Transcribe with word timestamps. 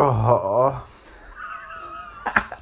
Oh. 0.00 0.72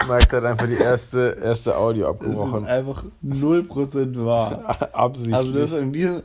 Max 0.08 0.32
hat 0.32 0.44
einfach 0.44 0.66
die 0.66 0.74
erste, 0.74 1.36
erste 1.42 1.76
Audio 1.76 2.12
Das 2.12 2.14
ist 2.14 2.28
abgebrochen. 2.28 2.66
einfach 2.66 3.04
0% 3.24 4.24
wahr. 4.24 4.76
Absichtlich. 4.92 5.34
Also 5.34 5.52
das, 5.52 5.72
in 5.72 5.92
diesem, 5.92 6.22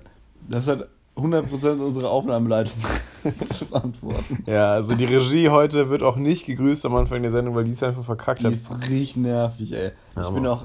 das 0.48 0.68
hat 0.68 0.88
100% 1.18 1.80
unsere 1.80 2.10
Aufnahmeleitung 2.10 2.80
zu 3.50 3.66
verantworten. 3.66 4.44
ja, 4.46 4.74
also 4.74 4.94
die 4.96 5.06
Regie 5.06 5.50
heute 5.50 5.90
wird 5.90 6.04
auch 6.04 6.16
nicht 6.16 6.46
gegrüßt 6.46 6.86
am 6.86 6.96
Anfang 6.96 7.22
der 7.24 7.32
Sendung, 7.32 7.56
weil 7.56 7.64
die 7.64 7.72
es 7.72 7.82
einfach 7.84 8.04
verkackt 8.04 8.42
Die 8.42 8.48
hat. 8.48 8.54
ist 8.54 8.70
richtig 8.84 9.18
nervig, 9.18 9.74
ey. 9.74 9.92
Ja, 10.16 10.22
ich 10.24 10.30
bin 10.30 10.44
Mann. 10.44 10.52
auch, 10.52 10.64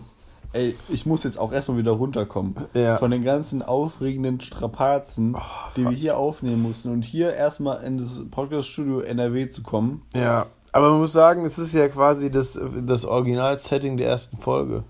ey, 0.57 0.75
ich 0.88 1.07
muss 1.07 1.23
jetzt 1.25 1.38
auch 1.38 1.52
erstmal 1.52 1.79
wieder 1.79 1.93
runterkommen. 1.93 2.54
Ja. 2.75 2.96
Von 2.98 3.11
den 3.11 3.23
ganzen 3.23 3.62
aufregenden 3.62 4.41
Strapazen, 4.41 5.36
die 5.77 5.84
wir 5.84 5.91
hier 5.91 6.16
aufnehmen 6.16 6.62
mussten 6.62 6.91
und 6.93 7.05
hier 7.05 7.32
erstmal 7.34 7.82
in 7.84 7.98
das 7.98 8.23
Podcast-Studio 8.30 9.00
NRW 9.00 9.48
zu 9.50 9.62
kommen. 9.62 10.02
Ja, 10.14 10.46
aber 10.73 10.91
man 10.91 10.98
muss 11.00 11.12
sagen, 11.12 11.45
es 11.45 11.59
ist 11.59 11.73
ja 11.73 11.88
quasi 11.88 12.30
das, 12.30 12.59
das 12.83 13.05
Original-Setting 13.05 13.97
der 13.97 14.09
ersten 14.09 14.37
Folge. 14.38 14.84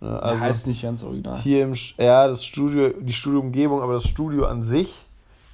Ja, 0.00 0.08
Also, 0.08 0.22
also 0.28 0.40
heißt 0.40 0.66
nicht 0.66 0.82
ganz 0.82 1.02
original. 1.02 1.38
hier 1.38 1.62
im, 1.64 1.74
ja, 1.98 2.26
das 2.26 2.44
Studio, 2.44 2.88
die 3.00 3.12
Studioumgebung, 3.12 3.82
aber 3.82 3.92
das 3.92 4.04
Studio 4.06 4.46
an 4.46 4.62
sich 4.62 5.04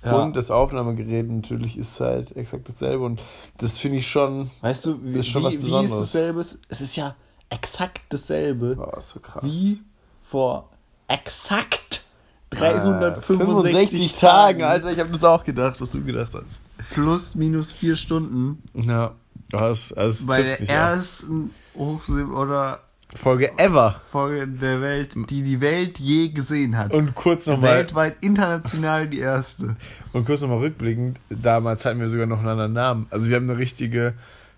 Ja. 0.04 0.22
und 0.22 0.36
das 0.36 0.50
Aufnahmegerät 0.52 1.28
natürlich 1.28 1.76
ist 1.76 1.98
halt 2.00 2.36
exakt 2.36 2.68
dasselbe 2.68 3.04
und 3.04 3.20
das 3.58 3.78
finde 3.78 3.98
ich 3.98 4.06
schon, 4.06 4.50
Weißt 4.60 4.86
du, 4.86 4.98
wie, 5.02 5.18
ist 5.18 5.26
schon 5.26 5.42
wie, 5.42 5.46
was 5.46 5.52
wie 5.52 5.56
ist 5.56 5.62
Besonderes. 5.64 6.00
dasselbe? 6.00 6.40
Es 6.68 6.80
ist 6.80 6.94
ja 6.96 7.16
exakt 7.50 8.00
dasselbe 8.08 8.76
oh, 8.78 9.00
so 9.00 9.20
krass. 9.20 9.44
wie 9.44 9.80
vor 10.22 10.70
exakt 11.08 12.04
Äh, 12.50 12.56
365 12.56 14.14
Tagen, 14.16 14.62
Alter, 14.62 14.92
ich 14.92 14.98
habe 14.98 15.10
das 15.10 15.24
auch 15.24 15.44
gedacht, 15.44 15.80
was 15.80 15.90
du 15.90 16.02
gedacht 16.02 16.32
hast. 16.34 16.62
Plus 16.90 17.34
minus 17.34 17.72
vier 17.72 17.96
Stunden 17.96 18.62
Ja, 18.74 19.14
das, 19.50 19.90
es 19.90 20.26
bei 20.26 20.42
der 20.42 20.68
ersten 20.68 21.50
Hochsee 21.76 22.22
oder 22.22 22.80
Folge 23.14 23.56
ever. 23.58 23.92
Folge 23.92 24.48
der 24.48 24.80
Welt, 24.80 25.14
die 25.30 25.42
die 25.42 25.60
Welt 25.60 25.98
je 25.98 26.28
gesehen 26.28 26.76
hat. 26.76 26.92
Und 26.92 27.14
kurz 27.14 27.46
nochmal 27.46 27.76
Weltweit 27.76 28.16
international 28.20 29.08
die 29.08 29.20
erste. 29.20 29.76
und 30.12 30.24
kurz 30.24 30.40
noch 30.42 30.48
mal 30.48 30.58
rückblickend, 30.58 31.20
damals 31.30 31.84
hatten 31.84 32.00
wir 32.00 32.08
sogar 32.08 32.26
noch 32.26 32.40
einen 32.40 32.48
anderen 32.48 32.72
Namen. 32.72 33.06
Also 33.10 33.28
wir 33.28 33.36
haben 33.36 33.48
eine 33.48 33.58
richtige 33.58 34.14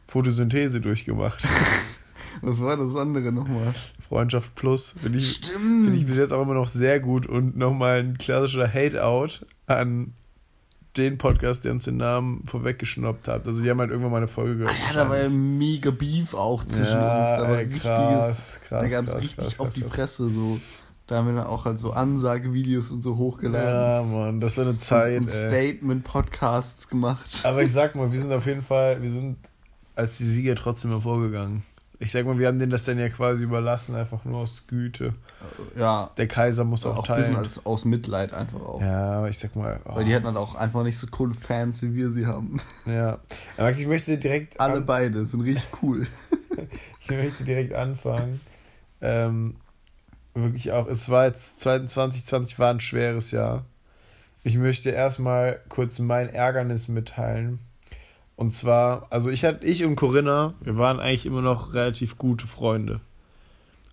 Photosynthese 0.06 0.80
durchgemacht. 0.80 1.42
Was 2.42 2.60
war 2.60 2.76
das 2.76 2.94
andere 2.96 3.32
nochmal? 3.32 3.74
Freundschaft 4.00 4.54
Plus. 4.54 4.94
Finde 5.00 5.18
ich, 5.18 5.30
Stimmt. 5.32 5.84
finde 5.84 5.96
ich 5.96 6.06
bis 6.06 6.16
jetzt 6.16 6.32
auch 6.32 6.42
immer 6.42 6.54
noch 6.54 6.68
sehr 6.68 7.00
gut. 7.00 7.26
Und 7.26 7.56
nochmal 7.56 8.00
ein 8.00 8.18
klassischer 8.18 8.72
Hate-Out 8.72 9.46
an 9.66 10.14
den 10.96 11.18
Podcast, 11.18 11.64
der 11.64 11.72
uns 11.72 11.84
den 11.84 11.96
Namen 11.96 12.44
vorweggeschnappt 12.44 13.28
hat. 13.28 13.46
Also 13.46 13.62
die 13.62 13.70
haben 13.70 13.78
halt 13.78 13.90
irgendwann 13.90 14.10
mal 14.10 14.16
eine 14.18 14.28
Folge 14.28 14.56
gehört. 14.58 14.74
Ja, 14.88 15.04
da 15.04 15.08
war 15.08 15.18
ja 15.18 15.28
mega 15.28 15.90
Beef 15.90 16.34
auch 16.34 16.64
zwischen 16.64 16.94
Ja, 16.96 17.18
uns. 17.18 17.42
Da 17.42 17.48
war 17.48 17.58
ey, 17.58 17.64
richtiges. 17.64 17.82
krass, 17.82 18.60
krass, 18.68 18.80
da 18.82 18.88
gab 18.88 19.04
es 19.06 19.16
richtig 19.16 19.36
krass, 19.36 19.60
auf 19.60 19.72
die. 19.74 19.82
Fresse 19.82 20.28
so. 20.28 20.58
Da 21.06 21.16
haben 21.16 21.28
wir 21.28 21.34
dann 21.36 21.46
auch 21.46 21.64
halt 21.64 21.78
so 21.78 21.92
Ansagevideos 21.92 22.90
und 22.90 23.00
so 23.00 23.16
hochgeladen. 23.16 24.10
Ja, 24.12 24.18
Mann, 24.18 24.40
das 24.40 24.58
war 24.58 24.66
eine 24.66 24.76
Zeit, 24.76 25.20
und. 25.20 25.28
Statement-Podcasts 25.28 26.88
gemacht. 26.88 27.40
Aber 27.44 27.62
ich 27.62 27.72
sag 27.72 27.94
mal, 27.94 28.12
wir 28.12 28.20
sind 28.20 28.32
auf 28.32 28.44
jeden 28.46 28.62
Fall, 28.62 29.00
wir 29.00 29.10
sind 29.10 29.38
als 29.94 30.18
die 30.18 30.24
Sieger 30.24 30.54
trotzdem 30.54 30.90
hervorgegangen. 30.90 31.62
Ich 32.00 32.12
sag 32.12 32.24
mal, 32.26 32.38
wir 32.38 32.46
haben 32.46 32.60
denen 32.60 32.70
das 32.70 32.84
dann 32.84 32.98
ja 32.98 33.08
quasi 33.08 33.42
überlassen, 33.42 33.96
einfach 33.96 34.24
nur 34.24 34.38
aus 34.38 34.68
Güte. 34.68 35.14
Ja, 35.76 36.10
Der 36.16 36.28
Kaiser 36.28 36.62
muss 36.64 36.86
auch, 36.86 36.96
auch 36.96 37.08
ein 37.08 37.16
bisschen 37.16 37.34
teilen. 37.34 37.44
als, 37.44 37.66
aus 37.66 37.84
Mitleid 37.84 38.32
einfach 38.32 38.60
auch. 38.60 38.80
Ja, 38.80 39.26
ich 39.26 39.38
sag 39.38 39.56
mal, 39.56 39.80
oh, 39.84 39.96
Weil 39.96 40.04
die 40.04 40.14
hatten 40.14 40.26
halt 40.26 40.36
auch 40.36 40.54
einfach 40.54 40.84
nicht 40.84 40.96
so 40.96 41.08
coole 41.08 41.34
Fans, 41.34 41.82
wie 41.82 41.96
wir 41.96 42.10
sie 42.10 42.26
haben. 42.26 42.60
ja. 42.86 43.18
Max, 43.56 43.80
ich 43.80 43.88
möchte 43.88 44.16
direkt 44.16 44.60
Alle 44.60 44.80
beide 44.80 45.26
sind 45.26 45.40
richtig 45.40 45.66
cool. 45.82 46.06
ich 47.00 47.10
möchte 47.10 47.42
direkt 47.42 47.72
anfangen. 47.72 48.40
Ähm, 49.00 49.56
wirklich 50.34 50.70
auch, 50.70 50.86
es 50.86 51.08
war 51.08 51.26
jetzt 51.26 51.58
2020 51.60 52.58
war 52.60 52.70
ein 52.70 52.80
schweres 52.80 53.32
Jahr. 53.32 53.64
Ich 54.44 54.56
möchte 54.56 54.90
erstmal 54.90 55.60
kurz 55.68 55.98
mein 55.98 56.28
Ärgernis 56.32 56.86
mitteilen. 56.86 57.58
Und 58.38 58.52
zwar, 58.52 59.08
also 59.10 59.30
ich 59.30 59.44
hatte, 59.44 59.66
ich 59.66 59.84
und 59.84 59.96
Corinna, 59.96 60.54
wir 60.60 60.78
waren 60.78 61.00
eigentlich 61.00 61.26
immer 61.26 61.42
noch 61.42 61.74
relativ 61.74 62.18
gute 62.18 62.46
Freunde. 62.46 63.00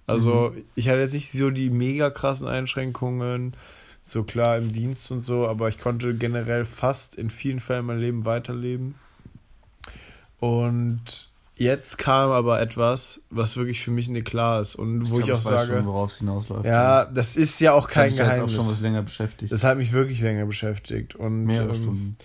Also 0.06 0.53
ich 0.75 0.88
hatte 0.88 1.00
jetzt 1.00 1.13
nicht 1.13 1.31
so 1.31 1.50
die 1.50 1.72
mega 1.72 2.11
krassen 2.11 2.47
Einschränkungen, 2.47 3.56
so 4.03 4.22
klar 4.22 4.57
im 4.57 4.72
Dienst 4.72 5.09
und 5.11 5.22
so, 5.22 5.47
aber 5.47 5.67
ich 5.69 5.79
konnte 5.79 6.13
generell 6.13 6.66
fast 6.66 7.16
in 7.16 7.31
vielen 7.31 7.59
Fällen 7.59 7.88
mein 7.88 7.97
Leben 7.97 8.23
weiterleben. 8.25 8.94
Und 10.39 11.27
jetzt 11.56 11.97
kam 11.97 12.29
aber 12.29 12.62
etwas, 12.62 13.22
was 13.31 13.57
wirklich 13.57 13.81
für 13.81 13.89
mich 13.89 14.09
nicht 14.09 14.27
klar 14.27 14.62
ist 14.62 14.75
und 14.75 15.09
wo 15.09 15.17
ich, 15.22 15.25
glaub, 15.25 15.39
auch 15.39 15.45
weiß 15.45 15.51
sage, 15.53 15.73
schon, 15.77 15.85
worauf 15.88 16.12
es 16.12 16.17
hinausläuft. 16.19 16.66
ja, 16.66 17.06
das 17.06 17.35
ist 17.35 17.59
ja 17.62 17.73
auch 17.73 17.88
Das 17.88 17.95
hat 17.95 18.03
kein 18.03 18.09
jetzt 18.09 18.17
Geheimnis. 18.19 18.51
auch 18.51 18.56
schon 18.63 18.72
was 18.72 18.79
länger 18.79 19.01
beschäftigt. 19.01 19.51
Das 19.51 19.63
hat 19.63 19.75
mich 19.79 19.91
wirklich 19.91 20.22
länger 20.22 20.45
beschäftigt 20.45 21.16
und 21.16 21.45
Mehrere 21.45 21.69
ähm, 21.69 21.81
Stunden. 21.81 22.17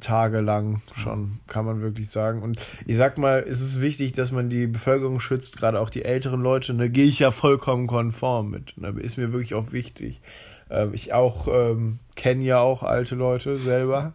Tagelang 0.00 0.82
schon, 0.94 1.40
kann 1.46 1.64
man 1.64 1.80
wirklich 1.80 2.10
sagen. 2.10 2.42
Und 2.42 2.58
ich 2.86 2.96
sag 2.96 3.18
mal, 3.18 3.44
es 3.48 3.60
ist 3.60 3.80
wichtig, 3.80 4.12
dass 4.12 4.32
man 4.32 4.50
die 4.50 4.66
Bevölkerung 4.66 5.18
schützt, 5.20 5.56
gerade 5.56 5.80
auch 5.80 5.90
die 5.90 6.04
älteren 6.04 6.42
Leute. 6.42 6.74
Da 6.74 6.88
gehe 6.88 7.06
ich 7.06 7.18
ja 7.18 7.30
vollkommen 7.30 7.86
konform 7.86 8.50
mit. 8.50 8.74
Da 8.76 8.90
ist 8.90 9.16
mir 9.16 9.32
wirklich 9.32 9.54
auch 9.54 9.72
wichtig. 9.72 10.20
Ähm, 10.70 10.90
ich 10.92 11.14
auch 11.14 11.48
ähm, 11.48 11.98
kenne 12.16 12.44
ja 12.44 12.58
auch 12.58 12.82
alte 12.82 13.14
Leute 13.14 13.56
selber. 13.56 14.12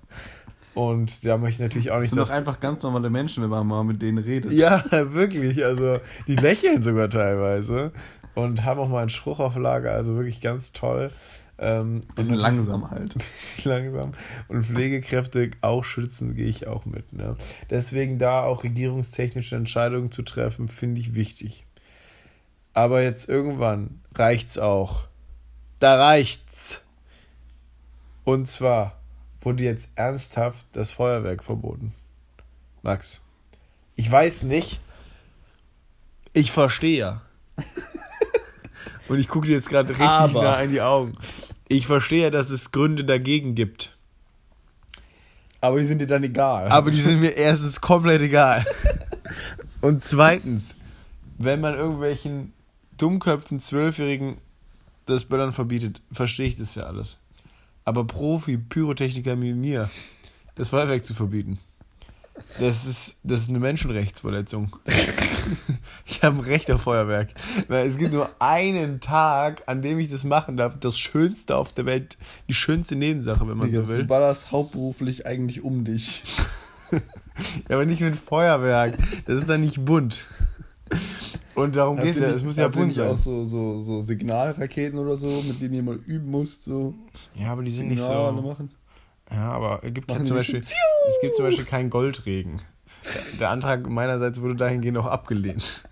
Und 0.76 1.26
da 1.26 1.38
möchte 1.38 1.62
ich 1.62 1.68
natürlich 1.68 1.92
auch 1.92 1.96
Das 1.96 2.04
nicht, 2.04 2.14
sind 2.14 2.28
doch 2.28 2.32
einfach 2.32 2.60
ganz 2.60 2.82
normale 2.82 3.10
Menschen, 3.10 3.44
wenn 3.44 3.50
man 3.50 3.68
mal 3.68 3.84
mit 3.84 4.02
denen 4.02 4.18
redet. 4.18 4.52
Ja, 4.52 4.84
wirklich. 4.92 5.64
Also, 5.64 6.00
die 6.28 6.36
lächeln 6.36 6.82
sogar 6.82 7.10
teilweise 7.10 7.92
und 8.36 8.64
haben 8.64 8.80
auch 8.80 8.90
mal 8.90 9.02
einen 9.02 9.10
Spruch 9.10 9.40
auf 9.40 9.56
Lager. 9.56 9.92
Also 9.92 10.16
wirklich 10.16 10.42
ganz 10.42 10.74
toll. 10.74 11.12
Ähm, 11.60 12.02
sind 12.18 12.36
langsam 12.36 12.90
halt. 12.90 13.16
langsam. 13.64 14.14
Und 14.48 14.64
Pflegekräfte 14.66 15.52
auch 15.62 15.84
schützen, 15.84 16.36
gehe 16.36 16.48
ich 16.48 16.68
auch 16.68 16.86
mit. 16.86 17.14
Ne? 17.14 17.38
Deswegen 17.70 18.18
da 18.18 18.44
auch 18.44 18.64
regierungstechnische 18.64 19.56
Entscheidungen 19.56 20.12
zu 20.12 20.24
treffen, 20.24 20.68
finde 20.68 21.00
ich 21.00 21.16
wichtig. 21.16 21.66
Aber 22.74 23.04
jetzt 23.04 23.30
irgendwann 23.30 24.02
reicht's 24.16 24.58
auch. 24.58 25.08
Da 25.80 25.96
reicht's. 25.96 26.82
Und 28.24 28.48
zwar 28.48 29.00
wurde 29.42 29.64
jetzt 29.64 29.90
ernsthaft 29.96 30.66
das 30.72 30.92
Feuerwerk 30.92 31.44
verboten. 31.44 31.94
Max, 32.82 33.22
ich 33.96 34.10
weiß 34.10 34.44
nicht. 34.44 34.80
Ich 36.34 36.52
verstehe 36.52 36.98
ja. 36.98 37.22
Und 39.08 39.20
ich 39.20 39.28
gucke 39.28 39.48
dir 39.48 39.54
jetzt 39.54 39.70
gerade 39.70 39.90
richtig 39.90 40.06
Aber- 40.08 40.44
nah 40.44 40.62
in 40.62 40.72
die 40.72 40.82
Augen. 40.82 41.14
Ich 41.68 41.88
verstehe, 41.88 42.30
dass 42.32 42.50
es 42.50 42.72
Gründe 42.72 43.04
dagegen 43.04 43.56
gibt. 43.56 43.96
Aber 45.62 45.80
die 45.80 45.86
sind 45.86 46.00
dir 46.00 46.08
dann 46.08 46.24
egal. 46.24 46.68
Aber 46.70 46.92
die 46.92 47.02
sind 47.02 47.22
mir 47.22 47.38
erstens 47.38 47.80
komplett 47.80 48.22
egal. 48.22 48.66
Und 49.82 50.04
zweitens, 50.04 50.76
wenn 51.38 51.62
man 51.62 51.74
irgendwelchen 51.76 52.54
Dummköpfen, 52.98 53.60
Zwölfjährigen 53.60 54.38
das 55.06 55.24
Böllern 55.26 55.54
verbietet, 55.54 56.02
verstehe 56.12 56.48
ich 56.48 56.58
das 56.58 56.76
ja 56.76 56.84
alles. 56.84 57.18
Aber 57.86 58.06
Profi-Pyrotechniker 58.06 59.42
wie 59.42 59.54
mir, 59.54 59.90
das 60.56 60.70
Feuerwerk 60.70 61.04
zu 61.04 61.14
verbieten, 61.14 61.60
das 62.60 62.86
ist, 62.86 63.18
das 63.24 63.42
ist 63.42 63.50
eine 63.50 63.60
Menschenrechtsverletzung. 63.60 64.76
ich 66.06 66.24
habe 66.24 66.38
ein 66.38 66.42
Recht 66.42 66.70
auf 66.72 66.82
Feuerwerk. 66.82 67.30
Weil 67.68 67.88
es 67.88 67.98
gibt 67.98 68.14
nur 68.14 68.30
einen 68.40 69.00
Tag, 69.00 69.64
an 69.68 69.82
dem 69.82 70.00
ich 70.00 70.08
das 70.10 70.24
machen 70.24 70.58
darf. 70.58 70.80
Das 70.80 70.98
Schönste 71.00 71.56
auf 71.58 71.74
der 71.74 71.86
Welt, 71.86 72.18
die 72.50 72.54
schönste 72.54 72.96
Nebensache, 72.96 73.48
wenn 73.48 73.58
man 73.58 73.70
Digga, 73.72 73.84
so 73.86 73.90
will. 73.90 73.98
Du 74.00 74.08
ballerst 74.08 74.52
hauptberuflich 74.52 75.26
eigentlich 75.26 75.64
um 75.64 75.84
dich. 75.86 76.24
Ja, 77.68 77.78
aber 77.78 77.86
nicht 77.86 78.02
mit 78.02 78.16
Feuerwerk. 78.16 78.96
Das 79.26 79.40
ist 79.40 79.50
dann 79.50 79.62
nicht 79.62 79.84
bunt. 79.84 80.26
Und 81.56 81.76
darum 81.76 81.98
geht's 82.00 82.18
ihr 82.18 82.22
ja. 82.24 82.28
nicht- 82.28 82.38
Es 82.38 82.44
muss 82.44 82.56
ja 82.58 82.68
bunt 82.68 82.88
nicht 82.90 82.98
sein. 82.98 83.10
auch 83.10 83.18
so, 83.18 83.46
so, 83.46 83.82
so 83.82 84.04
Signalraketen 84.04 85.00
oder 85.00 85.18
so, 85.18 85.42
mit 85.48 85.60
denen 85.60 85.74
ihr 85.74 85.82
mal 85.82 85.96
üben 86.06 86.30
musst, 86.30 86.64
so 86.66 86.94
Ja, 87.34 87.52
aber 87.52 87.64
die 87.64 87.72
sind 87.72 87.88
nicht 87.90 88.00
Signale 88.00 88.36
so. 88.36 88.42
machen? 88.48 88.70
Ja, 89.32 89.52
aber 89.52 89.80
es 89.84 89.92
gibt 89.94 90.12
zum 90.12 90.20
nicht 90.22 90.34
Beispiel, 90.34 90.60
es 90.60 91.22
gibt 91.22 91.34
zum 91.36 91.46
Beispiel 91.46 91.66
keinen 91.66 91.90
Goldregen. 91.90 92.62
Der, 93.40 93.50
Antrag 93.50 93.90
meinerseits 93.90 94.42
wurde 94.42 94.56
dahingehend 94.56 94.98
auch 94.98 95.06
abgelehnt. 95.06 95.84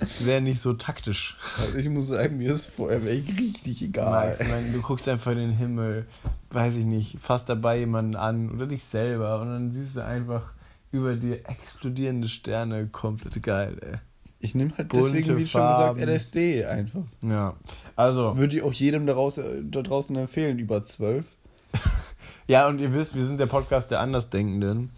Das 0.00 0.26
wäre 0.26 0.40
nicht 0.40 0.60
so 0.60 0.72
taktisch. 0.72 1.36
Also 1.60 1.78
ich 1.78 1.88
muss 1.88 2.08
sagen, 2.08 2.38
mir 2.38 2.52
ist 2.54 2.66
Feuerwerk 2.66 3.22
richtig 3.38 3.82
egal. 3.82 4.28
Max, 4.28 4.40
ich 4.40 4.48
meine, 4.48 4.72
du 4.72 4.82
guckst 4.82 5.08
einfach 5.08 5.30
in 5.30 5.38
den 5.38 5.52
Himmel, 5.52 6.06
weiß 6.50 6.76
ich 6.76 6.86
nicht, 6.86 7.18
fasst 7.20 7.48
dabei 7.48 7.78
jemanden 7.78 8.16
an 8.16 8.50
oder 8.50 8.66
dich 8.66 8.82
selber 8.82 9.40
und 9.40 9.48
dann 9.48 9.72
siehst 9.72 9.96
du 9.96 10.04
einfach 10.04 10.54
über 10.90 11.14
dir 11.14 11.48
explodierende 11.48 12.28
Sterne, 12.28 12.88
komplett 12.88 13.40
geil, 13.42 13.76
ey. 13.80 13.98
Ich 14.44 14.56
nehme 14.56 14.76
halt 14.76 14.88
Bunte 14.88 15.12
deswegen, 15.12 15.38
wie 15.38 15.46
schon 15.46 15.60
Farben. 15.60 16.00
gesagt, 16.00 16.12
LSD 16.12 16.64
einfach. 16.64 17.02
Ja, 17.22 17.54
also, 17.94 18.36
Würde 18.36 18.56
ich 18.56 18.62
auch 18.62 18.72
jedem 18.72 19.06
daraus, 19.06 19.36
da 19.36 19.82
draußen 19.82 20.16
empfehlen, 20.16 20.58
über 20.58 20.82
zwölf. 20.84 21.24
ja, 22.48 22.66
und 22.66 22.80
ihr 22.80 22.92
wisst, 22.92 23.14
wir 23.14 23.24
sind 23.24 23.38
der 23.38 23.46
Podcast 23.46 23.92
der 23.92 24.00
Andersdenkenden. 24.00 24.90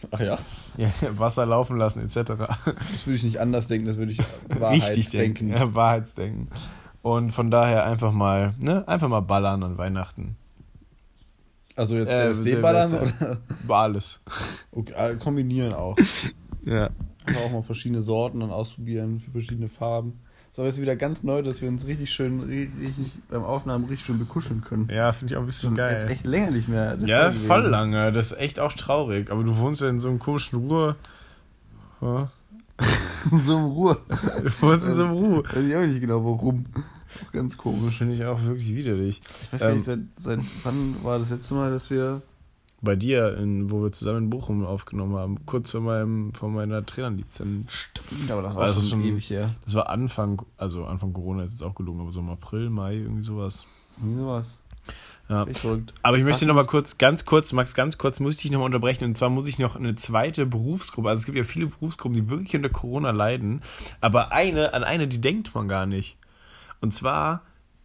Ach 0.10 0.20
ja? 0.20 0.38
Ja, 0.76 0.90
Wasser 1.18 1.46
laufen 1.46 1.76
lassen, 1.76 2.00
etc. 2.00 2.14
Das 2.14 3.06
würde 3.06 3.16
ich 3.16 3.22
nicht 3.24 3.38
anders 3.38 3.68
denken, 3.68 3.86
das 3.86 3.96
würde 3.96 4.12
ich 4.12 4.18
Richtig 4.60 5.08
denken. 5.10 5.48
Ja, 5.48 5.74
Wahrheitsdenken. 5.74 6.48
Und 7.02 7.30
von 7.32 7.50
daher 7.50 7.84
einfach 7.84 8.12
mal, 8.12 8.54
ne, 8.62 8.86
einfach 8.86 9.08
mal 9.08 9.20
ballern 9.20 9.62
an 9.62 9.78
Weihnachten. 9.78 10.36
Also 11.76 11.96
jetzt 11.96 12.10
Äh, 12.10 12.28
LSD-Ballern 12.28 12.92
oder? 12.94 13.38
Alles. 13.68 14.20
Okay, 14.72 14.92
äh, 14.92 15.14
kombinieren 15.16 15.72
auch. 15.72 15.96
Ja. 16.62 16.90
Einfach 17.24 17.42
auch 17.46 17.52
mal 17.52 17.62
verschiedene 17.62 18.02
Sorten 18.02 18.40
dann 18.40 18.50
ausprobieren 18.50 19.18
für 19.18 19.30
verschiedene 19.30 19.70
Farben. 19.70 20.20
So, 20.52 20.64
jetzt 20.64 20.80
wieder 20.80 20.96
ganz 20.96 21.22
neu, 21.22 21.42
dass 21.42 21.62
wir 21.62 21.68
uns 21.68 21.86
richtig 21.86 22.10
schön, 22.10 22.40
richtig 22.40 22.92
beim 23.28 23.44
Aufnahmen 23.44 23.84
richtig 23.84 24.06
schön 24.06 24.18
bekuscheln 24.18 24.62
können. 24.62 24.88
Ja, 24.90 25.12
finde 25.12 25.32
ich 25.32 25.36
auch 25.36 25.42
ein 25.42 25.46
bisschen 25.46 25.76
geil. 25.76 26.00
Jetzt 26.02 26.10
echt 26.10 26.26
länger 26.26 26.50
nicht 26.50 26.68
mehr. 26.68 26.98
Ja, 27.06 27.30
voll 27.30 27.58
gewesen. 27.58 27.70
lange. 27.70 28.10
Das 28.12 28.32
ist 28.32 28.38
echt 28.38 28.58
auch 28.58 28.72
traurig. 28.72 29.30
Aber 29.30 29.44
du 29.44 29.56
wohnst 29.58 29.80
ja 29.80 29.88
in 29.88 30.00
so 30.00 30.08
einem 30.08 30.18
komischen 30.18 30.58
Ruhe. 30.58 30.96
Ja. 32.00 32.30
so 33.44 33.56
in 33.58 33.64
Ruhe. 33.64 33.96
Du 34.08 34.62
wohnst 34.66 34.86
in 34.86 34.94
so 34.94 35.04
einem 35.04 35.12
Ruhe. 35.12 35.44
Weiß 35.44 35.64
ich 35.64 35.76
auch 35.76 35.82
nicht 35.82 36.00
genau 36.00 36.24
warum. 36.24 36.64
Auch 37.26 37.32
ganz 37.32 37.56
komisch. 37.56 37.98
Finde 37.98 38.14
ich 38.14 38.24
auch 38.24 38.42
wirklich 38.42 38.74
widerlich. 38.74 39.20
Ich 39.42 39.52
weiß 39.52 39.60
gar 39.60 39.68
Ähm, 39.70 39.76
nicht, 39.76 39.84
seit, 39.84 39.98
seit 40.16 40.40
wann 40.64 40.96
war 41.04 41.18
das 41.20 41.30
letzte 41.30 41.54
Mal, 41.54 41.70
dass 41.70 41.90
wir. 41.90 42.22
Bei 42.82 42.96
dir, 42.96 43.36
in, 43.36 43.70
wo 43.70 43.82
wir 43.82 43.92
zusammen 43.92 44.18
in 44.24 44.30
Bochum 44.30 44.64
aufgenommen 44.64 45.14
haben, 45.16 45.44
kurz 45.44 45.70
vor, 45.70 45.82
meinem, 45.82 46.32
vor 46.32 46.48
meiner 46.48 46.84
Trainerlizenz. 46.86 47.70
Stimmt, 47.72 48.30
aber 48.30 48.40
das 48.42 48.54
war 48.54 48.62
Also 48.62 48.80
schon- 48.80 49.04
ewig 49.04 49.28
her. 49.28 49.54
Das 49.64 49.74
war 49.74 49.90
Anfang, 49.90 50.40
also 50.56 50.86
Anfang 50.86 51.12
Corona 51.12 51.44
ist 51.44 51.52
jetzt 51.52 51.62
auch 51.62 51.74
gelungen, 51.74 52.00
aber 52.00 52.10
so 52.10 52.20
im 52.20 52.30
April, 52.30 52.70
Mai, 52.70 52.94
irgendwie 52.94 53.24
sowas. 53.24 53.66
Wie 53.98 54.14
sowas. 54.14 54.58
Ja. 55.28 55.46
Aber 56.02 56.16
ich 56.18 56.24
möchte 56.24 56.40
Was? 56.40 56.48
noch 56.48 56.54
mal 56.54 56.64
kurz, 56.66 56.96
ganz 56.98 57.24
kurz, 57.24 57.52
Max, 57.52 57.74
ganz 57.74 57.98
kurz, 57.98 58.18
muss 58.18 58.34
ich 58.36 58.42
dich 58.42 58.50
noch 58.50 58.60
mal 58.60 58.64
unterbrechen. 58.66 59.04
Und 59.04 59.16
zwar 59.16 59.28
muss 59.28 59.46
ich 59.46 59.58
noch 59.60 59.76
eine 59.76 59.94
zweite 59.94 60.44
Berufsgruppe, 60.46 61.08
also 61.08 61.20
es 61.20 61.26
gibt 61.26 61.38
ja 61.38 61.44
viele 61.44 61.66
Berufsgruppen, 61.66 62.16
die 62.16 62.30
wirklich 62.30 62.56
unter 62.56 62.70
Corona 62.70 63.10
leiden, 63.10 63.60
aber 64.00 64.32
eine, 64.32 64.74
an 64.74 64.82
eine, 64.84 65.06
die 65.06 65.20
denkt 65.20 65.54
man 65.54 65.68
gar 65.68 65.86
nicht. 65.86 66.16
Und 66.80 66.92
zwar, 66.94 67.42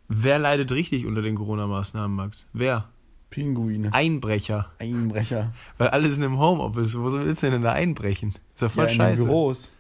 wer 0.07 0.39
leidet 0.39 0.71
richtig 0.71 1.06
unter 1.06 1.21
den 1.21 1.36
Corona-Maßnahmen, 1.36 2.15
Max? 2.15 2.45
Wer? 2.53 2.86
Pinguine. 3.30 3.94
Einbrecher. 3.94 4.72
Einbrecher. 4.80 5.54
Weil 5.77 5.89
alle 5.89 6.10
sind 6.12 6.24
im 6.24 6.39
Homeoffice. 6.39 6.98
Wo 6.98 7.12
willst 7.12 7.44
du 7.44 7.51
denn 7.51 7.62
da 7.62 7.74
einbrechen? 7.74 8.30
Ist 8.54 8.62
doch 8.62 8.72
voll 8.72 8.86
ja, 8.86 8.92
in 8.92 8.95
scheiße. 8.95 9.22
den 9.24 9.27
Büros. 9.27 9.72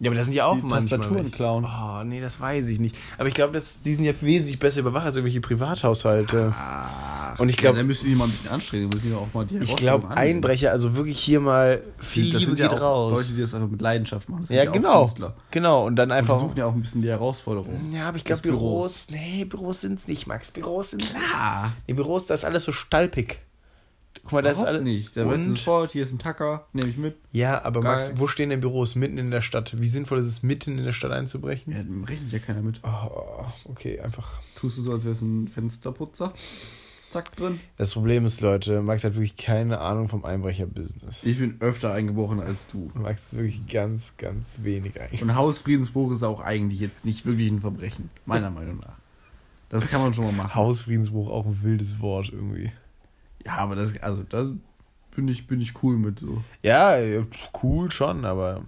Ja, 0.00 0.10
aber 0.10 0.16
das 0.16 0.26
sind 0.26 0.34
ja 0.34 0.44
auch 0.46 0.56
Die 0.56 0.62
manchmal 0.62 0.98
Tastaturen 0.98 1.30
klauen. 1.30 1.64
Oh, 1.64 2.02
nee, 2.04 2.20
das 2.20 2.40
weiß 2.40 2.66
ich 2.66 2.80
nicht. 2.80 2.96
Aber 3.16 3.28
ich 3.28 3.34
glaube, 3.34 3.62
die 3.84 3.94
sind 3.94 4.04
ja 4.04 4.12
wesentlich 4.20 4.58
besser 4.58 4.80
überwacht 4.80 5.06
als 5.06 5.14
irgendwelche 5.16 5.40
Privathaushalte. 5.40 6.52
Und 7.38 7.48
ich 7.48 7.56
glaube, 7.56 7.76
ja, 7.76 7.82
da 7.82 7.86
müssen 7.86 8.06
die 8.06 8.14
mal 8.16 8.24
ein 8.24 8.30
bisschen 8.30 8.50
anstrengen, 8.50 8.88
müssen 8.88 9.08
die 9.08 9.14
auch 9.14 9.32
mal 9.32 9.46
die 9.46 9.56
ich 9.58 9.76
glaube. 9.76 10.08
Einbrecher, 10.10 10.72
also 10.72 10.94
wirklich 10.96 11.20
hier 11.20 11.40
mal 11.40 11.80
viel 11.98 12.32
das 12.32 12.40
Liebe 12.40 12.50
sind 12.50 12.58
ja 12.58 12.68
geht 12.68 12.78
auch 12.78 12.82
raus. 12.82 13.18
Leute, 13.18 13.32
die 13.34 13.40
das 13.40 13.54
einfach 13.54 13.68
mit 13.68 13.80
Leidenschaft 13.80 14.28
machen. 14.28 14.44
Ja, 14.48 14.64
genau. 14.70 15.04
Künstler. 15.06 15.34
Genau, 15.52 15.86
und 15.86 15.96
dann 15.96 16.10
Und 16.10 16.16
einfach. 16.16 16.38
versuchen 16.38 16.56
ja 16.58 16.66
auch 16.66 16.74
ein 16.74 16.82
bisschen 16.82 17.02
die 17.02 17.08
Herausforderung. 17.08 17.92
Ja, 17.92 18.08
aber 18.08 18.16
ich 18.16 18.24
glaube, 18.24 18.42
Büros. 18.42 19.06
Büros, 19.06 19.06
nee, 19.10 19.44
Büros 19.44 19.80
sind's 19.80 20.08
nicht, 20.08 20.26
Max. 20.26 20.50
Büros 20.50 20.90
sind's 20.90 21.12
nicht. 21.14 21.24
Ah, 21.34 21.68
Nee, 21.86 21.94
Büros, 21.94 22.26
das 22.26 22.40
ist 22.40 22.44
alles 22.44 22.64
so 22.64 22.72
stalpig. 22.72 23.38
Guck 24.22 24.32
mal, 24.32 24.42
das 24.42 24.58
ist 24.58 24.64
alles. 24.64 24.82
nicht. 24.82 25.16
Da 25.16 25.26
weißt 25.26 25.44
du 25.44 25.50
Und? 25.50 25.58
sofort, 25.58 25.90
hier 25.90 26.02
ist 26.04 26.12
ein 26.12 26.18
Tacker, 26.18 26.66
nehme 26.72 26.88
ich 26.88 26.96
mit. 26.96 27.16
Ja, 27.32 27.62
aber 27.64 27.80
Geil. 27.80 28.08
Max, 28.08 28.12
wo 28.20 28.26
stehen 28.26 28.50
denn 28.50 28.60
Büros? 28.60 28.94
Mitten 28.94 29.18
in 29.18 29.30
der 29.30 29.42
Stadt. 29.42 29.80
Wie 29.80 29.88
sinnvoll 29.88 30.18
ist 30.18 30.26
es, 30.26 30.42
mitten 30.42 30.78
in 30.78 30.84
der 30.84 30.92
Stadt 30.92 31.12
einzubrechen? 31.12 31.72
Ja, 31.72 31.82
dann 31.82 32.04
rechnet 32.04 32.32
ja 32.32 32.38
keiner 32.38 32.62
mit. 32.62 32.80
Oh, 32.84 33.44
okay, 33.64 34.00
einfach. 34.00 34.40
Tust 34.56 34.78
du 34.78 34.82
so, 34.82 34.92
als 34.92 35.04
wäre 35.04 35.14
es 35.14 35.20
ein 35.20 35.48
Fensterputzer. 35.48 36.32
Zack, 37.10 37.36
drin. 37.36 37.60
Das 37.76 37.92
Problem 37.92 38.24
ist, 38.24 38.40
Leute, 38.40 38.82
Max 38.82 39.04
hat 39.04 39.14
wirklich 39.14 39.36
keine 39.36 39.78
Ahnung 39.80 40.08
vom 40.08 40.24
Einbrecher-Business. 40.24 41.22
Ich 41.24 41.38
bin 41.38 41.56
öfter 41.60 41.92
eingebrochen 41.92 42.40
als 42.40 42.66
du. 42.66 42.90
Max 42.94 43.24
ist 43.26 43.34
wirklich 43.34 43.66
ganz, 43.68 44.16
ganz 44.16 44.60
wenig 44.64 45.00
eigentlich. 45.00 45.22
Und 45.22 45.34
Hausfriedensbruch 45.36 46.10
ist 46.12 46.24
auch 46.24 46.40
eigentlich 46.40 46.80
jetzt 46.80 47.04
nicht 47.04 47.24
wirklich 47.24 47.50
ein 47.52 47.60
Verbrechen. 47.60 48.10
Meiner 48.26 48.50
Meinung 48.50 48.78
nach. 48.78 48.96
Das 49.68 49.86
kann 49.88 50.00
man 50.00 50.12
schon 50.12 50.24
mal 50.24 50.32
machen. 50.32 50.54
Hausfriedensbruch 50.56 51.30
auch 51.30 51.46
ein 51.46 51.62
wildes 51.62 52.00
Wort 52.00 52.30
irgendwie. 52.32 52.72
Ja, 53.44 53.56
aber 53.58 53.76
das, 53.76 53.96
also, 54.02 54.22
da 54.22 54.50
bin 55.14 55.28
ich, 55.28 55.46
bin 55.46 55.60
ich 55.60 55.82
cool 55.82 55.96
mit 55.96 56.18
so. 56.18 56.42
Ja, 56.62 56.96
cool 57.62 57.90
schon, 57.90 58.24
aber. 58.24 58.64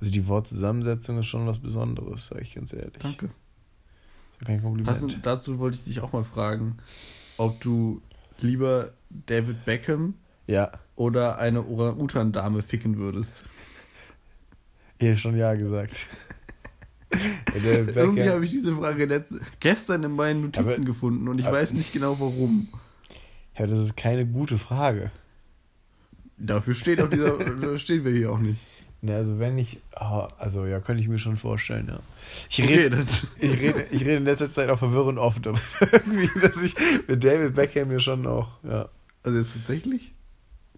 Also 0.00 0.12
die 0.12 0.26
Wortzusammensetzung 0.28 1.18
ist 1.18 1.26
schon 1.26 1.46
was 1.46 1.58
Besonderes, 1.58 2.28
sag 2.28 2.40
ich 2.40 2.54
ganz 2.54 2.72
ehrlich. 2.72 2.94
Danke. 2.98 3.26
Das 3.26 4.40
ist 4.40 4.46
kein 4.46 4.62
Kompliment. 4.62 4.88
Hast 4.88 5.18
dazu 5.22 5.58
wollte 5.58 5.76
ich 5.76 5.84
dich 5.84 6.00
auch 6.00 6.12
mal 6.12 6.24
fragen, 6.24 6.78
ob 7.36 7.60
du 7.60 8.00
lieber 8.38 8.94
David 9.10 9.66
Beckham 9.66 10.14
ja, 10.46 10.72
oder 10.96 11.38
eine 11.38 11.66
Orang-Utan-Dame 11.66 12.62
ficken 12.62 12.96
würdest. 12.96 13.44
ich 14.98 15.08
habe 15.08 15.18
schon 15.18 15.36
ja 15.36 15.54
gesagt. 15.54 16.06
Irgendwie 17.54 18.30
habe 18.30 18.44
ich 18.44 18.50
diese 18.52 18.74
Frage 18.74 19.04
letzte, 19.04 19.40
gestern 19.58 20.04
in 20.04 20.12
meinen 20.12 20.42
Notizen 20.42 20.68
Aber- 20.68 20.84
gefunden 20.84 21.28
und 21.28 21.38
ich 21.38 21.46
weiß 21.46 21.72
nicht 21.74 21.92
genau 21.92 22.18
warum. 22.20 22.68
Ja, 23.60 23.66
das 23.66 23.78
ist 23.78 23.94
keine 23.94 24.24
gute 24.24 24.56
Frage. 24.56 25.10
Dafür 26.38 26.72
steht 26.72 27.02
auf 27.02 27.10
dieser, 27.10 27.78
stehen 27.78 28.06
wir 28.06 28.12
hier 28.12 28.32
auch 28.32 28.38
nicht. 28.38 28.58
Ne, 29.02 29.14
also 29.14 29.38
wenn 29.38 29.58
ich, 29.58 29.80
ah, 29.94 30.28
also 30.38 30.64
ja, 30.64 30.80
könnte 30.80 31.02
ich 31.02 31.08
mir 31.08 31.18
schon 31.18 31.36
vorstellen, 31.36 31.88
ja. 31.88 32.00
Ich 32.48 32.66
rede, 32.66 33.06
ich 33.38 33.60
rede, 33.60 33.86
ich 33.90 34.00
rede 34.00 34.16
in 34.16 34.24
letzter 34.24 34.48
Zeit 34.48 34.70
auch 34.70 34.78
verwirrend 34.78 35.18
oft 35.18 35.44
darüber, 35.44 35.60
irgendwie, 35.92 36.40
dass 36.40 36.62
ich 36.62 36.74
mit 37.06 37.22
David 37.22 37.54
Beckham 37.54 37.88
mir 37.88 38.00
schon 38.00 38.26
auch, 38.26 38.48
ja. 38.62 38.88
also 39.24 39.38
jetzt 39.38 39.52
tatsächlich? 39.54 40.14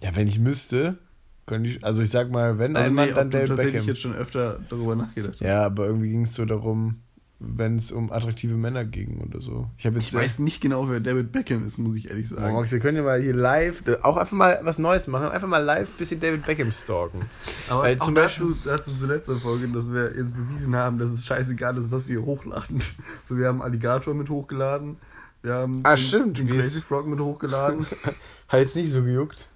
Ja, 0.00 0.16
wenn 0.16 0.26
ich 0.26 0.40
müsste, 0.40 0.98
könnte 1.46 1.70
ich, 1.70 1.84
also 1.84 2.02
ich 2.02 2.10
sag 2.10 2.32
mal, 2.32 2.58
wenn 2.58 2.74
Also 2.74 2.88
ein 2.88 2.94
Mann, 2.94 3.08
nee, 3.08 3.14
dann 3.14 3.30
David 3.30 3.56
Beckham. 3.56 3.86
jetzt 3.86 4.00
schon 4.00 4.14
öfter 4.14 4.58
darüber 4.68 4.96
nachgedacht 4.96 5.34
hast. 5.34 5.40
Ja, 5.40 5.64
aber 5.64 5.86
irgendwie 5.86 6.08
ging 6.08 6.22
es 6.22 6.34
so 6.34 6.44
darum, 6.44 7.00
wenn 7.44 7.76
es 7.76 7.90
um 7.90 8.12
attraktive 8.12 8.54
Männer 8.54 8.84
ging 8.84 9.20
oder 9.20 9.40
so. 9.40 9.68
Ich 9.78 9.84
habe 9.86 9.96
jetzt 9.98 10.08
Ich 10.08 10.14
weiß 10.14 10.38
nicht 10.38 10.60
genau, 10.60 10.88
wer 10.88 11.00
David 11.00 11.32
Beckham 11.32 11.66
ist, 11.66 11.78
muss 11.78 11.96
ich 11.96 12.08
ehrlich 12.08 12.28
Oh, 12.32 12.36
sagen. 12.36 12.54
Max, 12.54 12.70
wir 12.72 12.78
können 12.78 12.96
ja 12.98 13.02
mal 13.02 13.20
hier 13.20 13.34
live, 13.34 13.82
äh, 13.88 13.96
auch 14.02 14.16
einfach 14.16 14.36
mal 14.36 14.60
was 14.62 14.78
Neues 14.78 15.06
machen, 15.08 15.28
einfach 15.28 15.48
mal 15.48 15.58
live 15.62 15.88
ein 15.88 15.96
bisschen 15.98 16.20
David 16.20 16.46
Beckham 16.46 16.70
stalken. 16.72 17.22
Aber 17.68 17.82
Weil 17.82 17.98
auch 17.98 18.04
zum 18.04 18.14
dazu, 18.14 18.56
dazu 18.64 18.92
zur 18.92 19.08
letzten 19.08 19.38
Folge, 19.40 19.68
dass 19.68 19.90
wir 19.92 20.16
jetzt 20.16 20.34
bewiesen 20.36 20.76
haben, 20.76 20.98
dass 20.98 21.10
es 21.10 21.24
scheißegal 21.26 21.76
ist, 21.78 21.90
was 21.90 22.06
wir 22.08 22.22
hochladen. 22.24 22.78
So, 23.24 23.36
wir 23.36 23.48
haben 23.48 23.60
Alligator 23.62 24.14
mit 24.14 24.30
hochgeladen. 24.30 24.96
Wir 25.42 25.54
haben 25.54 25.80
Ah, 25.82 25.96
den, 25.96 26.04
stimmt. 26.04 26.38
den 26.38 26.48
Crazy 26.48 26.80
Frog 26.80 27.06
mit 27.06 27.18
hochgeladen. 27.18 27.84
Hat 28.48 28.60
jetzt 28.60 28.76
nicht 28.76 28.90
so 28.92 29.02
gejuckt. 29.02 29.48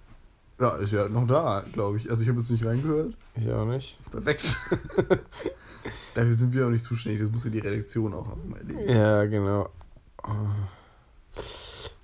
ja, 0.61 0.77
ist 0.77 0.93
ja 0.93 1.09
noch 1.09 1.27
da, 1.27 1.65
glaube 1.73 1.97
ich. 1.99 2.11
Also 2.11 2.23
ich 2.23 2.29
habe 2.29 2.41
jetzt 2.41 2.51
nicht 2.51 2.65
reingehört. 2.65 3.15
Ich 3.37 3.49
auch 3.53 3.67
nicht. 3.67 3.97
Perfekt. 4.11 4.57
Dafür 6.15 6.35
sind 6.35 6.53
wir 6.55 6.67
auch 6.67 6.71
nicht 6.71 6.85
zuständig. 6.85 7.21
Das 7.21 7.31
muss 7.31 7.45
ja 7.45 7.51
die 7.51 7.59
Redaktion 7.59 8.15
auch 8.15 8.29
haben. 8.29 8.55
Ja, 8.87 9.25
genau. 9.25 9.69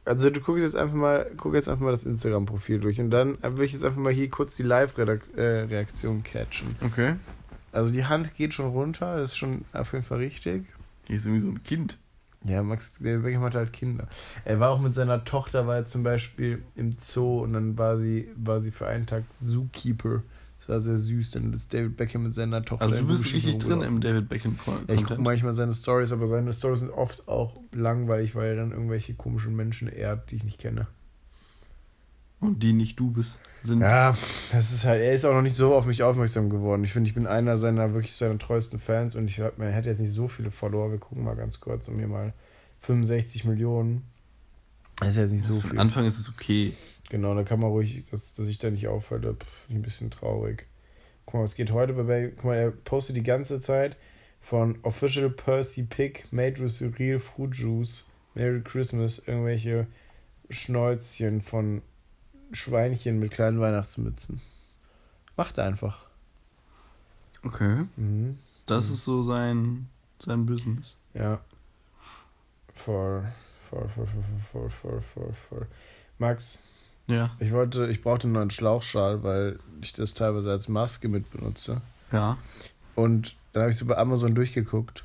Also 0.05 0.31
du 0.31 0.41
guckst 0.41 0.63
jetzt 0.63 0.77
einfach 0.77 0.95
mal, 0.95 1.31
guck 1.37 1.55
jetzt 1.55 1.69
einfach 1.69 1.85
mal 1.85 1.93
das 1.93 2.05
Instagram-Profil 2.05 2.81
durch 2.81 3.01
und 3.01 3.11
dann 3.11 3.39
will 3.43 3.65
ich 3.65 3.73
jetzt 3.73 3.85
einfach 3.85 4.01
mal 4.01 4.13
hier 4.13 4.29
kurz 4.29 4.57
die 4.57 4.65
Live-Reaktion 4.65 6.23
catchen. 6.23 6.75
Okay. 6.81 7.15
Also 7.71 7.93
die 7.93 8.05
Hand 8.05 8.35
geht 8.35 8.53
schon 8.53 8.67
runter, 8.67 9.19
das 9.19 9.31
ist 9.31 9.39
schon 9.39 9.65
auf 9.73 9.93
jeden 9.93 10.05
Fall 10.05 10.19
richtig. 10.19 10.65
Hier 11.07 11.17
ist 11.17 11.27
irgendwie 11.27 11.43
so 11.43 11.49
ein 11.49 11.63
Kind. 11.63 11.99
Ja, 12.45 12.63
Max 12.65 12.95
der 12.95 13.19
Beckham 13.19 13.43
hat 13.43 13.55
halt 13.55 13.73
Kinder. 13.73 14.09
Er 14.45 14.59
war 14.59 14.71
auch 14.71 14.81
mit 14.81 14.97
seiner 14.97 15.25
Tochter, 15.25 15.69
war 15.69 15.77
er 15.77 15.85
zum 15.85 16.03
Beispiel 16.03 16.63
im 16.75 16.97
Zoo 16.99 17.43
und 17.43 17.53
dann 17.53 17.79
war 17.79 17.97
sie, 17.99 18.29
war 18.37 18.61
sie 18.61 18.73
für 18.73 18.89
einen 18.89 19.07
Tag 19.07 19.23
Zookeeper. 19.39 20.23
Das 20.63 20.69
war 20.69 20.81
sehr 20.81 20.97
süß, 20.97 21.33
dann 21.33 21.53
ist 21.53 21.75
David 21.75 21.97
Beckham 21.97 22.23
mit 22.23 22.35
seiner 22.35 22.63
Tochter. 22.63 22.85
Also 22.85 22.99
du 22.99 23.09
bist 23.09 23.25
richtig 23.35 23.59
drin 23.59 23.83
im 23.83 24.01
David 24.01 24.29
Beckham 24.29 24.57
Ja, 24.65 24.73
ich 24.75 24.99
gucke 24.99 25.07
Content. 25.09 25.21
manchmal 25.21 25.55
seine 25.55 25.75
Stories, 25.75 26.13
aber 26.13 26.29
seine 26.29 26.53
Stories 26.53 26.79
sind 26.81 26.91
oft 26.91 27.27
auch 27.27 27.59
langweilig, 27.73 28.37
weil 28.37 28.51
er 28.51 28.57
dann 28.57 28.71
irgendwelche 28.71 29.15
komischen 29.15 29.57
Menschen 29.57 29.89
ehrt, 29.89 30.31
die 30.31 30.37
ich 30.37 30.45
nicht 30.45 30.61
kenne. 30.61 30.87
Und 32.39 32.63
die 32.63 32.73
nicht 32.73 33.01
du 33.01 33.11
bist, 33.11 33.41
sind. 33.63 33.81
Ja, 33.81 34.17
das 34.53 34.73
ist 34.73 34.85
halt, 34.85 35.03
er 35.03 35.13
ist 35.13 35.25
auch 35.25 35.35
noch 35.35 35.43
nicht 35.43 35.57
so 35.57 35.75
auf 35.75 35.85
mich 35.85 36.05
aufmerksam 36.05 36.49
geworden. 36.49 36.85
Ich 36.85 36.93
finde, 36.93 37.09
ich 37.09 37.15
bin 37.15 37.27
einer 37.27 37.57
seiner 37.57 37.93
wirklich 37.93 38.15
seiner 38.15 38.39
treuesten 38.39 38.79
Fans 38.79 39.17
und 39.17 39.27
ich 39.27 39.41
er 39.41 39.53
hätte 39.59 39.91
jetzt 39.91 39.99
nicht 40.01 40.13
so 40.13 40.29
viele 40.29 40.53
Follower. 40.53 40.93
Wir 40.93 40.99
gucken 40.99 41.25
mal 41.25 41.35
ganz 41.35 41.59
kurz 41.59 41.89
um 41.89 41.99
hier 41.99 42.07
mal 42.09 42.35
65 42.83 43.45
Millionen. 43.47 44.03
Das 45.01 45.11
ist 45.11 45.17
jetzt 45.17 45.33
nicht 45.33 45.45
so 45.45 45.55
Für 45.55 45.61
den 45.61 45.71
viel. 45.71 45.79
Anfang 45.81 46.05
ist 46.05 46.21
es 46.21 46.29
okay. 46.29 46.73
Genau, 47.13 47.35
da 47.35 47.43
kann 47.43 47.61
man 47.61 47.69
ruhig, 47.69 48.05
dass, 48.11 48.33
dass 48.33 48.49
ich 48.49 48.57
da 48.57 48.71
nicht 48.71 48.89
aufhöre, 48.89 49.21
bin 49.21 49.37
ein 49.69 49.83
bisschen 49.83 50.11
traurig. 50.11 50.67
Guck 51.27 51.35
mal, 51.35 51.43
was 51.43 51.57
geht 51.57 51.71
heute 51.71 51.93
bei 51.93 52.05
Baby? 52.05 52.33
Guck 52.35 52.45
mal, 52.47 52.57
er 52.57 52.71
postet 52.71 53.17
die 53.19 53.23
ganze 53.23 53.61
Zeit 53.61 53.99
von 54.41 54.79
Official 54.83 55.29
Percy 55.29 55.83
Pick, 55.83 56.33
Made 56.33 56.59
with 56.59 56.81
Real 56.99 57.19
Fruit 57.19 57.55
Juice, 57.55 58.07
Merry 58.33 58.63
Christmas, 58.63 59.19
irgendwelche 59.27 59.89
Schnäuzchen 60.49 61.43
von 61.43 61.83
Schweinchen 62.51 63.19
mit 63.19 63.31
kleinen 63.31 63.61
Weihnachtsmützen. 63.61 64.41
Macht 65.37 65.59
einfach. 65.59 66.07
Okay. 67.45 67.85
Mhm. 67.97 68.39
Das 68.65 68.89
mhm. 68.89 68.95
ist 68.95 69.05
so 69.05 69.23
sein, 69.23 69.87
sein 70.19 70.47
Business. 70.47 70.97
Ja. 71.13 71.43
Voll, 72.73 73.31
voll, 73.69 73.87
voll, 73.91 74.07
voll, 74.07 74.25
voll, 74.51 74.71
voll, 74.71 75.01
voll, 75.03 75.33
voll. 75.51 75.67
Max, 76.17 76.59
ja. 77.13 77.31
Ich 77.39 77.53
wollte, 77.53 77.87
ich 77.89 78.03
brauchte 78.03 78.27
einen 78.27 78.35
neuen 78.35 78.51
Schlauchschal, 78.51 79.23
weil 79.23 79.59
ich 79.83 79.93
das 79.93 80.15
teilweise 80.15 80.51
als 80.51 80.69
Maske 80.69 81.09
mit 81.09 81.31
benutze. 81.31 81.83
Ja. 82.11 82.39
Und 82.95 83.37
dann 83.53 83.63
habe 83.63 83.73
ich 83.73 83.77
so 83.77 83.85
bei 83.85 83.99
Amazon 83.99 84.35
durchgeguckt, 84.35 85.05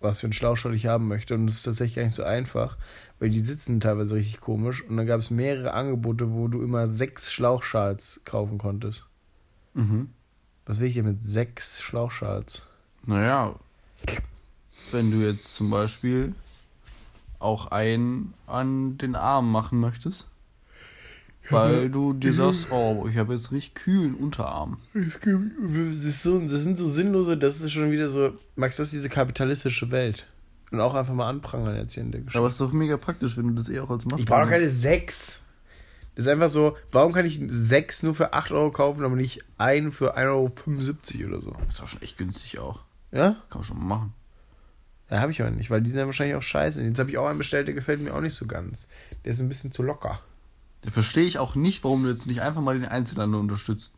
was 0.00 0.20
für 0.20 0.26
einen 0.26 0.34
Schlauchschal 0.34 0.74
ich 0.74 0.86
haben 0.86 1.08
möchte. 1.08 1.34
Und 1.34 1.48
es 1.48 1.56
ist 1.56 1.62
tatsächlich 1.62 1.96
gar 1.96 2.04
nicht 2.04 2.14
so 2.14 2.24
einfach, 2.24 2.76
weil 3.18 3.30
die 3.30 3.40
sitzen 3.40 3.80
teilweise 3.80 4.14
richtig 4.14 4.40
komisch. 4.40 4.82
Und 4.82 4.98
dann 4.98 5.06
gab 5.06 5.20
es 5.20 5.30
mehrere 5.30 5.72
Angebote, 5.72 6.32
wo 6.32 6.48
du 6.48 6.62
immer 6.62 6.86
sechs 6.86 7.32
Schlauchschals 7.32 8.20
kaufen 8.24 8.58
konntest. 8.58 9.06
Mhm. 9.72 10.10
Was 10.66 10.80
will 10.80 10.88
ich 10.88 10.94
denn 10.94 11.06
mit 11.06 11.24
sechs 11.24 11.80
Schlauchschals? 11.80 12.62
Naja, 13.04 13.54
wenn 14.92 15.10
du 15.10 15.18
jetzt 15.18 15.54
zum 15.54 15.70
Beispiel 15.70 16.34
auch 17.38 17.68
einen 17.68 18.34
an 18.46 18.98
den 18.98 19.14
Arm 19.14 19.50
machen 19.50 19.80
möchtest, 19.80 20.26
weil 21.50 21.90
du 21.90 22.12
dir 22.12 22.32
sagst, 22.32 22.70
oh, 22.70 23.06
ich 23.10 23.16
habe 23.18 23.34
jetzt 23.34 23.52
richtig 23.52 23.74
kühlen 23.74 24.14
Unterarm. 24.14 24.78
Das, 24.94 26.04
ist 26.04 26.22
so, 26.22 26.38
das 26.40 26.62
sind 26.62 26.78
so 26.78 26.88
sinnlose, 26.88 27.36
das 27.36 27.60
ist 27.60 27.72
schon 27.72 27.90
wieder 27.90 28.08
so, 28.08 28.32
Max, 28.54 28.76
das 28.76 28.88
ist 28.88 28.94
diese 28.94 29.08
kapitalistische 29.08 29.90
Welt. 29.90 30.26
Und 30.70 30.80
auch 30.80 30.94
einfach 30.94 31.14
mal 31.14 31.28
anprangern 31.28 31.76
jetzt 31.76 31.94
hier 31.94 32.02
in 32.02 32.10
der 32.12 32.20
Geschichte. 32.22 32.38
Aber 32.38 32.48
es 32.48 32.54
ist 32.54 32.60
doch 32.60 32.72
mega 32.72 32.96
praktisch, 32.96 33.36
wenn 33.36 33.48
du 33.48 33.54
das 33.54 33.68
eh 33.68 33.78
auch 33.80 33.90
als 33.90 34.04
Maske 34.04 34.20
Ich 34.20 34.26
brauche 34.26 34.42
doch 34.42 34.48
keine 34.50 34.64
benutzt. 34.64 34.82
sechs. 34.82 35.42
Das 36.16 36.24
ist 36.24 36.30
einfach 36.32 36.48
so, 36.48 36.76
warum 36.92 37.12
kann 37.12 37.26
ich 37.26 37.40
sechs 37.50 38.02
nur 38.02 38.14
für 38.14 38.32
8 38.32 38.50
Euro 38.52 38.70
kaufen, 38.72 39.04
aber 39.04 39.16
nicht 39.16 39.44
einen 39.58 39.92
für 39.92 40.16
1,75 40.16 41.20
Euro 41.20 41.28
oder 41.28 41.42
so? 41.42 41.50
Das 41.52 41.68
ist 41.74 41.80
doch 41.80 41.86
schon 41.86 42.02
echt 42.02 42.16
günstig 42.16 42.58
auch. 42.58 42.80
Ja? 43.12 43.36
Kann 43.50 43.60
man 43.60 43.62
schon 43.64 43.78
mal 43.78 43.84
machen. 43.84 44.14
Ja, 45.10 45.20
habe 45.20 45.30
ich 45.30 45.40
aber 45.40 45.50
nicht, 45.50 45.70
weil 45.70 45.82
die 45.82 45.90
sind 45.90 46.00
ja 46.00 46.06
wahrscheinlich 46.06 46.34
auch 46.34 46.42
scheiße. 46.42 46.82
Jetzt 46.82 46.98
habe 46.98 47.10
ich 47.10 47.18
auch 47.18 47.26
einen 47.28 47.38
bestellt, 47.38 47.68
der 47.68 47.74
gefällt 47.74 48.00
mir 48.00 48.12
auch 48.14 48.20
nicht 48.20 48.34
so 48.34 48.46
ganz. 48.46 48.88
Der 49.24 49.32
ist 49.32 49.40
ein 49.40 49.48
bisschen 49.48 49.70
zu 49.70 49.82
locker. 49.82 50.18
Verstehe 50.88 51.24
ich 51.24 51.38
auch 51.38 51.54
nicht, 51.54 51.82
warum 51.84 52.04
du 52.04 52.10
jetzt 52.10 52.26
nicht 52.26 52.40
einfach 52.42 52.60
mal 52.60 52.78
den 52.78 52.88
Einzelhandel 52.88 53.40
unterstützt. 53.40 53.92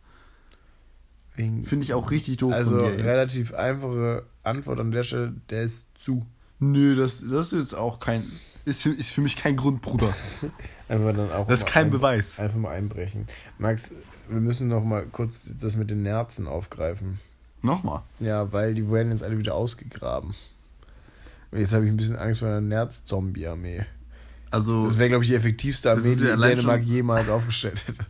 Finde 1.35 1.85
ich 1.85 1.95
auch 1.95 2.11
richtig 2.11 2.39
doof 2.39 2.53
also 2.53 2.81
relativ 2.85 3.55
einfache 3.55 4.25
Antwort 4.43 4.81
an 4.81 4.91
der 4.91 5.05
Stelle, 5.05 5.35
der 5.51 5.63
ist 5.63 5.87
zu. 5.97 6.27
Nö, 6.59 6.97
das, 6.97 7.21
das 7.21 7.53
ist 7.53 7.59
jetzt 7.61 7.75
auch 7.75 8.01
kein. 8.01 8.25
Ist 8.65 8.83
für, 8.83 8.91
ist 8.91 9.13
für 9.13 9.21
mich 9.21 9.37
kein 9.37 9.55
Grund, 9.57 9.81
Bruder. 9.81 10.13
Einfach 10.89 11.15
dann 11.15 11.31
auch 11.31 11.47
Das 11.47 11.61
ist 11.61 11.67
kein 11.67 11.87
ein- 11.87 11.91
Beweis. 11.93 12.41
Einfach 12.41 12.59
mal 12.59 12.71
einbrechen. 12.73 13.27
Max, 13.59 13.93
wir 14.29 14.41
müssen 14.41 14.67
noch 14.69 14.83
mal 14.83 15.07
kurz 15.07 15.49
das 15.61 15.77
mit 15.77 15.91
den 15.91 16.03
Nerzen 16.03 16.49
aufgreifen. 16.49 17.21
Nochmal. 17.63 18.03
Ja, 18.19 18.53
weil 18.53 18.75
die 18.75 18.91
werden 18.91 19.13
jetzt 19.13 19.23
alle 19.23 19.39
wieder 19.39 19.55
ausgegraben. 19.55 20.35
Und 21.51 21.59
jetzt 21.61 21.73
habe 21.73 21.85
ich 21.85 21.91
ein 21.93 21.97
bisschen 21.97 22.17
Angst 22.17 22.41
vor 22.41 22.49
einer 22.49 22.61
Nerz-Zombie-Armee. 22.61 23.87
Also, 24.51 24.87
Das 24.87 24.99
wäre, 24.99 25.09
glaube 25.11 25.25
ich, 25.25 25.31
die 25.31 25.37
effektivste 25.37 25.89
Das 25.91 26.05
Armee, 26.05 26.17
die 26.17 26.25
ja 26.25 26.37
Dänemark 26.37 26.83
jemals 26.83 27.29
aufgestellt 27.29 27.83
hätte. 27.87 28.05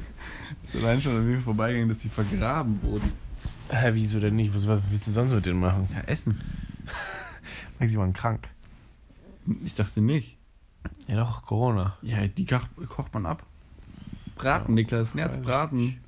ist 0.62 0.76
allein 0.76 1.00
schon 1.00 1.16
an 1.16 1.26
mir 1.26 1.40
vorbeigegangen, 1.40 1.88
dass 1.88 1.98
die 1.98 2.08
vergraben 2.08 2.82
wurden. 2.82 3.12
Hä, 3.70 3.90
wieso 3.92 4.20
denn 4.20 4.36
nicht? 4.36 4.54
Was, 4.54 4.66
was 4.66 4.82
willst 4.90 5.06
du 5.06 5.10
sonst 5.12 5.32
mit 5.32 5.46
denen 5.46 5.60
machen? 5.60 5.88
Ja, 5.94 6.00
essen. 6.02 6.40
Max, 7.78 7.90
die 7.92 7.98
waren 7.98 8.12
krank. 8.12 8.48
Ich 9.64 9.74
dachte 9.74 10.00
nicht. 10.00 10.36
Ja 11.06 11.16
doch, 11.16 11.44
Corona. 11.44 11.96
Ja, 12.02 12.26
die 12.26 12.46
koch, 12.46 12.66
kocht 12.88 13.14
man 13.14 13.26
ab. 13.26 13.44
Braten, 14.36 14.74
Niklas, 14.74 15.14
Nerzbraten. 15.14 16.00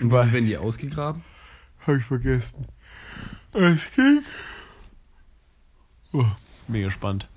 Und 0.00 0.10
Weil- 0.10 0.24
wieso 0.24 0.32
werden 0.34 0.46
die 0.46 0.56
ausgegraben? 0.56 1.22
Habe 1.86 1.98
ich 1.98 2.04
vergessen. 2.04 2.66
Es 3.52 3.80
ging. 3.94 4.22
Oh, 6.12 6.24
mega 6.68 6.90
spannend. 6.90 7.28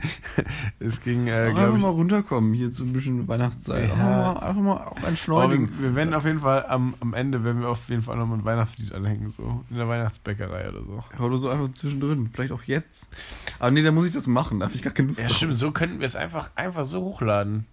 es 0.80 1.00
ging, 1.02 1.26
äh, 1.28 1.48
einfach 1.48 1.74
ich. 1.74 1.80
mal 1.80 1.88
runterkommen, 1.88 2.52
hier 2.54 2.70
zu 2.70 2.84
ein 2.84 2.92
bisschen 2.92 3.26
Weihnachtszeit. 3.28 3.88
Ja. 3.88 3.94
Einfach, 3.94 4.06
mal, 4.06 4.48
einfach 4.48 4.62
mal 4.62 4.76
auch 4.88 5.02
entschleunigen. 5.06 5.70
wir, 5.78 5.88
wir 5.90 5.94
werden 5.94 6.14
auf 6.14 6.24
jeden 6.24 6.40
Fall 6.40 6.66
am, 6.66 6.94
am 7.00 7.14
Ende, 7.14 7.44
werden 7.44 7.60
wir 7.60 7.68
auf 7.68 7.88
jeden 7.88 8.02
Fall 8.02 8.16
noch 8.16 8.26
mal 8.26 8.36
ein 8.38 8.44
Weihnachtslied 8.44 8.92
anhängen, 8.92 9.30
so 9.30 9.64
in 9.70 9.76
der 9.76 9.88
Weihnachtsbäckerei 9.88 10.68
oder 10.68 10.82
so. 10.84 11.22
Oder 11.24 11.36
so 11.38 11.48
einfach 11.48 11.72
zwischendrin. 11.72 12.28
Vielleicht 12.32 12.52
auch 12.52 12.62
jetzt. 12.64 13.12
Aber 13.58 13.70
nee, 13.70 13.82
dann 13.82 13.94
muss 13.94 14.06
ich 14.06 14.12
das 14.12 14.26
machen. 14.26 14.60
Da 14.60 14.66
habe 14.66 14.74
ich 14.74 14.82
gar 14.82 14.92
keine 14.92 15.08
Lust 15.08 15.20
Ja, 15.20 15.26
drauf. 15.26 15.36
stimmt, 15.36 15.56
so 15.56 15.70
könnten 15.70 16.00
wir 16.00 16.06
es 16.06 16.16
einfach, 16.16 16.50
einfach 16.56 16.86
so 16.86 17.02
hochladen. 17.02 17.66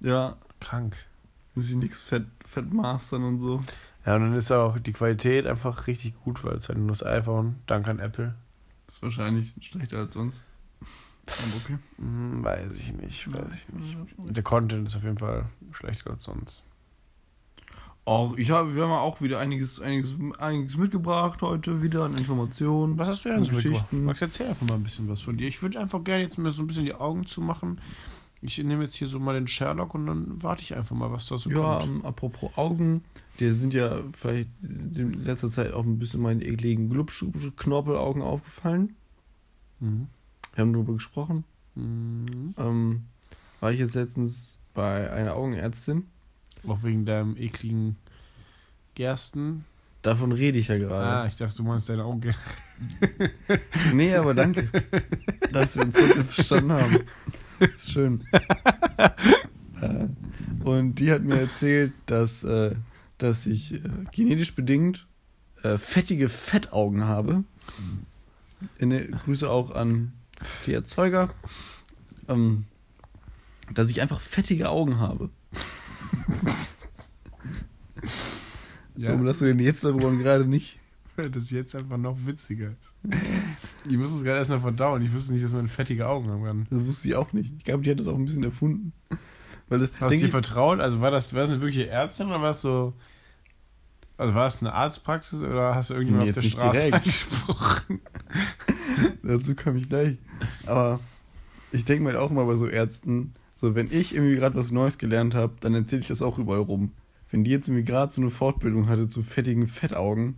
Ja, 0.00 0.36
Krank. 0.60 0.96
muss 1.54 1.68
ich 1.68 1.76
nichts 1.76 2.00
fett, 2.00 2.26
fett 2.46 2.72
mastern 2.72 3.24
und 3.24 3.38
so. 3.38 3.60
Ja, 4.06 4.14
und 4.16 4.22
dann 4.22 4.34
ist 4.34 4.50
auch 4.50 4.78
die 4.78 4.92
Qualität 4.92 5.46
einfach 5.46 5.86
richtig 5.86 6.14
gut, 6.24 6.42
weil 6.42 6.54
es 6.54 6.68
halt 6.68 6.78
nur 6.78 6.88
das 6.88 7.04
iPhone, 7.04 7.56
dank 7.66 7.86
an 7.86 7.98
Apple. 7.98 8.34
Ist 8.88 9.02
wahrscheinlich 9.02 9.54
schlechter 9.60 9.98
als 9.98 10.14
sonst. 10.14 10.44
Okay. 11.64 11.78
Hm, 11.98 12.42
weiß 12.44 12.78
ich 12.78 12.92
nicht, 12.94 13.32
weiß 13.32 13.52
ich 13.54 13.68
nicht. 13.74 13.96
Der 14.36 14.42
Content 14.42 14.88
ist 14.88 14.96
auf 14.96 15.04
jeden 15.04 15.18
Fall 15.18 15.46
schlechter 15.72 16.10
als 16.10 16.24
sonst. 16.24 16.62
Auch, 18.04 18.36
ich 18.36 18.50
habe, 18.50 18.74
wir 18.74 18.82
haben 18.84 18.92
auch 18.92 19.20
wieder 19.20 19.38
einiges, 19.38 19.80
einiges, 19.80 20.14
einiges 20.38 20.76
mitgebracht 20.76 21.42
heute 21.42 21.82
wieder 21.82 22.04
an 22.04 22.16
Informationen. 22.16 22.98
Was 22.98 23.08
hast 23.08 23.24
du 23.24 23.28
denn 23.28 23.44
so 23.44 23.50
Geschichten. 23.52 23.72
mitgebracht? 23.78 24.04
Max, 24.06 24.22
erzähl 24.22 24.48
einfach 24.48 24.66
mal 24.66 24.74
ein 24.74 24.82
bisschen 24.82 25.08
was 25.08 25.20
von 25.20 25.36
dir. 25.36 25.46
Ich 25.48 25.62
würde 25.62 25.78
einfach 25.78 26.02
gerne 26.02 26.22
jetzt 26.24 26.38
mir 26.38 26.50
so 26.50 26.62
ein 26.62 26.66
bisschen 26.66 26.84
die 26.86 26.94
Augen 26.94 27.26
zumachen. 27.26 27.80
Ich 28.42 28.56
nehme 28.58 28.84
jetzt 28.84 28.94
hier 28.96 29.06
so 29.06 29.20
mal 29.20 29.34
den 29.34 29.46
Sherlock 29.46 29.94
und 29.94 30.06
dann 30.06 30.42
warte 30.42 30.62
ich 30.62 30.74
einfach 30.74 30.96
mal, 30.96 31.12
was 31.12 31.26
da 31.26 31.36
so 31.36 31.50
Ja, 31.50 31.78
kommt. 31.80 31.84
ähm, 31.84 32.06
apropos 32.06 32.50
Augen, 32.56 33.04
die 33.38 33.50
sind 33.50 33.74
ja 33.74 33.98
vielleicht 34.12 34.48
in 34.62 35.12
letzter 35.24 35.50
Zeit 35.50 35.74
auch 35.74 35.84
ein 35.84 35.98
bisschen 35.98 36.22
meine 36.22 36.42
ekligen 36.42 36.88
Glubsch-Knorpelaugen 36.88 38.22
aufgefallen. 38.22 38.96
Mhm. 39.78 40.06
Wir 40.54 40.62
haben 40.62 40.72
darüber 40.72 40.94
gesprochen. 40.94 41.44
Mhm. 41.74 42.54
Ähm, 42.58 43.02
war 43.60 43.72
ich 43.72 43.78
jetzt 43.80 43.94
letztens 43.94 44.56
bei 44.74 45.10
einer 45.10 45.34
Augenärztin. 45.34 46.06
Auch 46.66 46.82
wegen 46.82 47.04
deinem 47.04 47.36
ekligen 47.36 47.96
Gersten. 48.94 49.64
Davon 50.02 50.32
rede 50.32 50.58
ich 50.58 50.68
ja 50.68 50.74
Ah, 50.76 50.78
gerade. 50.78 51.28
ich 51.28 51.36
dachte, 51.36 51.56
du 51.58 51.62
meinst 51.62 51.88
deine 51.88 52.04
Augen. 52.04 52.22
Nee, 53.92 54.14
aber 54.14 54.32
danke, 54.32 54.68
dass 55.52 55.76
wir 55.76 55.82
uns 55.82 55.94
trotzdem 55.94 56.24
verstanden 56.24 56.72
haben. 56.72 56.98
Ist 57.58 57.92
schön. 57.92 58.24
Äh, 59.82 60.06
Und 60.64 60.94
die 60.94 61.10
hat 61.12 61.22
mir 61.22 61.38
erzählt, 61.40 61.92
dass, 62.06 62.42
äh, 62.42 62.74
dass 63.18 63.46
ich 63.46 63.74
äh, 63.74 63.80
genetisch 64.12 64.54
bedingt 64.54 65.06
fettige 65.76 66.30
Fettaugen 66.30 67.04
habe. 67.04 67.44
Eine 68.80 69.08
Grüße 69.08 69.50
auch 69.50 69.70
an 69.74 70.12
die 70.66 70.72
Erzeuger. 70.74 71.30
Ähm, 72.28 72.64
dass 73.74 73.88
ich 73.90 74.00
einfach 74.00 74.20
fettige 74.20 74.68
Augen 74.68 74.98
habe. 74.98 75.30
Warum 78.96 79.22
lachst 79.24 79.40
du 79.40 79.46
denn 79.46 79.58
jetzt 79.58 79.84
darüber 79.84 80.08
und 80.08 80.18
gerade 80.18 80.44
nicht? 80.44 80.78
Weil 81.16 81.30
das 81.30 81.50
jetzt 81.50 81.74
einfach 81.74 81.96
noch 81.96 82.16
witziger 82.26 82.70
ist. 82.80 82.94
Ich 83.88 83.96
muss 83.96 84.10
es 84.12 84.22
gerade 84.22 84.38
erstmal 84.38 84.60
verdauen. 84.60 85.02
Ich 85.02 85.12
wusste 85.12 85.32
nicht, 85.32 85.44
dass 85.44 85.52
man 85.52 85.68
fettige 85.68 86.06
Augen 86.08 86.30
haben 86.30 86.44
kann. 86.44 86.66
Das 86.70 86.84
wusste 86.84 87.08
ich 87.08 87.14
auch 87.14 87.32
nicht. 87.32 87.52
Ich 87.58 87.64
glaube, 87.64 87.82
die 87.82 87.90
hat 87.90 88.00
das 88.00 88.06
auch 88.06 88.16
ein 88.16 88.24
bisschen 88.24 88.44
erfunden. 88.44 88.92
Weil 89.68 89.80
das, 89.80 89.90
Hast 90.00 90.14
du 90.16 90.18
dir 90.18 90.28
vertraut? 90.28 90.80
Also 90.80 91.00
war 91.00 91.10
das, 91.10 91.32
war 91.32 91.40
das 91.42 91.50
eine 91.50 91.60
wirkliche 91.60 91.88
Ärztin 91.88 92.26
oder 92.28 92.42
war 92.42 92.50
es 92.50 92.60
so. 92.60 92.92
Also 94.18 94.34
war 94.34 94.46
es 94.46 94.60
eine 94.60 94.72
Arztpraxis 94.74 95.42
oder 95.42 95.74
hast 95.74 95.90
du 95.90 95.94
irgendjemand 95.94 96.24
Nee, 96.26 96.30
auf 96.30 96.42
der 96.42 96.42
Straße 96.50 96.72
direkt. 96.72 96.94
angesprochen? 96.94 98.00
Dazu 99.22 99.54
komme 99.54 99.78
ich 99.78 99.88
gleich. 99.88 100.18
Aber 100.66 101.00
ich 101.72 101.84
denke 101.84 102.04
mir 102.04 102.10
halt 102.10 102.20
auch 102.20 102.30
mal 102.30 102.46
bei 102.46 102.54
so 102.54 102.66
Ärzten, 102.66 103.34
so 103.56 103.74
wenn 103.74 103.88
ich 103.90 104.14
irgendwie 104.14 104.36
gerade 104.36 104.56
was 104.56 104.70
Neues 104.70 104.98
gelernt 104.98 105.34
habe, 105.34 105.54
dann 105.60 105.74
erzähle 105.74 106.02
ich 106.02 106.08
das 106.08 106.22
auch 106.22 106.38
überall 106.38 106.60
rum. 106.60 106.92
Wenn 107.30 107.44
die 107.44 107.50
jetzt 107.50 107.68
irgendwie 107.68 107.84
gerade 107.84 108.12
so 108.12 108.20
eine 108.20 108.30
Fortbildung 108.30 108.88
hatte 108.88 109.06
zu 109.06 109.22
fettigen 109.22 109.66
Fettaugen, 109.66 110.36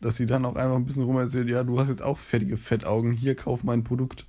dass 0.00 0.16
sie 0.16 0.26
dann 0.26 0.44
auch 0.44 0.56
einfach 0.56 0.76
ein 0.76 0.86
bisschen 0.86 1.02
rum 1.02 1.18
erzählt, 1.18 1.48
ja, 1.48 1.64
du 1.64 1.78
hast 1.80 1.88
jetzt 1.88 2.02
auch 2.02 2.18
fettige 2.18 2.56
Fettaugen, 2.56 3.12
hier 3.12 3.34
kauf 3.34 3.64
mein 3.64 3.84
Produkt. 3.84 4.26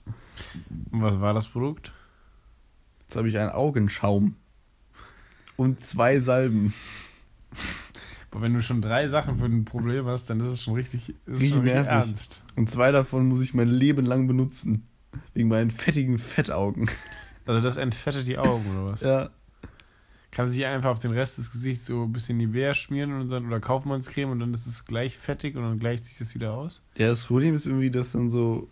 Und 0.91 1.01
was 1.01 1.21
war 1.21 1.33
das 1.33 1.47
Produkt? 1.47 1.93
Jetzt 3.01 3.15
habe 3.15 3.29
ich 3.29 3.37
einen 3.37 3.51
Augenschaum 3.51 4.35
und 5.55 5.83
zwei 5.83 6.19
Salben. 6.19 6.73
Aber 8.31 8.41
wenn 8.41 8.53
du 8.53 8.61
schon 8.61 8.81
drei 8.81 9.07
Sachen 9.07 9.37
für 9.39 9.45
ein 9.45 9.65
Problem 9.65 10.05
hast, 10.05 10.29
dann 10.29 10.39
ist 10.39 10.49
es 10.49 10.61
schon 10.61 10.75
richtig, 10.75 11.09
ist 11.09 11.15
Richtig 11.27 11.49
schon 11.49 11.59
richtig 11.61 11.73
nervig. 11.83 11.91
ernst. 11.91 12.43
Und 12.55 12.69
zwei 12.69 12.91
davon 12.91 13.27
muss 13.27 13.41
ich 13.41 13.53
mein 13.53 13.67
Leben 13.69 14.05
lang 14.05 14.27
benutzen. 14.27 14.87
Wegen 15.33 15.49
meinen 15.49 15.71
fettigen 15.71 16.19
Fettaugen. 16.19 16.89
Also 17.47 17.61
das 17.61 17.77
entfettet 17.77 18.27
die 18.27 18.37
Augen 18.37 18.69
oder 18.71 18.91
was? 18.91 19.01
Ja. 19.01 19.31
Kann 20.29 20.47
sich 20.47 20.63
einfach 20.63 20.91
auf 20.91 20.99
den 20.99 21.11
Rest 21.11 21.39
des 21.39 21.49
Gesichts 21.51 21.87
so 21.87 22.03
ein 22.03 22.13
bisschen 22.13 22.37
Nivea 22.37 22.75
schmieren 22.75 23.13
und 23.13 23.29
dann, 23.29 23.47
oder 23.47 23.59
Kaufmannscreme 23.59 24.29
und 24.29 24.39
dann 24.39 24.53
ist 24.53 24.67
es 24.67 24.85
gleich 24.85 25.17
fettig 25.17 25.55
und 25.55 25.63
dann 25.63 25.79
gleicht 25.79 26.05
sich 26.05 26.19
das 26.19 26.35
wieder 26.35 26.53
aus? 26.53 26.83
Ja, 26.95 27.07
das 27.07 27.23
Problem 27.25 27.55
ist 27.55 27.65
irgendwie, 27.65 27.89
dass 27.89 28.11
dann 28.11 28.29
so 28.29 28.69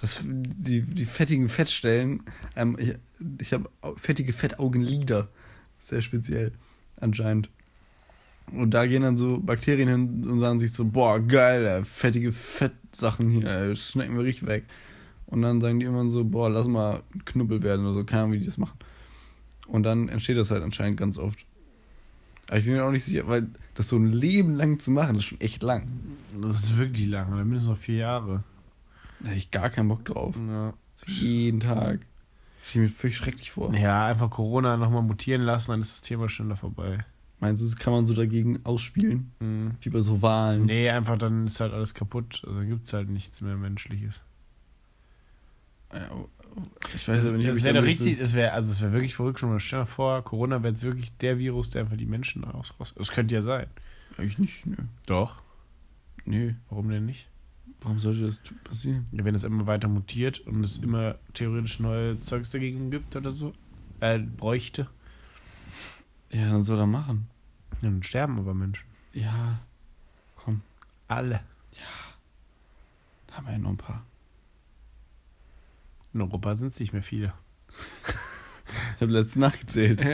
das, 0.00 0.22
die, 0.24 0.80
die 0.80 1.04
fettigen 1.04 1.50
Fettstellen, 1.50 2.22
ähm, 2.56 2.78
ich, 2.80 2.94
ich 3.38 3.52
habe 3.52 3.68
fettige 3.96 4.32
Fettaugenlider. 4.32 5.28
Sehr 5.78 6.00
speziell, 6.00 6.52
anscheinend. 6.98 7.50
Und 8.50 8.72
da 8.72 8.86
gehen 8.86 9.02
dann 9.02 9.16
so 9.16 9.38
Bakterien 9.38 9.88
hin 9.88 10.24
und 10.28 10.40
sagen 10.40 10.58
sich 10.58 10.72
so, 10.72 10.84
boah, 10.84 11.20
geil, 11.20 11.84
fettige 11.84 12.32
Fettsachen 12.32 13.30
hier, 13.30 13.74
schmecken 13.76 14.16
wir 14.16 14.24
richtig 14.24 14.46
weg. 14.46 14.64
Und 15.26 15.42
dann 15.42 15.60
sagen 15.60 15.80
die 15.80 15.86
immer 15.86 16.08
so, 16.10 16.24
boah, 16.24 16.50
lass 16.50 16.66
mal 16.66 17.02
Knubbel 17.24 17.62
werden 17.62 17.86
oder 17.86 17.94
so, 17.94 18.04
keine 18.04 18.24
Ahnung, 18.24 18.34
wie 18.34 18.40
die 18.40 18.46
das 18.46 18.58
machen. 18.58 18.78
Und 19.66 19.84
dann 19.84 20.08
entsteht 20.08 20.36
das 20.36 20.50
halt 20.50 20.62
anscheinend 20.62 20.98
ganz 20.98 21.16
oft. 21.16 21.38
Aber 22.48 22.58
ich 22.58 22.64
bin 22.64 22.74
mir 22.74 22.84
auch 22.84 22.90
nicht 22.90 23.04
sicher, 23.04 23.26
weil 23.26 23.48
das 23.74 23.88
so 23.88 23.96
ein 23.96 24.12
Leben 24.12 24.56
lang 24.56 24.78
zu 24.78 24.90
machen, 24.90 25.14
das 25.14 25.24
ist 25.24 25.28
schon 25.30 25.40
echt 25.40 25.62
lang. 25.62 25.88
Das 26.38 26.64
ist 26.64 26.78
wirklich 26.78 27.06
lang, 27.06 27.32
oder 27.32 27.44
mindestens 27.44 27.70
noch 27.70 27.78
vier 27.78 27.96
Jahre. 27.96 28.44
Da 29.20 29.28
hätte 29.28 29.38
ich 29.38 29.50
gar 29.50 29.70
keinen 29.70 29.88
Bock 29.88 30.04
drauf. 30.04 30.34
Ja. 30.36 30.74
Jeden 31.06 31.60
Tag. 31.60 32.00
Stell 32.64 32.82
mir 32.82 32.88
völlig 32.90 33.16
schrecklich 33.16 33.50
vor. 33.52 33.74
Ja, 33.74 34.06
einfach 34.06 34.28
Corona 34.30 34.76
nochmal 34.76 35.02
mutieren 35.02 35.42
lassen, 35.42 35.70
dann 35.70 35.80
ist 35.80 35.92
das 35.92 36.02
Thema 36.02 36.28
schneller 36.28 36.56
vorbei. 36.56 36.98
Meinst 37.42 37.60
du, 37.60 37.66
das 37.66 37.76
kann 37.76 37.92
man 37.92 38.06
so 38.06 38.14
dagegen 38.14 38.64
ausspielen? 38.64 39.32
Mhm. 39.40 39.72
Wie 39.80 39.90
bei 39.90 40.00
so 40.00 40.22
Wahlen? 40.22 40.66
Nee, 40.66 40.88
einfach 40.88 41.18
dann 41.18 41.46
ist 41.48 41.58
halt 41.58 41.72
alles 41.72 41.92
kaputt. 41.92 42.42
Also 42.46 42.56
dann 42.58 42.68
gibt 42.68 42.86
es 42.86 42.92
halt 42.92 43.10
nichts 43.10 43.40
mehr 43.40 43.56
Menschliches. 43.56 44.20
Ja, 45.92 46.08
Ich 46.94 47.08
weiß 47.08 47.26
aber 47.28 47.38
nicht, 47.38 47.46
ob 47.48 47.54
das 47.54 47.58
ich 47.58 47.64
wäre 47.64 47.82
richtig, 47.82 48.20
es 48.20 48.34
wäre, 48.34 48.52
also 48.52 48.70
es 48.70 48.80
wäre 48.80 48.92
wirklich 48.92 49.16
verrückt 49.16 49.40
schon 49.40 49.50
mal. 49.50 49.58
Stell 49.58 49.80
dir 49.80 49.86
vor, 49.86 50.22
Corona 50.22 50.62
wäre 50.62 50.72
jetzt 50.72 50.84
wirklich 50.84 51.16
der 51.18 51.38
Virus, 51.38 51.70
der 51.70 51.82
einfach 51.82 51.96
die 51.96 52.06
Menschen 52.06 52.44
raus. 52.44 52.72
Das 52.96 53.10
könnte 53.10 53.34
ja 53.34 53.42
sein. 53.42 53.66
Eigentlich 54.16 54.38
nicht, 54.38 54.66
nö. 54.66 54.76
Doch. 55.06 55.42
Nö. 56.24 56.52
Warum 56.70 56.88
denn 56.90 57.06
nicht? 57.06 57.28
Warum 57.80 57.98
sollte 57.98 58.20
das 58.20 58.40
passieren? 58.62 59.06
Ja, 59.10 59.24
wenn 59.24 59.34
es 59.34 59.42
immer 59.42 59.66
weiter 59.66 59.88
mutiert 59.88 60.38
und 60.46 60.62
es 60.62 60.78
immer 60.78 61.16
theoretisch 61.34 61.80
neue 61.80 62.20
Zeugs 62.20 62.50
dagegen 62.50 62.92
gibt 62.92 63.16
oder 63.16 63.32
so, 63.32 63.52
äh, 63.98 64.20
bräuchte, 64.20 64.86
Ja, 66.30 66.48
dann 66.50 66.62
soll 66.62 66.78
er 66.78 66.86
machen. 66.86 67.26
Dann 67.82 68.02
sterben 68.02 68.38
aber 68.38 68.54
Menschen. 68.54 68.86
Ja. 69.12 69.60
Komm, 70.36 70.62
Alle. 71.08 71.40
da 73.26 73.36
haben 73.36 73.46
wir 73.46 73.52
ja 73.52 73.58
noch 73.58 73.70
ein 73.70 73.76
paar. 73.76 74.04
In 76.14 76.20
Europa 76.20 76.54
sind 76.54 76.72
es 76.72 76.80
nicht 76.80 76.92
mehr 76.92 77.02
viele. 77.02 77.32
Ich 78.96 79.00
habe 79.00 79.12
letztens 79.12 79.36
nachgezählt. 79.36 80.04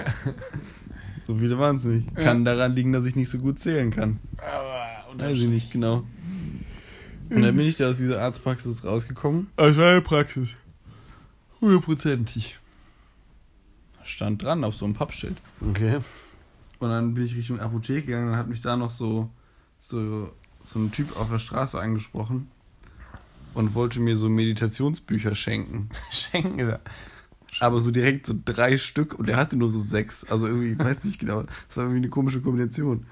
So 1.27 1.37
viele 1.37 1.59
waren 1.59 1.77
es 1.77 1.85
nicht. 1.85 2.15
Kann 2.17 2.45
daran 2.45 2.75
liegen, 2.75 2.93
dass 2.93 3.05
ich 3.05 3.15
nicht 3.15 3.29
so 3.29 3.39
gut 3.39 3.59
zählen 3.59 3.91
kann. 3.91 4.19
Aber 4.39 4.79
Weiß 5.19 5.39
ich 5.41 5.49
nicht 5.49 5.73
genau. 5.73 6.07
Und 7.29 7.43
dann 7.43 7.55
bin 7.57 7.67
ich 7.67 7.77
da 7.77 7.91
aus 7.91 7.99
dieser 7.99 8.23
Arztpraxis 8.23 8.85
rausgekommen. 8.85 9.49
Das 9.57 9.77
war 9.77 9.91
eine 9.91 10.01
Praxis. 10.01 10.55
Hundertprozentig. 11.61 12.59
Stand 14.03 14.43
dran 14.43 14.65
auf 14.65 14.75
so 14.77 14.87
einem 14.87 14.95
Pappschild. 14.95 15.37
Okay. 15.61 15.99
Und 16.79 16.91
dann 16.91 17.15
bin 17.15 17.25
ich 17.25 17.35
Richtung 17.35 17.61
Apotheke 17.61 18.07
gegangen 18.07 18.29
und 18.31 18.37
hat 18.37 18.49
mich 18.49 18.61
da 18.61 18.77
noch 18.77 18.91
so, 18.91 19.31
so, 19.81 20.31
so 20.63 20.79
ein 20.79 20.93
Typ 20.93 21.17
auf 21.17 21.31
der 21.31 21.39
Straße 21.39 21.81
angesprochen 21.81 22.49
und 23.55 23.75
wollte 23.75 24.01
mir 24.01 24.17
so 24.17 24.29
Meditationsbücher 24.29 25.35
schenken. 25.35 25.89
Schenken 26.11 26.59
da. 26.59 26.81
Aber 27.61 27.81
so 27.81 27.91
direkt 27.91 28.27
so 28.27 28.35
drei 28.45 28.79
Stück 28.79 29.19
und 29.19 29.29
er 29.29 29.37
hatte 29.37 29.57
nur 29.57 29.71
so 29.71 29.81
sechs. 29.81 30.25
Also 30.31 30.47
irgendwie, 30.47 30.73
ich 30.73 30.79
weiß 30.79 31.03
nicht 31.05 31.19
genau. 31.19 31.43
Das 31.43 31.77
war 31.77 31.85
irgendwie 31.85 32.03
eine 32.03 32.09
komische 32.09 32.41
Kombination. 32.41 33.07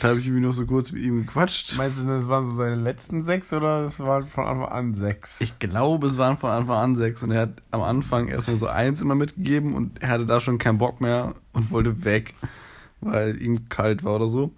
Da 0.00 0.08
habe 0.08 0.18
ich 0.18 0.26
irgendwie 0.26 0.44
noch 0.44 0.54
so 0.54 0.66
kurz 0.66 0.90
mit 0.90 1.04
ihm 1.04 1.18
gequatscht. 1.18 1.76
Meinst 1.76 2.00
du, 2.00 2.06
das 2.06 2.28
waren 2.28 2.46
so 2.46 2.54
seine 2.54 2.76
letzten 2.76 3.22
sechs 3.22 3.52
oder 3.52 3.82
das 3.82 4.00
waren 4.00 4.26
von 4.26 4.46
Anfang 4.46 4.68
an 4.68 4.94
sechs? 4.94 5.40
Ich 5.40 5.58
glaube, 5.58 6.08
es 6.08 6.18
waren 6.18 6.36
von 6.36 6.50
Anfang 6.50 6.76
an 6.76 6.96
sechs 6.96 7.22
und 7.22 7.30
er 7.30 7.42
hat 7.42 7.62
am 7.70 7.82
Anfang 7.82 8.28
erstmal 8.28 8.56
so 8.56 8.66
eins 8.66 9.02
immer 9.02 9.14
mitgegeben 9.14 9.74
und 9.74 10.02
er 10.02 10.08
hatte 10.08 10.26
da 10.26 10.40
schon 10.40 10.58
keinen 10.58 10.78
Bock 10.78 11.00
mehr 11.00 11.34
und 11.52 11.70
wollte 11.70 12.04
weg, 12.04 12.34
weil 13.02 13.40
ihm 13.42 13.68
kalt 13.68 14.04
war 14.04 14.16
oder 14.16 14.28
so. 14.28 14.52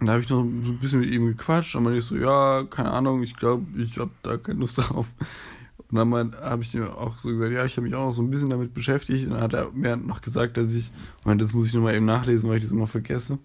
Und 0.00 0.06
da 0.06 0.12
habe 0.12 0.22
ich 0.22 0.28
noch 0.28 0.42
so 0.42 0.42
ein 0.42 0.78
bisschen 0.80 1.00
mit 1.00 1.10
ihm 1.10 1.26
gequatscht 1.26 1.74
und 1.74 1.84
meinte 1.84 1.98
ich 1.98 2.04
so, 2.04 2.16
ja, 2.16 2.64
keine 2.64 2.90
Ahnung, 2.90 3.22
ich 3.22 3.34
glaube, 3.36 3.66
ich 3.80 3.98
habe 3.98 4.10
da 4.22 4.36
keine 4.36 4.60
Lust 4.60 4.78
drauf. 4.78 5.12
Und 5.90 5.96
dann 5.96 6.34
habe 6.36 6.62
ich 6.62 6.74
ihm 6.74 6.86
auch 6.86 7.18
so 7.18 7.30
gesagt, 7.30 7.52
ja, 7.52 7.64
ich 7.64 7.76
habe 7.76 7.86
mich 7.86 7.94
auch 7.94 8.06
noch 8.06 8.12
so 8.12 8.22
ein 8.22 8.30
bisschen 8.30 8.50
damit 8.50 8.74
beschäftigt. 8.74 9.26
Und 9.26 9.34
dann 9.34 9.42
hat 9.42 9.54
er 9.54 9.70
mir 9.72 9.96
noch 9.96 10.20
gesagt, 10.20 10.56
dass 10.56 10.72
ich, 10.74 10.90
meinte, 11.24 11.44
das 11.44 11.54
muss 11.54 11.68
ich 11.68 11.74
nochmal 11.74 11.94
eben 11.94 12.04
nachlesen, 12.04 12.48
weil 12.48 12.58
ich 12.58 12.64
das 12.64 12.72
immer 12.72 12.86
vergesse. 12.86 13.38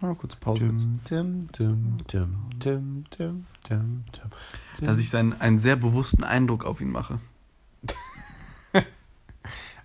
Ah, 0.00 0.14
kurz 0.14 0.36
Pause. 0.36 0.64
jetzt. 0.64 0.86
Dim, 1.10 1.48
dim, 1.58 1.98
dim, 2.06 2.06
dim, 2.12 2.36
dim, 2.62 3.04
dim, 3.18 3.46
dim, 3.68 4.04
dim. 4.78 4.86
Dass 4.86 4.98
ich 4.98 5.10
seinen, 5.10 5.38
einen 5.40 5.58
sehr 5.58 5.74
bewussten 5.76 6.22
Eindruck 6.24 6.64
auf 6.64 6.80
ihn 6.80 6.92
mache. 6.92 7.20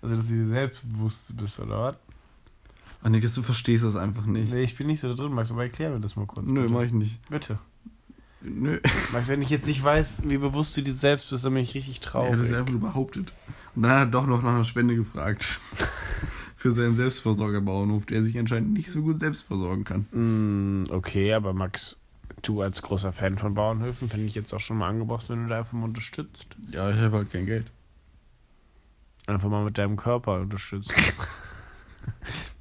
Also, 0.02 0.18
dass 0.18 0.28
du 0.28 0.34
dir 0.34 0.48
selbstbewusst 0.48 1.38
bist, 1.38 1.62
oder 1.62 1.80
was? 1.80 1.96
Und 3.04 3.12
Niklas, 3.12 3.36
du 3.36 3.42
verstehst 3.42 3.84
das 3.84 3.96
einfach 3.96 4.26
nicht. 4.26 4.52
Nee, 4.54 4.64
ich 4.64 4.78
bin 4.78 4.88
nicht 4.88 5.02
so 5.02 5.10
da 5.10 5.14
drin, 5.16 5.34
Max, 5.34 5.52
aber 5.52 5.64
erklär 5.64 5.90
mir 5.92 6.00
das 6.00 6.16
mal 6.16 6.26
kurz. 6.26 6.50
Nö, 6.50 6.62
bitte. 6.62 6.74
mach 6.74 6.82
ich 6.84 6.94
nicht. 6.94 7.20
Bitte. 7.30 7.60
Nö. 8.42 8.80
Max, 9.12 9.28
wenn 9.28 9.42
ich 9.42 9.50
jetzt 9.50 9.68
nicht 9.68 9.84
weiß, 9.84 10.24
wie 10.24 10.38
bewusst 10.38 10.76
du 10.78 10.82
dir 10.82 10.94
selbst 10.94 11.30
bist, 11.30 11.44
dann 11.44 11.54
bin 11.54 11.64
ich 11.64 11.76
richtig 11.76 11.98
Er 11.98 12.02
traurig. 12.02 12.34
hat 12.34 12.40
es 12.40 12.54
einfach 12.54 12.72
nur 12.72 12.80
behauptet. 12.82 13.34
Und 13.76 13.84
dann 13.84 13.92
hat 13.92 14.00
er 14.00 14.06
doch 14.08 14.26
noch 14.26 14.42
nach 14.42 14.54
einer 14.56 14.66
Spende 14.66 14.96
gefragt. 14.96 15.60
Für 16.56 16.72
seinen 16.72 16.96
Selbstversorgerbauernhof, 16.96 18.06
der 18.06 18.24
sich 18.24 18.40
anscheinend 18.40 18.72
nicht 18.72 18.90
so 18.90 19.02
gut 19.02 19.20
selbst 19.20 19.44
versorgen 19.44 19.84
kann. 19.84 20.06
Mm, 20.14 20.84
okay, 20.92 21.34
aber 21.34 21.52
Max, 21.54 21.98
du 22.42 22.62
als 22.62 22.82
großer 22.82 23.12
Fan 23.12 23.38
von 23.38 23.54
Bauernhöfen, 23.54 24.08
finde 24.08 24.28
ich 24.28 24.36
jetzt 24.36 24.54
auch 24.54 24.62
schon 24.62 24.78
mal 24.78 24.88
angebracht, 24.88 25.26
wenn 25.28 25.44
du 25.44 25.50
da 25.50 25.58
einfach 25.58 25.74
mal 25.74 25.84
unterstützt. 25.86 26.56
Ja, 26.72 26.90
ich 26.90 26.96
habe 27.02 27.18
halt 27.18 27.32
kein 27.34 27.46
Geld. 27.46 27.70
Einfach 29.28 29.50
mal 29.50 29.66
mit 29.66 29.78
deinem 29.78 29.98
Körper 29.98 30.40
unterstützt. 30.40 30.94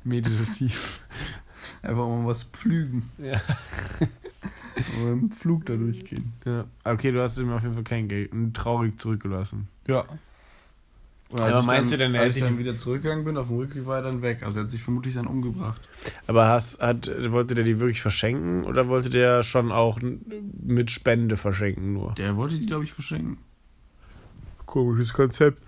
Meditativ. 0.05 1.05
Einfach 1.83 2.07
mal 2.07 2.27
was 2.27 2.45
pflügen. 2.45 3.11
Ja. 3.19 3.41
Oder 5.01 5.13
im 5.13 5.31
Flug 5.31 5.67
da 5.67 5.77
durchgehen. 5.77 6.33
ja. 6.47 6.65
Okay, 6.85 7.13
du 7.13 7.23
hast 7.23 7.39
ihm 7.39 7.51
auf 7.51 7.63
jeden 7.63 7.75
Fall 7.75 7.85
kein 7.85 8.09
Geld 8.09 8.33
und 8.33 8.55
traurig 8.55 8.99
zurückgelassen. 8.99 9.69
Ja. 9.87 10.05
Und 11.29 11.41
Aber 11.41 11.63
meinst 11.63 11.91
dann, 11.93 11.99
du 11.99 12.05
denn, 12.05 12.17
als 12.17 12.37
ich 12.37 12.43
dann 12.43 12.59
wieder 12.59 12.77
zurückgegangen 12.77 13.25
bin, 13.25 13.39
auf 13.39 13.49
dem 13.49 13.57
Rückweg 13.57 13.87
war 13.87 13.97
er 13.97 14.03
dann 14.03 14.21
weg. 14.21 14.43
Also 14.43 14.59
er 14.61 14.65
hat 14.65 14.71
sich 14.71 14.83
vermutlich 14.83 15.15
dann 15.15 15.27
umgebracht. 15.27 15.81
Aber 16.27 16.47
hast, 16.47 16.81
hat, 16.81 17.11
wollte 17.33 17.55
der 17.55 17.65
die 17.65 17.81
wirklich 17.81 18.03
verschenken 18.03 18.65
oder 18.65 18.89
wollte 18.89 19.09
der 19.09 19.43
schon 19.43 19.73
auch 19.73 19.99
mit 20.63 20.91
Spende 20.91 21.39
verschenken 21.39 21.95
nur? 21.95 22.13
Der 22.15 22.37
wollte 22.37 22.59
die, 22.59 22.67
glaube 22.67 22.85
ich, 22.85 22.93
verschenken. 22.93 23.39
Komisches 24.67 25.15
Konzept. 25.15 25.63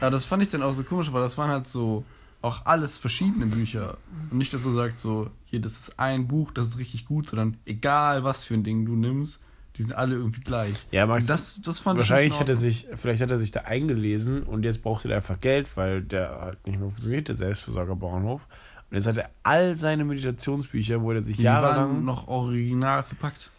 Aber 0.00 0.10
das 0.10 0.26
fand 0.26 0.42
ich 0.42 0.50
dann 0.50 0.62
auch 0.62 0.74
so 0.74 0.82
komisch, 0.82 1.10
weil 1.12 1.22
das 1.22 1.38
waren 1.38 1.50
halt 1.50 1.66
so 1.66 2.04
auch 2.42 2.66
alles 2.66 2.98
verschiedene 2.98 3.46
Bücher. 3.46 3.96
Und 4.30 4.38
nicht, 4.38 4.52
dass 4.54 4.62
du 4.62 4.72
sagst, 4.72 5.00
so, 5.00 5.30
hier, 5.44 5.60
das 5.60 5.78
ist 5.78 5.98
ein 5.98 6.28
Buch, 6.28 6.52
das 6.52 6.68
ist 6.68 6.78
richtig 6.78 7.06
gut, 7.06 7.28
sondern 7.28 7.56
egal 7.66 8.24
was 8.24 8.44
für 8.44 8.54
ein 8.54 8.64
Ding 8.64 8.86
du 8.86 8.96
nimmst, 8.96 9.40
die 9.76 9.82
sind 9.82 9.94
alle 9.94 10.16
irgendwie 10.16 10.40
gleich. 10.40 10.74
Ja, 10.90 11.06
Max, 11.06 11.26
das, 11.26 11.60
das 11.62 11.78
fand 11.78 11.98
wahrscheinlich 11.98 12.34
ich 12.34 12.40
hat 12.40 12.48
er 12.48 12.56
sich, 12.56 12.86
vielleicht 12.94 13.22
hat 13.22 13.30
er 13.30 13.38
sich 13.38 13.50
da 13.50 13.60
eingelesen 13.60 14.42
und 14.42 14.64
jetzt 14.64 14.82
brauchte 14.82 15.08
er 15.08 15.16
einfach 15.16 15.40
Geld, 15.40 15.76
weil 15.76 16.02
der 16.02 16.40
halt 16.40 16.66
nicht 16.66 16.78
mehr 16.78 16.88
funktioniert, 16.88 17.28
der 17.28 17.36
Selbstversorgerbauernhof. 17.36 18.46
Und 18.90 18.96
jetzt 18.96 19.06
hat 19.06 19.18
er 19.18 19.30
all 19.44 19.76
seine 19.76 20.04
Meditationsbücher, 20.04 21.00
wo 21.00 21.12
er 21.12 21.22
sich. 21.22 21.36
Die 21.36 21.44
waren 21.44 21.62
jahrelang. 21.62 22.04
noch 22.04 22.26
original 22.26 23.02
verpackt. 23.04 23.50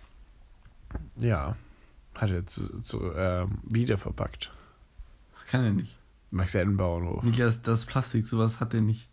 Ja. 1.17 1.55
Hat 2.15 2.31
er 2.31 2.45
zu, 2.45 2.81
zu, 2.81 3.13
ähm, 3.15 3.59
wiederverpackt. 3.63 4.51
Das 5.33 5.45
kann 5.45 5.63
er 5.63 5.71
nicht. 5.71 5.95
Max 6.31 6.55
er 6.55 6.61
einen 6.61 6.77
Bauernhof. 6.77 7.23
Niklas, 7.23 7.61
das 7.61 7.85
Plastik, 7.85 8.25
sowas 8.25 8.59
hat 8.59 8.73
er 8.73 8.81
nicht. 8.81 9.07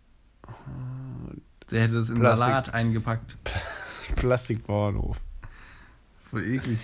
Der 1.70 1.83
hätte 1.83 1.94
das 1.94 2.09
in 2.09 2.20
Plastik. 2.20 2.46
Salat 2.46 2.74
eingepackt. 2.74 3.37
Plastikbauernhof. 4.16 5.20
Voll 6.31 6.44
eklig. 6.44 6.78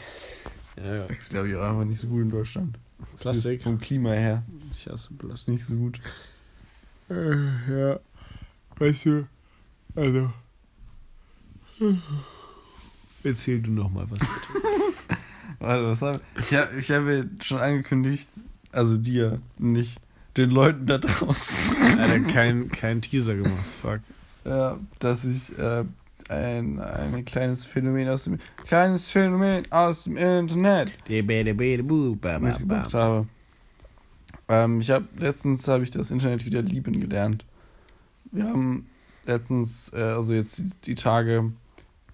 Ja, 0.77 0.95
Das 0.97 1.09
wächst, 1.09 1.31
glaube 1.31 1.49
ich, 1.49 1.57
auch 1.57 1.63
einfach 1.63 1.85
nicht 1.85 2.01
so 2.01 2.09
gut 2.09 2.23
in 2.23 2.31
Deutschland. 2.31 2.79
Plastik. 3.19 3.63
Vom 3.63 3.79
Klima 3.81 4.11
her. 4.11 4.43
Ich 4.71 4.87
hasse 4.89 5.11
Ist 5.13 5.19
Plastik. 5.19 5.55
nicht 5.55 5.67
so 5.67 5.75
gut. 5.75 6.01
Ja. 7.09 8.01
Weißt 8.79 9.07
du, 9.07 9.27
also. 9.95 10.33
Erzähl 13.23 13.63
du 13.63 13.71
noch 13.71 13.91
mal 13.91 14.07
was. 14.11 14.19
Warte, 15.61 15.87
was 15.87 16.03
hab 16.03 16.21
ich? 16.39 16.55
Hab, 16.55 16.75
ich 16.75 16.91
habe 16.91 17.29
schon 17.43 17.59
angekündigt, 17.59 18.29
also 18.73 18.97
dir, 18.97 19.41
nicht 19.59 20.01
den 20.37 20.51
Leuten 20.51 20.87
da 20.87 20.99
draußen, 20.99 21.77
Alter, 21.99 22.21
kein, 22.21 22.69
kein 22.71 23.01
Teaser 23.03 23.35
gemacht, 23.35 23.67
fuck. 23.83 24.01
ja, 24.45 24.79
dass 24.99 25.25
ich 25.25 25.57
äh, 25.59 25.85
ein, 26.29 26.81
ein 26.81 27.25
kleines 27.25 27.65
Phänomen 27.67 28.09
aus 28.09 28.25
dem 28.25 28.39
kleines 28.67 29.09
Phänomen 29.11 29.71
aus 29.71 30.05
dem 30.05 30.17
Internet 30.17 30.93
mitgebracht 32.59 32.95
habe. 32.95 33.27
Ähm, 34.49 34.81
ich 34.81 34.91
habe 34.91 35.07
letztens 35.19 35.67
habe 35.69 35.85
ich 35.85 35.91
das 35.91 36.11
Internet 36.11 36.45
wieder 36.45 36.63
lieben 36.63 36.99
gelernt. 37.01 37.45
Wir 38.33 38.45
haben 38.45 38.87
letztens, 39.27 39.93
äh, 39.95 40.01
also 40.03 40.35
jetzt 40.35 40.59
die, 40.59 40.71
die 40.85 40.95
Tage, 40.95 41.53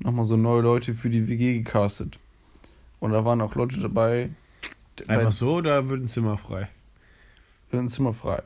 nochmal 0.00 0.24
so 0.26 0.37
neue 0.37 0.62
Leute 0.62 0.94
für 0.94 1.11
die 1.11 1.26
WG 1.28 1.59
gecastet. 1.62 2.18
Und 3.00 3.12
da 3.12 3.24
waren 3.24 3.40
auch 3.40 3.54
Leute 3.54 3.80
dabei. 3.80 4.30
bei- 5.06 5.14
Einfach 5.18 5.33
so 5.33 5.54
oder 5.54 5.88
wird 5.88 6.02
ein 6.02 6.09
Zimmer 6.09 6.37
frei? 6.37 6.68
Ein 7.78 7.88
Zimmer 7.88 8.12
frei. 8.12 8.42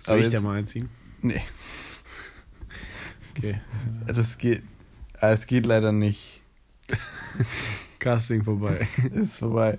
Soll 0.00 0.14
Aber 0.14 0.18
ich 0.18 0.26
da 0.26 0.32
jetzt- 0.32 0.42
mal 0.42 0.56
einziehen? 0.58 0.88
Nee, 1.22 1.42
Okay. 3.36 3.60
das 4.06 4.38
geht. 4.38 4.62
Es 5.20 5.46
geht 5.46 5.66
leider 5.66 5.92
nicht. 5.92 6.42
Casting 7.98 8.44
vorbei. 8.44 8.86
Ist 9.12 9.38
vorbei. 9.38 9.78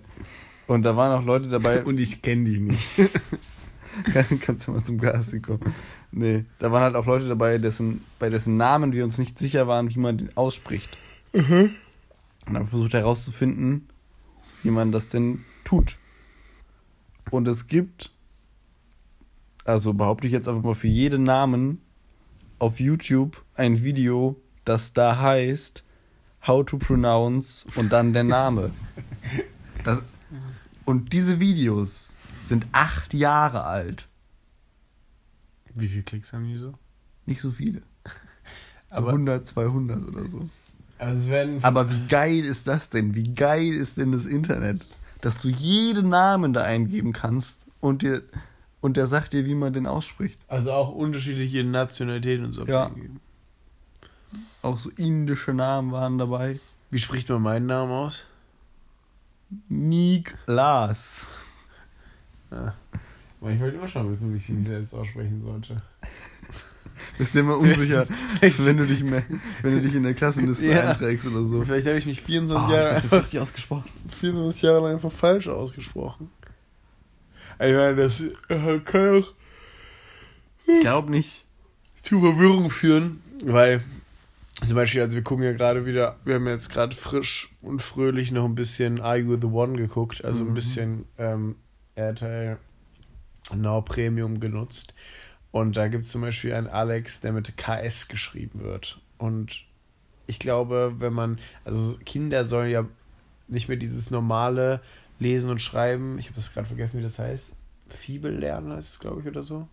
Und 0.68 0.84
da 0.84 0.96
waren 0.96 1.18
auch 1.18 1.26
Leute 1.26 1.48
dabei. 1.50 1.84
Und 1.84 2.00
ich 2.00 2.22
kenne 2.22 2.44
dich 2.44 2.60
nicht. 2.60 2.90
Kann, 4.14 4.40
kannst 4.40 4.68
du 4.68 4.72
mal 4.72 4.84
zum 4.84 5.00
Casting 5.00 5.42
kommen. 5.42 5.74
Nee, 6.12 6.46
da 6.60 6.72
waren 6.72 6.84
halt 6.84 6.96
auch 6.96 7.06
Leute 7.06 7.28
dabei, 7.28 7.58
dessen, 7.58 8.04
bei 8.20 8.30
dessen 8.30 8.56
Namen 8.58 8.92
wir 8.94 9.04
uns 9.04 9.18
nicht 9.18 9.40
sicher 9.40 9.68
waren, 9.68 9.90
wie 9.94 10.00
man 10.00 10.18
den 10.18 10.36
ausspricht. 10.38 10.98
Und 11.34 11.74
dann 12.46 12.66
versucht 12.66 12.94
herauszufinden, 12.94 13.88
wie 14.64 14.70
man 14.72 14.92
das 14.92 15.08
denn 15.10 15.44
tut. 15.64 15.98
Und 17.32 17.48
es 17.48 17.68
gibt, 17.68 18.12
also 19.70 19.94
behaupte 19.94 20.26
ich 20.28 20.34
jetzt 20.34 20.48
einfach 20.48 20.64
mal 20.64 20.74
für 20.74 20.88
jeden 20.88 21.24
Namen 21.24 21.82
auf 22.58 22.80
YouTube 22.80 23.44
ein 23.56 23.84
Video, 23.84 24.36
das 24.66 24.94
da 24.94 25.20
heißt 25.20 25.84
How 26.48 26.66
to 26.66 26.78
Pronounce 26.78 27.66
und 27.76 27.92
dann 27.92 28.14
der 28.14 28.24
Name. 28.24 28.72
Das, 29.86 30.02
und 30.84 31.14
diese 31.14 31.40
Videos 31.40 32.14
sind 32.44 32.68
acht 32.74 33.14
Jahre 33.14 33.64
alt. 33.64 34.10
Wie 35.74 35.88
viele 35.88 36.04
Klicks 36.04 36.34
haben 36.34 36.46
die 36.50 36.58
so? 36.58 36.74
Nicht 37.26 37.40
so 37.42 37.52
viele. 37.52 37.82
So 38.92 38.98
Aber- 38.98 39.10
100, 39.10 39.48
200 39.48 40.06
oder 40.06 40.28
so. 40.28 40.50
Also. 40.98 41.32
Aber 41.62 41.90
wie 41.94 42.08
geil 42.08 42.40
ist 42.44 42.68
das 42.68 42.90
denn? 42.90 43.16
Wie 43.16 43.34
geil 43.36 43.72
ist 43.72 43.96
denn 43.98 44.12
das 44.12 44.26
Internet? 44.26 44.86
Dass 45.22 45.38
du 45.38 45.48
jeden 45.48 46.10
Namen 46.10 46.52
da 46.52 46.64
eingeben 46.64 47.14
kannst 47.14 47.68
und 47.80 48.02
dir 48.02 48.24
und 48.82 48.98
der 48.98 49.08
sagt 49.08 49.34
dir, 49.34 49.46
wie 49.46 49.56
man 49.56 49.74
den 49.74 49.86
ausspricht. 49.88 50.40
Also 50.48 50.72
auch 50.72 50.90
unterschiedliche 50.94 51.64
Nationalitäten 51.64 52.46
und 52.46 52.54
so. 52.54 52.66
Ja. 52.66 52.92
Auch 54.62 54.78
so 54.78 54.90
indische 54.98 55.54
Namen 55.54 55.92
waren 55.92 56.18
dabei. 56.18 56.60
Wie 56.90 57.00
spricht 57.00 57.30
man 57.30 57.42
meinen 57.42 57.66
Namen 57.66 57.92
aus? 57.92 58.26
Niklas. 59.68 61.28
Ja. 62.52 62.74
Aber 63.42 63.52
ich 63.52 63.60
wollte 63.60 63.78
immer 63.78 63.88
schon 63.88 64.12
wissen, 64.12 64.34
wie 64.34 64.38
ich 64.38 64.50
ihn 64.50 64.66
selbst 64.66 64.94
aussprechen 64.94 65.42
sollte. 65.44 65.82
Bist 67.18 67.34
dir 67.34 67.40
immer 67.40 67.58
unsicher, 67.58 68.06
wenn 68.42 68.76
du 68.78 68.86
dich 68.86 69.04
mehr, 69.04 69.24
wenn 69.62 69.76
du 69.76 69.82
dich 69.82 69.96
in 69.96 70.04
der 70.04 70.14
Klassenliste 70.14 70.66
Ja. 70.68 70.90
einträgst 70.90 71.26
oder 71.28 71.46
so. 71.46 71.64
Vielleicht 71.64 71.88
habe 71.88 71.98
ich 71.98 72.06
mich 72.06 72.22
24 72.22 72.68
Oh, 72.68 72.74
Jahre 72.74 72.90
das 72.90 72.98
ist 73.06 73.14
einfach 73.14 73.24
richtig 73.26 73.40
ausgesprochen. 73.40 73.90
24 74.10 74.62
Jahre 74.64 74.82
lang 74.84 74.94
einfach 74.96 75.12
falsch 75.12 75.48
ausgesprochen. 75.48 76.30
Ich 77.62 77.74
meine, 77.74 77.96
das 77.96 78.22
äh, 78.22 78.80
kann 78.86 79.22
auch 79.22 79.34
Ich 80.66 80.82
glaube 80.82 81.12
nicht. 81.12 81.46
zu 82.04 82.22
Verwirrung 82.22 82.72
führen, 82.72 83.22
weil 83.44 83.84
zum 84.66 84.76
Beispiel, 84.76 85.02
also 85.02 85.16
wir 85.16 85.24
gucken 85.24 85.44
ja 85.46 85.54
gerade 85.54 85.86
wieder, 85.86 86.18
wir 86.26 86.36
haben 86.36 86.48
jetzt 86.48 86.70
gerade 86.70 86.96
frisch 86.96 87.50
und 87.62 87.82
fröhlich 87.82 88.32
noch 88.32 88.46
ein 88.46 88.56
bisschen 88.56 89.00
Are 89.02 89.18
You 89.18 89.38
the 89.40 89.48
One 89.48 89.78
geguckt, 89.78 90.24
also 90.24 90.44
ein 90.44 90.50
Mhm. 90.50 90.54
bisschen 90.54 91.06
ähm, 91.18 91.56
RTL 91.96 92.58
Now 93.56 93.82
Premium 93.82 94.40
genutzt. 94.40 94.94
Und 95.52 95.76
da 95.78 95.88
gibt 95.88 96.06
es 96.06 96.12
zum 96.12 96.22
Beispiel 96.22 96.54
einen 96.54 96.68
Alex, 96.68 97.22
der 97.22 97.32
mit 97.34 97.58
KS 97.58 98.08
geschrieben 98.08 98.62
wird. 98.62 99.00
Und 99.18 99.64
ich 100.28 100.40
glaube, 100.40 100.96
wenn 101.00 101.14
man, 101.14 101.40
also 101.66 101.98
Kinder 102.06 102.46
sollen 102.46 102.70
ja 102.70 102.86
nicht 103.48 103.68
mehr 103.68 103.78
dieses 103.78 104.12
normale 104.12 104.80
Lesen 105.20 105.50
und 105.50 105.62
Schreiben, 105.62 106.18
ich 106.18 106.28
habe 106.28 106.36
das 106.36 106.54
gerade 106.54 106.68
vergessen, 106.68 107.00
wie 107.00 107.04
das 107.04 107.20
heißt, 107.20 107.54
Fibel 107.88 108.34
lernen 108.34 108.72
heißt 108.72 108.94
es, 108.94 109.00
glaube 109.00 109.22
ich, 109.22 109.28
oder 109.28 109.44
so. 109.44 109.68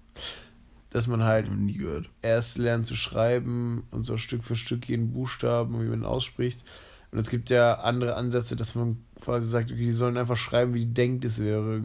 Dass 0.91 1.07
man 1.07 1.23
halt 1.23 1.51
Nie 1.51 1.77
gehört. 1.79 2.09
erst 2.23 2.59
lernt 2.59 2.87
zu 2.87 2.97
schreiben 2.97 3.85
und 3.91 4.05
so 4.05 4.17
Stück 4.17 4.45
für 4.45 4.57
Stück 4.57 4.89
jeden 4.89 5.13
Buchstaben 5.13 5.81
wie 5.81 5.89
man 5.89 6.05
ausspricht. 6.05 6.65
Und 7.13 7.19
es 7.19 7.31
gibt 7.31 7.51
ja 7.51 7.75
andere 7.81 8.17
Ansätze, 8.17 8.57
dass 8.57 8.75
man 8.75 9.05
quasi 9.21 9.49
sagt, 9.49 9.71
okay, 9.71 9.81
die 9.81 9.93
sollen 9.93 10.17
einfach 10.17 10.37
schreiben, 10.37 10.75
wie 10.75 10.81
die 10.87 10.95
denkt, 10.95 11.25
es 11.25 11.41
wäre, 11.41 11.85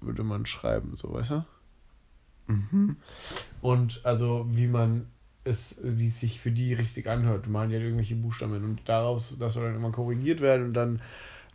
würde 0.00 0.22
man 0.22 0.46
schreiben, 0.46 0.96
so, 0.96 1.12
weißt 1.12 1.30
du? 1.30 1.44
Mhm. 2.46 2.96
Und 3.60 4.00
also, 4.04 4.46
wie 4.50 4.66
man 4.66 5.06
es, 5.44 5.80
wie 5.82 6.08
es 6.08 6.20
sich 6.20 6.40
für 6.40 6.50
die 6.50 6.74
richtig 6.74 7.08
anhört. 7.08 7.46
Die 7.46 7.50
malen 7.50 7.70
ja 7.70 7.78
irgendwelche 7.78 8.16
Buchstaben 8.16 8.62
und 8.62 8.80
daraus, 8.84 9.38
das 9.38 9.54
soll 9.54 9.64
dann 9.64 9.76
immer 9.76 9.92
korrigiert 9.92 10.40
werden 10.40 10.66
und 10.66 10.74
dann 10.74 11.00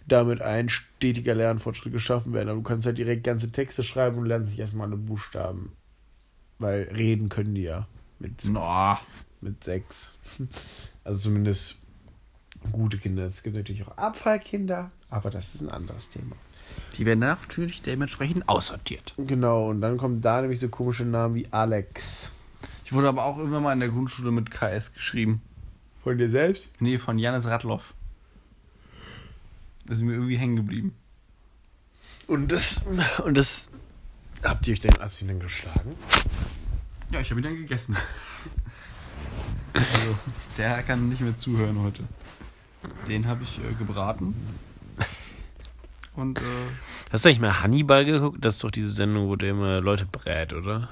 damit 0.08 0.42
ein 0.42 0.70
stetiger 0.70 1.34
Lernfortschritt 1.36 1.94
geschaffen 1.94 2.34
werden. 2.34 2.50
Aber 2.50 2.58
du 2.58 2.64
kannst 2.64 2.86
halt 2.86 2.98
direkt 2.98 3.24
ganze 3.24 3.52
Texte 3.52 3.84
schreiben 3.84 4.18
und 4.18 4.26
lernst 4.26 4.52
nicht 4.52 4.60
erstmal 4.60 4.88
alle 4.88 4.98
Buchstaben. 4.98 5.72
Weil 6.60 6.84
reden 6.96 7.30
können 7.30 7.56
die 7.56 7.64
ja 7.64 7.88
mit 8.20 8.46
No. 8.46 8.98
mit 9.42 9.64
sechs. 9.64 10.12
Also 11.04 11.20
zumindest 11.20 11.76
gute 12.72 12.98
Kinder. 12.98 13.26
Es 13.26 13.44
gibt 13.44 13.56
natürlich 13.56 13.86
auch 13.86 13.96
Abfallkinder, 13.96 14.90
aber 15.12 15.30
das 15.30 15.54
ist 15.54 15.62
ein 15.62 15.70
anderes 15.70 16.10
Thema. 16.10 16.36
Die 16.98 17.06
werden 17.06 17.20
natürlich 17.20 17.84
dementsprechend 17.84 18.50
aussortiert. 18.50 19.14
Genau, 19.18 19.70
und 19.70 19.82
dann 19.82 19.98
kommen 19.98 20.22
da 20.22 20.42
nämlich 20.42 20.60
so 20.60 20.68
komische 20.70 21.06
Namen 21.06 21.36
wie 21.36 21.48
Alex. 21.52 22.32
Ich 22.86 22.94
wurde 22.94 23.08
aber 23.08 23.24
auch 23.24 23.38
immer 23.38 23.60
mal 23.62 23.74
in 23.74 23.82
der 23.82 23.90
Grundschule 23.90 24.32
mit 24.32 24.50
KS 24.50 24.94
geschrieben. 24.94 25.42
Von 26.04 26.18
dir 26.18 26.30
selbst? 26.30 26.70
Nee, 26.80 26.98
von 26.98 27.20
Janis 27.20 27.46
Radloff. 27.46 27.94
Das 29.86 30.00
ist 30.00 30.04
mir 30.04 30.14
irgendwie 30.14 30.38
hängen 30.38 30.56
geblieben. 30.56 30.96
Und 32.28 32.52
das, 32.52 32.82
und 33.24 33.38
das, 33.38 33.68
habt 34.44 34.68
ihr 34.68 34.74
euch 34.74 34.80
denn, 34.80 34.92
hast 35.00 35.22
du 35.22 35.26
ihn 35.26 35.30
denn 35.30 35.40
geschlagen? 35.40 35.96
Ja, 37.12 37.20
ich 37.20 37.30
habe 37.30 37.40
ihn 37.40 37.44
dann 37.44 37.56
gegessen. 37.56 37.96
also, 39.74 40.18
der 40.58 40.82
kann 40.84 41.10
nicht 41.10 41.22
mehr 41.22 41.38
zuhören 41.38 41.80
heute. 41.82 42.04
Den 43.08 43.28
habe 43.28 43.44
ich 43.44 43.60
äh, 43.60 43.74
gebraten. 43.78 44.34
Und 46.16 46.40
äh, 46.40 46.42
Hast 47.12 47.26
du 47.26 47.30
eigentlich 47.30 47.42
mal 47.42 47.62
Hannibal 47.62 48.06
geguckt? 48.06 48.44
Das 48.44 48.56
ist 48.56 48.64
doch 48.64 48.72
diese 48.72 48.90
Sendung, 48.90 49.28
wo 49.28 49.36
der 49.36 49.52
immer 49.52 49.82
Leute 49.82 50.06
brät, 50.06 50.54
oder? 50.54 50.90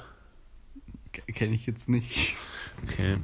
kenne 1.33 1.53
ich 1.53 1.65
jetzt 1.65 1.89
nicht. 1.89 2.35
Okay. 2.83 3.17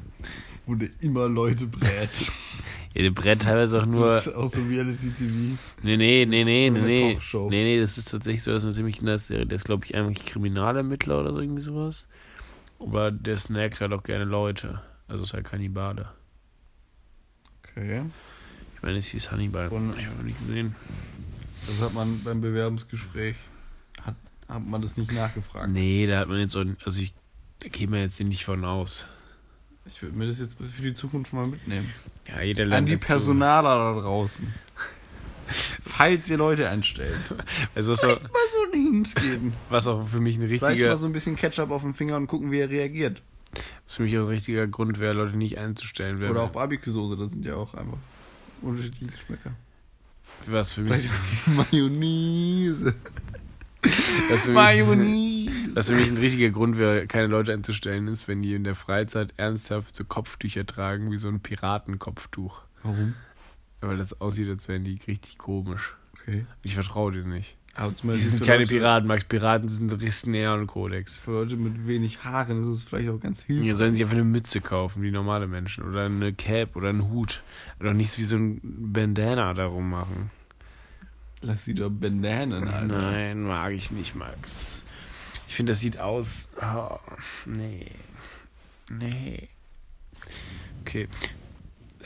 Wo 0.65 0.75
der 0.75 0.89
immer 1.01 1.27
Leute 1.27 1.65
brät. 1.67 2.31
Der 3.03 3.11
brät 3.11 3.41
teilweise 3.41 3.81
auch 3.81 3.85
nur. 3.85 4.07
Das 4.07 4.27
ist 4.27 4.33
auch 4.35 4.49
so 4.49 4.61
Reality-TV. 4.61 5.57
Nee, 5.83 5.97
nee, 5.97 6.25
nee, 6.25 6.43
nee, 6.43 6.69
nee, 6.69 6.69
nee. 6.69 7.13
Kochshow. 7.13 7.49
Nee, 7.49 7.63
nee, 7.63 7.79
das 7.79 7.97
ist 7.97 8.11
tatsächlich 8.11 8.43
so, 8.43 8.51
das 8.51 8.63
ist 8.63 8.67
eine 8.67 8.75
ziemlich 8.75 9.01
nice 9.01 9.27
Serie. 9.27 9.45
Der 9.45 9.55
ist, 9.55 9.65
glaube 9.65 9.85
ich, 9.85 9.95
eigentlich 9.95 10.25
Kriminalermittler 10.25 11.19
oder 11.19 11.31
so 11.33 11.39
irgendwie 11.39 11.61
sowas. 11.61 12.07
Aber 12.79 13.11
der 13.11 13.35
snackt 13.37 13.81
halt 13.81 13.93
auch 13.93 14.03
gerne 14.03 14.23
Leute. 14.25 14.81
Also 15.07 15.23
ist 15.23 15.33
halt 15.33 15.45
Kannibale. 15.45 16.09
Okay. 17.63 18.03
Ich 18.75 18.81
meine, 18.83 18.97
es 18.97 19.07
hieß 19.07 19.31
Hannibal. 19.31 19.69
Und- 19.69 19.97
ich 19.97 20.05
habe 20.05 20.17
noch 20.17 20.23
nicht 20.23 20.37
gesehen. 20.37 20.75
Das 21.67 21.81
hat 21.81 21.93
man 21.93 22.23
beim 22.23 22.41
Bewerbungsgespräch, 22.41 23.35
hat, 24.01 24.15
hat 24.47 24.65
man 24.65 24.81
das 24.81 24.97
nicht 24.97 25.11
nachgefragt. 25.11 25.69
Nee, 25.69 26.07
da 26.07 26.19
hat 26.19 26.29
man 26.29 26.39
jetzt 26.39 26.53
so, 26.53 26.63
also 26.85 27.01
ich, 27.01 27.13
da 27.59 27.67
geht 27.67 27.89
man 27.89 27.99
jetzt 27.99 28.19
nicht 28.21 28.45
von 28.45 28.63
aus. 28.63 29.05
Ich 29.89 30.01
würde 30.01 30.17
mir 30.17 30.27
das 30.27 30.39
jetzt 30.39 30.55
für 30.57 30.81
die 30.81 30.93
Zukunft 30.93 31.33
mal 31.33 31.47
mitnehmen. 31.47 31.91
Ja, 32.27 32.41
jeder 32.41 32.63
An 32.63 32.69
lernt 32.69 32.89
die 32.91 32.95
dazu. 32.95 33.07
Personaler 33.07 33.93
da 33.95 34.01
draußen. 34.01 34.47
Falls 35.81 36.29
ihr 36.29 36.37
Leute 36.37 36.69
einstellt. 36.69 37.17
Also 37.73 37.93
was 37.93 38.03
auch, 38.03 38.21
Mal 38.21 38.29
so 38.55 38.71
einen 38.71 38.83
Hints 38.85 39.15
geben. 39.15 39.53
was 39.69 39.87
auch 39.87 40.07
für 40.07 40.19
mich 40.19 40.35
ein 40.37 40.41
Vielleicht 40.47 40.63
richtiger, 40.63 40.89
mal 40.89 40.97
so 40.97 41.07
ein 41.07 41.13
bisschen 41.13 41.35
Ketchup 41.35 41.71
auf 41.71 41.81
den 41.81 41.95
Finger 41.95 42.17
und 42.17 42.27
gucken, 42.27 42.51
wie 42.51 42.59
er 42.59 42.69
reagiert. 42.69 43.23
was 43.85 43.95
für 43.95 44.03
mich 44.03 44.15
auch 44.17 44.23
ein 44.23 44.27
richtiger 44.27 44.67
Grund 44.67 44.99
wäre, 44.99 45.13
Leute 45.13 45.35
nicht 45.37 45.57
einzustellen. 45.57 46.23
Oder 46.23 46.43
auch 46.43 46.51
Barbecue-Soße, 46.51 47.17
das 47.17 47.31
sind 47.31 47.45
ja 47.45 47.55
auch 47.55 47.73
einfach 47.73 47.97
unterschiedliche 48.61 49.07
Geschmäcker. 49.07 49.51
was 50.45 50.73
für 50.73 50.81
mich, 50.81 51.09
Vielleicht 51.09 51.09
Mayonnaise. 51.71 52.93
Mayonnaise. 54.49 55.28
Was 55.79 55.89
für 55.89 55.95
mich 55.95 56.09
ein 56.09 56.17
richtiger 56.17 56.49
Grund 56.49 56.77
wäre, 56.77 57.07
keine 57.07 57.27
Leute 57.27 57.53
einzustellen, 57.53 58.07
ist, 58.07 58.27
wenn 58.27 58.41
die 58.41 58.53
in 58.53 58.63
der 58.63 58.75
Freizeit 58.75 59.33
ernsthaft 59.37 59.95
so 59.95 60.03
Kopftücher 60.03 60.65
tragen, 60.65 61.11
wie 61.11 61.17
so 61.17 61.27
ein 61.27 61.39
Piratenkopftuch. 61.39 62.61
Warum? 62.83 63.15
Weil 63.81 63.97
das 63.97 64.19
aussieht, 64.19 64.49
als 64.49 64.67
wären 64.67 64.83
die 64.83 64.99
richtig 65.07 65.37
komisch. 65.37 65.95
Okay. 66.21 66.45
Ich 66.63 66.75
vertraue 66.75 67.11
denen 67.13 67.29
nicht. 67.29 67.55
Aber 67.75 67.93
Die 67.93 68.15
sind 68.15 68.43
keine 68.45 68.63
Leute, 68.63 68.75
Piraten, 68.75 69.07
Max. 69.07 69.23
Piraten 69.23 69.69
sind 69.69 69.93
Risneer 70.01 70.55
und 70.55 70.67
Kodex. 70.67 71.17
Für 71.17 71.31
Leute 71.31 71.55
mit 71.55 71.87
wenig 71.87 72.25
Haaren 72.25 72.61
ist 72.61 72.67
es 72.67 72.83
vielleicht 72.83 73.09
auch 73.09 73.21
ganz 73.21 73.41
hilfreich. 73.43 73.75
sollen 73.75 73.95
sie 73.95 74.03
einfach 74.03 74.15
eine 74.15 74.25
Mütze 74.25 74.59
kaufen, 74.59 75.01
wie 75.01 75.11
normale 75.11 75.47
Menschen. 75.47 75.85
Oder 75.85 76.05
eine 76.05 76.33
Cap 76.33 76.75
oder 76.75 76.89
einen 76.89 77.09
Hut. 77.09 77.41
Oder 77.79 77.93
nichts 77.93 78.17
wie 78.17 78.23
so 78.23 78.35
ein 78.35 78.59
Bandana 78.63 79.53
darum 79.53 79.89
machen. 79.89 80.29
Lass 81.41 81.63
sie 81.63 81.73
doch 81.73 81.89
Bananen, 81.89 82.67
Alter. 82.67 83.01
Nein, 83.01 83.43
mag 83.43 83.71
ich 83.71 83.91
nicht, 83.91 84.13
Max. 84.13 84.83
Ich 85.49 85.55
finde, 85.55 85.71
das 85.71 85.79
sieht 85.79 85.99
aus. 85.99 86.47
Oh, 86.61 86.99
nee. 87.45 87.87
Nee. 88.91 89.49
Okay. 90.81 91.07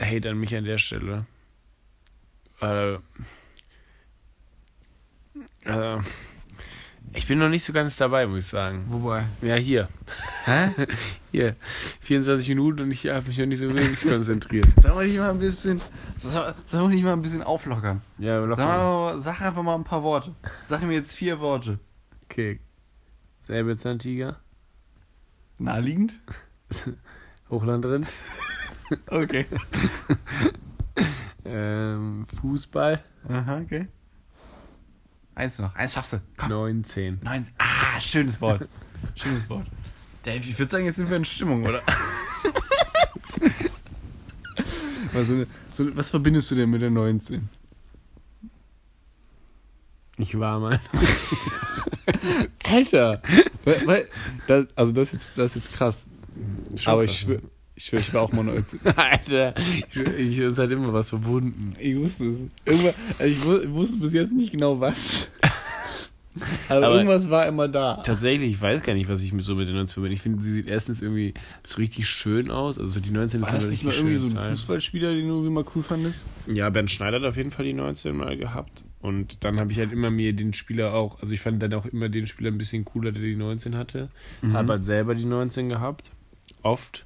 Hate 0.00 0.30
an 0.30 0.38
mich 0.38 0.56
an 0.56 0.64
der 0.64 0.78
Stelle. 0.78 1.26
Äh, 2.62 2.94
äh, 5.66 5.98
ich 7.12 7.28
bin 7.28 7.38
noch 7.38 7.50
nicht 7.50 7.64
so 7.64 7.74
ganz 7.74 7.98
dabei, 7.98 8.26
muss 8.26 8.38
ich 8.38 8.46
sagen. 8.46 8.86
Wobei? 8.88 9.26
Ja, 9.42 9.56
hier. 9.56 9.88
Hä? 10.46 10.70
Hier. 11.30 11.54
24 12.00 12.48
Minuten 12.48 12.80
und 12.80 12.92
ich 12.92 13.08
habe 13.08 13.28
mich 13.28 13.36
noch 13.36 13.44
nicht 13.44 13.58
so 13.58 13.68
wirklich 13.68 14.00
konzentriert. 14.10 14.68
Sag 14.80 14.94
mal 14.94 15.06
nicht 15.06 15.18
mal 15.18 15.28
ein 15.28 15.38
bisschen. 15.38 15.82
Sag 16.16 16.54
mal 16.72 16.88
nicht 16.88 17.04
mal 17.04 17.12
ein 17.12 17.20
bisschen 17.20 17.42
auflockern. 17.42 18.00
Ja, 18.16 18.40
noch 18.46 18.56
Sag, 18.56 18.66
mal, 18.66 19.20
sag 19.20 19.42
einfach 19.42 19.62
mal 19.62 19.74
ein 19.74 19.84
paar 19.84 20.02
Worte. 20.02 20.34
Sag 20.62 20.80
mir 20.82 20.94
jetzt 20.94 21.14
vier 21.14 21.40
Worte. 21.40 21.78
Okay. 22.24 22.58
Säbelzahntiger. 23.46 24.40
Naheliegend? 25.58 26.12
Hochlandrind. 27.50 28.08
Okay. 29.06 29.46
ähm, 31.46 32.26
Fußball. 32.38 33.02
Aha, 33.26 33.60
okay. 33.64 33.88
Eins 35.34 35.58
noch. 35.58 35.74
Eins 35.74 35.94
schaffst 35.94 36.12
du. 36.12 36.20
Komm. 36.36 36.50
19. 36.50 37.18
Nein. 37.22 37.48
Ah, 37.56 37.98
schönes 37.98 38.38
Wort. 38.42 38.68
schönes 39.16 39.48
Wort. 39.48 39.66
Ja, 40.26 40.34
ich 40.34 40.56
würde 40.58 40.70
sagen, 40.70 40.84
jetzt 40.84 40.96
sind 40.96 41.08
wir 41.08 41.16
in 41.16 41.24
Stimmung, 41.24 41.64
oder? 41.64 41.80
So 45.24 45.32
eine, 45.32 45.46
so, 45.72 45.82
eine- 45.84 45.96
was 45.96 46.10
verbindest 46.10 46.50
du 46.50 46.56
denn 46.56 46.68
mit 46.70 46.82
der 46.82 46.90
19? 46.90 47.48
Ich 50.18 50.38
war 50.38 50.60
mal. 50.60 50.78
Alter! 52.70 53.22
weil, 53.64 53.86
weil, 53.86 54.06
das, 54.46 54.66
also 54.76 54.92
das 54.92 55.12
ist, 55.12 55.12
jetzt, 55.12 55.38
das 55.38 55.46
ist 55.46 55.54
jetzt 55.56 55.72
krass. 55.74 56.08
Aber 56.86 57.04
ich 57.04 57.18
schwöre, 57.18 57.40
ich, 57.76 57.84
schwör, 57.84 57.98
ich 58.00 58.12
war 58.14 58.22
auch 58.22 58.32
mal 58.32 58.42
19. 58.44 58.80
Alter, 58.96 59.54
ich, 59.92 60.00
ich, 60.38 60.40
uns 60.42 60.58
hat 60.58 60.70
immer 60.70 60.92
was 60.92 61.08
verbunden. 61.10 61.74
Ich 61.78 61.96
wusste 61.96 62.24
es. 62.30 62.38
Irgendwann, 62.64 62.94
also 63.18 63.32
ich 63.32 63.44
wu- 63.44 63.74
wusste 63.74 63.98
bis 63.98 64.12
jetzt 64.12 64.32
nicht 64.32 64.50
genau 64.52 64.80
was. 64.80 65.28
Aber, 66.68 66.86
Aber- 66.86 66.96
irgendwas 66.96 67.30
war 67.30 67.46
immer 67.46 67.68
da. 67.68 67.98
Tatsächlich, 67.98 68.50
ich 68.54 68.60
weiß 68.60 68.82
gar 68.82 68.94
nicht, 68.94 69.08
was 69.08 69.22
ich 69.22 69.32
mit 69.32 69.44
so 69.44 69.54
mit 69.54 69.68
den 69.68 69.76
19 69.76 69.92
verbinde. 69.94 70.14
Ich 70.14 70.20
finde, 70.22 70.42
sie 70.42 70.52
sieht 70.52 70.66
erstens 70.66 71.00
irgendwie 71.00 71.32
so 71.62 71.76
richtig 71.76 72.08
schön 72.08 72.50
aus. 72.50 72.76
Also 72.76 72.98
die 72.98 73.10
19 73.10 73.40
War 73.42 73.48
ist 73.48 73.54
das 73.54 73.70
nicht 73.70 73.84
mal 73.84 73.94
irgendwie 73.94 74.16
so 74.16 74.36
ein. 74.36 74.50
Fußballspieler, 74.50 75.10
den 75.14 75.28
du 75.28 75.34
irgendwie 75.34 75.50
mal 75.50 75.64
cool 75.76 75.84
fandest? 75.84 76.24
Ja, 76.48 76.70
Bernd 76.70 76.90
Schneider 76.90 77.20
hat 77.20 77.24
auf 77.24 77.36
jeden 77.36 77.52
Fall 77.52 77.66
die 77.66 77.72
19 77.72 78.16
mal 78.16 78.36
gehabt. 78.36 78.82
Und 79.04 79.44
dann 79.44 79.60
habe 79.60 79.70
ich 79.70 79.78
halt 79.78 79.92
immer 79.92 80.08
mir 80.08 80.32
den 80.32 80.54
Spieler 80.54 80.94
auch, 80.94 81.20
also 81.20 81.34
ich 81.34 81.40
fand 81.42 81.62
dann 81.62 81.74
auch 81.74 81.84
immer 81.84 82.08
den 82.08 82.26
Spieler 82.26 82.50
ein 82.50 82.56
bisschen 82.56 82.86
cooler, 82.86 83.12
der 83.12 83.22
die 83.22 83.36
19 83.36 83.76
hatte. 83.76 84.08
Mhm. 84.40 84.54
Habe 84.54 84.72
halt 84.72 84.86
selber 84.86 85.14
die 85.14 85.26
19 85.26 85.68
gehabt. 85.68 86.10
Oft. 86.62 87.04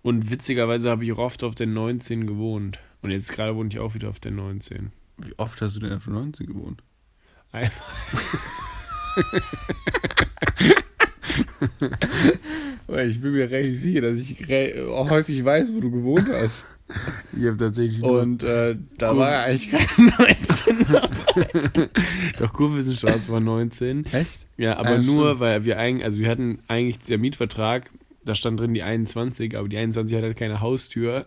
Und 0.00 0.30
witzigerweise 0.30 0.88
habe 0.88 1.04
ich 1.04 1.12
auch 1.12 1.18
oft 1.18 1.44
auf 1.44 1.54
der 1.54 1.66
19 1.66 2.26
gewohnt. 2.26 2.78
Und 3.02 3.10
jetzt 3.10 3.30
gerade 3.30 3.54
wohne 3.54 3.68
ich 3.68 3.78
auch 3.78 3.92
wieder 3.92 4.08
auf 4.08 4.20
der 4.20 4.30
19. 4.30 4.90
Wie 5.18 5.38
oft 5.38 5.60
hast 5.60 5.76
du 5.76 5.80
denn 5.80 5.92
auf 5.92 6.04
der 6.04 6.14
19 6.14 6.46
gewohnt? 6.46 6.82
Einmal. 7.52 7.70
Ich 13.08 13.20
bin 13.20 13.32
mir 13.32 13.50
relativ 13.50 13.80
sicher, 13.80 14.00
dass 14.00 14.18
ich 14.20 14.36
häufig 14.88 15.44
weiß, 15.44 15.74
wo 15.74 15.80
du 15.80 15.90
gewohnt 15.90 16.28
hast. 16.32 16.66
Ich 17.36 17.44
habe 17.44 17.56
tatsächlich 17.56 18.00
Und 18.04 18.44
äh, 18.44 18.76
da 18.96 19.10
Cool. 19.12 19.18
war 19.18 19.32
ja 19.32 19.42
eigentlich 19.42 19.70
kein 19.72 20.06
19 20.06 20.86
Doch, 22.38 22.52
Kurwissenschaft 22.52 23.28
war 23.28 23.40
19. 23.40 24.06
Echt? 24.12 24.46
Ja, 24.56 24.76
aber 24.76 24.92
Ja, 24.92 25.02
nur, 25.02 25.26
stimmt. 25.30 25.40
weil 25.40 25.64
wir 25.64 25.78
eigentlich, 25.78 26.04
also 26.04 26.20
wir 26.20 26.28
hatten 26.28 26.60
eigentlich 26.68 27.00
der 27.00 27.18
Mietvertrag, 27.18 27.90
da 28.24 28.36
stand 28.36 28.60
drin 28.60 28.72
die 28.72 28.82
21, 28.84 29.56
aber 29.56 29.68
die 29.68 29.78
21 29.78 30.16
hat 30.16 30.22
halt 30.22 30.36
keine 30.36 30.60
Haustür. 30.60 31.26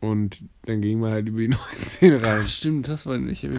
Und 0.00 0.44
dann 0.66 0.80
ging 0.80 1.00
man 1.00 1.10
halt 1.12 1.26
über 1.28 1.40
die 1.40 1.48
19 1.72 2.14
rein. 2.16 2.46
Stimmt, 2.46 2.86
das 2.88 3.04
war 3.06 3.18
nicht, 3.18 3.42
das 3.42 3.50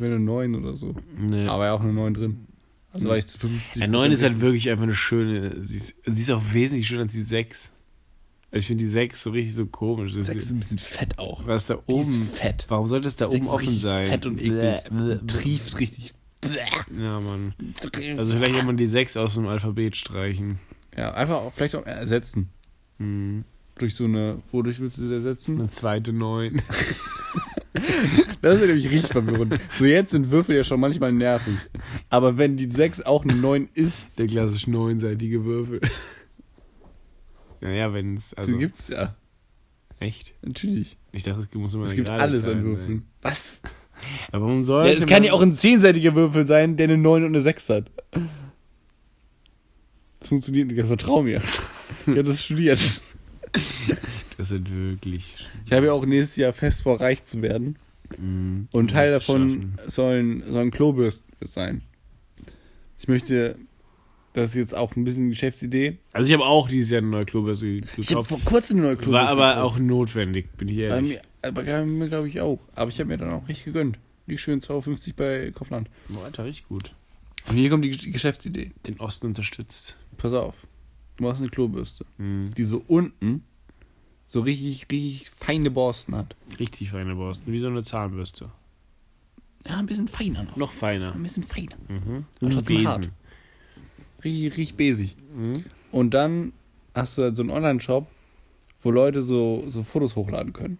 wäre 0.00 0.14
eine 0.14 0.20
9 0.24 0.54
oder 0.54 0.76
so. 0.76 0.94
Nee. 1.18 1.46
Aber 1.46 1.64
ja 1.64 1.72
auch 1.72 1.80
eine 1.80 1.92
9 1.92 2.14
drin. 2.14 2.46
Also 2.92 3.08
war 3.08 3.16
ich 3.16 3.26
zu 3.26 3.38
50. 3.38 3.80
Der 3.80 3.88
9 3.88 4.12
ist 4.12 4.22
halt 4.22 4.40
wirklich 4.40 4.68
einfach 4.70 4.82
eine 4.82 4.94
schöne, 4.94 5.62
sie 5.62 5.76
ist, 5.76 5.94
sie 6.04 6.22
ist 6.22 6.30
auch 6.30 6.42
wesentlich 6.52 6.88
schöner 6.88 7.02
als 7.02 7.12
die 7.12 7.22
6. 7.22 7.72
Also 8.52 8.62
ich 8.62 8.66
finde 8.66 8.84
die 8.84 8.90
6 8.90 9.22
so 9.22 9.30
richtig 9.30 9.54
so 9.54 9.66
komisch. 9.66 10.14
Das 10.14 10.26
6 10.26 10.42
ist 10.42 10.50
ein 10.50 10.58
bisschen 10.58 10.78
fett 10.78 11.18
auch. 11.18 11.46
was 11.46 11.66
da 11.66 11.78
oben, 11.86 12.24
fett. 12.24 12.66
warum 12.68 12.88
sollte 12.88 13.06
es 13.06 13.14
da 13.14 13.28
oben 13.28 13.46
offen 13.46 13.74
sein? 13.76 14.10
Fett 14.10 14.26
und 14.26 14.40
eklig. 14.40 14.76
Trieft 15.28 15.78
richtig. 15.78 16.12
Ja, 16.98 17.20
Mann. 17.20 17.54
Also 18.16 18.34
vielleicht 18.36 18.56
kann 18.56 18.66
man 18.66 18.76
die 18.76 18.86
6 18.86 19.16
aus 19.18 19.34
dem 19.34 19.46
Alphabet 19.46 19.96
streichen. 19.96 20.58
Ja, 20.96 21.12
einfach 21.14 21.36
auch, 21.36 21.52
vielleicht 21.52 21.76
auch 21.76 21.86
ersetzen. 21.86 22.48
Hm. 22.98 23.44
Durch 23.76 23.94
so 23.94 24.04
eine. 24.04 24.42
Wodurch 24.50 24.80
willst 24.80 24.98
du 24.98 25.04
das 25.04 25.12
ersetzen? 25.12 25.60
Eine 25.60 25.70
zweite 25.70 26.12
9. 26.12 26.60
Das 28.42 28.56
ist 28.56 28.66
nämlich 28.66 28.90
richtig 28.90 29.12
verwirrend. 29.12 29.58
So 29.72 29.84
jetzt 29.84 30.10
sind 30.10 30.30
Würfel 30.30 30.56
ja 30.56 30.64
schon 30.64 30.80
manchmal 30.80 31.12
nervig. 31.12 31.54
Aber 32.08 32.38
wenn 32.38 32.56
die 32.56 32.70
6 32.70 33.02
auch 33.02 33.24
eine 33.24 33.34
9 33.34 33.68
ist, 33.74 34.18
Der 34.18 34.26
klassisch 34.26 34.66
neunseitige 34.66 35.44
Würfel. 35.44 35.80
Naja, 37.60 37.92
wenn 37.92 38.14
es, 38.14 38.32
also, 38.34 38.52
die 38.52 38.58
gibt's 38.58 38.88
ja. 38.88 39.14
echt? 39.98 40.32
Natürlich. 40.42 40.96
Ich 41.12 41.22
dachte, 41.22 41.40
es 41.40 41.54
muss 41.54 41.74
immer 41.74 41.84
Es 41.84 41.94
gibt 41.94 42.08
alles 42.08 42.42
Zahl 42.42 42.52
an 42.52 42.58
sein. 42.58 42.64
Würfeln. 42.64 43.04
Was? 43.20 43.60
Aber 44.32 44.46
warum 44.46 44.62
soll 44.62 44.86
Ja, 44.86 44.92
es 44.92 45.06
kann 45.06 45.24
ja 45.24 45.32
auch 45.34 45.42
ein 45.42 45.52
zehnseitiger 45.52 46.14
Würfel 46.14 46.46
sein, 46.46 46.76
der 46.76 46.84
eine 46.84 46.96
9 46.96 47.24
und 47.24 47.34
eine 47.34 47.42
6 47.42 47.68
hat. 47.68 47.90
Das 50.18 50.28
funktioniert 50.28 50.68
nicht, 50.68 50.78
das 50.78 50.86
vertrau 50.86 51.22
mir. 51.22 51.42
Ich 52.06 52.08
habe 52.08 52.24
das 52.24 52.42
studiert. 52.42 52.78
Das 54.40 54.48
sind 54.48 54.70
wirklich. 54.74 55.36
Ich 55.66 55.72
habe 55.72 55.86
ja 55.86 55.92
auch 55.92 56.06
nächstes 56.06 56.36
Jahr 56.36 56.54
fest 56.54 56.82
vor, 56.82 56.98
reich 56.98 57.22
zu 57.24 57.42
werden. 57.42 57.76
Mm, 58.18 58.62
Und 58.72 58.90
Teil 58.92 59.10
davon 59.12 59.74
sollen, 59.86 60.42
sollen 60.46 60.70
Klobürsten 60.70 61.26
sein. 61.44 61.82
Ich 62.98 63.06
möchte, 63.06 63.58
das 64.32 64.50
ist 64.50 64.56
jetzt 64.56 64.74
auch 64.76 64.96
ein 64.96 65.04
bisschen 65.04 65.28
Geschäftsidee. 65.28 65.98
Also, 66.14 66.28
ich 66.28 66.32
habe 66.34 66.44
auch 66.46 66.68
dieses 66.68 66.90
Jahr 66.90 67.02
eine 67.02 67.10
neue 67.10 67.26
Klobürste 67.26 67.66
Ich 67.68 67.82
habe 67.92 68.02
gekauft. 68.02 68.28
vor 68.30 68.40
kurzem 68.46 68.78
eine 68.78 68.86
neue 68.86 68.96
Klobürste 68.96 69.12
War 69.26 69.28
aber 69.28 69.54
gekauft. 69.56 69.74
auch 69.74 69.78
notwendig, 69.78 70.48
bin 70.56 70.68
ich 70.68 70.78
ehrlich. 70.78 71.10
mir, 71.16 71.22
aber 71.42 71.62
bei 71.64 71.84
mir 71.84 72.08
glaube 72.08 72.28
ich 72.28 72.40
auch. 72.40 72.60
Aber 72.74 72.88
ich 72.88 72.98
habe 72.98 73.08
mir 73.08 73.18
dann 73.18 73.30
auch 73.30 73.46
richtig 73.46 73.66
gegönnt. 73.66 73.98
Liegt 74.26 74.40
schön 74.40 74.60
2,50 74.60 75.14
bei 75.16 75.50
Kaufland. 75.50 75.90
Boah, 76.08 76.24
Alter, 76.24 76.46
richtig 76.46 76.66
gut. 76.68 76.94
Und 77.46 77.56
hier 77.56 77.68
kommt 77.68 77.84
die 77.84 77.92
Gesch- 77.92 78.10
Geschäftsidee. 78.10 78.72
Den 78.86 79.00
Osten 79.00 79.26
unterstützt. 79.26 79.96
Pass 80.16 80.32
auf. 80.32 80.66
Du 81.18 81.24
machst 81.24 81.42
eine 81.42 81.50
Klobürste, 81.50 82.06
Mm, 82.18 82.48
die 82.56 82.64
so 82.64 82.82
unten 82.88 83.44
so 84.30 84.42
richtig, 84.42 84.86
richtig 84.92 85.28
feine 85.28 85.72
Borsten 85.72 86.14
hat. 86.14 86.36
richtig 86.60 86.90
feine 86.90 87.16
Borsten. 87.16 87.52
Wie 87.52 87.58
so 87.58 87.66
eine 87.66 87.82
Zahnbürste. 87.82 88.48
Ja, 89.66 89.78
ein 89.78 89.86
bisschen 89.86 90.06
feiner 90.06 90.44
noch. 90.44 90.54
Noch 90.54 90.70
feiner. 90.70 91.12
Ein 91.12 91.22
bisschen 91.24 91.42
feiner. 91.42 91.74
Mhm. 91.88 92.26
Aber 92.40 92.50
trotzdem 92.50 92.76
Besen. 92.76 92.88
hart. 92.88 93.08
Richtig, 94.22 94.56
richtig 94.56 94.76
besig. 94.76 95.16
Mhm. 95.34 95.64
Und 95.90 96.14
dann 96.14 96.52
hast 96.94 97.18
du 97.18 97.22
halt 97.22 97.34
so 97.34 97.42
einen 97.42 97.50
Online-Shop, 97.50 98.06
wo 98.84 98.92
Leute 98.92 99.22
so, 99.22 99.64
so 99.66 99.82
Fotos 99.82 100.14
hochladen 100.14 100.52
können. 100.52 100.78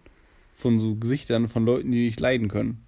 Von 0.53 0.79
so 0.79 0.95
Gesichtern 0.95 1.49
von 1.49 1.65
Leuten, 1.65 1.91
die 1.91 2.05
nicht 2.05 2.21
leiden 2.21 2.47
können. 2.47 2.81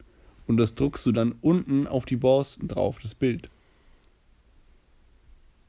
Und 0.48 0.56
das 0.56 0.76
druckst 0.76 1.06
du 1.06 1.12
dann 1.12 1.36
unten 1.42 1.88
auf 1.88 2.06
die 2.06 2.16
Borsten 2.16 2.70
drauf, 2.70 3.00
das 3.02 3.16
Bild. 3.16 3.50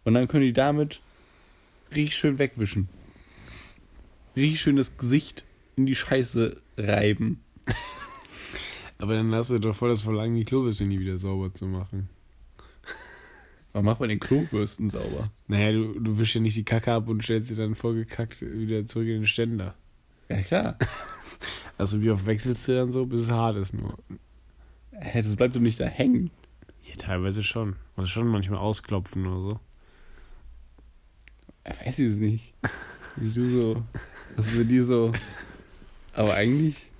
Und 0.04 0.14
dann 0.14 0.28
können 0.28 0.44
die 0.44 0.52
damit 0.52 1.00
richtig 1.90 2.14
schön 2.14 2.38
wegwischen. 2.38 2.88
Richtig 4.36 4.60
schön 4.60 4.76
das 4.76 4.96
Gesicht 4.96 5.44
in 5.76 5.86
die 5.86 5.94
Scheiße 5.94 6.60
reiben. 6.76 7.40
Aber 8.98 9.14
dann 9.14 9.34
hast 9.34 9.50
du 9.50 9.58
doch 9.58 9.74
voll 9.74 9.90
das 9.90 10.02
Verlangen, 10.02 10.36
die 10.36 10.44
Klobürste 10.44 10.84
nie 10.84 11.00
wieder 11.00 11.18
sauber 11.18 11.52
zu 11.54 11.66
machen. 11.66 12.08
Man 13.72 13.84
macht 13.84 13.98
man 13.98 14.08
den 14.08 14.20
Klobürsten 14.20 14.88
sauber. 14.88 15.32
Naja, 15.48 15.72
du, 15.72 15.98
du 15.98 16.16
wischst 16.16 16.36
ja 16.36 16.40
nicht 16.40 16.56
die 16.56 16.64
Kacke 16.64 16.92
ab 16.92 17.08
und 17.08 17.24
stellst 17.24 17.48
sie 17.48 17.56
dann 17.56 17.74
vollgekackt 17.74 18.40
wieder 18.40 18.86
zurück 18.86 19.08
in 19.08 19.14
den 19.14 19.26
Ständer. 19.26 19.74
Ja, 20.28 20.42
klar. 20.42 20.78
Also 21.76 22.00
wie 22.02 22.10
oft 22.10 22.24
wechselst 22.24 22.68
du 22.68 22.76
dann 22.76 22.92
so, 22.92 23.04
bis 23.04 23.22
es 23.22 23.30
hart 23.30 23.56
ist 23.56 23.74
nur? 23.74 23.98
Hä, 24.92 25.22
das 25.22 25.34
bleibt 25.34 25.56
doch 25.56 25.60
nicht 25.60 25.80
da 25.80 25.86
hängen. 25.86 26.30
Ja, 26.84 26.94
teilweise 26.96 27.42
schon. 27.42 27.74
Also 27.96 28.06
schon 28.06 28.28
manchmal 28.28 28.60
ausklopfen 28.60 29.26
oder 29.26 29.40
so. 29.40 29.60
Ich 31.68 31.86
weiß 31.86 31.98
es 31.98 32.18
nicht. 32.18 32.54
Wie 33.16 33.30
du 33.32 33.48
so. 33.48 33.82
Was 34.36 34.48
für 34.48 34.64
die 34.64 34.80
so. 34.80 35.12
Aber 36.12 36.34
eigentlich 36.34 36.90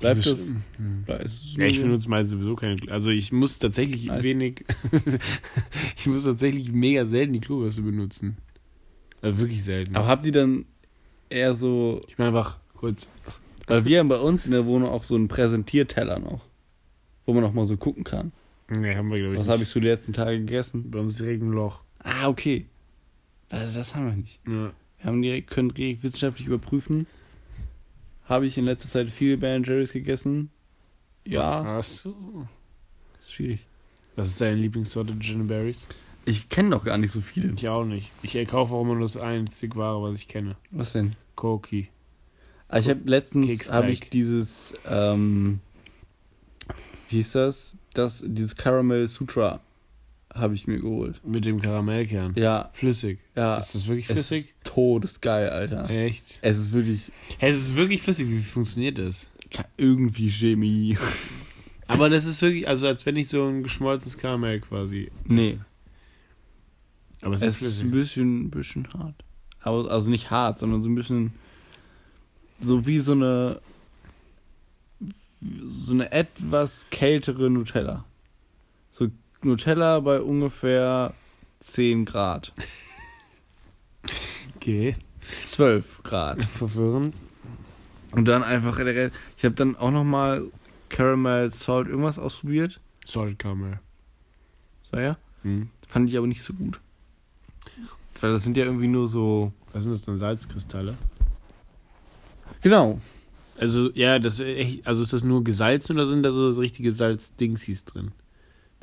bleibt 0.00 0.20
Ich 0.20 0.26
das. 0.26 0.54
Hm. 0.76 1.04
Ist 1.22 1.56
Ja, 1.56 1.66
ich 1.66 1.80
benutze 1.80 2.08
meist 2.08 2.30
sowieso 2.30 2.56
keine. 2.56 2.76
Klo- 2.76 2.90
Also 2.92 3.10
ich 3.10 3.32
muss 3.32 3.58
tatsächlich 3.58 4.06
Nice. 4.06 4.22
wenig. 4.22 4.64
ich 5.96 6.06
muss 6.06 6.24
tatsächlich 6.24 6.72
mega 6.72 7.06
selten 7.06 7.32
die 7.34 7.40
Klobürste 7.40 7.82
benutzen. 7.82 8.36
Also 9.22 9.38
wirklich 9.38 9.62
selten. 9.64 9.96
Aber 9.96 10.06
habt 10.06 10.26
ihr 10.26 10.32
dann 10.32 10.66
eher 11.30 11.54
so. 11.54 12.02
ich 12.08 12.18
meine 12.18 12.28
einfach 12.28 12.58
kurz. 12.74 13.08
Weil 13.66 13.86
wir 13.86 14.00
haben 14.00 14.08
bei 14.08 14.18
uns 14.18 14.44
in 14.44 14.52
der 14.52 14.66
Wohnung 14.66 14.90
auch 14.90 15.04
so 15.04 15.14
einen 15.14 15.28
Präsentierteller 15.28 16.18
noch. 16.18 16.44
Wo 17.24 17.32
man 17.32 17.42
auch 17.44 17.54
mal 17.54 17.64
so 17.64 17.78
gucken 17.78 18.04
kann. 18.04 18.32
Nee, 18.68 18.94
haben 18.94 19.10
wir 19.10 19.18
glaube 19.18 19.34
ich. 19.34 19.40
Was 19.40 19.48
habe 19.48 19.62
ich 19.62 19.68
so 19.70 19.80
die 19.80 19.86
letzten 19.86 20.12
Tage 20.12 20.38
gegessen? 20.38 20.90
Bei 20.90 20.98
uns 20.98 21.16
direkt 21.16 21.42
ein 21.42 21.50
Loch. 21.52 21.80
Ah, 22.00 22.28
okay. 22.28 22.66
Das, 23.48 23.72
das 23.74 23.94
haben 23.94 24.06
wir 24.06 24.16
nicht. 24.16 24.40
Ja. 24.46 24.72
Wir 25.04 25.10
haben 25.10 25.20
direkt, 25.20 25.50
können 25.50 25.68
direkt 25.68 26.02
wissenschaftlich 26.02 26.46
überprüfen. 26.46 27.06
Habe 28.24 28.46
ich 28.46 28.56
in 28.56 28.64
letzter 28.64 28.88
Zeit 28.88 29.10
viele 29.10 29.36
Ben 29.36 29.62
Jerry's 29.62 29.92
gegessen? 29.92 30.48
Ja, 31.26 31.78
Ach 31.78 31.84
so. 31.84 32.46
ist 33.18 33.30
schwierig. 33.30 33.66
Was 34.16 34.30
ist 34.30 34.40
deine 34.40 34.56
Lieblingssorte 34.56 35.18
Gin 35.18 35.46
Berries? 35.46 35.86
Ich 36.24 36.48
kenne 36.48 36.70
doch 36.70 36.86
gar 36.86 36.96
nicht 36.96 37.10
so 37.10 37.20
viele. 37.20 37.52
Ich 37.54 37.68
auch 37.68 37.84
nicht. 37.84 38.12
Ich 38.22 38.32
kaufe 38.48 38.72
auch 38.72 38.80
immer 38.80 38.94
nur 38.94 39.02
das 39.02 39.18
einzig 39.18 39.76
wahre, 39.76 40.02
was 40.02 40.20
ich 40.20 40.26
kenne. 40.28 40.56
Was 40.70 40.94
denn? 40.94 41.16
Koki. 41.34 41.88
Ah, 42.68 42.78
ich 42.78 42.88
habe 42.88 43.00
letztens 43.04 43.70
habe 43.70 43.90
ich 43.90 44.08
dieses 44.08 44.72
ähm, 44.88 45.60
wie 47.10 47.16
hieß 47.16 47.32
das? 47.32 47.74
Das 47.92 48.24
dieses 48.26 48.56
Caramel 48.56 49.06
Sutra 49.06 49.60
habe 50.34 50.54
ich 50.54 50.66
mir 50.66 50.78
geholt. 50.80 51.20
Mit 51.24 51.44
dem 51.44 51.60
Karamellkern. 51.60 52.34
Ja, 52.36 52.70
Flüssig. 52.72 53.20
ja. 53.36 53.56
Ist 53.56 53.74
das 53.74 53.86
wirklich 53.86 54.10
es 54.10 54.26
flüssig? 54.28 54.38
ist 54.46 54.54
todesgeil, 54.64 55.48
Alter. 55.50 55.88
Echt? 55.88 56.38
Es 56.42 56.58
ist 56.58 56.72
wirklich 56.72 57.10
Hey, 57.38 57.50
es 57.50 57.56
ist 57.58 57.76
wirklich 57.76 58.02
flüssig. 58.02 58.28
Wie 58.28 58.40
funktioniert 58.40 58.98
das? 58.98 59.28
irgendwie 59.76 60.30
Chemie. 60.30 60.98
Aber 61.86 62.08
das 62.10 62.24
ist 62.24 62.42
wirklich, 62.42 62.66
also 62.66 62.88
als 62.88 63.06
wenn 63.06 63.14
ich 63.16 63.28
so 63.28 63.46
ein 63.46 63.62
geschmolzenes 63.62 64.18
Karamell 64.18 64.60
quasi. 64.60 65.12
Nee, 65.26 65.58
Aber 67.20 67.34
es, 67.34 67.42
es 67.42 67.62
ist 67.62 67.68
ist 67.68 67.82
ein 67.82 67.90
flüssig. 67.90 68.14
bisschen, 68.14 68.50
bisschen 68.50 68.88
hart. 68.94 69.14
Aber, 69.60 69.88
also 69.90 70.10
nicht 70.10 70.30
hart, 70.30 70.58
sondern 70.58 70.82
so 70.82 70.88
ein 70.88 70.94
bisschen 70.96 71.32
so 72.60 72.86
wie 72.86 72.98
so 72.98 73.12
eine 73.12 73.60
so 75.62 75.92
eine 75.92 76.10
etwas 76.10 76.86
kältere 76.90 77.50
Nutella. 77.50 78.04
So 78.90 79.08
Nutella 79.44 80.00
bei 80.00 80.20
ungefähr 80.20 81.14
10 81.60 82.04
Grad. 82.04 82.52
Okay. 84.56 84.96
12 85.46 86.02
Grad. 86.04 86.42
Verwirrend. 86.42 87.14
Und 88.12 88.26
dann 88.26 88.42
einfach, 88.42 88.76
der 88.76 88.86
Rest- 88.94 89.14
ich 89.36 89.44
habe 89.44 89.54
dann 89.54 89.76
auch 89.76 89.90
nochmal 89.90 90.50
Caramel 90.88 91.50
Salt 91.50 91.88
irgendwas 91.88 92.18
ausprobiert. 92.18 92.80
Salted 93.04 93.38
Caramel. 93.38 93.80
So 94.90 94.98
ja. 94.98 95.16
Hm. 95.42 95.68
Fand 95.86 96.08
ich 96.08 96.16
aber 96.16 96.26
nicht 96.26 96.42
so 96.42 96.54
gut. 96.54 96.80
Weil 98.20 98.32
das 98.32 98.42
sind 98.44 98.56
ja 98.56 98.64
irgendwie 98.64 98.86
nur 98.88 99.06
so. 99.08 99.52
Was 99.72 99.82
sind 99.84 99.92
das 99.92 100.02
dann? 100.02 100.18
Salzkristalle? 100.18 100.96
Genau. 102.62 103.00
Also, 103.58 103.90
ja, 103.92 104.18
das 104.18 104.40
echt, 104.40 104.86
also 104.86 105.02
ist 105.02 105.12
das 105.12 105.24
nur 105.24 105.44
gesalzen 105.44 105.92
oder 105.92 106.06
sind 106.06 106.22
da 106.22 106.32
so 106.32 106.48
richtige 106.50 106.90
Salzdingsies 106.90 107.84
drin? 107.84 108.12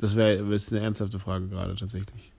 Das 0.02 0.16
wäre 0.16 0.50
wär 0.50 0.60
eine 0.72 0.80
ernsthafte 0.80 1.20
Frage 1.20 1.46
gerade 1.46 1.76
tatsächlich. 1.76 2.32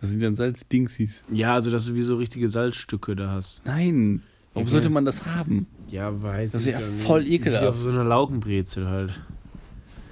Was 0.00 0.10
sind 0.10 0.20
denn 0.20 0.34
Salzdingsies? 0.34 1.22
Ja, 1.32 1.54
also 1.54 1.70
dass 1.70 1.86
du 1.86 1.94
wie 1.94 2.02
so 2.02 2.16
richtige 2.16 2.48
Salzstücke 2.48 3.14
da 3.14 3.30
hast. 3.30 3.62
Nein. 3.64 4.22
Warum 4.52 4.64
Okay. 4.66 4.72
sollte 4.72 4.90
man 4.90 5.04
das 5.04 5.24
haben? 5.24 5.68
Ja, 5.88 6.20
weiß 6.20 6.50
Das 6.50 6.62
ich 6.62 6.66
wär 6.72 6.80
doch 6.80 6.86
nicht. 6.88 7.04
voll 7.04 7.26
ekelhaft. 7.28 7.62
Wie 7.62 7.68
auf 7.68 7.76
so 7.76 7.90
einer 7.90 8.02
Laugenbrezel 8.02 8.88
halt. 8.88 9.20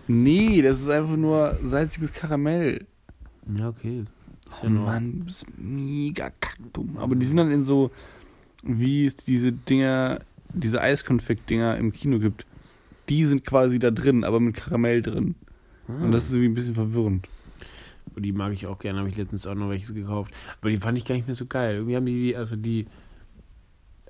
Nee, 0.07 0.63
das 0.63 0.81
ist 0.81 0.89
einfach 0.89 1.17
nur 1.17 1.59
salziges 1.65 2.13
Karamell. 2.13 2.87
Ja, 3.59 3.69
okay. 3.71 4.05
Ist 4.49 4.61
Oh 4.61 4.65
ja 4.67 4.71
nur- 4.71 4.85
Mann, 4.85 5.19
du 5.19 5.25
bist 5.25 5.47
mega 5.59 6.31
kackdumm. 6.31 6.97
Aber 6.99 7.17
die 7.17 7.27
sind 7.27 7.39
dann 7.39 7.51
in 7.51 7.65
so, 7.65 7.91
wie 8.63 9.05
es 9.05 9.17
diese 9.17 9.51
Dinger, 9.51 10.21
diese 10.53 10.81
Eiskonfekt-Dinger 10.81 11.77
im 11.77 11.93
Kino 11.93 12.21
gibt. 12.21 12.47
Die 13.09 13.25
sind 13.25 13.45
quasi 13.45 13.81
da 13.81 13.91
drin, 13.91 14.23
aber 14.23 14.39
mit 14.39 14.55
Karamell 14.55 15.03
drin. 15.03 15.35
Und 15.89 16.13
das 16.13 16.25
ist 16.25 16.33
irgendwie 16.33 16.49
ein 16.49 16.55
bisschen 16.55 16.75
verwirrend. 16.75 17.29
Die 18.17 18.33
mag 18.33 18.53
ich 18.53 18.67
auch 18.67 18.79
gerne, 18.79 19.01
habe 19.01 19.09
ich 19.09 19.17
letztens 19.17 19.47
auch 19.47 19.55
noch 19.55 19.71
welche 19.71 19.93
gekauft. 19.93 20.33
Aber 20.61 20.71
die 20.71 20.77
fand 20.77 20.97
ich 20.99 21.05
gar 21.05 21.15
nicht 21.15 21.27
mehr 21.27 21.35
so 21.35 21.47
geil. 21.47 21.77
Irgendwie 21.77 21.97
haben 21.97 22.07
die, 22.07 22.37
also 22.37 22.57
die, 22.57 22.87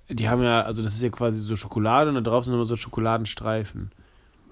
die 0.08 0.28
haben 0.28 0.42
ja, 0.42 0.62
also 0.62 0.82
das 0.82 0.94
ist 0.94 1.02
ja 1.02 1.08
quasi 1.08 1.38
so 1.38 1.56
Schokolade 1.56 2.10
und 2.10 2.16
da 2.16 2.20
drauf 2.20 2.44
sind 2.44 2.54
immer 2.54 2.66
so 2.66 2.76
Schokoladenstreifen. 2.76 3.90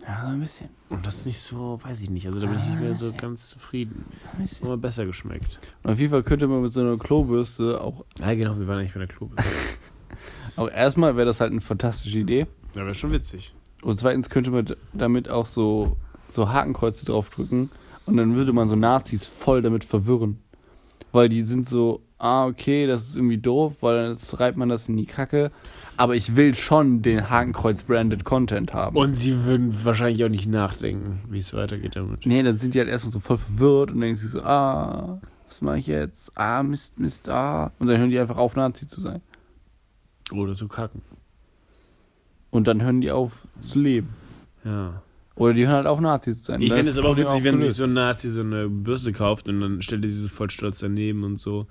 Ja, 0.07 0.23
so 0.27 0.33
ein 0.33 0.41
bisschen. 0.41 0.69
Und 0.89 1.07
das 1.07 1.19
ist 1.19 1.27
nicht 1.27 1.39
so, 1.39 1.79
weiß 1.83 2.01
ich 2.01 2.11
nicht. 2.11 2.27
Also 2.27 2.41
da 2.41 2.47
bin 2.47 2.59
ich 2.59 2.67
nicht 2.67 2.81
mehr 2.81 2.97
so 2.97 3.13
ganz 3.13 3.49
zufrieden. 3.51 4.05
Ein 4.33 4.43
bisschen. 4.43 4.67
Immer 4.67 4.77
besser 4.77 5.07
geschmeckt. 5.07 5.61
Und 5.83 5.93
auf 5.93 5.99
jeden 6.01 6.11
Fall 6.11 6.23
könnte 6.23 6.49
man 6.49 6.63
mit 6.63 6.73
so 6.73 6.81
einer 6.81 6.99
Klobürste 6.99 7.81
auch. 7.81 8.05
Ja, 8.19 8.35
genau, 8.35 8.59
wir 8.59 8.67
waren 8.67 8.79
eigentlich 8.79 8.95
bei 8.95 9.01
der 9.01 9.09
Klobürste. 9.09 9.53
Aber 10.57 10.73
erstmal 10.73 11.17
wäre 11.17 11.27
das 11.27 11.41
halt 11.41 11.53
eine 11.53 11.61
fantastische 11.61 12.19
Idee. 12.19 12.47
ja, 12.75 12.85
wäre 12.85 12.95
schon 12.95 13.13
witzig. 13.13 13.55
Und 13.83 13.99
zweitens 13.99 14.29
könnte 14.29 14.51
man 14.51 14.67
damit 14.93 15.29
auch 15.29 15.47
so, 15.47 15.97
so 16.33 16.51
Hakenkreuze 16.51 17.05
draufdrücken. 17.07 17.71
Und 18.07 18.17
dann 18.17 18.35
würde 18.35 18.53
man 18.53 18.69
so 18.69 18.77
Nazis 18.77 19.27
voll 19.27 19.63
damit 19.63 19.85
verwirren. 19.85 20.39
Weil 21.13 21.29
die 21.29 21.43
sind 21.43 21.69
so, 21.69 22.03
ah, 22.19 22.47
okay, 22.47 22.87
das 22.87 23.09
ist 23.09 23.17
irgendwie 23.17 23.39
doof, 23.39 23.77
weil 23.81 24.09
dann 24.09 24.39
reibt 24.39 24.57
man 24.57 24.69
das 24.69 24.89
in 24.89 24.97
die 24.97 25.07
Kacke. 25.07 25.51
Aber 25.97 26.17
ich 26.17 26.37
will 26.37 26.55
schon 26.55 27.03
den 27.03 27.29
Hakenkreuz-branded 27.29 28.25
Content 28.25 28.73
haben. 28.73 28.97
Und 28.97 29.15
sie 29.15 29.45
würden 29.45 29.85
wahrscheinlich 29.85 30.25
auch 30.25 30.31
nicht 30.31 30.49
nachdenken, 30.49 31.21
wie 31.29 31.39
es 31.39 31.53
weitergeht 31.53 31.97
damit. 31.97 32.25
nee, 32.25 32.43
dann 32.43 32.57
sind 32.57 32.75
die 32.75 32.79
halt 32.79 32.89
erstmal 32.89 33.13
so 33.13 33.21
voll 33.21 33.39
verwirrt 33.39 33.93
und 33.93 34.01
denken 34.01 34.17
sich 34.17 34.31
so, 34.31 34.41
ah, 34.41 35.21
was 35.47 35.61
mache 35.61 35.79
ich 35.79 35.87
jetzt? 35.87 36.33
Ah, 36.37 36.63
Mist, 36.63 36.99
Mist, 36.99 37.29
ah. 37.29 37.73
Und 37.79 37.89
dann 37.89 37.99
hören 37.99 38.11
die 38.11 38.19
einfach 38.19 38.39
auf, 38.39 38.57
Nazi 38.57 38.87
zu 38.87 39.01
sein. 39.03 39.21
Oder 40.33 40.55
zu 40.55 40.67
kacken. 40.67 41.03
Und 42.51 42.69
dann 42.69 42.83
hören 42.83 43.03
die 43.03 43.11
auf 43.11 43.47
zu 43.61 43.79
leben. 43.79 44.15
Ja. 44.65 45.03
Oder 45.43 45.55
die 45.55 45.67
hören 45.67 45.77
halt 45.77 45.87
auf, 45.87 46.01
Nazi 46.01 46.37
zu 46.37 46.45
sein. 46.45 46.61
Ich 46.63 46.73
finde 46.73 46.91
es 46.91 46.99
aber 46.99 47.11
auch 47.11 47.17
witzig, 47.17 47.45
wenn 47.45 47.59
sich 47.59 47.75
so 47.75 47.85
ein 47.85 47.93
Nazi 47.93 48.31
so 48.31 48.41
eine 48.41 48.69
Bürste 48.69 49.13
kauft 49.13 49.49
und 49.49 49.61
dann 49.61 49.83
stellt 49.83 50.05
er 50.05 50.11
sie 50.11 50.17
so 50.17 50.29
voll 50.29 50.51
stolz 50.51 50.79
daneben 50.81 51.25
und 51.25 51.39
so. 51.39 51.67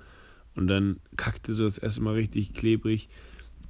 Und 0.54 0.66
dann 0.68 0.96
kackt 1.16 1.48
er 1.48 1.54
so 1.54 1.64
das 1.64 1.78
erste 1.78 2.02
Mal 2.02 2.14
richtig 2.14 2.52
klebrig. 2.54 3.08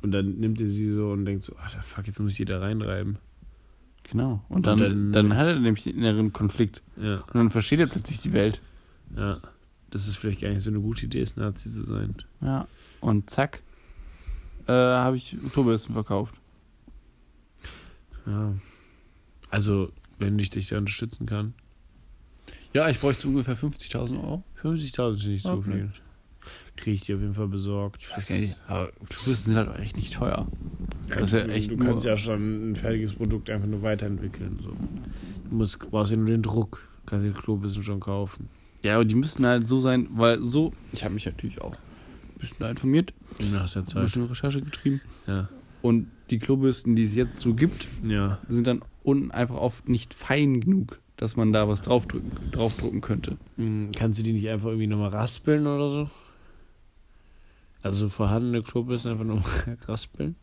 Und 0.02 0.10
dann 0.12 0.34
nimmt 0.40 0.60
er 0.60 0.66
sie 0.66 0.92
so 0.92 1.10
und 1.12 1.24
denkt 1.24 1.44
so, 1.44 1.54
ach 1.64 1.82
fuck, 1.84 2.06
jetzt 2.08 2.18
muss 2.18 2.32
ich 2.32 2.38
die 2.38 2.44
da 2.44 2.58
reinreiben. 2.58 3.18
Genau. 4.10 4.42
Und 4.48 4.56
Und 4.56 4.66
dann, 4.66 4.78
dann- 4.78 5.12
dann, 5.12 5.36
hat 5.36 5.46
er 5.46 5.58
nämlich 5.60 5.84
den 5.84 5.96
inneren 5.96 6.32
Konflikt. 6.32 6.82
Ja, 7.00 7.18
Und 7.18 7.34
dann 7.34 7.50
versteht 7.50 7.78
er 7.80 7.86
plötzlich 7.86 8.20
die 8.20 8.32
Welt. 8.32 8.60
ja. 9.16 9.38
Das 9.90 10.08
ist 10.08 10.16
vielleicht 10.16 10.40
gar 10.40 10.48
nicht 10.48 10.62
so 10.62 10.70
eine 10.70 10.80
gute 10.80 11.04
Idee, 11.04 11.20
ist 11.20 11.36
Nazi 11.36 11.68
zu 11.68 11.82
sein. 11.84 12.14
Ja. 12.40 12.66
Und 13.02 13.28
zack, 13.28 13.60
äh, 14.66 14.72
habe 14.72 15.16
ich 15.18 15.36
Oktoberisten 15.44 15.92
verkauft. 15.92 16.34
Ja. 18.26 18.54
Also, 19.52 19.92
wenn 20.18 20.38
ich 20.38 20.50
dich 20.50 20.68
da 20.68 20.78
unterstützen 20.78 21.26
kann. 21.26 21.52
Ja, 22.72 22.88
ich 22.88 22.98
bräuchte 22.98 23.28
ungefähr 23.28 23.56
50.000 23.56 24.16
Euro. 24.22 24.42
50.000 24.62 25.10
ist 25.18 25.26
nicht 25.26 25.42
so 25.42 25.50
Okay. 25.52 25.72
viel. 25.72 25.92
Kriege 26.76 26.94
ich 26.96 27.00
dir 27.02 27.16
auf 27.16 27.20
jeden 27.22 27.34
Fall 27.34 27.48
besorgt. 27.48 28.02
Ich 28.02 28.16
weiß 28.16 28.26
gar 28.26 28.36
nicht, 28.38 28.56
aber 28.66 28.88
Oktoberisten 29.00 29.52
sind 29.52 29.56
halt 29.56 29.68
auch 29.68 29.78
echt 29.78 29.94
nicht 29.96 30.14
teuer. 30.14 30.48
Ja, 31.10 31.16
ist 31.16 31.32
ja 31.34 31.44
du, 31.46 31.68
du 31.68 31.76
kannst 31.76 32.04
ja 32.06 32.16
schon 32.16 32.70
ein 32.72 32.76
fertiges 32.76 33.12
Produkt 33.12 33.50
einfach 33.50 33.68
nur 33.68 33.82
weiterentwickeln. 33.82 34.58
So. 34.60 34.70
Du 35.50 35.54
musst, 35.56 35.78
brauchst 35.90 36.10
ja 36.10 36.16
nur 36.16 36.26
den 36.28 36.42
Druck. 36.42 36.82
Du 37.04 37.10
kannst 37.10 37.26
den 37.26 37.34
Klobissen 37.34 37.82
schon 37.82 38.00
kaufen. 38.00 38.48
Ja, 38.82 38.94
aber 38.96 39.04
die 39.04 39.14
müssten 39.14 39.44
halt 39.46 39.68
so 39.68 39.80
sein, 39.80 40.08
weil 40.14 40.42
so, 40.44 40.72
ich 40.92 41.04
habe 41.04 41.12
mich 41.14 41.26
natürlich 41.26 41.60
auch 41.60 41.74
ein 41.74 42.38
bisschen 42.38 42.56
da 42.58 42.70
informiert, 42.70 43.12
Du 43.38 43.44
hast 43.60 43.74
ja 43.74 43.82
ein 43.82 43.86
Zeit. 43.86 44.02
bisschen 44.02 44.24
Recherche 44.24 44.62
getrieben. 44.62 45.00
Ja. 45.26 45.48
Und 45.82 46.08
die 46.30 46.38
Klobürsten, 46.38 46.96
die 46.96 47.04
es 47.04 47.14
jetzt 47.14 47.38
so 47.38 47.54
gibt, 47.54 47.86
Ja. 48.04 48.38
sind 48.48 48.66
dann 48.66 48.82
unten 49.04 49.30
einfach 49.30 49.56
oft 49.56 49.88
nicht 49.88 50.14
fein 50.14 50.60
genug, 50.60 51.00
dass 51.16 51.36
man 51.36 51.52
da 51.52 51.68
was 51.68 51.82
draufdrücken, 51.82 52.30
draufdrucken 52.50 53.00
könnte. 53.00 53.36
Hm, 53.56 53.90
Kannst 53.94 54.18
du 54.18 54.22
die 54.22 54.32
nicht 54.32 54.48
einfach 54.48 54.68
irgendwie 54.68 54.86
nochmal 54.86 55.10
raspeln 55.10 55.66
oder 55.66 55.88
so? 55.88 56.10
Also 57.82 58.08
vorhandene 58.08 58.62
Klobissen 58.62 59.12
einfach 59.12 59.24
nur 59.24 59.42
raspeln? 59.88 60.36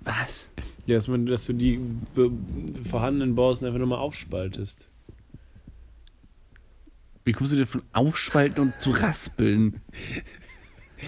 Was? 0.00 0.48
Ja, 0.86 0.94
dass, 0.94 1.08
man, 1.08 1.26
dass 1.26 1.46
du 1.46 1.52
die 1.52 1.80
vorhandenen 2.84 3.34
Borsten 3.34 3.66
einfach 3.66 3.80
nochmal 3.80 3.98
aufspaltest. 3.98 4.86
Wie 7.24 7.32
kommst 7.32 7.52
du 7.52 7.56
dir 7.56 7.66
von 7.66 7.82
aufspalten 7.92 8.62
und 8.62 8.74
zu 8.74 8.92
raspeln? 8.92 9.80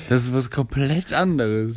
Das 0.09 0.25
ist 0.25 0.33
was 0.33 0.51
komplett 0.51 1.13
anderes. 1.13 1.77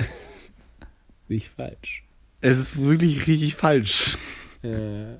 Nicht 1.27 1.49
falsch. 1.49 2.03
Es 2.41 2.57
ist 2.57 2.83
wirklich 2.83 3.27
richtig 3.27 3.55
falsch. 3.55 4.17
Ja. 4.63 5.13
ja. 5.13 5.19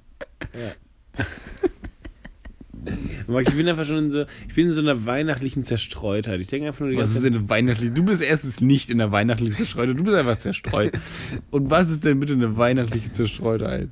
Max, 3.28 3.50
ich 3.50 3.56
bin 3.56 3.70
einfach 3.70 3.86
schon 3.86 3.98
in 4.06 4.12
so, 4.12 4.26
ich 4.48 4.56
bin 4.56 4.68
in 4.68 4.74
so 4.74 4.82
einer 4.82 5.06
weihnachtlichen 5.06 5.64
Zerstreutheit. 5.64 6.40
Ich 6.42 6.48
denke 6.48 6.68
einfach 6.68 6.82
nur 6.82 6.90
die 6.90 6.98
Was 6.98 7.16
ist 7.16 7.24
denn 7.24 7.36
eine 7.36 7.48
weihnachtliche? 7.48 7.94
Du 7.94 8.04
bist 8.04 8.24
erstens 8.24 8.60
nicht 8.60 8.90
in 8.90 8.98
der 8.98 9.12
weihnachtlichen 9.12 9.56
Zerstreutheit, 9.56 9.98
du 9.98 10.04
bist 10.04 10.16
einfach 10.16 10.40
zerstreut. 10.40 10.94
Und 11.52 11.70
was 11.70 11.92
ist 11.92 12.04
denn 12.04 12.20
bitte 12.20 12.34
eine 12.34 12.58
weihnachtliche 12.58 13.12
Zerstreutheit? 13.12 13.90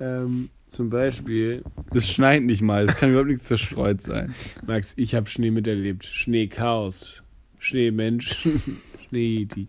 ähm, 0.00 0.50
zum 0.66 0.90
Beispiel, 0.90 1.64
Es 1.94 2.10
schneit 2.10 2.42
nicht 2.42 2.60
mal, 2.60 2.84
es 2.84 2.96
kann 2.96 3.08
überhaupt 3.10 3.30
nichts 3.30 3.44
zerstreut 3.44 4.02
sein. 4.02 4.34
Max, 4.66 4.92
ich 4.96 5.14
habe 5.14 5.28
Schnee 5.28 5.50
miterlebt. 5.50 6.04
Schneechaos. 6.04 7.22
Schneemenschen. 7.58 8.60
Schneeyeti. 9.08 9.68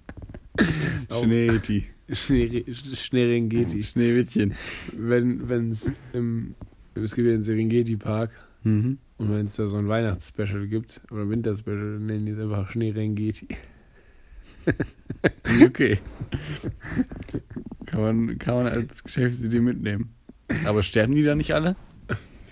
Oh. 1.09 1.23
Schneeti. 1.23 1.87
Schnee, 2.11 2.65
Schneerengeti. 2.73 3.83
Schneewittchen. 3.83 4.53
Wenn, 4.97 5.47
wenn's 5.49 5.85
im, 6.13 6.55
es 6.95 7.15
gibt 7.15 7.27
ja 7.27 7.33
den 7.33 7.43
Serengeti 7.43 7.97
Park 7.97 8.37
Mhm. 8.63 8.97
und 9.17 9.31
wenn 9.33 9.45
es 9.45 9.55
da 9.55 9.67
so 9.67 9.77
ein 9.77 9.87
Weihnachtsspecial 9.87 10.67
gibt 10.67 10.99
oder 11.11 11.29
Winterspecial, 11.29 11.93
dann 11.93 12.05
nennen 12.07 12.25
die 12.25 12.33
es 12.33 12.39
einfach 12.39 12.69
Schneerengeti. 12.69 13.47
Okay. 15.63 15.97
Kann 17.85 18.01
man, 18.01 18.37
kann 18.37 18.55
man 18.55 18.67
als 18.67 19.03
Geschäftsidee 19.03 19.61
mitnehmen. 19.61 20.13
Aber 20.65 20.83
sterben 20.83 21.15
die 21.15 21.23
da 21.23 21.33
nicht 21.35 21.53
alle? 21.53 21.75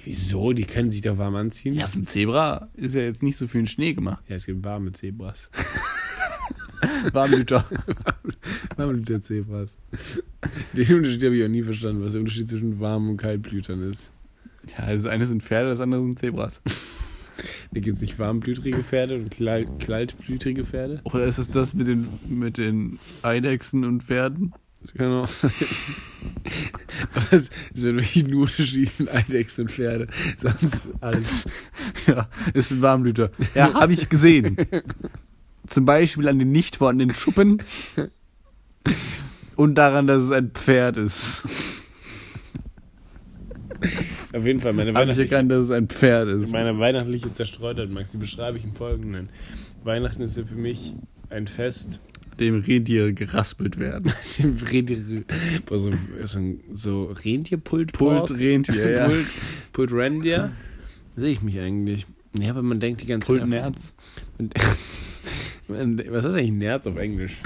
Wieso? 0.04 0.54
Die 0.54 0.64
können 0.66 0.90
sich 0.90 1.02
doch 1.02 1.18
warm 1.18 1.36
anziehen. 1.36 1.74
Ja, 1.76 1.86
so 1.86 2.00
ein 2.00 2.06
Zebra 2.06 2.70
ist 2.76 2.96
ja 2.96 3.02
jetzt 3.02 3.22
nicht 3.24 3.38
so 3.38 3.48
für 3.48 3.58
den 3.58 3.68
Schnee 3.68 3.94
gemacht. 3.94 4.24
Ja, 4.30 4.36
es 4.38 4.46
gibt 4.46 4.64
warme 4.64 4.92
Zebras. 4.94 5.50
Warmblüter. 7.14 7.66
Warmblüter 8.76 9.22
Zebras. 9.22 9.78
Den 10.74 10.96
Unterschied 10.96 11.24
habe 11.24 11.36
ich 11.36 11.44
auch 11.44 11.50
nie 11.50 11.64
verstanden, 11.64 12.04
was 12.04 12.14
der 12.14 12.22
Unterschied 12.22 12.48
zwischen 12.48 12.80
warmen 12.80 13.10
und 13.10 13.18
kaltblütern 13.18 13.82
ist. 13.82 14.12
Ja, 14.78 14.94
das 14.94 15.06
eine 15.06 15.26
sind 15.26 15.44
Pferde, 15.44 15.70
das 15.70 15.80
andere 15.80 16.02
sind 16.02 16.20
Zebras. 16.20 16.62
Da 17.72 17.82
gibt 17.82 17.98
es 17.98 18.02
nicht 18.02 18.18
warmblütrige 18.18 18.84
Pferde 18.84 19.16
und 19.16 19.38
kaltblütrige 19.80 20.66
Pferde. 20.66 21.02
Oder 21.04 21.26
ist 21.26 21.38
es 21.38 21.52
das 21.52 21.76
mit 21.76 21.86
den, 21.86 22.08
mit 22.28 22.58
den 22.58 22.98
Eidechsen 23.22 23.86
und 23.86 24.02
Pferden? 24.02 24.54
Genau. 24.96 25.28
Aber 27.14 27.26
es, 27.32 27.52
es 27.76 27.84
wird 27.84 27.96
wirklich 27.98 28.28
nur 28.28 28.44
unterschieden, 28.44 29.08
Eidechsen 29.10 29.66
und 29.66 29.72
Pferde. 29.72 30.08
Sonst 30.40 30.90
alles. 31.02 31.46
Ja, 32.08 32.28
ist 32.56 32.72
ein 32.72 32.82
Warmblüter. 32.82 33.32
Ja, 33.54 33.74
habe 33.74 33.94
ich 33.94 34.10
gesehen. 34.10 34.58
Zum 35.68 35.86
Beispiel 35.86 36.28
an 36.28 36.40
den 36.40 36.52
nicht 36.52 36.78
vorhandenen 36.78 37.16
Schuppen 37.16 37.62
und 39.56 39.76
daran, 39.76 40.08
dass 40.08 40.24
es 40.24 40.32
ein 40.32 40.52
Pferd 40.52 40.98
ist. 40.98 41.44
Auf 44.34 44.46
jeden 44.46 44.60
Fall, 44.60 44.74
meine 44.74 44.94
Habe 44.94 45.12
ich 45.12 45.18
erkannt, 45.18 45.52
dass 45.52 45.66
es 45.66 45.72
ein 45.72 45.88
Pferd 45.88 46.28
ist. 46.30 46.52
meine 46.52 46.78
weihnachtliche 46.80 47.32
Zerstreutheit, 47.32 47.90
Max, 47.90 48.12
die 48.12 48.18
beschreibe 48.18 48.58
ich 48.58 48.64
im 48.64 48.76
Folgenden. 48.76 49.30
Weihnachten 49.84 50.22
ist 50.22 50.38
ja 50.38 50.44
für 50.44 50.56
mich 50.56 50.94
ein 51.30 51.48
Fest, 51.48 52.00
Dem 52.40 52.62
Rentiere 52.62 53.14
geraspelt 53.14 53.80
werden. 53.80 54.12
dem 54.40 54.58
Rentier, 54.58 55.24
boah, 55.66 55.80
so, 55.80 55.92
so, 56.24 56.40
so 56.72 57.04
Rentierpult, 57.06 57.94
Pult 57.94 58.32
Rentier, 58.32 58.92
ja. 58.92 59.08
Pult, 59.08 59.26
Pult 59.74 59.92
Reindeer. 59.94 60.52
Sehe 61.16 61.32
ich 61.32 61.42
mich 61.42 61.60
eigentlich. 61.60 62.06
Ja, 62.40 62.52
aber 62.52 62.62
man 62.62 62.80
denkt 62.80 63.02
die 63.02 63.08
ganze 63.08 63.26
Pult 63.26 63.42
Zeit. 63.42 63.50
Nerz. 63.50 63.94
Was 65.68 66.26
ist 66.26 66.34
eigentlich 66.34 66.52
Nerz 66.52 66.88
auf 66.88 66.98
Englisch? 66.98 67.38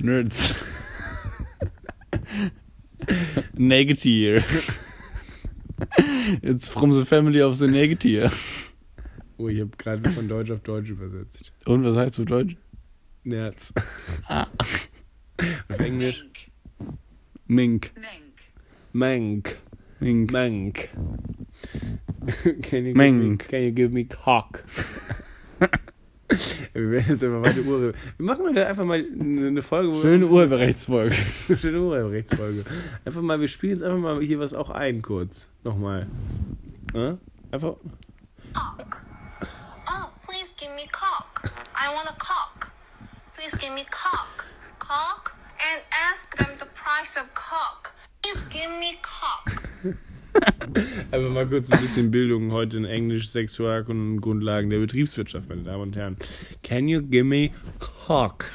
Nerds. 0.00 0.54
Negative. 3.54 4.44
It's 6.42 6.68
from 6.68 6.92
the 6.92 7.04
family 7.04 7.42
of 7.42 7.56
the 7.56 7.66
Negative. 7.66 8.32
Oh, 9.38 9.48
ich 9.48 9.60
habe 9.60 9.70
gerade 9.78 10.10
von 10.10 10.28
Deutsch 10.28 10.50
auf 10.50 10.60
Deutsch 10.60 10.90
übersetzt. 10.90 11.52
Und 11.64 11.82
was 11.84 11.96
heißt 11.96 12.18
du 12.18 12.24
Deutsch? 12.26 12.56
Nerz. 13.24 13.72
Ah. 14.28 14.46
Auf 15.68 15.78
Englisch? 15.78 16.26
Mink. 17.46 17.92
Mank. 18.92 19.56
Mink. 20.00 20.30
Mank. 20.30 20.88
Can 22.62 22.86
you, 22.86 22.94
Mank. 22.94 23.20
Give 23.20 23.30
me, 23.30 23.36
can 23.36 23.62
you 23.62 23.70
give 23.70 23.92
me 23.92 24.04
cock? 24.04 24.64
Wir 26.72 26.90
werden 26.90 27.06
jetzt 27.08 27.24
einfach 27.24 27.42
weiter 27.42 27.60
Uhr. 27.62 27.92
Wir 27.92 27.94
machen 28.18 28.44
heute 28.46 28.66
einfach 28.66 28.84
mal 28.84 28.98
eine 28.98 29.62
Folge. 29.62 29.92
wo 29.92 30.00
Schöne 30.00 30.26
Urheberrechtsfolge. 30.26 31.16
Schöne 31.60 31.80
Urheberrechtsfolge. 31.80 32.64
Einfach 33.04 33.22
mal, 33.22 33.40
wir 33.40 33.48
spielen 33.48 33.72
jetzt 33.72 33.82
einfach 33.82 33.98
mal 33.98 34.20
hier 34.22 34.38
was 34.38 34.54
auch 34.54 34.70
ein, 34.70 35.02
kurz. 35.02 35.48
Nochmal. 35.64 36.06
Ja? 36.94 37.18
Einfach. 37.50 37.74
cock. 38.54 39.04
Oh, 39.88 40.10
please 40.22 40.54
give 40.56 40.70
me 40.76 40.86
cock. 40.92 41.50
I 41.74 41.92
want 41.92 42.08
a 42.08 42.14
cock. 42.18 42.70
Please 43.36 43.56
give 43.56 43.74
me 43.74 43.84
cock. 43.90 44.46
Cock? 44.78 45.34
And 45.58 45.82
ask 46.10 46.36
them 46.36 46.50
the 46.58 46.66
price 46.66 47.16
of 47.16 47.34
cock. 47.34 47.92
Please 48.22 48.44
give 48.44 48.70
me 48.78 48.98
cock. 49.02 49.50
Einfach 51.10 51.30
mal 51.30 51.46
kurz 51.46 51.70
ein 51.70 51.80
bisschen 51.80 52.10
Bildung 52.10 52.52
heute 52.52 52.76
in 52.78 52.84
Englisch, 52.84 53.28
Sexualkunde 53.30 54.14
und 54.14 54.20
Grundlagen 54.20 54.70
der 54.70 54.78
Betriebswirtschaft, 54.78 55.48
meine 55.48 55.62
Damen 55.62 55.82
und 55.82 55.96
Herren. 55.96 56.16
Can 56.62 56.88
you 56.88 57.02
give 57.02 57.24
me 57.24 57.50
cock? 57.78 58.46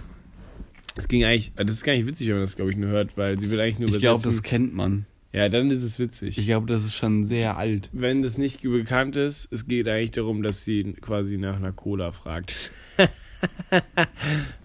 Das 0.95 1.07
ging 1.07 1.25
eigentlich, 1.25 1.51
das 1.55 1.71
ist 1.71 1.83
gar 1.83 1.93
nicht 1.93 2.07
witzig, 2.07 2.27
wenn 2.27 2.35
man 2.35 2.43
das, 2.43 2.55
glaube 2.55 2.71
ich, 2.71 2.77
nur 2.77 2.89
hört, 2.89 3.17
weil 3.17 3.37
sie 3.37 3.51
will 3.51 3.59
eigentlich 3.59 3.79
nur 3.79 3.89
Ich 3.89 3.99
glaube, 3.99 4.15
übersetzen. 4.21 4.31
das 4.31 4.43
kennt 4.43 4.73
man. 4.73 5.05
ja, 5.33 5.49
dann 5.49 5.69
ist 5.71 5.83
es 5.83 5.99
witzig. 5.99 6.37
Ich 6.37 6.45
glaube, 6.45 6.67
das 6.67 6.85
ist 6.85 6.95
schon 6.95 7.25
sehr 7.25 7.57
alt. 7.57 7.89
wenn 7.91 8.21
das 8.21 8.37
nicht 8.37 8.61
bekannt 8.61 9.17
ist, 9.17 9.49
es 9.51 9.67
geht 9.67 9.87
eigentlich 9.89 10.11
darum, 10.11 10.41
dass 10.41 10.63
sie 10.63 10.93
quasi 11.01 11.37
nach 11.37 11.57
einer 11.57 11.73
Cola 11.73 12.11
fragt. 12.13 12.71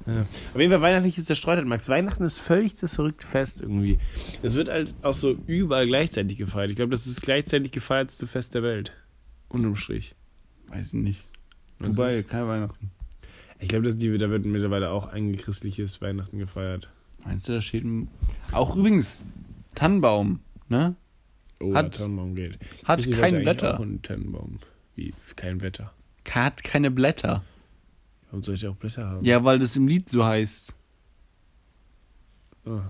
ja. 0.06 0.20
Auf 0.20 0.60
jeden 0.60 0.70
Fall 0.70 0.80
weihnachtliche 0.80 1.24
Zerstreutheit, 1.24 1.64
Max. 1.64 1.88
Weihnachten 1.88 2.24
ist 2.24 2.38
völlig 2.38 2.74
das 2.74 2.94
verrückte 2.94 3.26
Fest 3.26 3.60
irgendwie. 3.60 3.98
Es 4.42 4.54
wird 4.54 4.68
halt 4.68 4.94
auch 5.02 5.14
so 5.14 5.36
überall 5.46 5.86
gleichzeitig 5.86 6.38
gefeiert. 6.38 6.70
Ich 6.70 6.76
glaube, 6.76 6.90
das 6.90 7.06
ist 7.06 7.18
das 7.18 7.22
gleichzeitig 7.22 7.72
gefeiertste 7.72 8.26
Fest 8.26 8.54
der 8.54 8.62
Welt. 8.62 8.92
Unterm 9.48 9.76
Strich. 9.76 10.14
Weiß 10.68 10.88
ich 10.88 10.92
nicht. 10.94 11.24
Wobei, 11.78 12.22
kein 12.22 12.46
Weihnachten. 12.46 12.90
Ich 13.58 13.68
glaube, 13.68 13.92
da 13.92 14.30
wird 14.30 14.44
mittlerweile 14.46 14.90
auch 14.90 15.08
ein 15.08 15.36
christliches 15.36 16.00
Weihnachten 16.00 16.38
gefeiert. 16.38 16.88
Meinst 17.24 17.48
du, 17.48 17.52
da 17.52 17.60
steht 17.60 17.84
ein... 17.84 18.08
Auch 18.52 18.76
übrigens, 18.76 19.26
Tannenbaum, 19.74 20.40
ne? 20.68 20.94
Oh, 21.60 21.74
Hat- 21.74 21.96
Tannenbaum 21.96 22.34
geht. 22.34 22.58
Hat 22.84 23.10
kein 23.10 23.42
Blätter. 23.42 23.74
Auch 23.74 23.82
einen 23.82 24.00
Tannenbaum. 24.00 24.60
Wie? 24.94 25.12
Kein 25.36 25.60
Wetter. 25.60 25.92
Hat 26.30 26.64
keine 26.64 26.90
Blätter. 26.90 27.42
Warum 28.30 28.42
soll 28.44 28.54
ich 28.54 28.66
auch 28.66 28.76
Blätter 28.76 29.06
haben? 29.08 29.24
Ja, 29.24 29.42
weil 29.44 29.58
das 29.58 29.76
im 29.76 29.88
Lied 29.88 30.08
so 30.08 30.24
heißt. 30.24 30.72
Oh. 32.64 32.80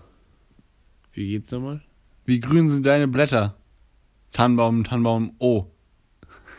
Wie 1.13 1.29
geht's 1.29 1.51
nochmal? 1.51 1.81
Wie 2.27 2.41
grün 2.41 2.69
sind 2.69 2.85
deine 2.85 3.09
Blätter? 3.09 3.57
Tannenbaum, 4.33 4.85
Tannenbaum, 4.85 5.33
oh. 5.39 5.67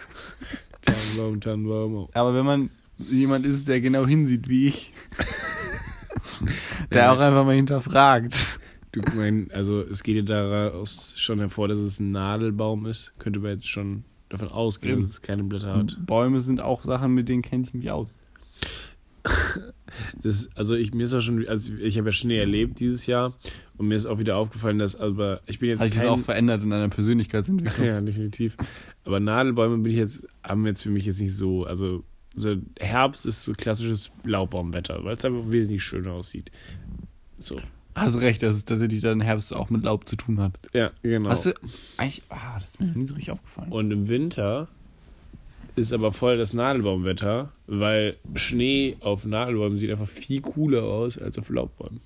Tannenbaum, 0.81 1.39
Tannenbaum. 1.39 1.93
Oh. 1.95 2.09
Aber 2.13 2.33
wenn 2.33 2.45
man 2.45 2.69
jemand 3.09 3.45
ist, 3.45 3.67
der 3.67 3.81
genau 3.81 4.05
hinsieht 4.05 4.49
wie 4.49 4.67
ich, 4.67 4.93
der 6.91 7.03
Ja. 7.03 7.11
auch 7.13 7.19
einfach 7.19 7.45
mal 7.45 7.55
hinterfragt. 7.55 8.59
Du 8.91 9.01
mein, 9.15 9.49
also 9.51 9.79
es 9.81 10.03
geht 10.03 10.17
ja 10.17 10.21
daraus 10.23 11.13
schon 11.17 11.39
hervor, 11.39 11.67
dass 11.67 11.79
es 11.79 11.99
ein 11.99 12.11
Nadelbaum 12.11 12.85
ist. 12.87 13.13
Könnte 13.19 13.39
man 13.39 13.51
jetzt 13.51 13.69
schon 13.69 14.03
davon 14.27 14.49
ausgehen, 14.49 14.99
dass 14.99 15.09
es 15.09 15.21
keine 15.21 15.43
Blätter 15.43 15.75
hat. 15.75 15.97
Bäume 16.05 16.41
sind 16.41 16.59
auch 16.59 16.83
Sachen, 16.83 17.13
mit 17.13 17.29
denen 17.29 17.41
kenne 17.41 17.63
ich 17.63 17.73
mich 17.73 17.89
aus. 17.91 18.19
Das, 20.23 20.49
also 20.55 20.75
ich 20.75 20.93
mir 20.93 21.03
ist 21.03 21.13
auch 21.13 21.21
schon, 21.21 21.45
also 21.47 21.73
ich 21.73 21.97
habe 21.97 22.07
ja 22.07 22.13
Schnee 22.13 22.37
erlebt 22.37 22.79
dieses 22.79 23.05
Jahr 23.07 23.33
und 23.77 23.89
mir 23.89 23.95
ist 23.95 24.05
auch 24.05 24.19
wieder 24.19 24.37
aufgefallen, 24.37 24.79
dass 24.79 24.95
aber 24.95 25.41
ich 25.47 25.59
bin 25.59 25.69
jetzt 25.69 25.81
Hat 25.81 25.91
kein, 25.91 26.07
auch 26.07 26.19
verändert 26.19 26.63
in 26.63 26.71
einer 26.71 26.87
Persönlichkeitsentwicklung. 26.87 27.87
ja 27.87 27.99
definitiv. 27.99 28.55
Aber 29.03 29.19
Nadelbäume 29.19 29.79
bin 29.79 29.91
ich 29.91 29.97
jetzt 29.97 30.25
haben 30.43 30.65
jetzt 30.65 30.83
für 30.83 30.89
mich 30.89 31.05
jetzt 31.05 31.19
nicht 31.19 31.35
so, 31.35 31.65
also 31.65 32.05
so 32.33 32.55
Herbst 32.79 33.25
ist 33.25 33.43
so 33.43 33.51
klassisches 33.51 34.11
Laubbaumwetter, 34.23 35.03
weil 35.03 35.17
es 35.17 35.25
einfach 35.25 35.51
wesentlich 35.51 35.83
schöner 35.83 36.13
aussieht. 36.13 36.49
So, 37.37 37.59
Hast 37.93 38.19
recht, 38.19 38.41
dass 38.41 38.55
es 38.55 38.65
tatsächlich 38.65 39.01
dann 39.01 39.19
Herbst 39.19 39.53
auch 39.53 39.69
mit 39.69 39.83
Laub 39.83 40.07
zu 40.07 40.15
tun 40.15 40.39
hat. 40.39 40.57
ja 40.73 40.91
genau. 41.01 41.29
Hast 41.29 41.45
du 41.45 41.53
eigentlich, 41.97 42.23
ah, 42.29 42.57
das 42.59 42.69
ist 42.69 42.79
mir 42.79 42.87
noch 42.87 42.95
nie 42.95 43.05
so 43.05 43.15
richtig 43.15 43.31
aufgefallen. 43.31 43.71
Und 43.71 43.91
im 43.91 44.07
Winter 44.07 44.69
ist 45.75 45.93
aber 45.93 46.11
voll 46.11 46.37
das 46.37 46.53
Nadelbaumwetter, 46.53 47.51
weil 47.67 48.17
Schnee 48.35 48.97
auf 48.99 49.25
Nadelbäumen 49.25 49.77
sieht 49.77 49.91
einfach 49.91 50.07
viel 50.07 50.41
cooler 50.41 50.83
aus 50.83 51.17
als 51.17 51.37
auf 51.37 51.49
Laubbäumen. 51.49 52.01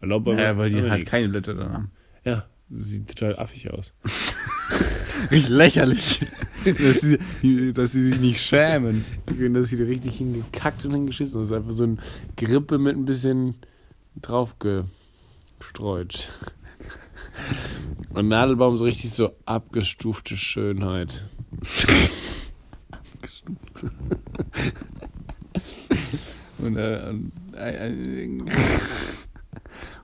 Weil 0.00 0.08
Laubbäume 0.10 0.42
ja, 0.42 0.56
weil 0.56 0.70
die 0.70 0.82
halt 0.82 1.00
nix. 1.00 1.10
keine 1.10 1.28
Blätter 1.28 1.54
dann 1.54 1.72
haben. 1.72 1.90
Ja, 2.24 2.44
sieht 2.70 3.08
total 3.08 3.38
affig 3.38 3.70
aus. 3.72 3.94
Richtig 5.30 5.48
lächerlich, 5.48 6.20
dass, 6.64 7.00
sie, 7.00 7.72
dass 7.72 7.92
sie 7.92 8.04
sich 8.04 8.20
nicht 8.20 8.40
schämen. 8.40 9.04
Ich 9.28 9.36
finde, 9.36 9.60
das 9.60 9.70
sieht 9.70 9.80
richtig 9.80 10.16
hingekackt 10.16 10.84
und 10.84 10.92
hingeschissen 10.92 11.40
aus. 11.40 11.50
Einfach 11.50 11.72
so 11.72 11.84
ein 11.84 11.98
Grippe 12.36 12.78
mit 12.78 12.96
ein 12.96 13.04
bisschen 13.04 13.56
drauf 14.22 14.56
gestreut. 14.60 16.30
Und 18.10 18.28
Nadelbaum 18.28 18.76
so 18.76 18.84
richtig 18.84 19.10
so 19.10 19.30
abgestufte 19.44 20.36
Schönheit. 20.36 21.26
Und, 26.58 26.76
äh, 26.76 27.08
und, 27.08 27.32
äh, 27.54 27.88
äh, 27.88 28.44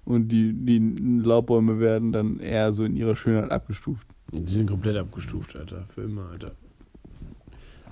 und 0.05 0.29
die, 0.29 0.53
die 0.53 0.79
Laubbäume 1.23 1.81
werden 1.81 2.13
dann 2.13 2.39
eher 2.39 2.73
so 2.73 2.85
in 2.85 2.97
ihrer 2.97 3.17
Schönheit 3.17 3.51
abgestuft. 3.51 4.07
Die 4.33 4.53
sind 4.53 4.69
komplett 4.69 4.97
abgestuft, 4.97 5.57
Alter. 5.57 5.87
Für 5.95 6.03
immer, 6.03 6.29
Alter. 6.31 6.53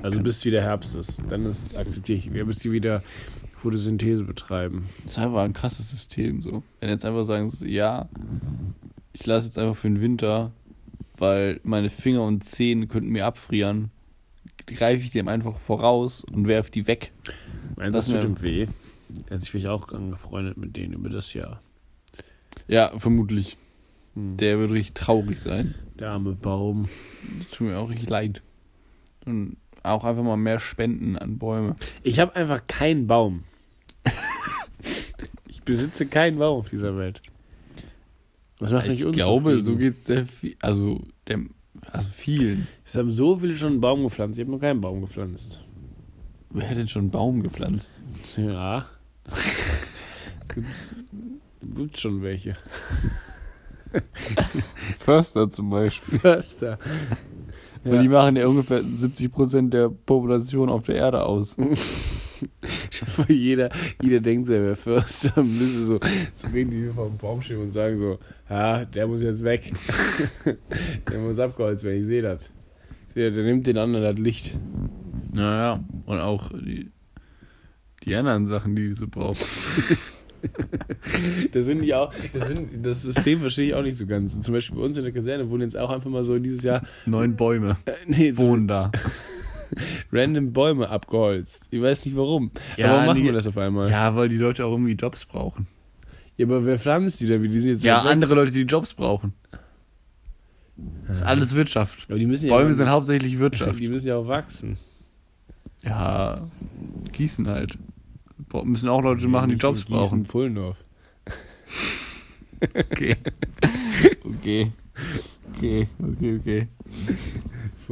Also 0.03 0.21
bis 0.21 0.45
wieder 0.45 0.63
Herbst 0.63 0.95
ist. 0.97 1.21
Dann 1.29 1.47
ist, 1.47 1.77
akzeptiere 1.77 2.19
ich 2.19 2.31
bis 2.47 2.59
die 2.59 2.73
wieder 2.73 3.03
Photosynthese 3.57 4.25
betreiben. 4.25 4.89
Das 5.05 5.13
ist 5.13 5.19
einfach 5.19 5.43
ein 5.43 5.53
krasses 5.53 5.91
System 5.91 6.43
so. 6.43 6.63
Wenn 6.81 6.89
jetzt 6.89 7.05
einfach 7.05 7.25
sagen, 7.25 7.53
ja, 7.65 8.09
ich 9.13 9.25
lasse 9.27 9.47
jetzt 9.47 9.59
einfach 9.59 9.77
für 9.77 9.89
den 9.89 10.01
Winter, 10.01 10.51
weil 11.23 11.61
meine 11.63 11.89
Finger 11.89 12.25
und 12.25 12.43
Zehen 12.43 12.89
könnten 12.89 13.11
mir 13.11 13.27
abfrieren, 13.27 13.93
greife 14.67 15.05
ich 15.05 15.13
dem 15.13 15.29
einfach 15.29 15.57
voraus 15.57 16.25
und 16.25 16.49
werfe 16.49 16.73
die 16.73 16.89
weg. 16.89 17.13
Meinst 17.77 18.09
du, 18.09 18.13
Das 18.13 18.23
tut 18.23 18.25
ihm 18.25 18.43
weh? 18.43 18.67
Er 19.29 19.37
hat 19.37 19.43
sich 19.43 19.53
vielleicht 19.53 19.69
auch 19.69 19.93
angefreundet 19.93 20.57
mit 20.57 20.77
denen 20.77 20.95
über 20.95 21.11
das 21.11 21.33
Jahr. 21.33 21.61
Ja, 22.67 22.99
vermutlich. 22.99 23.57
Hm. 24.15 24.37
Der 24.37 24.59
wird 24.59 24.73
richtig 24.73 24.95
traurig 24.95 25.39
sein. 25.39 25.77
Der 25.97 26.11
arme 26.11 26.33
Baum. 26.33 26.89
Das 27.39 27.51
tut 27.51 27.69
mir 27.69 27.79
auch 27.79 27.91
richtig 27.91 28.11
leid. 28.11 28.43
Und 29.25 29.59
auch 29.85 30.03
einfach 30.03 30.25
mal 30.25 30.37
mehr 30.37 30.59
spenden 30.59 31.17
an 31.17 31.39
Bäume. 31.39 31.77
Ich 32.03 32.19
habe 32.19 32.35
einfach 32.35 32.67
keinen 32.67 33.07
Baum. 33.07 33.45
ich 35.47 35.63
besitze 35.63 36.05
keinen 36.05 36.39
Baum 36.39 36.59
auf 36.59 36.69
dieser 36.69 36.97
Welt. 36.97 37.23
Was 38.63 38.71
macht 38.71 38.87
Ich 38.87 39.11
glaube, 39.11 39.61
so 39.61 39.75
geht 39.75 39.95
es 39.95 40.05
sehr 40.05 40.25
viel. 40.25 40.55
Also, 40.63 41.03
der, 41.27 41.41
Also 41.91 42.11
vielen. 42.11 42.69
Es 42.85 42.95
haben 42.97 43.11
so 43.11 43.37
viele 43.37 43.57
schon 43.57 43.73
einen 43.73 43.81
Baum 43.81 44.05
gepflanzt. 44.05 44.39
Ich 44.39 44.45
habe 44.45 44.53
noch 44.53 44.61
keinen 44.61 44.81
Baum 44.81 45.01
gepflanzt. 45.01 45.65
Wer 46.51 46.71
hat 46.71 46.77
denn 46.77 46.87
schon 46.87 47.03
einen 47.03 47.11
Baum 47.11 47.43
gepflanzt? 47.43 47.99
Ja. 48.37 48.87
Gibt 51.61 51.99
schon 51.99 52.23
welche. 52.23 52.53
Förster 55.01 55.51
zum 55.51 55.71
Beispiel. 55.71 56.21
Förster. 56.21 56.79
Weil 57.83 58.03
die 58.03 58.09
machen 58.09 58.37
ja 58.37 58.47
ungefähr 58.47 58.81
70% 58.81 59.71
der 59.71 59.89
Population 59.89 60.69
auf 60.69 60.85
der 60.85 60.95
Erde 60.95 61.25
aus. 61.25 61.57
jeder, 63.29 63.71
jeder 64.03 64.21
denkt 64.21 64.47
so, 64.47 64.53
er 64.53 64.63
wäre 64.63 64.77
Förster, 64.77 65.43
müsste 65.43 65.87
so, 65.87 66.01
so 66.33 66.49
reden 66.49 66.71
die 66.71 66.85
so 66.85 66.93
vom 66.93 67.17
Baum 67.17 67.43
stehen 67.43 67.59
und 67.59 67.73
sagen 67.73 67.97
so, 67.97 68.19
ja, 68.49 68.85
der 68.85 69.07
muss 69.07 69.23
jetzt 69.23 69.43
weg. 69.43 69.73
der 71.11 71.19
muss 71.19 71.39
abgeholzt 71.39 71.85
werden, 71.85 72.01
ich 72.01 72.07
sehe 72.07 72.23
das. 72.23 72.51
Ich 73.09 73.15
sehe, 73.15 73.31
Der 73.31 73.45
nimmt 73.45 73.67
den 73.67 73.79
anderen 73.79 74.05
das 74.05 74.19
Licht. 74.19 74.59
Naja, 75.35 75.83
und 76.07 76.19
auch 76.19 76.51
die, 76.51 76.91
die 78.05 78.15
anderen 78.17 78.49
Sachen, 78.49 78.77
die 78.77 78.93
sie 78.95 79.07
braucht. 79.07 79.47
Das 81.53 81.67
finde 81.67 81.85
ich 81.85 81.95
auch, 81.95 82.13
das, 82.33 82.49
find, 82.49 82.85
das 82.85 83.03
System 83.03 83.41
verstehe 83.41 83.69
ich 83.69 83.75
auch 83.75 83.83
nicht 83.83 83.97
so 83.97 84.07
ganz. 84.07 84.41
Zum 84.41 84.55
Beispiel 84.55 84.77
bei 84.77 84.85
uns 84.85 84.97
in 84.97 85.05
der 85.05 85.13
Kaserne 85.13 85.49
wurden 85.49 85.63
jetzt 85.63 85.77
auch 85.77 85.91
einfach 85.91 86.11
mal 86.11 86.25
so 86.25 86.39
dieses 86.39 86.63
Jahr 86.63 86.83
Neun 87.07 87.37
Bäume 87.37 87.77
äh, 87.87 87.93
nee, 88.07 88.33
so 88.33 88.39
wohnen 88.39 88.67
da. 88.67 88.91
random 90.13 90.53
Bäume 90.53 90.89
abgeholzt. 90.89 91.69
Ich 91.71 91.81
weiß 91.83 92.05
nicht 92.07 92.17
warum. 92.17 92.51
Ja, 92.77 92.87
aber 92.87 92.95
warum 92.95 93.07
machen 93.07 93.19
die- 93.19 93.25
wir 93.27 93.33
das 93.33 93.47
auf 93.47 93.57
einmal? 93.59 93.91
Ja, 93.91 94.15
weil 94.17 94.29
die 94.29 94.37
Leute 94.37 94.65
auch 94.67 94.73
irgendwie 94.73 94.93
Jobs 94.93 95.25
brauchen. 95.25 95.67
Ja, 96.37 96.47
aber 96.47 96.65
wer 96.65 96.79
pflanzt 96.79 97.21
die 97.21 97.27
da? 97.27 97.41
Wie 97.43 97.49
die 97.49 97.61
sind 97.61 97.71
jetzt 97.71 97.85
Ja, 97.85 98.01
andere 98.03 98.35
Leute, 98.35 98.53
die 98.53 98.63
Jobs 98.63 98.95
brauchen. 98.95 99.35
Das 101.07 101.19
ist 101.19 101.23
alles 101.23 101.55
Wirtschaft. 101.55 102.07
Aber 102.09 102.19
die 102.19 102.27
müssen 102.27 102.47
ja 102.49 102.55
Bäume 102.55 102.73
sind 102.75 102.89
hauptsächlich 102.89 103.39
Wirtschaft. 103.39 103.79
die 103.79 103.89
müssen 103.89 104.07
ja 104.09 104.17
auch 104.17 104.27
wachsen. 104.27 104.79
Ja, 105.85 106.49
gießen 107.13 107.47
halt. 107.49 107.77
Müssen 108.65 108.89
auch 108.89 109.03
Leute 109.03 109.29
machen, 109.29 109.51
die 109.51 109.57
Jobs 109.57 109.85
brauchen. 109.85 110.25
Pullendorf. 110.25 110.85
Okay. 112.75 113.17
Okay. 114.25 114.73
Okay, 115.57 115.89
okay, 116.01 116.39
okay. 116.41 116.69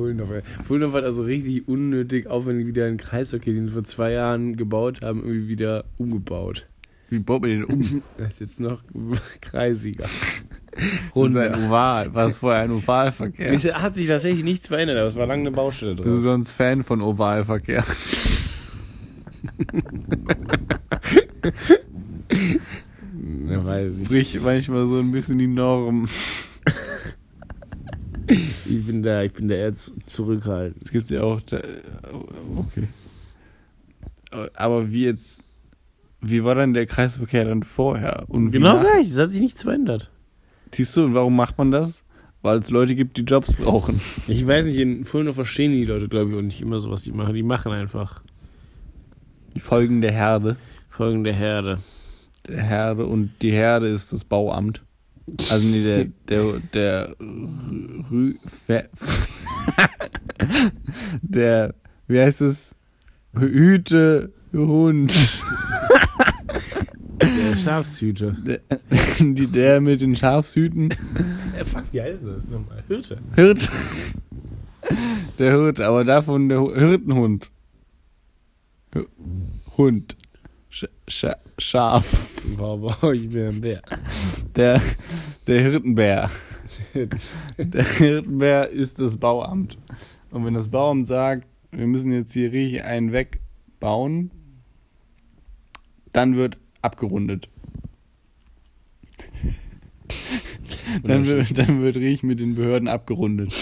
Ey. 0.09 0.43
Pullendorf 0.67 0.95
hat 0.95 1.05
also 1.05 1.23
richtig 1.23 1.69
unnötig 1.69 2.27
aufwendig 2.27 2.67
wieder 2.67 2.87
einen 2.87 2.97
Kreisverkehr, 2.97 3.53
den 3.55 3.65
sie 3.65 3.71
vor 3.71 3.85
zwei 3.85 4.13
Jahren 4.13 4.57
gebaut 4.57 5.03
haben, 5.03 5.21
irgendwie 5.21 5.49
wieder 5.49 5.85
umgebaut. 5.99 6.67
Wie 7.09 7.19
baut 7.19 7.43
man 7.43 7.51
den 7.51 7.65
um? 7.65 8.03
Das 8.19 8.29
ist 8.35 8.41
jetzt 8.41 8.61
noch 8.61 8.83
kreisiger. 9.41 10.07
Runder. 11.15 11.53
ein 11.53 11.65
Oval. 11.65 12.15
War 12.15 12.27
es 12.29 12.37
vorher 12.37 12.63
ein 12.63 12.71
Ovalverkehr? 12.71 13.53
Es 13.53 13.65
hat 13.65 13.97
sich 13.97 14.07
tatsächlich 14.07 14.45
nichts 14.45 14.69
verändert, 14.69 14.97
aber 14.99 15.07
es 15.09 15.17
war 15.17 15.27
lange 15.27 15.43
eine 15.43 15.51
Baustelle 15.51 15.95
Bist 15.97 16.07
du 16.07 16.11
drin. 16.13 16.21
sonst 16.21 16.53
Fan 16.53 16.83
von 16.85 17.03
Ovalverkehr? 17.03 17.85
Ja, 23.49 23.65
weiß 23.67 23.99
ich. 24.01 24.09
Bricht 24.09 24.43
manchmal 24.43 24.87
so 24.87 24.99
ein 24.99 25.11
bisschen 25.11 25.39
die 25.39 25.47
Norm. 25.47 26.09
Ich 29.01 29.05
bin 29.05 29.13
da, 29.13 29.23
ich 29.23 29.33
bin 29.33 29.49
da 29.49 29.55
eher 29.55 29.75
zu- 29.75 29.97
zurückhaltend. 30.05 30.83
Es 30.83 30.91
gibt 30.91 31.09
ja 31.11 31.23
auch. 31.23 31.41
Da, 31.41 31.61
okay. 32.57 32.87
Aber 34.57 34.91
wie 34.93 35.05
jetzt. 35.05 35.43
Wie 36.21 36.45
war 36.45 36.55
dann 36.55 36.75
der 36.75 36.85
Kreisverkehr 36.85 37.47
dann 37.47 37.63
vorher? 37.63 38.25
Und 38.29 38.51
Genau 38.51 38.75
nach- 38.75 38.83
gleich, 38.83 39.07
es 39.07 39.17
hat 39.19 39.31
sich 39.31 39.41
nichts 39.41 39.63
verändert. 39.63 40.11
Siehst 40.75 40.95
du, 40.95 41.05
und 41.07 41.15
warum 41.15 41.35
macht 41.35 41.57
man 41.57 41.71
das? 41.71 42.03
Weil 42.43 42.59
es 42.59 42.69
Leute 42.69 42.95
gibt, 42.95 43.17
die 43.17 43.23
Jobs 43.23 43.55
brauchen. 43.55 44.01
Ich 44.29 44.47
weiß 44.47 44.67
nicht, 44.67 44.77
in 44.79 45.05
Fulno 45.07 45.33
verstehen 45.33 45.73
die 45.73 45.87
Leute, 45.87 46.09
glaube 46.09 46.31
ich, 46.31 46.37
auch 46.37 46.43
nicht 46.43 46.61
immer 46.61 46.79
so, 46.79 46.91
was 46.91 47.03
die 47.05 47.13
machen. 47.13 47.35
Die 47.35 47.43
machen 47.43 47.73
einfach 47.73 48.23
Die 49.55 49.61
Folgen 49.61 50.03
der 50.03 50.13
Herde. 50.13 50.57
folgende 50.91 51.33
Herde. 51.33 51.79
Der 52.47 52.63
Herde 52.63 53.07
und 53.07 53.33
die 53.41 53.53
Herde 53.53 53.87
ist 53.89 54.13
das 54.13 54.25
Bauamt. 54.25 54.83
Also 55.51 55.67
nee, 55.69 55.83
der, 55.83 56.05
der, 56.29 56.61
der, 56.75 57.17
Rü, 58.11 58.35
der, 61.23 61.75
wie 62.09 62.21
heißt 62.21 62.41
es? 62.43 62.75
Hüte, 63.39 64.33
Hund. 64.53 65.15
Der 67.23 67.55
Schafshüter. 67.59 68.31
Der, 68.33 68.61
die, 69.21 69.47
der 69.47 69.81
mit 69.83 70.01
den 70.01 70.17
Schafshüten. 70.17 70.89
Äh, 71.57 71.65
fuck, 71.67 71.85
wie 71.93 72.01
heißt 72.01 72.23
das 72.25 72.49
nochmal? 72.49 72.83
Hirte. 72.89 73.19
Hirt. 73.37 73.69
Der 75.39 75.53
Hirt, 75.53 75.81
aber 75.81 76.05
davon 76.05 76.49
der 76.49 76.61
Hu- 76.63 76.75
Hirtenhund. 76.75 77.51
H- 78.95 79.05
Hund. 79.77 80.17
Sch 80.71 80.87
Scha 81.09 81.37
Schaf. 81.61 82.43
Wow, 82.57 82.81
wow, 82.81 83.13
ich 83.13 83.29
bin 83.29 83.47
ein 83.49 83.61
Bär. 83.61 83.81
Der, 84.57 84.81
der 85.47 85.61
Hirtenbär. 85.61 86.31
Der 87.59 87.85
Hirtenbär 87.85 88.69
ist 88.69 88.99
das 88.99 89.17
Bauamt. 89.17 89.77
Und 90.31 90.45
wenn 90.45 90.55
das 90.55 90.69
Bauamt 90.69 91.07
sagt, 91.07 91.47
wir 91.73 91.87
müssen 91.87 92.13
jetzt 92.13 92.33
hier 92.33 92.53
richtig 92.53 92.85
einen 92.85 93.13
wegbauen, 93.13 94.31
dann 96.13 96.37
wird 96.37 96.59
abgerundet. 96.83 97.49
Dann 101.05 101.27
wird, 101.27 101.57
dann 101.57 101.83
wird 101.83 101.97
richtig 101.97 102.25
mit 102.25 102.41
den 102.41 102.57
Behörden 102.57 102.89
abgerundet. 102.89 103.53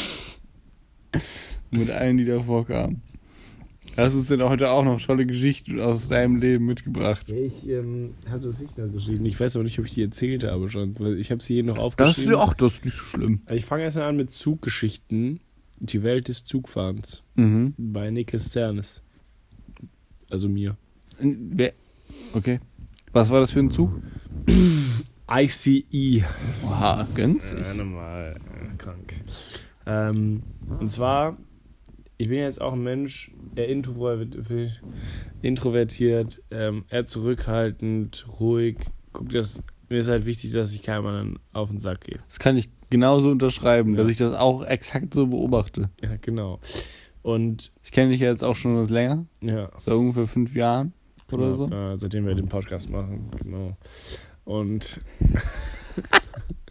mit 1.71 1.91
allen, 1.91 2.17
die 2.17 2.25
davor 2.25 2.65
kamen. 2.65 3.03
Hast 3.99 4.13
du 4.15 4.19
uns 4.19 4.29
denn 4.29 4.43
heute 4.45 4.71
auch 4.71 4.85
noch 4.85 5.01
tolle 5.01 5.27
Geschichten 5.27 5.81
aus 5.81 6.07
deinem 6.07 6.37
Leben 6.37 6.67
mitgebracht? 6.67 7.29
Ich 7.33 7.69
ähm, 7.69 8.15
habe 8.31 8.47
das 8.47 8.61
nicht 8.61 8.79
noch 8.79 8.93
geschrieben. 8.93 9.27
Ich 9.27 9.39
weiß 9.41 9.57
aber 9.57 9.65
nicht, 9.65 9.77
ob 9.81 9.87
ich 9.87 9.95
die 9.95 10.03
erzählt 10.03 10.45
habe 10.45 10.69
schon. 10.69 10.97
Weil 11.01 11.19
ich 11.19 11.33
habe 11.33 11.43
sie 11.43 11.55
hier 11.55 11.65
noch 11.65 11.75
Das 11.75 11.83
aufgeschrieben. 11.85 12.33
ist, 12.33 12.39
ach, 12.39 12.55
das 12.55 12.73
ist 12.75 12.85
nicht 12.85 12.97
so 12.97 13.03
schlimm. 13.05 13.41
Ich 13.51 13.65
fange 13.65 13.83
erst 13.83 13.97
mal 13.97 14.09
an 14.09 14.17
mit 14.17 14.33
Zuggeschichten. 14.33 15.41
Die 15.81 16.03
Welt 16.05 16.29
des 16.29 16.45
Zugfahrens. 16.45 17.23
Mhm. 17.35 17.75
Bei 17.77 18.11
Niklas 18.11 18.47
Sternes. 18.47 19.03
Also 20.31 20.49
mir. 20.49 20.77
Okay. 22.35 22.61
Was 23.13 23.31
war 23.31 23.41
das 23.41 23.51
für 23.51 23.61
ein 23.61 23.71
Zug? 23.73 24.01
ICE. 25.31 26.25
Oha, 26.65 27.07
günstig. 27.15 27.59
Ja, 27.67 27.75
normal. 27.75 28.37
äh, 28.37 28.77
Krank. 28.77 29.15
Ähm, 29.87 30.43
und 30.79 30.91
zwar, 30.91 31.37
ich 32.19 32.29
bin 32.29 32.39
jetzt 32.39 32.61
auch 32.61 32.73
ein 32.73 32.83
Mensch, 32.83 33.31
eher 33.55 33.69
introvertiert, 35.43 36.43
ähm, 36.51 36.85
eher 36.91 37.07
zurückhaltend, 37.07 38.27
ruhig. 38.41 38.77
Guck, 39.13 39.31
das, 39.31 39.63
mir 39.89 39.99
ist 39.99 40.09
halt 40.09 40.27
wichtig, 40.27 40.53
dass 40.53 40.75
ich 40.75 40.83
keinem 40.83 41.07
anderen 41.07 41.39
auf 41.53 41.69
den 41.71 41.79
Sack 41.79 42.03
gehe. 42.03 42.19
Das 42.27 42.39
kann 42.41 42.57
ich 42.57 42.69
genauso 42.91 43.31
unterschreiben, 43.31 43.93
Ja. 43.95 44.03
dass 44.03 44.11
ich 44.11 44.17
das 44.17 44.35
auch 44.35 44.65
exakt 44.65 45.15
so 45.15 45.29
beobachte. 45.29 45.91
Ja, 46.03 46.17
genau. 46.21 46.59
Und, 47.23 47.73
Ich 47.85 47.93
kenne 47.93 48.11
dich 48.11 48.21
ja 48.21 48.31
jetzt 48.31 48.43
auch 48.45 48.57
schon 48.57 48.77
was 48.77 48.91
länger, 48.91 49.25
ja. 49.41 49.71
seit 49.85 49.95
ungefähr 49.95 50.27
fünf 50.27 50.55
Jahren 50.55 50.93
oder 51.31 51.53
genau, 51.53 51.55
so. 51.55 51.67
Äh, 51.71 51.99
seitdem 51.99 52.27
wir 52.27 52.35
den 52.35 52.49
Podcast 52.49 52.91
machen, 52.91 53.31
genau. 53.43 53.77
Und 54.45 55.01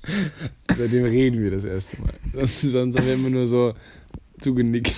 seitdem 0.78 1.06
reden 1.06 1.42
wir 1.42 1.52
das 1.52 1.64
erste 1.64 2.02
Mal. 2.02 2.14
Das, 2.34 2.62
sonst 2.62 2.98
haben 2.98 3.06
wir 3.06 3.14
immer 3.14 3.30
nur 3.30 3.46
so 3.46 3.74
zugenickt. 4.40 4.96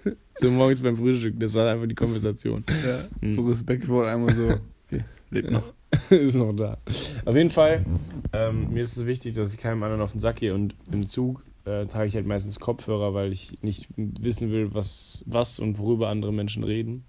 so 0.40 0.50
morgens 0.50 0.80
beim 0.80 0.96
Frühstück. 0.96 1.38
Das 1.38 1.54
war 1.54 1.70
einfach 1.70 1.86
die 1.86 1.94
Konversation. 1.94 2.64
Ja. 2.68 3.04
Mhm. 3.20 3.32
So 3.32 3.42
respektvoll 3.42 4.06
einmal 4.06 4.34
so. 4.34 4.58
Okay, 4.86 5.04
lebt 5.30 5.50
noch. 5.50 5.72
ist 6.10 6.34
noch 6.34 6.52
da. 6.52 6.78
Auf 7.24 7.36
jeden 7.36 7.50
Fall, 7.50 7.84
ähm, 8.32 8.72
mir 8.72 8.82
ist 8.82 8.96
es 8.96 9.06
wichtig, 9.06 9.34
dass 9.34 9.52
ich 9.52 9.60
keinem 9.60 9.82
anderen 9.82 10.02
auf 10.02 10.12
den 10.12 10.20
Sack 10.20 10.36
gehe 10.36 10.54
und 10.54 10.74
im 10.90 11.06
Zug 11.06 11.44
äh, 11.64 11.86
trage 11.86 12.06
ich 12.06 12.14
halt 12.14 12.26
meistens 12.26 12.58
Kopfhörer, 12.60 13.14
weil 13.14 13.32
ich 13.32 13.58
nicht 13.62 13.88
wissen 13.96 14.50
will, 14.50 14.74
was, 14.74 15.22
was 15.26 15.58
und 15.58 15.78
worüber 15.78 16.08
andere 16.08 16.32
Menschen 16.32 16.64
reden. 16.64 17.04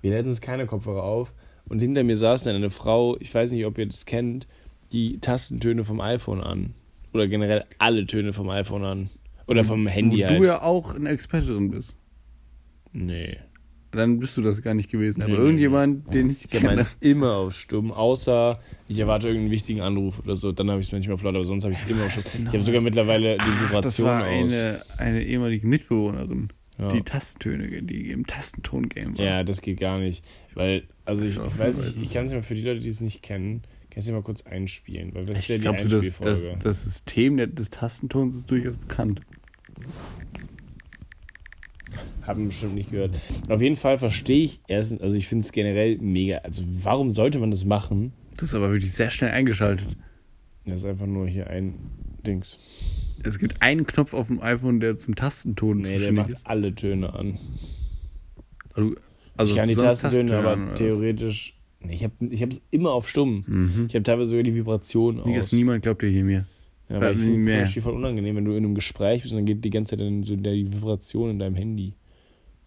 Wir 0.00 0.12
hatten 0.12 0.28
letztens 0.28 0.40
keine 0.40 0.66
Kopfhörer 0.66 1.02
auf 1.02 1.32
und 1.68 1.80
hinter 1.80 2.04
mir 2.04 2.16
saß 2.16 2.44
dann 2.44 2.56
eine 2.56 2.70
Frau, 2.70 3.16
ich 3.20 3.34
weiß 3.34 3.52
nicht, 3.52 3.66
ob 3.66 3.78
ihr 3.78 3.86
das 3.86 4.06
kennt, 4.06 4.46
die 4.92 5.18
Tastentöne 5.20 5.84
vom 5.84 6.00
iPhone 6.00 6.40
an. 6.40 6.74
Oder 7.12 7.28
generell 7.28 7.64
alle 7.78 8.06
Töne 8.06 8.32
vom 8.32 8.50
iPhone 8.50 8.84
an. 8.84 9.10
Oder 9.46 9.64
vom 9.64 9.86
Handy 9.86 10.20
Wo 10.22 10.26
halt. 10.26 10.40
du 10.40 10.44
ja 10.44 10.62
auch 10.62 10.94
ein 10.94 11.06
Experte 11.06 11.48
drin 11.48 11.70
bist. 11.70 11.96
nee. 12.92 13.36
Dann 13.90 14.18
bist 14.18 14.36
du 14.36 14.42
das 14.42 14.60
gar 14.60 14.74
nicht 14.74 14.90
gewesen. 14.90 15.22
Aber 15.22 15.30
Nee, 15.30 15.36
nee, 15.38 15.44
irgendjemand, 15.44 16.12
den 16.12 16.28
ich 16.28 16.46
Ich 16.46 16.50
kenne. 16.50 16.74
meins 16.74 16.96
immer 16.98 17.36
auf 17.36 17.52
Stumm, 17.54 17.92
außer 17.92 18.58
ich 18.88 18.98
erwarte 18.98 19.28
irgendeinen 19.28 19.52
wichtigen 19.52 19.82
Anruf 19.82 20.18
oder 20.18 20.34
so, 20.34 20.50
dann 20.50 20.68
habe 20.68 20.80
ich 20.80 20.88
es 20.88 20.92
manchmal 20.92 21.14
auf 21.14 21.22
laut, 21.22 21.36
aber 21.36 21.44
sonst 21.44 21.62
habe 21.62 21.74
ich 21.74 21.80
es 21.84 21.88
immer 21.88 22.06
auf 22.06 22.10
Stumm. 22.10 22.48
Ich 22.48 22.54
habe 22.54 22.62
sogar 22.62 22.80
mittlerweile 22.80 23.34
die 23.36 23.38
Das 23.38 23.60
Vibration 23.68 24.06
war 24.08 24.22
aus. 24.26 24.52
eine, 24.52 24.82
eine 24.98 25.22
ehemalige 25.22 25.68
Mitbewohnerin, 25.68 26.48
ja. 26.76 26.88
die 26.88 27.02
Tastentöne, 27.02 27.82
die 27.82 28.10
im 28.10 28.26
Tastenton-Game 28.26 29.16
war. 29.16 29.24
ja, 29.24 29.44
das 29.44 29.60
geht 29.60 29.78
gar 29.78 30.00
nicht. 30.00 30.24
Weil, 30.54 30.88
also 31.04 31.24
ich, 31.24 31.36
Ich 31.36 31.42
ich 31.44 31.56
weiß 31.60 31.76
nicht, 31.94 32.02
ich 32.02 32.10
kann 32.12 32.24
es 32.26 32.32
mal 32.32 32.42
für 32.42 32.56
die 32.56 32.62
Leute, 32.62 32.80
die 32.80 32.88
es 32.90 33.00
nicht 33.00 33.22
kennen, 33.22 33.62
kann 33.94 34.00
ich 34.00 34.06
es 34.08 34.12
mal 34.12 34.22
kurz 34.22 34.42
einspielen, 34.42 35.14
weil 35.14 35.24
das 35.24 35.38
ist 35.38 35.48
ja 35.48 35.54
Ich 35.54 35.60
die 35.82 35.88
das, 35.88 36.18
das, 36.18 36.58
das 36.58 36.82
System 36.84 37.36
der- 37.36 37.46
des 37.46 37.70
Tastentons 37.70 38.34
ist 38.36 38.50
durchaus 38.50 38.76
bekannt. 38.76 39.20
Haben 42.22 42.46
bestimmt 42.48 42.74
nicht 42.74 42.90
gehört. 42.90 43.18
Auf 43.48 43.60
jeden 43.60 43.76
Fall 43.76 43.98
verstehe 43.98 44.44
ich 44.44 44.60
erst, 44.66 45.00
also 45.00 45.14
ich 45.16 45.28
finde 45.28 45.44
es 45.44 45.52
generell 45.52 45.98
mega. 45.98 46.38
Also 46.38 46.64
warum 46.66 47.10
sollte 47.10 47.38
man 47.38 47.50
das 47.50 47.64
machen? 47.64 48.12
Das 48.36 48.48
ist 48.48 48.54
aber 48.54 48.70
wirklich 48.70 48.92
sehr 48.92 49.10
schnell 49.10 49.30
eingeschaltet. 49.30 49.96
Das 50.64 50.80
ist 50.80 50.86
einfach 50.86 51.06
nur 51.06 51.28
hier 51.28 51.48
ein 51.48 51.74
Dings. 52.26 52.58
Es 53.22 53.38
gibt 53.38 53.60
einen 53.62 53.86
Knopf 53.86 54.14
auf 54.14 54.26
dem 54.28 54.40
iPhone, 54.40 54.80
der 54.80 54.96
zum 54.96 55.14
Tastenton 55.14 55.78
Nee, 55.78 55.82
der 55.84 55.92
zuständig 55.98 56.16
macht 56.22 56.30
ist. 56.30 56.46
alle 56.46 56.74
Töne 56.74 57.12
an. 57.12 57.38
Also, 58.72 58.94
also 59.36 59.52
ich 59.52 59.58
kann 59.60 59.68
die 59.68 59.74
sonst 59.74 60.00
Tastentöne, 60.00 60.30
Tastentöne 60.30 60.48
aber 60.64 60.70
was? 60.72 60.78
theoretisch. 60.78 61.58
Nee, 61.84 61.94
ich 61.94 62.04
habe 62.04 62.12
ich 62.20 62.40
es 62.42 62.60
immer 62.70 62.92
auf 62.92 63.08
stumm. 63.08 63.44
Mhm. 63.46 63.86
Ich 63.88 63.94
habe 63.94 64.02
teilweise 64.02 64.30
sogar 64.30 64.42
die 64.42 64.54
Vibration 64.54 65.22
Digga, 65.24 65.40
aus. 65.40 65.52
niemand 65.52 65.82
glaubt 65.82 66.02
dir 66.02 66.08
hier 66.08 66.24
mir. 66.24 66.46
Ja, 66.88 66.96
aber 66.96 67.08
Äh, 67.08 67.12
ich 67.12 67.18
finde 67.20 67.38
es 67.38 67.44
mehr. 67.44 67.54
zum 67.56 67.62
Beispiel 67.64 67.82
voll 67.82 67.94
unangenehm, 67.94 68.36
wenn 68.36 68.44
du 68.44 68.52
in 68.52 68.58
einem 68.64 68.74
Gespräch 68.74 69.22
bist 69.22 69.32
und 69.32 69.38
dann 69.38 69.46
geht 69.46 69.64
die 69.64 69.70
ganze 69.70 69.90
Zeit 69.96 70.00
dann 70.00 70.22
so 70.22 70.36
die 70.36 70.72
Vibration 70.72 71.30
in 71.30 71.38
deinem 71.38 71.54
Handy. 71.56 71.94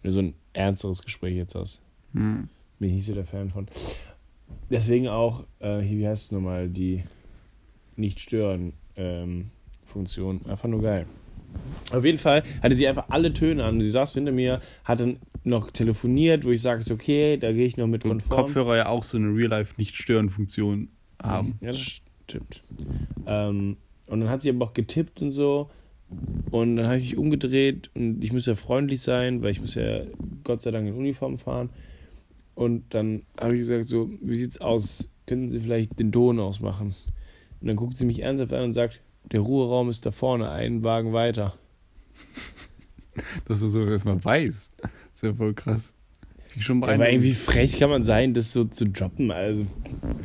Wenn 0.02 0.08
du 0.10 0.12
so 0.12 0.20
ein 0.20 0.34
ernsteres 0.52 1.02
Gespräch 1.02 1.36
jetzt 1.36 1.54
hast. 1.54 1.80
Hm. 2.14 2.48
Bin 2.78 2.88
ich 2.90 2.94
nicht 2.96 3.06
so 3.06 3.14
der 3.14 3.24
Fan 3.24 3.50
von. 3.50 3.66
Deswegen 4.70 5.08
auch, 5.08 5.44
äh, 5.58 5.80
hier, 5.80 5.98
wie 5.98 6.06
heißt 6.08 6.26
es 6.26 6.32
nochmal, 6.32 6.68
die 6.68 7.02
Nicht-Stören-Funktion. 7.96 10.40
einfach 10.46 10.68
nur 10.68 10.82
geil. 10.82 11.06
Auf 11.92 12.04
jeden 12.04 12.18
Fall 12.18 12.42
hatte 12.62 12.76
sie 12.76 12.86
einfach 12.86 13.06
alle 13.08 13.32
Töne 13.32 13.64
an. 13.64 13.80
Sie 13.80 13.90
saß 13.90 14.14
hinter 14.14 14.32
mir, 14.32 14.60
hat 14.84 15.00
dann 15.00 15.18
noch 15.44 15.70
telefoniert, 15.70 16.44
wo 16.44 16.50
ich 16.50 16.60
sage, 16.60 16.80
ist 16.80 16.90
okay, 16.90 17.36
da 17.36 17.52
gehe 17.52 17.66
ich 17.66 17.76
noch 17.76 17.86
mit 17.86 18.04
Und 18.04 18.10
konform. 18.10 18.44
Kopfhörer 18.44 18.76
ja 18.76 18.88
auch 18.88 19.04
so 19.04 19.16
eine 19.16 19.28
Real-Life-Nicht-Stören-Funktion 19.28 20.88
haben. 21.22 21.58
Ja, 21.60 21.68
das 21.68 22.02
stimmt. 22.26 22.62
Ähm, 23.26 23.76
und 24.06 24.20
dann 24.20 24.28
hat 24.28 24.42
sie 24.42 24.50
aber 24.50 24.66
auch 24.66 24.74
getippt 24.74 25.22
und 25.22 25.30
so. 25.30 25.70
Und 26.50 26.76
dann 26.76 26.86
habe 26.86 26.98
ich 26.98 27.10
mich 27.10 27.18
umgedreht 27.18 27.90
und 27.94 28.22
ich 28.24 28.32
muss 28.32 28.46
ja 28.46 28.54
freundlich 28.54 29.02
sein, 29.02 29.42
weil 29.42 29.50
ich 29.50 29.60
muss 29.60 29.74
ja 29.74 30.02
Gott 30.44 30.62
sei 30.62 30.70
Dank 30.70 30.88
in 30.88 30.94
Uniform 30.94 31.38
fahren. 31.38 31.70
Und 32.54 32.94
dann 32.94 33.22
habe 33.38 33.54
ich 33.54 33.60
gesagt, 33.60 33.86
so, 33.86 34.10
wie 34.20 34.38
sieht's 34.38 34.60
aus? 34.60 35.08
Können 35.26 35.50
Sie 35.50 35.60
vielleicht 35.60 35.98
den 36.00 36.10
Ton 36.10 36.40
ausmachen? 36.40 36.94
Und 37.60 37.66
dann 37.66 37.76
guckt 37.76 37.96
sie 37.96 38.06
mich 38.06 38.22
ernsthaft 38.22 38.52
an 38.52 38.64
und 38.64 38.72
sagt, 38.72 39.00
der 39.32 39.40
Ruheraum 39.40 39.88
ist 39.90 40.06
da 40.06 40.10
vorne, 40.10 40.50
einen 40.50 40.84
Wagen 40.84 41.12
weiter. 41.12 41.54
Dass 43.46 43.60
du 43.60 43.68
so 43.68 43.84
erstmal 43.84 44.22
weiß. 44.24 44.70
Das 44.80 44.90
ist 45.16 45.22
ja 45.22 45.34
voll 45.34 45.54
krass. 45.54 45.92
Wie 46.54 46.62
schon 46.62 46.80
bei 46.80 46.94
Aber 46.94 47.10
irgendwie 47.10 47.34
frech 47.34 47.78
kann 47.78 47.90
man 47.90 48.02
sein, 48.04 48.32
das 48.32 48.52
so 48.52 48.64
zu 48.64 48.86
droppen. 48.86 49.30
Also, 49.30 49.66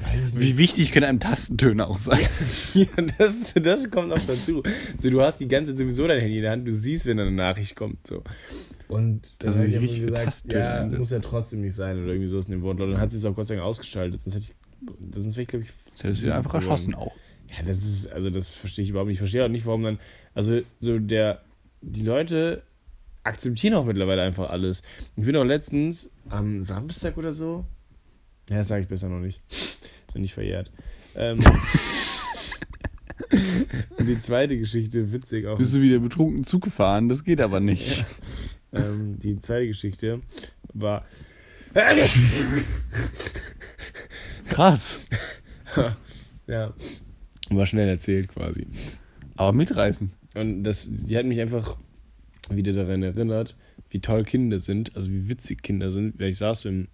weiß 0.03 0.27
ich 0.27 0.33
nicht. 0.33 0.39
Wie 0.39 0.57
wichtig 0.57 0.91
können 0.91 1.05
einem 1.05 1.19
Tastentöne 1.19 1.87
auch 1.87 1.97
sein? 1.97 2.19
Ja, 2.73 2.85
das, 3.17 3.53
das 3.53 3.91
kommt 3.91 4.09
noch 4.09 4.25
dazu. 4.25 4.63
So, 4.99 5.09
du 5.09 5.21
hast 5.21 5.39
die 5.39 5.47
ganze 5.47 5.73
Zeit 5.73 5.79
sowieso 5.79 6.07
dein 6.07 6.21
Handy 6.21 6.37
in 6.37 6.41
der 6.43 6.51
Hand, 6.51 6.67
du 6.67 6.73
siehst, 6.73 7.05
wenn 7.05 7.17
da 7.17 7.23
eine 7.23 7.31
Nachricht 7.31 7.75
kommt. 7.75 8.07
So. 8.07 8.23
Und 8.87 9.21
Das 9.39 9.55
dann 9.55 9.63
ist 9.65 9.73
richtig 9.79 9.99
immer 10.03 10.07
für 10.17 10.23
Tastentöne 10.23 10.63
ja, 10.63 10.73
einsetzt. 10.81 10.99
muss 10.99 11.09
ja 11.11 11.19
trotzdem 11.19 11.61
nicht 11.61 11.75
sein 11.75 12.01
oder 12.01 12.13
irgendwie 12.13 12.29
so 12.29 12.37
ist 12.39 12.45
in 12.45 12.51
dem 12.53 12.61
Wortlaut. 12.61 12.93
Dann 12.93 12.99
hat 12.99 13.11
sie 13.11 13.17
es 13.17 13.25
auch 13.25 13.35
Gott 13.35 13.47
sei 13.47 13.55
Dank 13.55 13.65
ausgeschaltet. 13.67 14.21
Sonst 14.23 14.35
hätte 14.35 14.45
ich, 14.45 15.13
sonst 15.13 15.35
wäre 15.35 15.41
ich, 15.41 15.47
glaube 15.47 15.65
ich, 15.65 15.71
Das 15.91 16.03
hättest 16.03 16.21
du 16.23 16.27
ja 16.27 16.37
einfach 16.37 16.53
erschossen 16.53 16.95
auch. 16.95 17.13
Ja, 17.55 17.63
das 17.63 17.83
ist, 17.83 18.11
also 18.11 18.29
das 18.29 18.49
verstehe 18.49 18.83
ich 18.83 18.89
überhaupt 18.89 19.07
nicht. 19.07 19.15
Ich 19.15 19.19
verstehe 19.19 19.45
auch 19.45 19.49
nicht, 19.49 19.65
warum 19.65 19.83
dann, 19.83 19.99
also 20.33 20.61
so 20.79 20.97
der, 20.97 21.41
die 21.81 22.03
Leute 22.03 22.63
akzeptieren 23.23 23.75
auch 23.75 23.85
mittlerweile 23.85 24.23
einfach 24.23 24.49
alles. 24.49 24.81
Ich 25.15 25.25
bin 25.25 25.35
auch 25.35 25.43
letztens 25.43 26.09
am 26.29 26.63
Samstag 26.63 27.17
oder 27.17 27.31
so, 27.31 27.65
ja, 28.49 28.57
das 28.57 28.67
sage 28.67 28.81
ich 28.83 28.87
besser 28.87 29.07
noch 29.09 29.19
nicht, 29.19 29.41
noch 30.09 30.21
nicht 30.21 30.33
verjährt. 30.33 30.71
Ähm, 31.15 31.39
und 33.97 34.07
die 34.07 34.19
zweite 34.19 34.57
Geschichte, 34.57 35.13
witzig 35.13 35.45
auch. 35.47 35.57
Bist 35.57 35.75
du 35.75 35.81
wieder 35.81 35.99
betrunken 35.99 36.43
Zug 36.43 36.63
gefahren? 36.63 37.07
Das 37.07 37.23
geht 37.23 37.39
aber 37.39 37.59
nicht. 37.59 38.03
Ähm, 38.73 39.19
die 39.19 39.39
zweite 39.39 39.67
Geschichte 39.67 40.21
war, 40.73 41.05
Krass. 44.49 45.05
ja, 46.47 46.73
war 47.49 47.65
schnell 47.65 47.87
erzählt 47.87 48.29
quasi. 48.29 48.67
Aber 49.35 49.53
mitreißen. 49.53 50.11
Und 50.35 50.63
das, 50.63 50.87
die 50.89 51.17
hat 51.17 51.25
mich 51.25 51.39
einfach 51.39 51.77
wieder 52.49 52.73
daran 52.73 53.03
erinnert, 53.03 53.55
wie 53.89 53.99
toll 53.99 54.23
Kinder 54.23 54.59
sind, 54.59 54.95
also 54.95 55.11
wie 55.11 55.29
witzig 55.29 55.61
Kinder 55.61 55.91
sind. 55.91 56.19
Ich 56.21 56.37
saß 56.37 56.61
so 56.61 56.69
im 56.69 56.87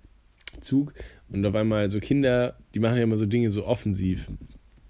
Zug 0.62 0.94
und 1.30 1.46
auf 1.46 1.56
einmal 1.56 1.90
so 1.90 2.00
Kinder, 2.00 2.58
die 2.74 2.80
machen 2.80 2.98
ja 2.98 3.04
immer 3.04 3.18
so 3.18 3.26
Dinge 3.26 3.50
so 3.50 3.66
offensiv. 3.66 4.30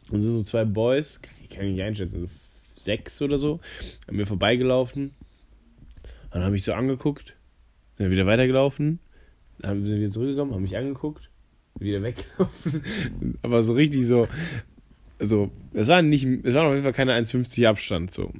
Und 0.10 0.22
sind 0.22 0.36
so 0.36 0.44
zwei 0.44 0.66
Boys, 0.66 1.20
ich 1.44 1.50
kann 1.50 1.66
ich 1.66 1.74
nicht 1.74 1.84
einschätzen, 1.84 2.20
so 2.20 2.28
sechs 2.76 3.22
oder 3.22 3.38
so, 3.38 3.60
an 4.08 4.16
mir 4.16 4.26
vorbeigelaufen. 4.26 5.12
Und 5.12 6.34
dann 6.34 6.44
habe 6.44 6.56
ich 6.56 6.64
so 6.64 6.74
angeguckt, 6.74 7.36
sind 7.98 8.12
wieder 8.12 8.26
weitergelaufen, 8.26 9.00
dann 9.60 9.86
sind 9.86 10.00
wieder 10.00 10.12
zurückgekommen, 10.12 10.54
haben 10.54 10.62
mich 10.62 10.78
angeguckt, 10.78 11.30
wieder 11.78 12.02
weggelaufen. 12.02 12.82
Aber 13.42 13.62
so 13.62 13.74
richtig 13.74 14.08
so, 14.08 14.28
also, 15.20 15.52
es 15.74 15.88
war 15.88 16.02
nicht, 16.02 16.26
es 16.44 16.54
war 16.56 16.66
auf 16.66 16.72
jeden 16.72 16.84
Fall 16.84 16.94
keine 16.94 17.14
1,50 17.14 17.68
Abstand, 17.68 18.14
so. 18.14 18.32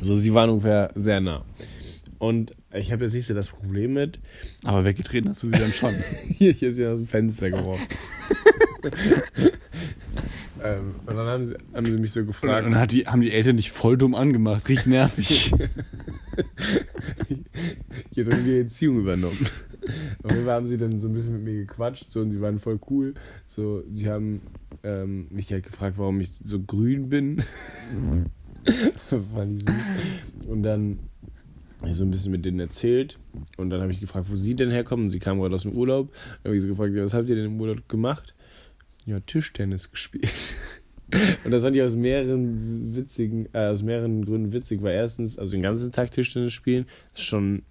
So, 0.00 0.14
sie 0.14 0.34
waren 0.34 0.50
ungefähr 0.50 0.90
sehr 0.94 1.20
nah. 1.20 1.44
Und 2.18 2.52
ich 2.72 2.90
habe 2.90 3.04
jetzt 3.04 3.14
nicht 3.14 3.26
so 3.26 3.34
das 3.34 3.48
Problem 3.48 3.92
mit, 3.94 4.18
Aber 4.62 4.84
weggetreten 4.84 5.30
hast 5.30 5.42
du 5.42 5.50
sie 5.50 5.58
dann 5.58 5.72
schon. 5.72 5.94
hier, 6.28 6.50
ich 6.50 6.62
habe 6.62 6.72
sie 6.72 6.86
aus 6.86 6.98
dem 6.98 7.06
Fenster 7.06 7.50
geworfen. 7.50 7.86
ähm, 10.64 10.94
und 11.06 11.16
dann 11.16 11.26
haben 11.26 11.46
sie, 11.46 11.54
haben 11.72 11.86
sie 11.86 11.92
mich 11.92 12.12
so 12.12 12.20
Und 12.20 12.26
gefragt. 12.26 12.66
dann 12.66 12.76
hat 12.76 12.92
die, 12.92 13.06
haben 13.06 13.20
die 13.20 13.32
Eltern 13.32 13.56
dich 13.56 13.70
voll 13.70 13.96
dumm 13.96 14.14
angemacht. 14.14 14.68
Richtig 14.68 14.86
nervig. 14.86 15.52
Ich 18.10 18.18
habe 18.18 18.36
die 18.42 18.58
Erziehung 18.58 18.98
übernommen. 18.98 19.38
Auf 20.22 20.30
jeden 20.30 20.44
Fall 20.44 20.54
haben 20.54 20.66
sie 20.66 20.78
dann 20.78 20.98
so 21.00 21.08
ein 21.08 21.14
bisschen 21.14 21.34
mit 21.34 21.42
mir 21.44 21.54
gequatscht 21.66 22.10
so, 22.10 22.20
und 22.20 22.30
sie 22.32 22.40
waren 22.40 22.58
voll 22.58 22.80
cool. 22.90 23.14
So, 23.46 23.82
sie 23.92 24.08
haben 24.08 24.40
ähm, 24.84 25.26
mich 25.30 25.50
halt 25.50 25.64
gefragt, 25.64 25.98
warum 25.98 26.20
ich 26.20 26.30
so 26.42 26.60
grün 26.60 27.08
bin. 27.08 27.42
Fand 29.34 29.62
ich 29.62 29.68
süß. 29.68 30.48
Und 30.48 30.62
dann 30.62 30.98
habe 31.80 31.90
ich 31.90 31.96
so 31.96 32.04
ein 32.04 32.10
bisschen 32.10 32.32
mit 32.32 32.44
denen 32.44 32.60
erzählt. 32.60 33.18
Und 33.56 33.70
dann 33.70 33.80
habe 33.80 33.92
ich 33.92 34.00
gefragt, 34.00 34.26
wo 34.30 34.36
sie 34.36 34.54
denn 34.54 34.70
herkommen. 34.70 35.08
Sie 35.08 35.18
kamen 35.18 35.40
gerade 35.40 35.54
aus 35.54 35.62
dem 35.62 35.72
Urlaub. 35.72 36.12
Dann 36.42 36.50
habe 36.50 36.56
ich 36.56 36.62
so 36.62 36.68
gefragt, 36.68 36.92
was 36.94 37.14
habt 37.14 37.28
ihr 37.28 37.36
denn 37.36 37.46
im 37.46 37.60
Urlaub 37.60 37.88
gemacht? 37.88 38.34
Ja, 39.06 39.20
Tischtennis 39.20 39.90
gespielt. 39.90 40.32
Und 41.44 41.50
das 41.50 41.62
fand 41.62 41.76
ich 41.76 41.82
aus 41.82 41.96
mehreren 41.96 42.94
witzigen, 42.96 43.48
äh, 43.52 43.66
aus 43.66 43.82
mehreren 43.82 44.24
Gründen 44.24 44.52
witzig, 44.52 44.82
weil 44.82 44.94
erstens, 44.94 45.38
also 45.38 45.52
den 45.52 45.62
ganzen 45.62 45.92
Tag 45.92 46.10
Tischtennis 46.10 46.52
spielen, 46.52 46.86
ist 47.14 47.24
schon 47.24 47.62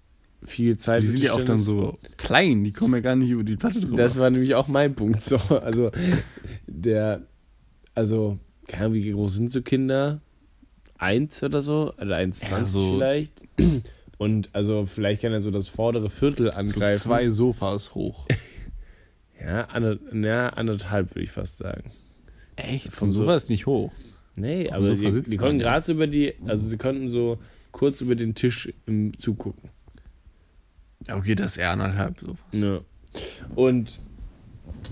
viel 0.44 0.76
Zeit. 0.78 1.02
Die 1.02 1.06
sind 1.06 1.22
ja 1.22 1.32
auch 1.32 1.42
dann 1.44 1.58
so 1.58 1.94
klein. 2.16 2.64
Die 2.64 2.72
kommen 2.72 2.94
ja 2.94 3.00
gar 3.00 3.16
nicht 3.16 3.30
über 3.30 3.44
die 3.44 3.56
Platte 3.56 3.80
drüber. 3.80 3.96
Das 3.96 4.18
war 4.18 4.30
nämlich 4.30 4.54
auch 4.54 4.68
mein 4.68 4.94
Punkt. 4.94 5.20
So, 5.22 5.36
also 5.36 5.90
der, 6.66 7.22
also, 7.94 8.38
keine 8.66 8.84
Ahnung, 8.86 8.94
wie 8.94 9.10
groß 9.12 9.34
sind 9.34 9.52
so 9.52 9.62
Kinder? 9.62 10.20
Eins 10.98 11.42
oder 11.42 11.62
so? 11.62 11.92
Oder 12.00 12.16
1,20 12.18 12.50
Ja, 12.50 12.64
so- 12.64 12.94
vielleicht? 12.96 13.32
Und 14.16 14.48
also 14.54 14.86
vielleicht 14.86 15.22
kann 15.22 15.32
er 15.32 15.40
so 15.40 15.50
das 15.50 15.68
vordere 15.68 16.08
Viertel 16.08 16.46
so 16.46 16.52
angreifen. 16.52 17.00
zwei 17.00 17.28
Sofas 17.30 17.94
hoch. 17.94 18.26
Ja, 19.44 19.64
ander, 19.66 19.98
ja, 20.14 20.48
anderthalb 20.50 21.10
würde 21.10 21.24
ich 21.24 21.30
fast 21.30 21.58
sagen. 21.58 21.90
Echt? 22.56 22.94
Von 22.94 23.10
so- 23.10 23.20
Sofa 23.22 23.34
ist 23.34 23.50
nicht 23.50 23.66
hoch. 23.66 23.92
Nee, 24.36 24.70
aber 24.70 24.94
die, 24.94 25.22
die 25.22 25.36
konnten 25.36 25.58
gerade 25.58 25.84
so 25.84 25.92
über 25.92 26.06
die, 26.06 26.32
also 26.46 26.66
sie 26.66 26.78
konnten 26.78 27.10
so 27.10 27.38
kurz 27.70 28.00
über 28.00 28.14
den 28.14 28.34
Tisch 28.34 28.72
im 28.86 29.18
zugucken. 29.18 29.68
Okay, 31.10 31.34
das 31.34 31.52
ist 31.52 31.56
eher 31.58 31.70
anderthalb 31.70 32.18
Sofas. 32.18 32.38
Ja. 32.52 32.80
Und 33.54 34.00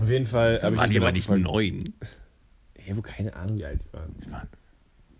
auf 0.01 0.09
jeden 0.09 0.25
Fall. 0.27 0.59
Da 0.59 0.75
waren 0.75 0.89
die 0.91 0.97
aber 0.97 1.11
nicht 1.11 1.29
neun. 1.29 1.83
Ich 2.75 2.89
habe 2.89 3.01
keine 3.01 3.35
Ahnung, 3.35 3.57
wie 3.57 3.65
alt 3.65 3.81
die 3.83 3.93
waren. 3.93 4.13
Die 4.25 4.31
waren 4.31 4.47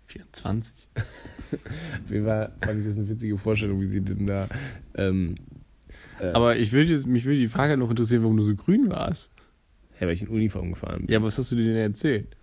24. 0.06 0.74
Auf 0.94 2.10
jeden 2.10 2.24
Fall 2.24 2.52
fand 2.60 2.80
ich 2.80 2.86
das 2.86 2.96
eine 2.96 3.08
witzige 3.08 3.38
Vorstellung, 3.38 3.80
wie 3.80 3.86
sie 3.86 4.00
denn 4.00 4.26
da. 4.26 4.48
Ähm, 4.94 5.36
äh, 6.20 6.26
Aber 6.32 6.56
ich 6.56 6.72
würde 6.72 6.92
jetzt, 6.92 7.06
mich 7.06 7.24
würde 7.24 7.38
die 7.38 7.48
Frage 7.48 7.76
noch 7.76 7.90
interessieren, 7.90 8.22
warum 8.22 8.36
du 8.36 8.42
so 8.42 8.54
grün 8.54 8.90
warst. 8.90 9.30
ja, 9.98 10.06
weil 10.06 10.12
ich 10.14 10.22
in 10.22 10.28
Uniform 10.28 10.70
gefahren 10.70 11.06
bin. 11.06 11.12
Ja, 11.12 11.22
was 11.22 11.38
hast 11.38 11.50
du 11.52 11.56
dir 11.56 11.64
denn 11.64 11.76
erzählt? 11.76 12.36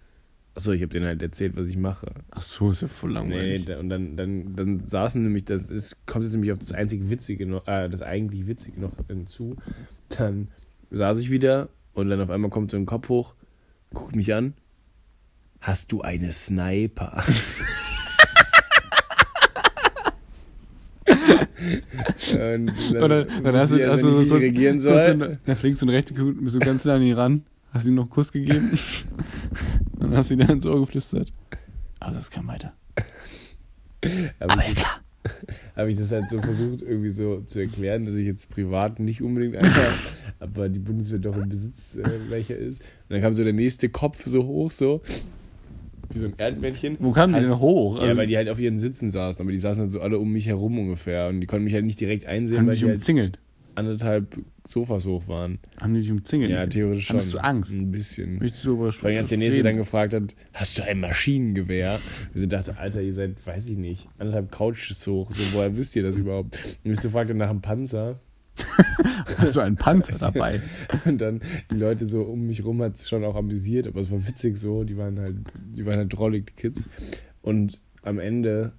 Achso, 0.53 0.73
ich 0.73 0.81
habe 0.81 0.89
denen 0.91 1.05
halt 1.05 1.21
erzählt, 1.21 1.55
was 1.55 1.67
ich 1.67 1.77
mache. 1.77 2.07
Ach 2.31 2.41
so, 2.41 2.69
ist 2.71 2.81
ja 2.81 2.89
voll 2.89 3.11
Nee, 3.11 3.15
langweilig. 3.15 3.65
da, 3.65 3.79
und 3.79 3.87
dann, 3.89 4.17
dann, 4.17 4.53
dann 4.55 4.79
saßen 4.81 5.23
nämlich, 5.23 5.45
das 5.45 5.69
ist, 5.69 6.05
kommt 6.05 6.25
jetzt 6.25 6.33
nämlich 6.33 6.51
auf 6.51 6.59
das 6.59 6.73
einzige 6.73 7.09
Witzige 7.09 7.45
noch, 7.45 7.65
äh, 7.67 7.87
das 7.89 8.01
eigentlich 8.01 8.47
Witzige 8.47 8.81
noch 8.81 8.91
hinzu. 9.07 9.55
Dann 10.09 10.49
saß 10.89 11.19
ich 11.19 11.31
wieder 11.31 11.69
und 11.93 12.09
dann 12.09 12.19
auf 12.19 12.29
einmal 12.29 12.49
kommt 12.51 12.69
so 12.71 12.75
ein 12.77 12.85
Kopf 12.85 13.07
hoch, 13.07 13.33
guckt 13.93 14.15
mich 14.15 14.33
an. 14.33 14.53
Hast 15.61 15.91
du 15.93 16.01
eine 16.01 16.31
Sniper? 16.31 17.23
und 22.33 22.33
dann, 22.33 22.69
Und 22.69 23.43
dann, 23.43 23.55
hast 23.55 23.71
du, 23.71 23.81
hast 23.83 23.89
also 23.91 24.09
du 24.11 24.17
so 24.23 24.25
kurz, 24.25 24.41
reagieren 24.41 24.79
soll. 24.79 25.01
so 25.19 25.35
nach 25.45 25.63
links 25.63 25.81
und 25.81 25.89
rechts 25.89 26.13
geguckt, 26.13 26.37
bist 26.41 26.53
so 26.53 26.59
ganz 26.59 26.85
nah 26.85 26.95
an 26.95 27.01
ihn 27.03 27.13
ran, 27.13 27.43
hast 27.73 27.85
ihm 27.87 27.95
noch 27.95 28.03
einen 28.03 28.09
Kuss 28.09 28.31
gegeben. 28.31 28.71
dann 30.11 30.19
hast 30.19 30.29
du 30.29 30.33
ihm 30.35 30.39
dann 30.41 30.49
ins 30.51 30.65
Ohr 30.65 30.79
geflüstert. 30.79 31.31
Aber 31.99 32.15
das 32.15 32.29
kann 32.31 32.47
weiter. 32.47 32.73
Aber, 34.39 34.53
Aber 34.53 34.67
ja 34.67 34.73
klar. 34.73 35.01
habe 35.75 35.91
ich 35.91 35.99
das 35.99 36.11
halt 36.11 36.29
so 36.31 36.41
versucht, 36.41 36.81
irgendwie 36.81 37.11
so 37.11 37.41
zu 37.41 37.59
erklären, 37.59 38.05
dass 38.05 38.15
ich 38.15 38.25
jetzt 38.25 38.49
privat 38.49 38.99
nicht 38.99 39.21
unbedingt 39.21 39.55
einfach, 39.55 39.93
aber 40.39 40.67
die 40.67 40.79
Bundeswehr 40.79 41.19
doch 41.19 41.37
im 41.37 41.49
Besitz 41.49 41.97
äh, 41.97 42.03
welcher 42.29 42.55
ist. 42.55 42.81
Und 42.81 42.87
dann 43.09 43.21
kam 43.21 43.33
so 43.33 43.43
der 43.43 43.53
nächste 43.53 43.89
Kopf 43.89 44.25
so 44.25 44.45
hoch, 44.45 44.71
so. 44.71 45.01
Wie 46.09 46.17
so 46.17 46.25
ein 46.25 46.33
Erdmännchen. 46.37 46.97
Wo 46.99 47.11
kamen 47.11 47.35
die 47.35 47.41
denn 47.41 47.59
hoch? 47.59 47.97
ja, 47.97 48.03
Also, 48.03 48.17
weil 48.17 48.27
die 48.27 48.35
halt 48.35 48.49
auf 48.49 48.59
ihren 48.59 48.79
Sitzen 48.79 49.11
saßen, 49.11 49.43
aber 49.43 49.51
die 49.51 49.59
saßen 49.59 49.83
halt 49.83 49.91
so 49.91 50.01
alle 50.01 50.17
um 50.17 50.31
mich 50.31 50.47
herum 50.47 50.77
ungefähr. 50.79 51.29
Und 51.29 51.39
die 51.39 51.47
konnten 51.47 51.65
mich 51.65 51.75
halt 51.75 51.85
nicht 51.85 52.01
direkt 52.01 52.25
einsehen, 52.25 52.59
haben 52.59 52.67
weil 52.67 52.75
die 52.75 52.85
halt 52.85 52.95
umzingelt? 52.95 53.39
Anderthalb 53.75 54.37
Sofas 54.67 55.05
hoch 55.05 55.27
waren. 55.27 55.59
Haben 55.81 55.93
die 55.93 56.01
dich 56.01 56.11
umzingelt? 56.11 56.51
Ja, 56.51 56.65
theoretisch 56.67 57.07
schon. 57.07 57.17
Hattest 57.17 57.33
du 57.33 57.37
Angst? 57.39 57.73
Ein 57.73 57.91
bisschen. 57.91 58.39
Möchtest 58.39 58.65
du 58.65 58.91
Vor 58.91 59.09
allem, 59.09 59.19
als 59.19 59.29
der 59.29 59.37
Nächste 59.37 59.63
dann 59.63 59.77
gefragt 59.77 60.13
hat, 60.13 60.35
hast 60.53 60.77
du 60.77 60.83
ein 60.83 60.99
Maschinengewehr? 60.99 61.99
Und 62.33 62.41
ich 62.41 62.49
dachte, 62.49 62.77
Alter, 62.77 63.01
ihr 63.01 63.13
seid, 63.13 63.45
weiß 63.45 63.67
ich 63.67 63.77
nicht, 63.77 64.07
anderthalb 64.17 64.51
Couches 64.51 65.05
hoch. 65.07 65.31
So, 65.31 65.43
woher 65.53 65.75
wisst 65.75 65.95
ihr 65.95 66.03
das 66.03 66.17
überhaupt? 66.17 66.57
Und 66.83 66.91
ich 66.91 66.99
so 66.99 67.09
fragte 67.09 67.33
nach 67.33 67.49
einem 67.49 67.61
Panzer. 67.61 68.19
Hast 69.37 69.55
du 69.55 69.61
einen 69.61 69.75
Panzer 69.77 70.17
dabei? 70.19 70.61
Und 71.05 71.19
dann 71.19 71.41
die 71.71 71.75
Leute 71.75 72.05
so 72.05 72.21
um 72.23 72.47
mich 72.47 72.63
rum 72.63 72.81
hat 72.81 72.95
es 72.95 73.09
schon 73.09 73.23
auch 73.23 73.35
amüsiert, 73.35 73.87
aber 73.87 74.01
es 74.01 74.11
war 74.11 74.27
witzig 74.27 74.57
so. 74.57 74.83
Die 74.83 74.97
waren 74.97 75.19
halt, 75.19 75.37
die 75.55 75.85
waren 75.85 75.97
halt 75.97 76.13
drollig, 76.13 76.47
die 76.47 76.53
Kids. 76.53 76.89
Und 77.41 77.79
am 78.03 78.19
Ende 78.19 78.73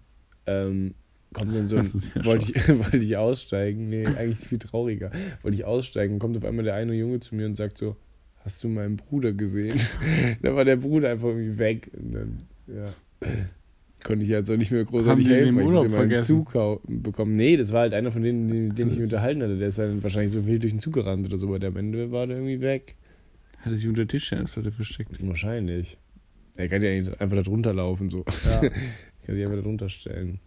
ähm, 0.47 0.95
kommt 1.33 1.55
dann 1.55 1.67
so 1.67 1.77
ein, 1.77 1.87
wollte 2.25 2.51
ich, 2.51 2.69
wollte 2.69 2.99
ich 2.99 3.17
aussteigen. 3.17 3.89
Nee, 3.89 4.07
eigentlich 4.07 4.39
viel 4.39 4.59
trauriger. 4.59 5.11
Wollte 5.43 5.57
ich 5.57 5.65
aussteigen, 5.65 6.19
kommt 6.19 6.37
auf 6.37 6.45
einmal 6.45 6.65
der 6.65 6.75
eine 6.75 6.95
Junge 6.95 7.21
zu 7.21 7.35
mir 7.35 7.47
und 7.47 7.57
sagt 7.57 7.79
so, 7.79 7.97
hast 8.45 8.63
du 8.65 8.69
meinen 8.69 8.97
Bruder 8.97 9.33
gesehen? 9.33 9.81
da 10.43 10.55
war 10.55 10.65
der 10.65 10.77
Bruder 10.77 11.11
einfach 11.11 11.29
irgendwie 11.29 11.59
weg. 11.59 11.91
Und 11.97 12.13
dann, 12.13 12.39
ja. 12.69 13.29
Konnte 14.05 14.25
ich 14.25 14.31
jetzt 14.31 14.51
auch 14.51 14.57
nicht 14.57 14.73
mehr 14.73 14.85
großartig 14.85 15.27
Haben 15.27 15.33
helfen, 15.33 15.49
im 15.61 15.67
weil 15.75 15.87
ich 15.87 15.91
mal 15.93 16.03
einen? 16.03 16.21
Zug 16.21 16.53
bekommen. 16.87 17.37
Nee, 17.37 17.57
das 17.57 17.73
war 17.73 17.83
halt 17.83 17.95
einer 17.95 18.11
von 18.11 18.23
denen, 18.23 18.49
den, 18.49 18.75
den 18.75 18.89
ich 18.89 18.95
mich 18.95 19.05
unterhalten 19.05 19.43
hatte. 19.43 19.59
Der 19.59 19.69
ist 19.69 19.79
dann 19.79 20.03
wahrscheinlich 20.03 20.33
so 20.33 20.45
wild 20.47 20.65
durch 20.65 20.73
den 20.73 20.81
Zug 20.81 20.95
gerannt 20.95 21.27
oder 21.27 21.39
so, 21.39 21.47
aber 21.47 21.61
der 21.61 21.71
am 21.71 21.77
Ende 21.77 22.11
war 22.11 22.27
der 22.27 22.37
irgendwie 22.37 22.61
weg. 22.61 22.97
Hat 23.59 23.71
er 23.71 23.77
sich 23.77 23.87
unter 23.87 24.09
Tischtennisplatte 24.09 24.73
versteckt? 24.73 25.25
Wahrscheinlich. 25.25 25.99
Er 26.57 26.69
kann 26.69 26.83
ja 26.83 26.91
einfach 26.91 27.37
da 27.37 27.43
drunter 27.43 27.73
laufen, 27.73 28.11
so. 28.11 28.25
Ja. 28.45 28.61
kann 29.25 29.37
sich 29.37 29.45
einfach 29.45 29.57
da 29.57 29.63
drunter 29.63 29.89
stellen. 29.89 30.41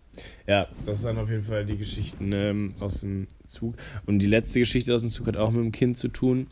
Ja, 0.47 0.67
das 0.85 1.03
waren 1.03 1.17
auf 1.17 1.29
jeden 1.29 1.43
Fall 1.43 1.65
die 1.65 1.77
Geschichten 1.77 2.31
ähm, 2.33 2.75
aus 2.79 3.01
dem 3.01 3.27
Zug. 3.47 3.75
Und 4.05 4.19
die 4.19 4.27
letzte 4.27 4.59
Geschichte 4.59 4.93
aus 4.93 5.01
dem 5.01 5.09
Zug 5.09 5.27
hat 5.27 5.37
auch 5.37 5.51
mit 5.51 5.63
dem 5.63 5.71
Kind 5.71 5.97
zu 5.97 6.07
tun, 6.07 6.47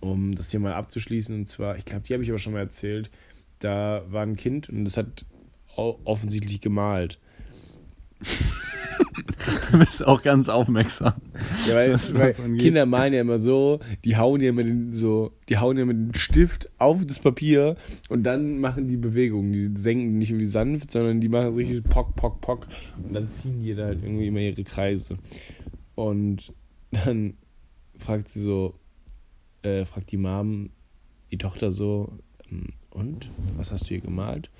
um 0.00 0.34
das 0.34 0.50
hier 0.50 0.60
mal 0.60 0.74
abzuschließen. 0.74 1.34
Und 1.34 1.48
zwar, 1.48 1.76
ich 1.76 1.84
glaube, 1.84 2.06
die 2.06 2.14
habe 2.14 2.22
ich 2.22 2.30
aber 2.30 2.38
schon 2.38 2.52
mal 2.52 2.60
erzählt. 2.60 3.10
Da 3.58 4.04
war 4.08 4.22
ein 4.22 4.36
Kind 4.36 4.68
und 4.68 4.84
das 4.84 4.96
hat 4.96 5.24
offensichtlich 5.76 6.60
gemalt. 6.60 7.18
Du 9.72 9.78
bist 9.78 10.06
auch 10.06 10.22
ganz 10.22 10.48
aufmerksam. 10.48 11.14
Ja, 11.66 11.74
weil, 11.74 11.92
weil. 11.94 12.56
Kinder 12.58 12.86
malen 12.86 13.12
ja 13.12 13.22
immer 13.22 13.38
so, 13.38 13.80
die 14.04 14.16
hauen 14.16 14.40
ja 14.40 14.52
mit 14.52 14.66
den, 14.66 14.92
so, 14.92 15.32
die 15.48 15.58
hauen 15.58 15.76
ja 15.76 15.84
mit 15.84 15.96
dem 15.96 16.14
Stift 16.14 16.70
auf 16.78 17.04
das 17.04 17.18
Papier 17.18 17.76
und 18.08 18.22
dann 18.22 18.58
machen 18.58 18.86
die 18.86 18.96
Bewegungen. 18.96 19.52
Die 19.52 19.80
senken 19.80 20.18
nicht 20.18 20.30
irgendwie 20.30 20.46
sanft, 20.46 20.90
sondern 20.90 21.20
die 21.20 21.28
machen 21.28 21.52
so 21.52 21.58
richtig 21.58 21.82
pock, 21.84 22.14
pock, 22.14 22.40
pock 22.40 22.66
und 23.02 23.14
dann 23.14 23.28
ziehen 23.30 23.62
die 23.62 23.74
da 23.74 23.86
halt 23.86 24.02
irgendwie 24.02 24.28
immer 24.28 24.40
ihre 24.40 24.62
Kreise. 24.62 25.18
Und 25.94 26.52
dann 26.90 27.34
fragt 27.98 28.28
sie 28.28 28.40
so, 28.40 28.74
äh, 29.62 29.84
fragt 29.84 30.12
die 30.12 30.18
Mom 30.18 30.70
die 31.30 31.38
Tochter 31.38 31.70
so, 31.70 32.12
ähm, 32.50 32.68
und? 32.90 33.30
Was 33.56 33.72
hast 33.72 33.84
du 33.84 33.88
hier 33.88 34.00
gemalt? 34.00 34.50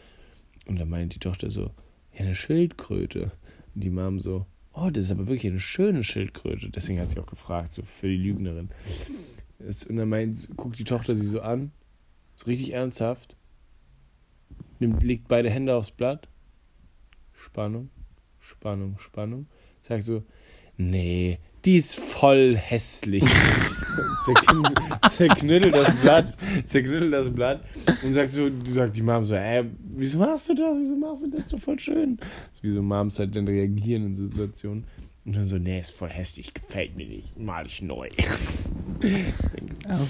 Und 0.67 0.81
dann 0.81 0.89
meint 0.89 1.15
die 1.15 1.19
Tochter 1.19 1.51
so, 1.51 1.71
ja, 2.15 2.21
eine 2.21 2.35
Schildkröte. 2.35 3.33
Und 3.75 3.85
die 3.85 3.91
Mom 3.91 4.21
so, 4.21 4.47
oh, 4.73 4.91
das 4.91 5.05
ist 5.07 5.11
aber 5.11 5.27
wirklich 5.27 5.51
eine 5.51 5.61
schöne 5.61 6.05
Schildkröte. 6.05 6.71
Deswegen 6.71 7.01
hat 7.01 7.11
sie 7.11 7.19
auch 7.19 7.27
gefragt, 7.27 7.73
so 7.73 7.83
für 7.83 8.09
die 8.09 8.17
Lügnerin. 8.17 8.71
Und 9.59 9.97
dann 9.97 10.09
meint, 10.09 10.49
guckt 10.57 10.79
die 10.79 10.85
Tochter 10.85 11.15
sie 11.15 11.27
so 11.27 11.41
an, 11.41 11.71
so 12.35 12.47
richtig 12.47 12.73
ernsthaft, 12.73 13.37
nimmt, 14.81 15.03
legt 15.03 15.29
beide 15.29 15.51
Hände 15.51 15.75
aufs 15.75 15.93
Blatt, 15.93 16.29
Spannung, 17.33 17.91
Spannung, 18.41 18.99
Spannung, 18.99 19.47
sagt 19.83 20.05
so, 20.05 20.25
nee, 20.77 21.39
die 21.65 21.77
ist 21.77 21.95
voll 21.95 22.57
hässlich. 22.57 23.25
Zerkn 24.25 24.63
zerknüttelt 25.11 25.75
das 25.75 25.95
Blatt, 25.97 26.37
zerknüttelt 26.65 27.13
das 27.13 27.31
Blatt 27.31 27.61
und 28.03 28.13
sagt 28.13 28.31
so, 28.31 28.49
du 28.49 28.73
sagt 28.73 28.97
die 28.97 29.03
Mom 29.03 29.25
so, 29.25 29.35
ey, 29.35 29.65
wieso 29.91 30.19
machst 30.19 30.49
du 30.49 30.55
das? 30.55 30.75
Wieso 30.79 30.97
machst 30.97 31.23
du 31.23 31.31
das? 31.31 31.41
Ist 31.43 31.53
doch 31.53 31.59
voll 31.59 31.79
schön. 31.79 32.19
So 32.53 32.63
wie 32.63 32.71
so 32.71 32.83
Moms 32.83 33.19
halt 33.19 33.35
dann 33.37 33.47
reagieren 33.47 34.07
in 34.07 34.15
Situationen. 34.15 34.85
Und 35.25 35.37
dann 35.37 35.47
so, 35.47 35.57
nee, 35.57 35.81
ist 35.81 35.93
voll 35.93 36.09
hässlich, 36.09 36.53
gefällt 36.53 36.97
mir 36.97 37.07
nicht, 37.07 37.39
mal 37.39 37.65
ich 37.67 37.81
neu. 37.81 38.09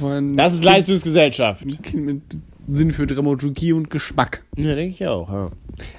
Ein 0.02 0.36
Das 0.36 0.54
ist 0.54 0.64
Leistungsgesellschaft. 0.64 1.62
Kind, 1.62 1.82
Kind 1.82 2.04
mit 2.04 2.22
Sinn 2.70 2.92
für 2.92 3.06
Dramaturgie 3.06 3.72
und 3.72 3.90
Geschmack. 3.90 4.42
Ja, 4.56 4.74
denke 4.74 4.94
ich 4.94 5.06
auch, 5.06 5.30
ja. 5.30 5.50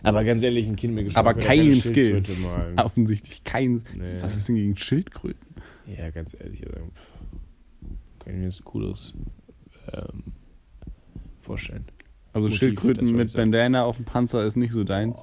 Aber 0.02 0.24
ganz 0.24 0.42
ehrlich, 0.44 0.68
ein 0.68 0.76
Kind 0.76 0.96
mit 0.96 1.06
Geschmack 1.06 1.26
Aber 1.26 1.34
kein 1.40 1.74
Skill. 1.76 2.24
Offensichtlich 2.78 3.44
kein. 3.44 3.84
Nee. 3.96 4.04
Was 4.22 4.36
ist 4.36 4.48
denn 4.48 4.56
gegen 4.56 4.78
Schildkröten? 4.78 5.42
Ja, 5.86 6.10
ganz 6.10 6.36
ehrlich, 6.40 6.66
also, 6.66 6.80
kann 8.24 8.34
ich 8.34 8.40
mir 8.40 8.46
jetzt 8.46 8.64
Cooles 8.64 9.14
ähm, 9.92 10.24
vorstellen. 11.42 11.86
Also 12.34 12.48
Motiv, 12.48 12.60
das 12.60 12.60
Schildkröten 12.60 13.16
mit. 13.16 13.34
Bandana 13.34 13.84
auf 13.84 13.98
dem 13.98 14.06
Panzer 14.06 14.44
ist 14.44 14.56
nicht 14.56 14.72
so 14.74 14.84
deins. 14.84 15.20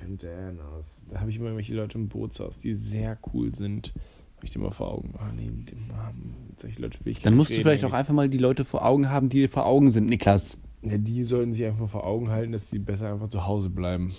Bandanas. 0.00 1.04
Da 1.10 1.20
habe 1.20 1.30
ich 1.30 1.36
immer 1.36 1.46
irgendwelche 1.46 1.74
Leute 1.74 1.98
im 1.98 2.08
Bootshaus, 2.08 2.58
die 2.58 2.74
sehr 2.74 3.18
cool 3.32 3.54
sind. 3.54 3.94
Habe 4.36 4.46
ich 4.46 4.52
dir 4.52 4.60
mal 4.60 4.70
vor 4.70 4.92
Augen. 4.92 5.14
Ah, 5.18 5.30
nee, 5.34 5.50
die 5.50 5.92
haben 5.96 6.34
solche 6.58 6.80
Leute 6.80 7.04
will 7.04 7.12
ich 7.12 7.20
Dann 7.20 7.34
musst 7.34 7.50
du 7.50 7.54
reden 7.54 7.62
vielleicht 7.64 7.84
auch 7.84 7.92
einfach 7.92 8.14
mal 8.14 8.28
die 8.28 8.38
Leute 8.38 8.64
vor 8.64 8.84
Augen 8.84 9.08
haben, 9.08 9.28
die 9.28 9.38
dir 9.40 9.48
vor 9.48 9.66
Augen 9.66 9.90
sind, 9.90 10.06
Niklas. 10.08 10.56
Ja, 10.82 10.96
die 10.96 11.24
sollten 11.24 11.52
sich 11.52 11.64
einfach 11.64 11.88
vor 11.88 12.04
Augen 12.04 12.30
halten, 12.30 12.52
dass 12.52 12.70
sie 12.70 12.78
besser 12.78 13.12
einfach 13.12 13.28
zu 13.28 13.46
Hause 13.46 13.68
bleiben. 13.70 14.14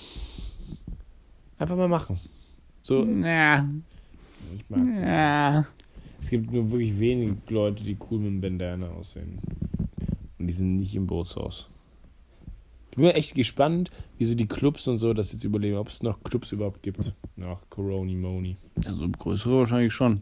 Einfach 1.57 1.77
mal 1.77 1.87
machen. 1.87 2.19
So, 2.81 3.05
Ja, 3.05 3.67
ich 4.55 4.69
mag 4.69 4.79
das. 4.83 5.09
ja. 5.09 5.65
Es 6.21 6.29
gibt 6.29 6.51
nur 6.51 6.71
wirklich 6.71 6.99
wenige 6.99 7.37
Leute, 7.49 7.83
die 7.83 7.97
cool 8.09 8.19
mit 8.19 8.27
einem 8.27 8.41
Bandana 8.41 8.89
aussehen. 8.89 9.39
Und 10.37 10.47
die 10.47 10.53
sind 10.53 10.77
nicht 10.77 10.95
im 10.95 11.07
Bootshaus. 11.07 11.69
Ich 12.91 12.97
bin 12.97 13.05
echt 13.05 13.35
gespannt, 13.35 13.91
wie 14.17 14.25
so 14.25 14.35
die 14.35 14.47
Clubs 14.47 14.87
und 14.87 14.97
so 14.97 15.13
das 15.13 15.31
jetzt 15.31 15.43
überleben, 15.43 15.77
ob 15.77 15.87
es 15.87 16.03
noch 16.03 16.23
Clubs 16.23 16.51
überhaupt 16.51 16.83
gibt. 16.83 17.13
Nach 17.35 17.59
Corona 17.69 18.11
Moni. 18.13 18.57
Also 18.85 19.07
größere 19.07 19.59
wahrscheinlich 19.59 19.93
schon. 19.93 20.21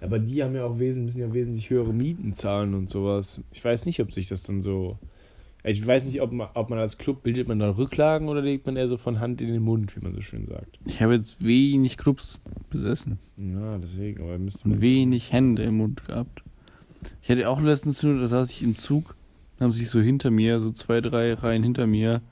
Aber 0.00 0.18
die 0.18 0.42
haben 0.42 0.54
ja 0.54 0.64
auch 0.64 0.78
wesentlich, 0.78 1.14
müssen 1.14 1.28
ja 1.28 1.34
wesentlich 1.34 1.70
höhere 1.70 1.92
Mieten 1.92 2.34
zahlen 2.34 2.74
und 2.74 2.90
sowas. 2.90 3.40
Ich 3.52 3.64
weiß 3.64 3.86
nicht, 3.86 4.00
ob 4.00 4.12
sich 4.12 4.28
das 4.28 4.42
dann 4.42 4.62
so. 4.62 4.98
Ich 5.64 5.86
weiß 5.86 6.04
nicht, 6.06 6.20
ob 6.20 6.32
man, 6.32 6.48
ob 6.54 6.70
man 6.70 6.78
als 6.80 6.98
Club 6.98 7.22
bildet 7.22 7.46
man 7.46 7.60
da 7.60 7.70
Rücklagen 7.70 8.28
oder 8.28 8.42
legt 8.42 8.66
man 8.66 8.76
eher 8.76 8.88
so 8.88 8.96
von 8.96 9.20
Hand 9.20 9.40
in 9.40 9.48
den 9.48 9.62
Mund, 9.62 9.94
wie 9.94 10.00
man 10.00 10.12
so 10.12 10.20
schön 10.20 10.46
sagt. 10.46 10.78
Ich 10.86 11.00
habe 11.00 11.14
jetzt 11.14 11.44
wenig 11.44 11.96
Clubs 11.96 12.40
besessen 12.68 13.18
Ja, 13.36 13.78
deswegen, 13.78 14.22
aber 14.22 14.38
müsste 14.38 14.64
und 14.68 14.80
wenig 14.80 15.32
Hände 15.32 15.62
im 15.62 15.76
Mund 15.76 16.04
gehabt. 16.06 16.42
Ich 17.22 17.30
hatte 17.30 17.48
auch 17.48 17.60
letztens 17.60 18.02
nur, 18.02 18.18
da 18.18 18.26
saß 18.26 18.50
ich 18.50 18.62
im 18.62 18.76
Zug, 18.76 19.14
da 19.58 19.64
haben 19.64 19.72
sich 19.72 19.88
so 19.88 20.00
hinter 20.00 20.30
mir, 20.32 20.58
so 20.58 20.70
zwei, 20.70 21.00
drei 21.00 21.34
Reihen 21.34 21.62
hinter 21.62 21.86
mir, 21.86 22.22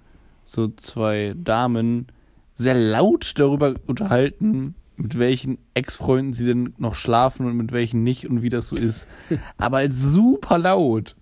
so 0.44 0.68
zwei 0.68 1.34
Damen 1.36 2.08
sehr 2.54 2.74
laut 2.74 3.32
darüber 3.36 3.74
unterhalten, 3.86 4.74
mit 5.00 5.18
welchen 5.18 5.58
Ex-Freunden 5.74 6.32
sie 6.32 6.44
denn 6.46 6.74
noch 6.78 6.94
schlafen 6.94 7.46
und 7.46 7.56
mit 7.56 7.72
welchen 7.72 8.02
nicht 8.02 8.28
und 8.28 8.42
wie 8.42 8.48
das 8.50 8.68
so 8.68 8.76
ist. 8.76 9.06
Aber 9.56 9.78
halt 9.78 9.94
super 9.94 10.58
laut. 10.58 11.16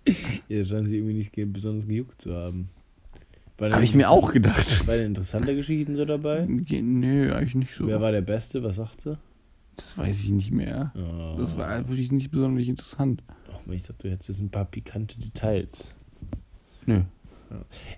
Ja, 0.48 0.64
scheinen 0.64 0.86
sie 0.88 0.96
irgendwie 0.96 1.14
nicht 1.14 1.32
ge- 1.32 1.44
besonders 1.44 1.86
gejuckt 1.86 2.20
zu 2.22 2.34
haben. 2.34 2.68
Habe 3.60 3.82
ich 3.84 3.94
mir 3.94 4.08
auch 4.10 4.32
gedacht. 4.32 4.86
War 4.86 4.96
denn 4.96 5.06
interessante 5.06 5.54
Geschichten 5.56 5.96
so 5.96 6.04
dabei? 6.04 6.46
Nö, 6.46 7.32
eigentlich 7.32 7.54
nicht 7.56 7.74
so. 7.74 7.86
Wer 7.88 8.00
war 8.00 8.12
der 8.12 8.20
Beste? 8.20 8.62
Was 8.62 8.76
sagt 8.76 9.00
sie? 9.00 9.18
Das 9.76 9.96
weiß 9.98 10.22
ich 10.22 10.30
nicht 10.30 10.52
mehr. 10.52 10.92
Oh, 10.96 11.36
Das 11.38 11.56
war 11.58 11.88
wirklich 11.88 12.12
nicht 12.12 12.30
besonders 12.30 12.66
interessant. 12.66 13.22
Oh, 13.66 13.72
ich 13.72 13.82
dachte, 13.82 14.02
du 14.06 14.10
hättest 14.10 14.28
jetzt 14.28 14.40
ein 14.40 14.50
paar 14.50 14.64
pikante 14.64 15.18
Details. 15.18 15.92
Nö. 16.86 17.02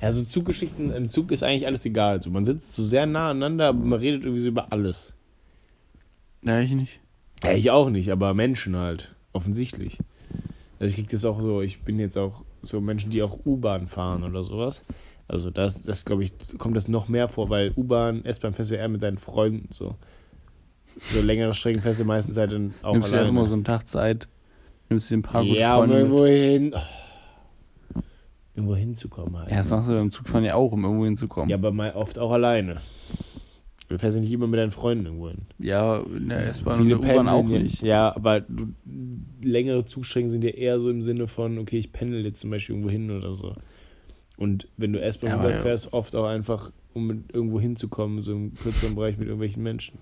Ja, 0.00 0.12
so 0.12 0.22
Zuggeschichten, 0.24 0.92
im 0.92 1.08
Zug 1.10 1.32
ist 1.32 1.42
eigentlich 1.42 1.66
alles 1.66 1.84
egal. 1.84 2.12
Also 2.18 2.30
man 2.30 2.44
sitzt 2.44 2.72
so 2.74 2.84
sehr 2.84 3.04
nah 3.06 3.30
aneinander, 3.30 3.68
aber 3.68 3.84
man 3.84 3.98
redet 3.98 4.24
irgendwie 4.24 4.42
so 4.42 4.48
über 4.48 4.72
alles. 4.72 5.14
Ja, 6.42 6.60
ich 6.60 6.70
nicht. 6.72 7.00
Ja, 7.42 7.52
ich 7.52 7.70
auch 7.70 7.90
nicht, 7.90 8.10
aber 8.10 8.34
Menschen 8.34 8.76
halt. 8.76 9.14
Offensichtlich. 9.32 9.98
Also 10.78 10.90
ich 10.90 10.96
krieg 10.96 11.08
das 11.10 11.24
auch 11.24 11.40
so, 11.40 11.60
ich 11.60 11.82
bin 11.82 11.98
jetzt 11.98 12.16
auch 12.16 12.44
so 12.62 12.80
Menschen, 12.80 13.10
die 13.10 13.22
auch 13.22 13.38
U-Bahn 13.44 13.88
fahren 13.88 14.24
oder 14.24 14.42
sowas. 14.42 14.84
Also 15.28 15.50
das, 15.50 15.82
das 15.82 16.04
glaube 16.04 16.24
ich, 16.24 16.32
kommt 16.58 16.76
das 16.76 16.88
noch 16.88 17.08
mehr 17.08 17.28
vor, 17.28 17.50
weil 17.50 17.72
U-Bahn, 17.76 18.24
S-Bahn 18.24 18.52
fährst 18.52 18.70
du 18.70 18.76
eher 18.76 18.88
mit 18.88 19.02
deinen 19.02 19.18
Freunden 19.18 19.68
so. 19.72 19.94
So 21.12 21.22
längere 21.22 21.54
Strecken 21.54 21.80
fährst 21.80 22.00
du 22.00 22.04
meistens 22.04 22.36
halt 22.36 22.52
dann 22.52 22.74
auch 22.82 22.92
Nimmst 22.94 23.12
alleine. 23.12 23.26
auch 23.26 23.30
immer 23.30 23.46
so 23.46 23.54
einen 23.54 23.64
Tag 23.64 23.86
Zeit, 23.86 24.28
nimmst 24.88 25.08
dir 25.10 25.18
ein 25.18 25.22
paar 25.22 25.44
gute 25.44 25.58
ja, 25.58 25.76
um 25.76 25.88
Freunde 25.88 25.94
mit. 25.94 26.02
irgendwo 26.02 26.26
hin. 26.26 26.74
Oh. 26.74 28.00
Irgendwo 28.54 28.74
hinzukommen 28.76 29.38
halt. 29.38 29.50
Ja, 29.50 29.58
das 29.58 29.70
machst 29.70 29.88
du 29.88 29.92
beim 29.92 30.10
Zugfahren 30.10 30.44
ja 30.44 30.56
auch, 30.56 30.72
um 30.72 30.82
irgendwo 30.82 31.04
hinzukommen. 31.04 31.48
Ja, 31.48 31.56
aber 31.56 31.70
mal 31.70 31.92
oft 31.92 32.18
auch 32.18 32.32
alleine. 32.32 32.78
Du 33.90 33.98
fährst 33.98 34.16
ja 34.16 34.22
nicht 34.22 34.32
immer 34.32 34.46
mit 34.46 34.60
deinen 34.60 34.70
Freunden 34.70 35.06
irgendwo 35.06 35.30
hin. 35.30 35.40
Ja, 35.58 35.98
in 35.98 36.28
der 36.28 36.48
S-Bahn 36.50 36.80
und 36.80 36.88
der 36.88 37.00
U-Bahn 37.00 37.26
auch 37.26 37.42
nicht. 37.42 37.82
Ja, 37.82 38.14
aber 38.14 38.40
du, 38.40 38.68
längere 39.42 39.84
Zugstrecken 39.84 40.30
sind 40.30 40.44
ja 40.44 40.50
eher 40.50 40.78
so 40.78 40.88
im 40.90 41.02
Sinne 41.02 41.26
von, 41.26 41.58
okay, 41.58 41.78
ich 41.78 41.92
pendel 41.92 42.24
jetzt 42.24 42.38
zum 42.38 42.50
Beispiel 42.50 42.76
irgendwo 42.76 42.90
hin 42.90 43.10
oder 43.10 43.34
so. 43.34 43.56
Und 44.36 44.68
wenn 44.76 44.92
du 44.92 45.00
S-Bahn 45.02 45.30
Ja, 45.42 45.50
ja, 45.50 45.56
fährst, 45.56 45.92
oft 45.92 46.14
auch 46.14 46.26
einfach, 46.26 46.70
um 46.94 47.24
irgendwo 47.32 47.58
hinzukommen, 47.58 48.22
so 48.22 48.30
im 48.32 48.54
kürzeren 48.54 48.94
Bereich 48.94 49.18
mit 49.18 49.26
irgendwelchen 49.26 49.64
Menschen. 49.64 49.98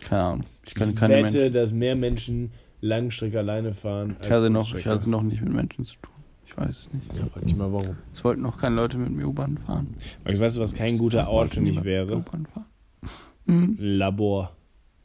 Keine 0.00 0.22
Ahnung. 0.22 0.44
Ich 0.64 0.74
kann 0.74 0.90
ich 0.90 0.96
keine 0.96 1.14
wette, 1.14 1.38
Menschen. 1.38 1.52
dass 1.52 1.72
mehr 1.72 1.96
Menschen 1.96 2.52
Langstrecke 2.80 3.40
alleine 3.40 3.72
fahren. 3.72 4.16
Ich 4.22 4.30
hatte, 4.30 4.48
noch, 4.48 4.72
ich 4.76 4.86
hatte 4.86 5.10
noch 5.10 5.22
nicht 5.22 5.42
mit 5.42 5.52
Menschen 5.52 5.84
zu 5.84 5.96
tun. 6.00 6.14
Ich 6.60 6.66
weiß 6.66 6.78
es 6.78 6.92
nicht. 6.92 7.06
Ja, 7.18 7.26
frag 7.32 7.44
dich 7.46 7.56
mal 7.56 7.72
warum. 7.72 7.96
Es 8.12 8.22
wollten 8.22 8.42
noch 8.42 8.58
keine 8.58 8.76
Leute 8.76 8.98
mit 8.98 9.10
mir 9.10 9.26
U-Bahn 9.26 9.56
fahren. 9.58 9.94
Aber 10.24 10.32
ich 10.34 10.40
weiß, 10.40 10.58
was 10.58 10.74
kein 10.74 10.98
guter 10.98 11.28
Ort 11.28 11.54
für 11.54 11.60
mich 11.60 11.82
wäre. 11.84 12.16
U-Bahn 12.16 12.46
fahren. 12.46 12.66
Hm. 13.46 13.76
Labor. 13.78 14.54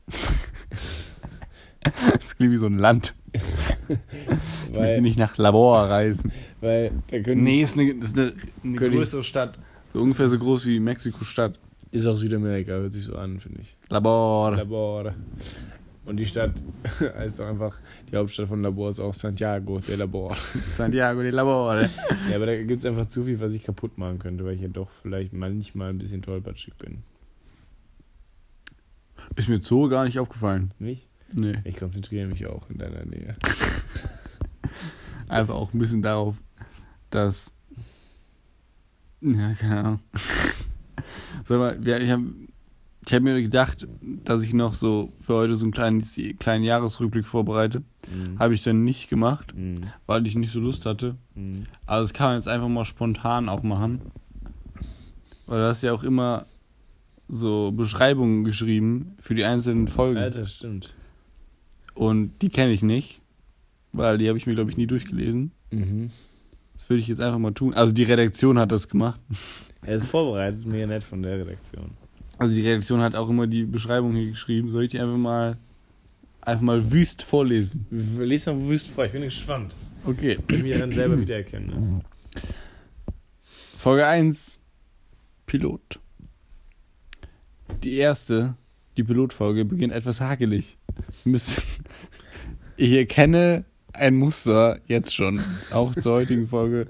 Das 2.14 2.36
klingt 2.36 2.52
wie 2.52 2.58
so 2.58 2.66
ein 2.66 2.78
Land. 2.80 3.14
Ich 3.88 4.80
möchte 4.82 4.96
Weil, 4.96 5.02
nicht 5.02 5.18
nach 5.20 5.38
Labor 5.38 5.84
reisen. 5.84 6.32
weil 6.60 6.92
da 7.08 7.20
können 7.20 7.44
Nee, 7.44 7.62
ist 7.62 7.78
eine, 7.78 7.92
ist 7.92 8.18
eine, 8.18 8.34
eine 8.64 8.76
größere 8.76 9.24
Stadt. 9.24 9.58
So 9.94 10.02
ungefähr 10.02 10.28
so 10.28 10.38
groß 10.38 10.66
wie 10.66 10.80
Mexiko-Stadt. 10.82 11.58
ist 11.92 12.06
auch 12.08 12.18
Südamerika, 12.18 12.74
hört 12.74 12.92
sich 12.92 13.04
so 13.06 13.16
an, 13.16 13.40
finde 13.40 13.62
ich. 13.62 13.78
Labor. 13.88 14.56
Labor. 14.58 15.14
Und 16.06 16.18
die 16.18 16.26
Stadt 16.26 16.54
heißt 17.00 17.42
auch 17.42 17.48
einfach, 17.48 17.80
die 18.12 18.16
Hauptstadt 18.16 18.48
von 18.48 18.62
Labor 18.62 18.90
ist 18.92 19.00
auch 19.00 19.14
Santiago 19.14 19.80
de 19.80 19.96
Labor. 19.96 20.38
Santiago 20.76 21.22
de 21.22 21.32
Labor. 21.32 21.82
Ja, 21.82 22.36
aber 22.36 22.46
da 22.46 22.64
gibt 22.64 22.80
es 22.80 22.86
einfach 22.86 23.08
zu 23.08 23.26
viel, 23.26 23.40
was 23.40 23.54
ich 23.54 23.64
kaputt 23.64 23.98
machen 23.98 24.20
könnte, 24.20 24.46
weil 24.46 24.54
ich 24.54 24.62
ja 24.62 24.68
doch 24.68 24.90
vielleicht 25.02 25.34
manchmal 25.34 25.90
ein 25.90 25.98
bisschen 25.98 26.22
tollpatschig 26.22 26.76
bin. 26.76 27.04
Ist 29.36 29.50
mir 29.50 29.60
so 29.60 29.90
gar 29.90 30.06
nicht 30.06 30.20
aufgefallen. 30.20 30.72
Nicht? 30.78 31.08
Nee. 31.34 31.56
Ich 31.64 31.76
konzentriere 31.78 32.28
mich 32.28 32.48
auch 32.48 32.70
in 32.70 32.78
deiner 32.78 33.04
Nähe. 33.06 33.36
Einfach 35.28 35.56
auch 35.56 35.74
ein 35.74 35.80
bisschen 35.80 36.04
darauf, 36.04 36.36
dass. 37.10 37.52
Ja, 39.22 39.54
keine 39.56 39.80
Ahnung. 39.80 40.00
Sag 41.48 41.58
mal, 41.58 41.84
wir, 41.84 42.00
ich 42.00 42.12
habe 42.12 42.24
ich 43.08 43.14
hab 43.14 43.22
mir 43.24 43.40
gedacht, 43.42 43.88
dass 44.24 44.42
ich 44.44 44.54
noch 44.54 44.74
so 44.74 45.12
für 45.20 45.36
heute 45.36 45.56
so 45.56 45.66
einen 45.66 45.72
kleinen, 45.72 46.04
kleinen 46.40 46.64
Jahresrückblick 46.64 47.28
vorbereite. 47.28 47.84
Mhm. 48.12 48.40
Habe 48.40 48.54
ich 48.54 48.64
dann 48.64 48.84
nicht 48.84 49.10
gemacht, 49.10 49.54
Mhm. 49.56 49.82
weil 50.08 50.26
ich 50.28 50.36
nicht 50.36 50.52
so 50.52 50.60
Lust 50.60 50.86
hatte. 50.86 51.16
Mhm. 51.36 51.66
Aber 51.86 52.02
das 52.02 52.14
kann 52.14 52.28
man 52.30 52.36
jetzt 52.38 52.48
einfach 52.48 52.68
mal 52.68 52.86
spontan 52.86 53.48
auch 53.50 53.64
machen. 53.64 54.02
Weil 55.46 55.60
du 55.62 55.68
hast 55.68 55.84
ja 55.84 55.94
auch 55.94 56.04
immer 56.04 56.46
so 57.28 57.72
Beschreibungen 57.72 58.44
geschrieben 58.44 59.14
für 59.20 59.36
die 59.36 59.46
einzelnen 59.46 59.88
Folgen. 59.88 60.18
Ja, 60.20 60.30
das 60.30 60.56
stimmt. 60.56 60.94
Und 61.94 62.32
die 62.42 62.50
kenne 62.50 62.72
ich 62.74 62.82
nicht, 62.84 63.22
weil 63.94 64.18
die 64.18 64.28
habe 64.28 64.38
ich 64.38 64.48
mir, 64.48 64.56
glaube 64.56 64.72
ich, 64.72 64.78
nie 64.78 64.88
durchgelesen. 64.88 65.52
Mhm. 65.72 66.12
Das 66.74 66.90
würde 66.90 67.00
ich 67.02 67.08
jetzt 67.08 67.22
einfach 67.22 67.40
mal 67.40 67.54
tun. 67.54 67.74
Also 67.74 67.94
die 67.94 68.04
Redaktion 68.04 68.60
hat 68.60 68.72
das 68.72 68.90
gemacht. 68.90 69.20
Er 69.84 69.96
ist 69.96 70.08
vorbereitet, 70.08 70.66
mega 70.66 70.88
nett 70.88 71.04
von 71.04 71.22
der 71.22 71.40
Redaktion. 71.40 71.92
Also 72.38 72.56
die 72.56 72.62
Redaktion 72.68 73.02
hat 73.02 73.16
auch 73.16 73.30
immer 73.30 73.48
die 73.48 73.64
Beschreibung 73.64 74.14
hier 74.16 74.32
geschrieben. 74.32 74.70
Soll 74.72 74.84
ich 74.86 74.92
die 74.92 75.00
einfach 75.00 75.18
mal 75.18 75.58
einfach 76.42 76.62
mal 76.64 76.92
wüst 76.92 77.24
vorlesen? 77.24 77.88
Lies 77.90 78.46
mal 78.46 78.62
wüst 78.68 78.90
vor, 78.90 79.06
ich 79.06 79.12
bin 79.14 79.22
gespannt. 79.24 79.74
Okay. 80.06 80.38
Will 80.48 80.62
mich 80.64 80.74
daran 80.74 80.92
selber 80.92 81.20
wiedererkennen. 81.20 81.70
Ne? 81.70 82.02
Folge 83.78 84.06
1 84.06 84.60
Pilot. 85.46 86.00
Die 87.84 87.96
erste, 87.98 88.56
die 88.98 89.04
Pilotfolge, 89.04 89.66
beginnt 89.66 89.94
etwas 89.94 90.22
hakelig. 90.22 90.78
Wir 91.24 91.32
müssen- 91.32 91.64
Ich 92.78 92.92
erkenne 92.92 93.64
ein 93.94 94.16
Muster 94.18 94.80
jetzt 94.86 95.16
schon, 95.16 95.40
auch 95.72 95.96
zur 95.96 96.12
heutigen 96.14 96.48
Folge. 96.50 96.88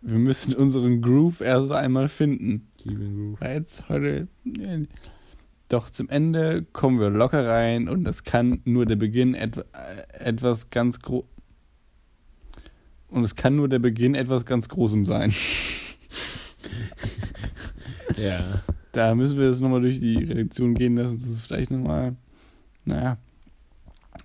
Wir 0.00 0.16
müssen 0.18 0.54
unseren 0.54 1.02
Groove 1.02 1.42
erst 1.42 1.70
einmal 1.72 2.08
finden. 2.08 2.66
Keeping 2.82 3.16
Groove. 3.16 3.40
Jetzt 3.40 3.88
heute. 3.88 4.28
Doch 5.68 5.88
zum 5.88 6.08
Ende 6.08 6.66
kommen 6.72 7.00
wir 7.00 7.10
locker 7.10 7.46
rein 7.46 7.88
und 7.88 8.04
das 8.04 8.24
kann 8.24 8.60
nur 8.64 8.84
der 8.86 8.96
Beginn 8.96 9.34
etwa, 9.34 9.62
äh, 9.72 10.24
etwas 10.24 10.70
ganz 10.70 11.00
groß. 11.00 11.24
Und 13.08 13.24
es 13.24 13.36
kann 13.36 13.56
nur 13.56 13.68
der 13.68 13.78
Beginn 13.78 14.14
etwas 14.14 14.44
ganz 14.44 14.68
Großem 14.68 15.04
sein. 15.04 15.32
Ja. 18.18 18.62
Da 18.92 19.14
müssen 19.14 19.38
wir 19.38 19.48
das 19.48 19.60
nochmal 19.60 19.80
durch 19.80 19.98
die 19.98 20.16
Redaktion 20.16 20.74
gehen 20.74 20.96
lassen. 20.96 21.18
Das 21.20 21.30
ist 21.30 21.46
vielleicht 21.46 21.70
nochmal. 21.70 22.14
Naja. 22.84 23.16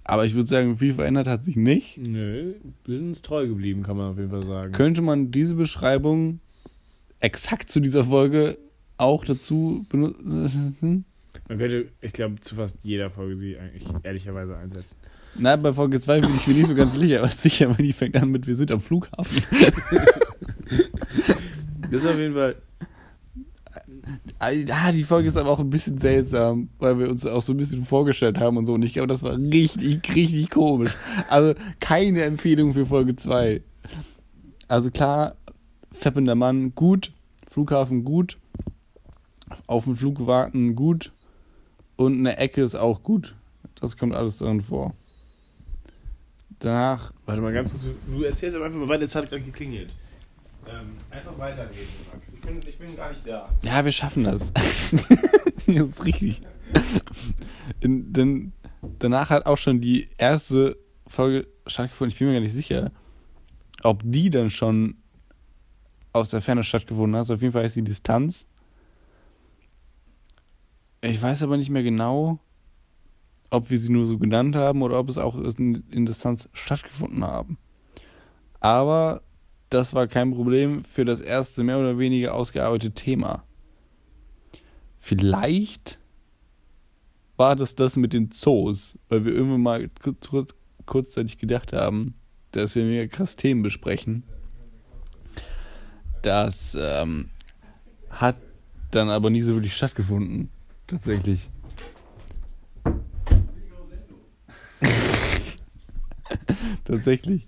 Aber 0.03 0.25
ich 0.25 0.35
würde 0.35 0.47
sagen, 0.47 0.77
viel 0.77 0.93
verändert 0.93 1.27
hat 1.27 1.43
sich 1.43 1.55
nicht. 1.55 1.97
Nö, 1.97 2.55
wir 2.85 2.97
sind 2.97 3.09
uns 3.09 3.21
treu 3.21 3.47
geblieben, 3.47 3.83
kann 3.83 3.97
man 3.97 4.11
auf 4.11 4.17
jeden 4.17 4.29
Fall 4.29 4.45
sagen. 4.45 4.71
Könnte 4.73 5.01
man 5.01 5.31
diese 5.31 5.55
Beschreibung 5.55 6.39
exakt 7.19 7.69
zu 7.69 7.79
dieser 7.79 8.05
Folge 8.05 8.57
auch 8.97 9.25
dazu 9.25 9.85
benutzen? 9.89 11.05
Man 11.47 11.57
könnte, 11.57 11.89
ich 12.01 12.13
glaube, 12.13 12.39
zu 12.41 12.55
fast 12.55 12.77
jeder 12.83 13.09
Folge 13.09 13.37
sie 13.37 13.57
eigentlich 13.57 13.87
ehrlicherweise 14.03 14.57
einsetzen. 14.57 14.95
Na, 15.39 15.55
bei 15.55 15.71
Folge 15.71 15.99
2 15.99 16.21
bin 16.21 16.35
ich 16.35 16.47
mir 16.47 16.55
nicht 16.55 16.65
so 16.67 16.75
ganz 16.75 16.95
sicher, 16.95 17.19
aber 17.19 17.29
sicher, 17.29 17.69
weil 17.69 17.85
die 17.85 17.93
fängt 17.93 18.15
an 18.15 18.31
mit 18.31 18.47
Wir 18.47 18.55
sind 18.55 18.71
am 18.71 18.81
Flughafen. 18.81 19.41
Das 21.89 22.03
ist 22.03 22.09
auf 22.09 22.19
jeden 22.19 22.33
Fall. 22.33 22.55
Ah, 24.39 24.91
die 24.91 25.03
Folge 25.03 25.29
ist 25.29 25.37
aber 25.37 25.49
auch 25.49 25.59
ein 25.59 25.69
bisschen 25.69 25.97
seltsam, 25.97 26.69
weil 26.79 26.99
wir 26.99 27.09
uns 27.09 27.25
auch 27.25 27.41
so 27.41 27.53
ein 27.53 27.57
bisschen 27.57 27.85
vorgestellt 27.85 28.39
haben 28.39 28.57
und 28.57 28.65
so. 28.65 28.73
Und 28.73 28.83
ich 28.83 28.93
glaube, 28.93 29.07
das 29.07 29.23
war 29.23 29.37
richtig, 29.37 30.01
richtig 30.13 30.49
komisch. 30.49 30.93
Also 31.29 31.53
keine 31.79 32.23
Empfehlung 32.23 32.73
für 32.73 32.85
Folge 32.85 33.15
2. 33.15 33.61
Also 34.67 34.91
klar, 34.91 35.35
feppender 35.97 36.35
Mann, 36.35 36.73
gut. 36.75 37.11
Flughafen, 37.47 38.03
gut. 38.03 38.37
Auf 39.65 39.85
den 39.85 39.95
Flug 39.95 40.25
warten, 40.25 40.75
gut. 40.75 41.11
Und 41.95 42.19
eine 42.19 42.37
Ecke 42.37 42.61
ist 42.61 42.75
auch 42.75 43.03
gut. 43.03 43.35
Das 43.79 43.97
kommt 43.97 44.13
alles 44.13 44.37
drin 44.37 44.61
vor. 44.61 44.93
Danach 46.59 47.13
Warte 47.25 47.41
mal 47.41 47.53
ganz 47.53 47.71
kurz. 47.71 47.87
Du 48.07 48.23
erzählst 48.23 48.55
aber 48.55 48.65
einfach 48.65 48.79
mal 48.79 48.89
weiter, 48.89 49.03
es 49.03 49.15
hat 49.15 49.29
gerade 49.29 49.43
geklingelt. 49.43 49.93
Ähm, 50.67 50.97
einfach 51.11 51.37
weiterreden, 51.37 51.87
Max. 52.11 52.33
Ich 52.33 52.41
bin, 52.41 52.59
ich 52.67 52.77
bin 52.77 52.95
gar 52.95 53.09
nicht 53.09 53.25
da. 53.27 53.49
Ja, 53.63 53.85
wir 53.85 53.91
schaffen 53.91 54.23
das. 54.23 54.51
das 55.67 55.75
ist 55.75 56.05
richtig. 56.05 56.41
In, 57.79 58.11
denn 58.11 58.51
danach 58.99 59.29
hat 59.29 59.45
auch 59.45 59.57
schon 59.57 59.79
die 59.79 60.09
erste 60.17 60.77
Folge 61.05 61.47
stattgefunden. 61.67 62.11
Ich 62.11 62.19
bin 62.19 62.27
mir 62.27 62.33
gar 62.33 62.41
nicht 62.41 62.53
sicher, 62.53 62.91
ob 63.83 64.01
die 64.03 64.29
dann 64.29 64.49
schon 64.49 64.95
aus 66.13 66.29
der 66.29 66.41
Ferne 66.41 66.63
stattgefunden 66.63 67.15
hat. 67.15 67.21
Also 67.21 67.35
auf 67.35 67.41
jeden 67.41 67.53
Fall 67.53 67.65
ist 67.65 67.75
die 67.75 67.83
Distanz. 67.83 68.45
Ich 71.01 71.21
weiß 71.21 71.43
aber 71.43 71.57
nicht 71.57 71.69
mehr 71.69 71.83
genau, 71.83 72.39
ob 73.49 73.69
wir 73.69 73.77
sie 73.77 73.91
nur 73.91 74.05
so 74.05 74.17
genannt 74.17 74.55
haben 74.55 74.81
oder 74.81 74.99
ob 74.99 75.09
es 75.09 75.17
auch 75.17 75.35
in, 75.35 75.83
in 75.89 76.05
Distanz 76.05 76.49
stattgefunden 76.53 77.23
haben. 77.23 77.57
Aber 78.59 79.21
das 79.69 79.93
war 79.93 80.07
kein 80.07 80.33
Problem 80.33 80.83
für 80.83 81.05
das 81.05 81.19
erste 81.19 81.63
mehr 81.63 81.79
oder 81.79 81.97
weniger 81.97 82.33
ausgearbeitete 82.33 82.93
Thema. 82.93 83.43
Vielleicht 84.97 85.99
war 87.37 87.55
das 87.55 87.75
das 87.75 87.95
mit 87.95 88.13
den 88.13 88.31
Zoos, 88.31 88.97
weil 89.09 89.23
wir 89.23 89.33
irgendwann 89.33 89.61
mal 89.61 89.89
kurz, 90.01 90.27
kurz, 90.27 90.55
kurzzeitig 90.85 91.37
gedacht 91.37 91.73
haben, 91.73 92.15
dass 92.51 92.75
wir 92.75 92.83
mega 92.83 93.07
krass 93.07 93.35
Themen 93.35 93.61
besprechen. 93.61 94.23
Das 96.27 96.75
ähm, 96.77 97.29
hat 98.09 98.35
dann 98.91 99.09
aber 99.09 99.29
nie 99.29 99.41
so 99.41 99.53
wirklich 99.53 99.77
stattgefunden, 99.77 100.49
tatsächlich. 100.85 101.49
tatsächlich. 106.83 107.47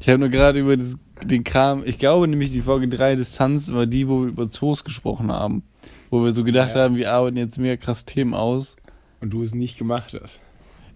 Ich 0.00 0.08
habe 0.10 0.18
nur 0.18 0.28
gerade 0.28 0.60
über 0.60 0.76
das, 0.76 0.98
den 1.24 1.44
Kram, 1.44 1.82
ich 1.86 1.98
glaube 1.98 2.28
nämlich 2.28 2.52
die 2.52 2.60
Folge 2.60 2.88
3 2.88 3.16
Distanz 3.16 3.72
war 3.72 3.86
die, 3.86 4.06
wo 4.06 4.20
wir 4.20 4.28
über 4.28 4.50
Zoos 4.50 4.84
gesprochen 4.84 5.32
haben. 5.32 5.62
Wo 6.10 6.22
wir 6.22 6.32
so 6.32 6.44
gedacht 6.44 6.74
Ja. 6.74 6.82
haben, 6.82 6.96
wir 6.96 7.10
arbeiten 7.10 7.38
jetzt 7.38 7.56
mega 7.58 7.78
krass 7.78 8.04
Themen 8.04 8.34
aus. 8.34 8.76
Und 9.22 9.30
du 9.30 9.42
es 9.42 9.54
nicht 9.54 9.78
gemacht 9.78 10.14
hast. 10.20 10.40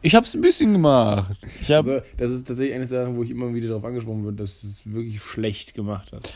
Ich 0.02 0.14
habe 0.14 0.26
es 0.26 0.34
ein 0.34 0.42
bisschen 0.42 0.74
gemacht. 0.74 1.38
Also, 1.70 2.00
das 2.18 2.32
ist 2.32 2.46
tatsächlich 2.46 2.74
eine 2.74 2.86
Sache, 2.86 3.16
wo 3.16 3.22
ich 3.22 3.30
immer 3.30 3.54
wieder 3.54 3.68
darauf 3.68 3.84
angesprochen 3.86 4.26
wird, 4.26 4.38
dass 4.38 4.60
du 4.60 4.66
es 4.68 4.84
wirklich 4.92 5.22
schlecht 5.22 5.72
gemacht 5.72 6.12
hast. 6.12 6.34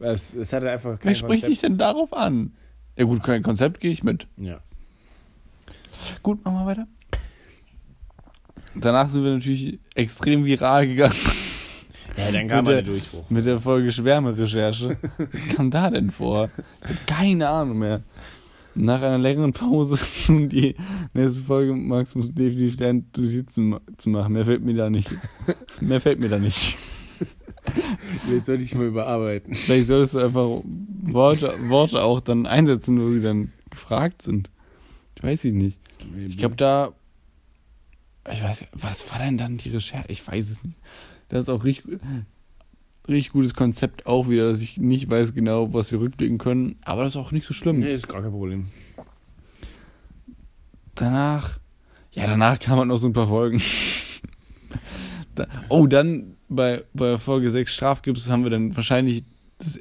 Es, 0.00 0.34
es 0.34 0.52
hatte 0.52 0.70
einfach 0.70 0.98
kein 1.00 1.08
Wer 1.10 1.14
spricht 1.16 1.46
dich 1.46 1.60
denn 1.60 1.76
darauf 1.78 2.12
an? 2.12 2.52
Ja 2.96 3.04
gut, 3.04 3.22
kein 3.22 3.42
Konzept 3.42 3.80
gehe 3.80 3.90
ich 3.92 4.02
mit. 4.02 4.26
Ja. 4.36 4.60
Gut, 6.22 6.44
machen 6.44 6.56
wir 6.58 6.66
weiter. 6.66 6.86
Danach 8.74 9.08
sind 9.08 9.24
wir 9.24 9.32
natürlich 9.32 9.80
extrem 9.94 10.44
viral 10.44 10.86
gegangen. 10.86 11.14
Ja, 12.16 12.30
dann 12.32 12.48
kam 12.48 12.64
der, 12.64 12.74
der 12.76 12.82
Durchbruch. 12.82 13.28
Mit 13.30 13.44
der 13.46 13.60
Folge 13.60 13.90
Schwärmerecherche. 13.92 14.96
Was 15.32 15.48
kam 15.48 15.70
da 15.70 15.90
denn 15.90 16.10
vor? 16.10 16.50
Keine 17.06 17.48
Ahnung 17.48 17.78
mehr. 17.78 18.02
Nach 18.74 19.02
einer 19.02 19.18
längeren 19.18 19.52
Pause 19.52 19.98
nun 20.28 20.48
die 20.48 20.76
nächste 21.12 21.42
Folge. 21.42 21.74
Max 21.74 22.14
muss 22.14 22.32
definitiv 22.32 22.78
lernen, 22.78 23.10
Notizen 23.16 23.70
ma- 23.70 23.80
zu 23.96 24.10
machen. 24.10 24.32
Mehr 24.32 24.44
fällt 24.44 24.64
mir 24.64 24.74
da 24.74 24.90
nicht. 24.90 25.10
Mehr 25.80 26.00
fällt 26.00 26.20
mir 26.20 26.28
da 26.28 26.38
nicht. 26.38 26.76
Jetzt 28.30 28.46
sollte 28.46 28.64
ich 28.64 28.74
mal 28.74 28.86
überarbeiten. 28.86 29.54
Vielleicht 29.54 29.86
solltest 29.86 30.14
du 30.14 30.18
einfach 30.18 30.62
Worte, 30.64 31.54
Worte 31.68 32.02
auch 32.02 32.20
dann 32.20 32.46
einsetzen, 32.46 33.00
wo 33.00 33.10
sie 33.10 33.22
dann 33.22 33.52
gefragt 33.70 34.22
sind. 34.22 34.50
Ich 35.16 35.22
weiß 35.22 35.44
ich 35.44 35.52
nicht. 35.52 35.78
Ich 36.16 36.36
glaube, 36.36 36.56
da. 36.56 36.92
Ich 38.30 38.42
weiß, 38.42 38.66
was 38.72 39.10
war 39.10 39.18
denn 39.18 39.38
dann 39.38 39.56
die 39.56 39.70
Recherche? 39.70 40.04
Ich 40.08 40.26
weiß 40.26 40.50
es 40.50 40.62
nicht. 40.62 40.76
Das 41.28 41.40
ist 41.40 41.48
auch 41.48 41.64
richtig, 41.64 41.98
richtig 43.06 43.32
gutes 43.32 43.54
Konzept 43.54 44.06
auch 44.06 44.28
wieder, 44.28 44.50
dass 44.50 44.60
ich 44.60 44.78
nicht 44.78 45.10
weiß 45.10 45.34
genau, 45.34 45.72
was 45.72 45.90
wir 45.92 46.00
rückblicken 46.00 46.38
können. 46.38 46.76
Aber 46.82 47.02
das 47.02 47.12
ist 47.12 47.16
auch 47.16 47.32
nicht 47.32 47.46
so 47.46 47.54
schlimm. 47.54 47.80
Nee, 47.80 47.92
ist 47.92 48.08
gar 48.08 48.22
kein 48.22 48.30
Problem. 48.30 48.66
Danach. 50.94 51.58
Ja, 52.12 52.26
danach 52.26 52.58
kamen 52.58 52.88
noch 52.88 52.98
so 52.98 53.06
ein 53.06 53.12
paar 53.12 53.28
Folgen. 53.28 53.62
da, 55.34 55.46
oh, 55.68 55.86
dann 55.86 56.37
bei, 56.48 56.84
bei 56.94 57.18
Folge 57.18 57.50
6 57.50 57.72
Strafgips 57.72 58.28
haben 58.28 58.44
wir 58.44 58.50
dann 58.50 58.74
wahrscheinlich 58.76 59.24
das, 59.58 59.80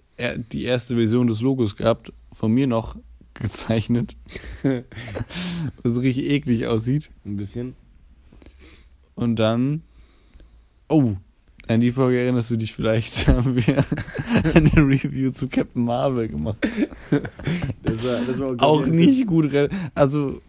die 0.51 0.63
erste 0.63 0.95
Version 0.95 1.27
des 1.27 1.41
Logos 1.41 1.75
gehabt. 1.75 2.11
Von 2.33 2.51
mir 2.51 2.67
noch 2.67 2.95
gezeichnet. 3.33 4.15
was 5.83 6.01
richtig 6.01 6.29
eklig 6.29 6.67
aussieht. 6.67 7.09
Ein 7.25 7.35
bisschen. 7.35 7.75
Und 9.15 9.37
dann. 9.37 9.81
Oh, 10.89 11.15
an 11.67 11.81
die 11.81 11.91
Folge 11.91 12.19
erinnerst 12.19 12.49
du 12.49 12.55
dich 12.55 12.73
vielleicht, 12.73 13.27
haben 13.27 13.55
wir 13.55 13.83
eine 14.53 14.87
Review 14.87 15.31
zu 15.31 15.49
Captain 15.49 15.83
Marvel 15.83 16.29
gemacht. 16.29 16.57
Das 17.83 18.03
war, 18.05 18.21
das 18.25 18.39
war 18.39 18.61
Auch 18.63 18.85
nicht 18.85 19.27
gut. 19.27 19.51
Also, 19.93 20.41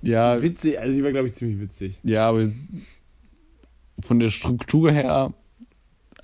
ja, 0.00 0.40
Witzig, 0.40 0.78
also 0.78 0.96
sie 0.96 1.04
war, 1.04 1.12
glaube 1.12 1.28
ich, 1.28 1.34
ziemlich 1.34 1.60
witzig. 1.60 1.98
ja, 2.02 2.28
aber 2.28 2.50
von 4.00 4.18
der 4.18 4.30
Struktur 4.30 4.90
her 4.90 5.34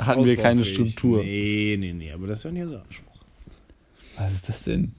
hatten 0.07 0.24
wir 0.24 0.36
keine. 0.36 0.64
Struktur. 0.64 1.22
Nee, 1.22 1.76
nee, 1.78 1.92
nee, 1.92 2.12
aber 2.12 2.26
das 2.26 2.44
war 2.44 2.53
nicht 2.53 2.62
unser 2.62 2.82
Anspruch. 2.82 3.16
Was 4.16 4.32
ist 4.32 4.48
das 4.48 4.64
denn? 4.64 4.92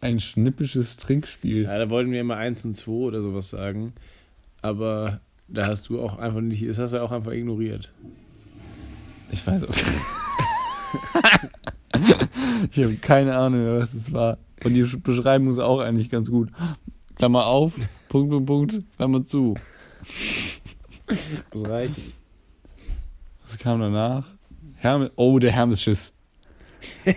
Ein 0.00 0.20
schnippisches 0.20 0.96
Trinkspiel. 0.96 1.64
Ja, 1.64 1.78
da 1.78 1.90
wollten 1.90 2.12
wir 2.12 2.20
immer 2.20 2.36
1 2.36 2.64
und 2.64 2.74
2 2.74 2.90
oder 2.90 3.20
sowas 3.20 3.50
sagen. 3.50 3.92
Aber 4.62 5.20
da 5.48 5.66
hast 5.66 5.88
du 5.88 6.00
auch 6.00 6.18
einfach 6.18 6.40
nicht, 6.40 6.68
das 6.68 6.78
hast 6.78 6.92
du 6.92 7.02
auch 7.02 7.10
einfach 7.10 7.32
ignoriert. 7.32 7.92
Ich 9.30 9.46
weiß 9.46 9.64
auch. 9.64 9.74
ich 12.70 12.82
habe 12.82 12.94
keine 12.96 13.36
Ahnung 13.36 13.64
mehr, 13.64 13.78
was 13.78 13.94
es 13.94 14.12
war. 14.12 14.38
Und 14.64 14.74
die 14.74 14.82
Beschreibung 14.82 15.50
ist 15.50 15.58
auch 15.58 15.80
eigentlich 15.80 16.10
ganz 16.10 16.30
gut. 16.30 16.50
Klammer 17.16 17.46
auf, 17.46 17.74
Punkt, 18.08 18.30
Punkt, 18.30 18.46
Punkt, 18.46 18.82
Klammer 18.96 19.22
zu. 19.24 19.54
Das 21.50 21.64
reicht. 21.64 21.94
Was 23.48 23.56
kam 23.56 23.80
danach? 23.80 24.26
Hermes, 24.74 25.10
oh, 25.16 25.38
der 25.38 25.52
Hermesschiss. 25.52 26.12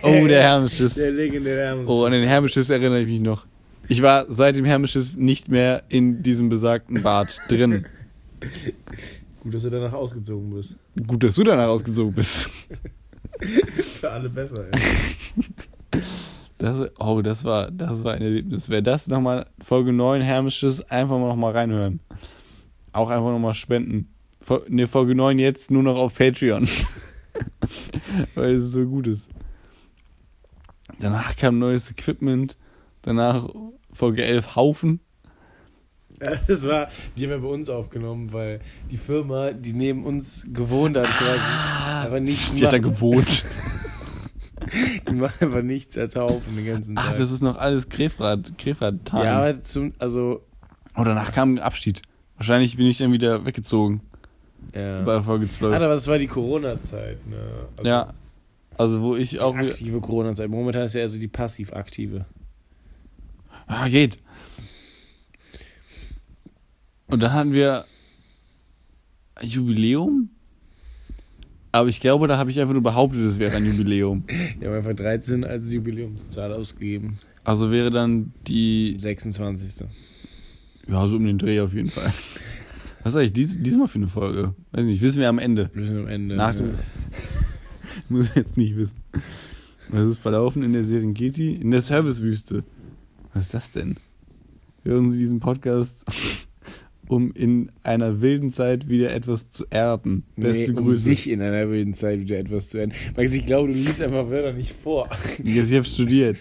Oh, 0.02 0.26
der 0.26 0.42
Hermesschiss. 0.48 0.94
Der 0.94 1.10
legendäre 1.10 1.66
Hermes. 1.66 1.86
Oh, 1.86 2.06
an 2.06 2.12
den 2.12 2.26
Hermesschiss 2.26 2.70
erinnere 2.70 3.02
ich 3.02 3.06
mich 3.06 3.20
noch. 3.20 3.46
Ich 3.86 4.00
war 4.00 4.24
seit 4.32 4.56
dem 4.56 4.64
Hermesschiss 4.64 5.16
nicht 5.16 5.50
mehr 5.50 5.82
in 5.90 6.22
diesem 6.22 6.48
besagten 6.48 7.02
Bad 7.02 7.38
drin. 7.48 7.84
Gut, 9.40 9.52
dass 9.52 9.62
du 9.62 9.68
danach 9.68 9.92
ausgezogen 9.92 10.48
bist. 10.54 10.76
Gut, 11.06 11.22
dass 11.22 11.34
du 11.34 11.44
danach 11.44 11.68
ausgezogen 11.68 12.14
bist. 12.14 12.48
Für 14.00 14.10
alle 14.10 14.30
besser, 14.30 14.68
ey. 14.72 16.00
Das, 16.56 16.90
oh, 16.98 17.20
das 17.20 17.44
war, 17.44 17.70
das 17.70 18.04
war 18.04 18.14
ein 18.14 18.22
Erlebnis. 18.22 18.70
Wer 18.70 18.80
das 18.80 19.06
nochmal, 19.06 19.48
Folge 19.60 19.92
9 19.92 20.22
Hermesschiss, 20.22 20.80
einfach 20.84 21.18
mal 21.18 21.28
nochmal 21.28 21.52
reinhören. 21.52 22.00
Auch 22.92 23.10
einfach 23.10 23.30
nochmal 23.32 23.52
spenden. 23.52 24.11
Fol- 24.42 24.64
Ne, 24.68 24.86
Folge 24.86 25.14
9 25.14 25.38
jetzt 25.38 25.70
nur 25.70 25.82
noch 25.82 25.96
auf 25.96 26.14
Patreon. 26.14 26.68
Weil 28.34 28.56
es 28.56 28.72
so 28.72 28.84
gut 28.84 29.06
ist. 29.06 29.28
Danach 30.98 31.36
kam 31.36 31.58
neues 31.58 31.90
Equipment. 31.90 32.56
Danach 33.02 33.48
Folge 33.92 34.24
11 34.24 34.56
Haufen. 34.56 35.00
Ja, 36.20 36.36
das 36.46 36.66
war, 36.66 36.88
die 37.16 37.24
haben 37.24 37.30
wir 37.30 37.38
bei 37.40 37.48
uns 37.48 37.68
aufgenommen, 37.68 38.32
weil 38.32 38.60
die 38.92 38.96
Firma, 38.96 39.50
die 39.50 39.72
neben 39.72 40.04
uns 40.04 40.46
gewohnt 40.52 40.96
hat, 40.96 41.06
quasi, 41.06 41.40
aber 42.06 42.20
nichts 42.20 42.54
Die 42.54 42.64
hat 42.64 42.72
da 42.72 42.78
gewohnt. 42.78 43.44
Die 45.08 45.14
machen 45.14 45.34
einfach 45.40 45.62
nichts 45.62 45.98
als 45.98 46.14
Haufen 46.14 46.54
den 46.54 46.64
ganzen 46.64 46.94
Tag. 46.94 47.04
Ach, 47.08 47.18
das 47.18 47.32
ist 47.32 47.42
noch 47.42 47.56
alles 47.56 47.88
Grefrath, 47.88 48.56
Grefrath 48.56 48.94
ja, 49.12 49.60
zum, 49.60 49.92
also, 49.98 50.42
Oh, 50.96 51.02
danach 51.02 51.32
kam 51.32 51.54
ein 51.54 51.58
Abschied. 51.58 52.00
Wahrscheinlich 52.36 52.76
bin 52.76 52.86
ich 52.86 52.98
dann 52.98 53.12
wieder 53.12 53.44
weggezogen. 53.44 54.02
Ja. 54.74 55.02
Bei 55.02 55.22
Folge 55.22 55.48
12. 55.48 55.72
Ah, 55.72 55.76
aber 55.76 55.94
das 55.94 56.06
war 56.08 56.18
die 56.18 56.26
Corona-Zeit, 56.26 57.26
ne? 57.26 57.68
Also 57.76 57.88
ja. 57.88 58.14
Also, 58.78 59.02
wo 59.02 59.16
ich 59.16 59.30
die 59.30 59.40
auch 59.40 59.56
wieder. 59.56 59.68
aktive 59.68 60.00
Corona-Zeit. 60.00 60.48
Momentan 60.48 60.84
ist 60.84 60.94
ja 60.94 61.02
eher 61.02 61.08
so 61.08 61.18
die 61.18 61.28
passiv-aktive. 61.28 62.24
Ah, 63.66 63.88
geht. 63.88 64.18
Und 67.06 67.22
dann 67.22 67.32
hatten 67.32 67.52
wir 67.52 67.84
ein 69.34 69.48
Jubiläum. 69.48 70.30
Aber 71.70 71.88
ich 71.88 72.00
glaube, 72.00 72.26
da 72.26 72.36
habe 72.36 72.50
ich 72.50 72.60
einfach 72.60 72.74
nur 72.74 72.82
behauptet, 72.82 73.20
es 73.22 73.38
wäre 73.38 73.56
ein 73.56 73.64
Jubiläum. 73.64 74.24
Die 74.60 74.66
haben 74.66 74.74
einfach 74.74 74.94
13 74.94 75.44
als 75.44 75.72
Jubiläumszahl 75.72 76.52
ausgegeben. 76.52 77.18
Also 77.44 77.70
wäre 77.70 77.90
dann 77.90 78.32
die. 78.46 78.94
26. 78.98 79.86
Ja, 80.86 81.08
so 81.08 81.16
um 81.16 81.24
den 81.24 81.38
Dreh 81.38 81.60
auf 81.60 81.72
jeden 81.72 81.88
Fall. 81.88 82.12
Was 83.02 83.14
ist 83.14 83.16
eigentlich 83.18 83.32
dies, 83.32 83.56
diesmal 83.58 83.88
für 83.88 83.98
eine 83.98 84.08
Folge? 84.08 84.54
Weiß 84.70 84.84
nicht, 84.84 85.02
wissen 85.02 85.20
wir 85.20 85.28
am 85.28 85.38
Ende. 85.38 85.70
Müssen 85.74 85.96
wir 85.96 86.02
am 86.02 86.08
Ende. 86.08 86.36
Nach 86.36 86.54
dem, 86.54 86.74
muss 88.08 88.28
ich 88.30 88.36
jetzt 88.36 88.56
nicht 88.56 88.76
wissen. 88.76 88.96
Was 89.88 90.08
ist 90.08 90.18
verlaufen 90.18 90.62
in 90.62 90.72
der 90.72 90.84
Serengeti? 90.84 91.54
In 91.54 91.70
der 91.70 91.82
Servicewüste. 91.82 92.64
Was 93.34 93.44
ist 93.46 93.54
das 93.54 93.72
denn? 93.72 93.96
Hören 94.84 95.10
Sie 95.10 95.18
diesen 95.18 95.40
Podcast, 95.40 96.04
um 97.08 97.32
in 97.32 97.70
einer 97.82 98.20
wilden 98.20 98.50
Zeit 98.50 98.88
wieder 98.88 99.12
etwas 99.12 99.50
zu 99.50 99.64
erden. 99.70 100.24
Beste 100.36 100.72
nee, 100.72 100.78
um 100.78 100.86
Grüße. 100.86 100.98
sich 101.00 101.28
in 101.28 101.42
einer 101.42 101.68
wilden 101.68 101.94
Zeit 101.94 102.20
wieder 102.20 102.38
etwas 102.38 102.68
zu 102.70 102.78
ändern. 102.78 102.96
Max, 103.16 103.32
ich 103.34 103.44
glaube, 103.44 103.68
du 103.68 103.74
liest 103.74 104.00
einfach 104.00 104.30
Wörter 104.30 104.52
nicht 104.52 104.72
vor. 104.72 105.08
Ich 105.42 105.58
habe 105.72 105.84
studiert. 105.84 106.38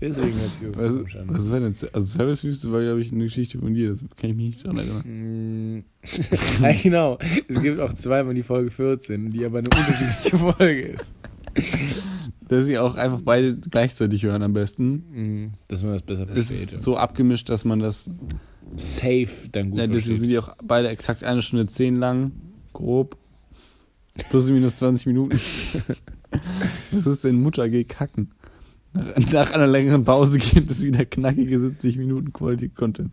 Deswegen 0.00 0.34
hat 0.40 0.52
sich 0.58 0.68
das 0.68 0.78
Was, 0.78 0.92
komisch 0.92 1.16
an. 1.16 1.26
was 1.28 1.50
war 1.50 1.60
denn? 1.60 1.74
Also 1.92 2.00
Servicewüste 2.18 2.72
war, 2.72 2.82
glaube 2.82 3.00
ich, 3.00 3.12
eine 3.12 3.24
Geschichte 3.24 3.58
von 3.58 3.72
dir. 3.72 3.90
Das 3.90 4.00
kann 4.16 4.30
ich 4.30 4.36
mich 4.36 4.46
nicht 4.46 4.66
dran 4.66 4.76
erinnern. 4.78 5.78
Mm. 5.78 5.84
ja, 6.62 6.72
genau. 6.82 7.18
Es 7.48 7.62
gibt 7.62 7.78
auch 7.80 7.92
zweimal 7.92 8.34
die 8.34 8.42
Folge 8.42 8.70
14, 8.70 9.30
die 9.30 9.44
aber 9.44 9.58
eine 9.58 9.68
unterschiedliche 9.68 10.36
Folge 10.36 10.82
ist. 10.82 11.10
Dass 12.48 12.66
sie 12.66 12.78
auch 12.78 12.96
einfach 12.96 13.20
beide 13.24 13.56
gleichzeitig 13.56 14.24
hören 14.24 14.42
am 14.42 14.52
besten. 14.52 15.44
Mm, 15.44 15.52
Dass 15.68 15.82
man 15.82 15.92
das 15.92 16.02
besser 16.02 16.24
Es 16.28 16.48
versteht. 16.48 16.74
ist 16.74 16.82
so 16.82 16.96
abgemischt, 16.96 17.48
dass 17.48 17.64
man 17.64 17.78
das 17.78 18.10
safe 18.76 19.48
dann 19.50 19.70
gut 19.70 19.78
Ja, 19.78 19.86
deswegen 19.86 20.18
sind 20.18 20.28
die 20.28 20.38
auch 20.38 20.54
beide 20.62 20.88
exakt 20.88 21.24
eine 21.24 21.42
Stunde 21.42 21.66
zehn 21.66 21.96
lang, 21.96 22.32
grob. 22.72 23.16
Plus 24.30 24.50
minus 24.50 24.76
20 24.76 25.06
Minuten. 25.06 25.38
Was 26.92 27.06
ist 27.06 27.24
denn 27.24 27.40
Mutter 27.40 27.64
AG 27.64 27.84
kacken? 27.88 28.30
Nach, 29.32 29.50
einer 29.52 29.66
längeren 29.66 30.04
Pause 30.04 30.38
gibt 30.38 30.70
es 30.70 30.82
wieder 30.82 31.06
knackige 31.06 31.58
70 31.58 31.96
Minuten 31.96 32.32
Quality 32.32 32.68
Content. 32.68 33.10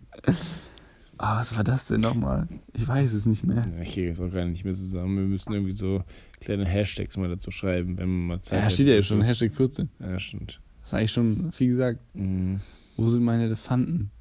Ah, 1.17 1.37
was 1.37 1.55
war 1.55 1.65
das 1.65 1.87
denn 1.87 1.99
nochmal? 2.01 2.47
Ich 2.73 2.87
weiß 2.87 3.11
es 3.11 3.25
nicht 3.25 3.45
mehr. 3.45 3.67
Ja, 3.75 3.81
ich 3.81 3.93
kriege 3.93 4.09
das 4.09 4.21
auch 4.21 4.31
gar 4.31 4.45
nicht 4.45 4.63
mehr 4.63 4.73
zusammen. 4.73 5.17
Wir 5.17 5.25
müssen 5.25 5.51
irgendwie 5.51 5.73
so 5.73 6.03
kleine 6.39 6.65
Hashtags 6.65 7.17
mal 7.17 7.27
dazu 7.27 7.51
schreiben, 7.51 7.97
wenn 7.97 8.07
man 8.07 8.27
mal 8.27 8.41
Zeit 8.41 8.59
Ja, 8.59 8.65
hat. 8.65 8.71
steht 8.71 8.87
ja 8.87 8.93
jetzt 8.93 9.07
schon, 9.07 9.21
Hashtag 9.21 9.51
14. 9.53 9.89
Ja, 9.99 10.17
stimmt. 10.17 10.61
Das 10.81 10.91
ist 10.91 10.93
eigentlich 10.93 11.11
schon 11.11 11.51
viel 11.51 11.67
gesagt. 11.69 11.99
Mm. 12.13 12.55
Wo 12.95 13.09
sind 13.09 13.23
meine 13.23 13.43
Elefanten? 13.43 14.11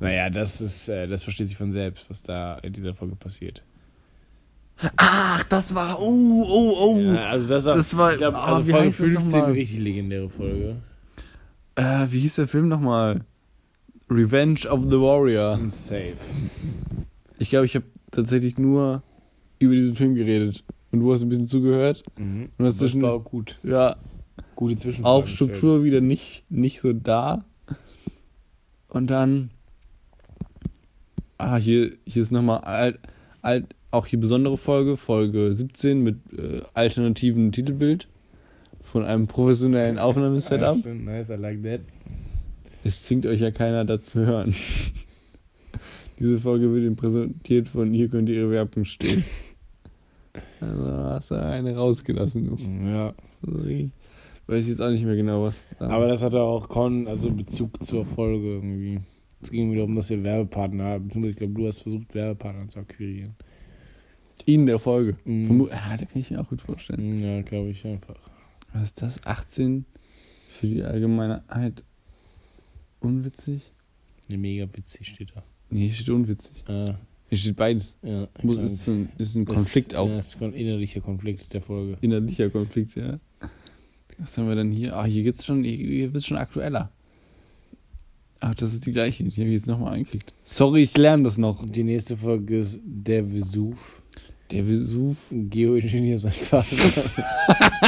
Naja, 0.00 0.30
das 0.30 0.60
ist, 0.60 0.88
äh, 0.88 1.06
das 1.06 1.22
versteht 1.22 1.48
sich 1.48 1.56
von 1.56 1.70
selbst, 1.72 2.08
was 2.10 2.22
da 2.22 2.56
in 2.58 2.72
dieser 2.72 2.94
Folge 2.94 3.16
passiert. 3.16 3.62
Ach, 4.96 5.42
das 5.44 5.74
war. 5.74 6.00
Oh, 6.00 6.44
oh, 6.48 6.76
oh. 6.94 6.98
Ja, 6.98 7.26
also 7.28 7.48
das, 7.50 7.66
auch, 7.66 7.74
Das 7.76 7.94
war- 7.96 8.12
ich 8.12 8.18
glaub, 8.18 8.34
ah, 8.34 8.56
also 8.56 8.66
wie 8.66 8.70
Folge 8.70 8.86
heißt 8.86 9.00
das 9.00 9.06
15 9.08 9.24
nochmal? 9.30 9.44
eine 9.50 9.54
richtig 9.60 9.78
legendäre 9.80 10.30
Folge. 10.30 10.76
Äh, 11.74 12.06
wie 12.10 12.20
hieß 12.20 12.36
der 12.36 12.48
Film 12.48 12.68
nochmal? 12.68 13.20
Revenge 14.08 14.66
of 14.70 14.84
the 14.84 14.98
Warrior. 14.98 15.52
Und 15.52 15.70
safe. 15.70 16.16
Ich 17.38 17.50
glaube, 17.50 17.66
ich 17.66 17.74
habe 17.76 17.84
tatsächlich 18.10 18.56
nur 18.58 19.02
über 19.58 19.74
diesen 19.74 19.94
Film 19.94 20.14
geredet. 20.14 20.64
Und 20.92 21.00
du 21.00 21.12
hast 21.12 21.22
ein 21.22 21.28
bisschen 21.28 21.46
zugehört. 21.46 22.02
Mhm. 22.18 22.48
Und 22.58 22.64
Das 22.64 22.78
dazwischen- 22.78 23.02
war 23.02 23.12
auch 23.12 23.24
gut. 23.24 23.58
Ja, 23.62 23.96
Gute 24.56 24.76
Zwischenfragen. 24.76 25.22
auch 25.24 25.26
Struktur 25.28 25.84
wieder 25.84 26.00
nicht, 26.00 26.44
nicht 26.48 26.80
so 26.80 26.92
da. 26.94 27.44
Und 28.88 29.08
dann. 29.08 29.50
Ah, 31.40 31.56
hier, 31.56 31.92
hier 32.04 32.22
ist 32.22 32.30
nochmal 32.30 32.60
alt, 32.60 32.98
alt, 33.40 33.74
auch 33.90 34.06
hier 34.06 34.20
besondere 34.20 34.58
Folge, 34.58 34.98
Folge 34.98 35.54
17 35.54 36.02
mit 36.02 36.16
äh, 36.36 36.60
alternativem 36.74 37.50
Titelbild 37.50 38.08
von 38.82 39.04
einem 39.04 39.26
professionellen 39.26 39.98
Aufnahmesetup. 39.98 40.84
Nice, 40.84 41.30
I 41.30 41.34
like 41.34 41.62
that. 41.62 41.80
Es 42.84 43.02
zwingt 43.02 43.24
euch 43.24 43.40
ja 43.40 43.50
keiner 43.50 43.86
dazu 43.86 44.20
hören. 44.20 44.54
Diese 46.18 46.38
Folge 46.38 46.70
wird 46.74 46.82
Ihnen 46.84 46.96
präsentiert 46.96 47.68
von 47.68 47.94
hier 47.94 48.08
könnt 48.08 48.28
ihr 48.28 48.34
ihre 48.34 48.50
Werbung 48.50 48.84
stehen. 48.84 49.24
Also 50.60 50.92
hast 50.92 51.30
du 51.30 51.42
eine 51.42 51.74
rausgelassen. 51.74 52.86
Ja. 52.86 53.14
Ich 53.66 53.90
weiß 54.46 54.68
jetzt 54.68 54.80
auch 54.80 54.90
nicht 54.90 55.04
mehr 55.04 55.16
genau, 55.16 55.44
was 55.44 55.66
da 55.78 55.88
Aber 55.88 56.06
das 56.06 56.22
hatte 56.22 56.40
auch 56.40 56.68
Con, 56.68 57.08
also 57.08 57.32
Bezug 57.32 57.82
zur 57.82 58.04
Folge 58.04 58.46
irgendwie. 58.46 59.00
Es 59.42 59.50
ging 59.50 59.72
wieder 59.72 59.84
um, 59.84 59.94
dass 59.96 60.10
wir 60.10 60.22
Werbepartner 60.22 60.84
haben. 60.84 61.04
Beziehungsweise 61.06 61.30
Ich 61.32 61.36
glaube, 61.38 61.54
du 61.54 61.66
hast 61.66 61.78
versucht, 61.80 62.14
Werbepartner 62.14 62.68
zu 62.68 62.78
akquirieren. 62.80 63.34
in 64.46 64.66
der 64.66 64.78
Folge. 64.78 65.16
Mhm. 65.24 65.50
Vermu- 65.50 65.70
Ah, 65.70 65.96
da 65.96 66.04
kann 66.04 66.20
ich 66.20 66.30
mir 66.30 66.40
auch 66.40 66.48
gut 66.48 66.60
vorstellen. 66.62 67.16
Ja, 67.16 67.42
glaube 67.42 67.70
ich 67.70 67.84
einfach. 67.86 68.16
Was 68.72 68.82
ist 68.88 69.02
das? 69.02 69.24
18 69.26 69.84
für 70.48 70.66
die 70.66 70.82
Allgemeinheit 70.82 71.82
unwitzig? 73.00 73.62
Ne, 74.28 74.38
mega 74.38 74.66
witzig 74.74 75.08
steht 75.08 75.32
da. 75.34 75.42
Nee, 75.70 75.86
hier 75.86 75.94
steht 75.94 76.08
unwitzig. 76.10 76.64
Ah, 76.68 76.96
Hier 77.28 77.38
steht 77.38 77.56
beides. 77.56 77.96
ja. 78.02 78.28
Muss, 78.42 78.58
ist, 78.58 78.88
ein, 78.88 79.08
ist 79.18 79.34
ein 79.36 79.44
Konflikt 79.44 79.94
auch. 79.94 80.08
Ja, 80.08 80.18
ist 80.18 80.40
ein 80.42 80.52
innerlicher 80.52 81.00
Konflikt 81.00 81.52
der 81.52 81.62
Folge. 81.62 81.96
Innerlicher 82.00 82.50
Konflikt, 82.50 82.94
ja. 82.96 83.18
Was 84.18 84.36
haben 84.36 84.48
wir 84.48 84.54
denn 84.54 84.70
hier? 84.72 84.96
Ah, 84.96 85.04
hier 85.04 85.22
geht's 85.22 85.44
schon, 85.44 85.64
hier, 85.64 85.76
hier 85.76 86.12
wird's 86.12 86.26
schon 86.26 86.36
aktueller. 86.36 86.90
Ach, 88.40 88.54
das 88.54 88.72
ist 88.72 88.86
die 88.86 88.92
gleiche. 88.92 89.22
Die 89.22 89.30
habe 89.30 89.44
ich 89.50 89.60
jetzt 89.60 89.66
nochmal 89.66 89.94
eingeklickt. 89.94 90.32
Sorry, 90.44 90.82
ich 90.82 90.96
lerne 90.96 91.24
das 91.24 91.38
noch. 91.38 91.64
Die 91.68 91.84
nächste 91.84 92.16
Folge 92.16 92.60
ist 92.60 92.80
Der 92.84 93.30
Vesuv. 93.30 93.76
Der 94.50 94.66
Vesuv. 94.66 95.18
Geoingenieur 95.30 96.18
sein 96.18 96.32
Vater. 96.32 96.74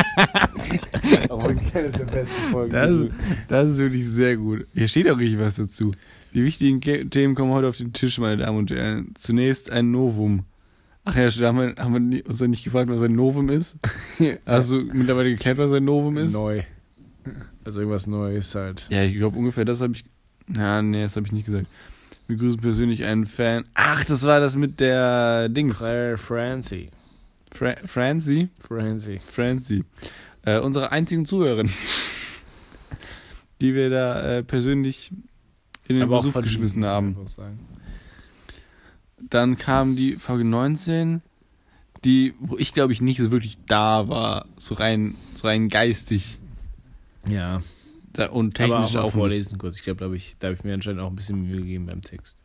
Aber 1.28 1.48
wirklich 1.48 1.74
eine 1.74 1.90
der 1.90 2.04
besten 2.04 2.50
Folgen. 2.50 2.72
Das 2.72 2.90
ist, 2.90 3.10
das 3.48 3.68
ist 3.70 3.78
wirklich 3.78 4.06
sehr 4.06 4.36
gut. 4.36 4.66
Hier 4.74 4.88
steht 4.88 5.08
auch 5.10 5.18
richtig 5.18 5.38
was 5.40 5.56
dazu. 5.56 5.92
Die 6.34 6.44
wichtigen 6.44 6.80
Themen 7.10 7.34
kommen 7.34 7.52
heute 7.52 7.68
auf 7.68 7.76
den 7.78 7.92
Tisch, 7.92 8.18
meine 8.18 8.42
Damen 8.42 8.58
und 8.58 8.70
Herren. 8.70 9.12
Zunächst 9.16 9.70
ein 9.70 9.90
Novum. 9.90 10.44
Ach 11.04 11.16
ja, 11.16 11.28
haben 11.30 11.58
wir, 11.58 11.74
haben 11.82 12.12
wir 12.12 12.26
uns 12.28 12.38
ja 12.40 12.46
nicht 12.46 12.62
gefragt, 12.62 12.88
was 12.88 13.02
ein 13.02 13.14
Novum 13.14 13.48
ist. 13.48 13.76
Hast 14.46 14.70
du 14.70 14.82
mittlerweile 14.82 15.30
geklärt, 15.30 15.58
was 15.58 15.72
ein 15.72 15.84
Novum 15.84 16.16
ist? 16.16 16.32
neu. 16.34 16.62
Also 17.64 17.80
irgendwas 17.80 18.06
Neues 18.06 18.54
halt. 18.54 18.86
Ja, 18.90 19.02
ich 19.04 19.16
glaube 19.16 19.36
ungefähr 19.38 19.64
das 19.64 19.80
habe 19.80 19.94
ich. 19.94 20.04
Na, 20.54 20.82
nee, 20.82 21.02
das 21.02 21.16
habe 21.16 21.26
ich 21.26 21.32
nicht 21.32 21.46
gesagt. 21.46 21.66
Wir 22.28 22.36
grüßen 22.36 22.60
persönlich 22.60 23.04
einen 23.04 23.26
Fan. 23.26 23.64
Ach, 23.74 24.04
das 24.04 24.22
war 24.24 24.40
das 24.40 24.56
mit 24.56 24.80
der 24.80 25.48
Dings. 25.48 25.78
Claire 25.78 26.18
Francie. 26.18 26.90
Fra 27.50 27.74
Francie. 27.84 28.48
Francie. 28.60 29.18
Francie. 29.18 29.84
Äh, 30.44 30.58
unsere 30.60 30.92
einzigen 30.92 31.26
Zuhörerin. 31.26 31.70
die 33.62 33.74
wir 33.74 33.90
da 33.90 34.22
äh, 34.22 34.42
persönlich 34.42 35.12
in 35.86 35.98
den 35.98 36.08
Versuch 36.08 36.32
verdient, 36.32 36.52
geschmissen 36.52 36.84
haben. 36.84 37.16
Dann 39.20 39.56
kam 39.56 39.94
die 39.94 40.16
Folge 40.16 40.44
19, 40.44 41.22
die, 42.04 42.34
wo 42.40 42.58
ich 42.58 42.74
glaube 42.74 42.92
ich 42.92 43.00
nicht 43.00 43.20
so 43.20 43.30
wirklich 43.30 43.58
da 43.68 44.08
war, 44.08 44.46
so 44.58 44.74
rein, 44.74 45.14
so 45.36 45.46
rein 45.46 45.68
geistig 45.68 46.40
Ja. 47.26 47.62
Da, 48.12 48.26
und 48.30 48.58
Aber 48.60 48.74
auch 48.76 48.78
technisch 48.80 48.94
mal 48.94 49.00
auch, 49.00 49.04
nicht. 49.06 49.12
vorlesen 49.14 49.58
kurz. 49.58 49.76
Ich 49.76 49.82
glaube, 49.84 49.98
da 50.00 50.04
habe 50.06 50.16
ich, 50.16 50.36
da 50.38 50.48
hab 50.48 50.54
ich 50.56 50.64
mir 50.64 50.74
anscheinend 50.74 51.00
auch 51.00 51.08
ein 51.10 51.16
bisschen 51.16 51.42
Mühe 51.42 51.56
gegeben 51.58 51.86
beim 51.86 52.02
Text. 52.02 52.38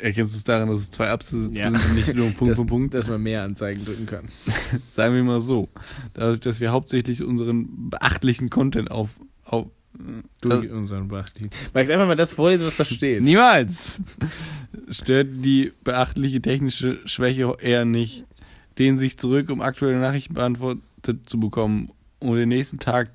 Erkennst 0.00 0.34
du 0.34 0.38
es 0.38 0.44
daran, 0.44 0.68
dass 0.68 0.80
es 0.80 0.90
zwei 0.90 1.10
Absätze 1.10 1.48
Ja. 1.52 1.70
sind 1.70 1.84
und 1.84 1.94
nicht 1.94 2.14
nur 2.14 2.30
Punkt 2.32 2.50
dass, 2.52 2.58
für 2.58 2.66
Punkt? 2.66 2.92
Dass 2.94 3.08
man 3.08 3.22
mehr 3.22 3.44
Anzeigen 3.44 3.84
drücken 3.84 4.06
kann. 4.06 4.24
Sagen 4.90 5.14
wir 5.14 5.22
mal 5.22 5.40
so. 5.40 5.68
Dadurch, 6.14 6.40
dass 6.40 6.58
wir 6.58 6.72
hauptsächlich 6.72 7.22
unseren 7.22 7.90
beachtlichen 7.90 8.50
Content 8.50 8.90
auf. 8.90 9.20
auf 9.44 9.66
Du 10.42 10.48
Das- 10.50 10.62
in 10.62 10.72
unseren 10.72 11.08
beachtlichen. 11.08 11.50
Magst 11.72 11.90
einfach 11.90 12.06
mal 12.06 12.16
das 12.16 12.30
vorlesen, 12.32 12.66
was 12.66 12.76
da 12.76 12.84
steht? 12.84 13.22
niemals! 13.22 14.00
Stört 14.90 15.28
die 15.32 15.72
beachtliche 15.84 16.42
technische 16.42 16.98
Schwäche 17.06 17.56
eher 17.60 17.84
nicht. 17.86 18.24
Lehnen 18.76 18.98
sich 18.98 19.18
zurück, 19.18 19.48
um 19.50 19.62
aktuelle 19.62 19.98
Nachrichten 19.98 20.34
beantwortet 20.34 20.82
zu 21.24 21.40
bekommen. 21.40 21.90
Und 22.18 22.36
den 22.36 22.48
nächsten 22.50 22.78
Tag. 22.78 23.10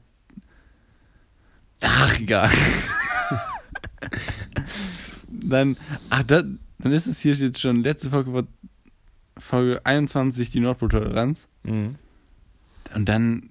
Ach, 1.81 2.19
egal. 2.19 2.49
dann. 5.29 5.77
Ach, 6.09 6.23
da, 6.23 6.43
dann 6.79 6.91
ist 6.91 7.07
es 7.07 7.19
hier 7.19 7.33
jetzt 7.33 7.59
schon. 7.59 7.83
Letzte 7.83 8.09
Folge 8.09 8.33
war 8.33 8.43
Folge 9.37 9.85
21, 9.85 10.51
die 10.51 10.59
Nordpol-Toleranz. 10.59 11.47
Mhm. 11.63 11.95
Und 12.93 13.05
dann 13.09 13.49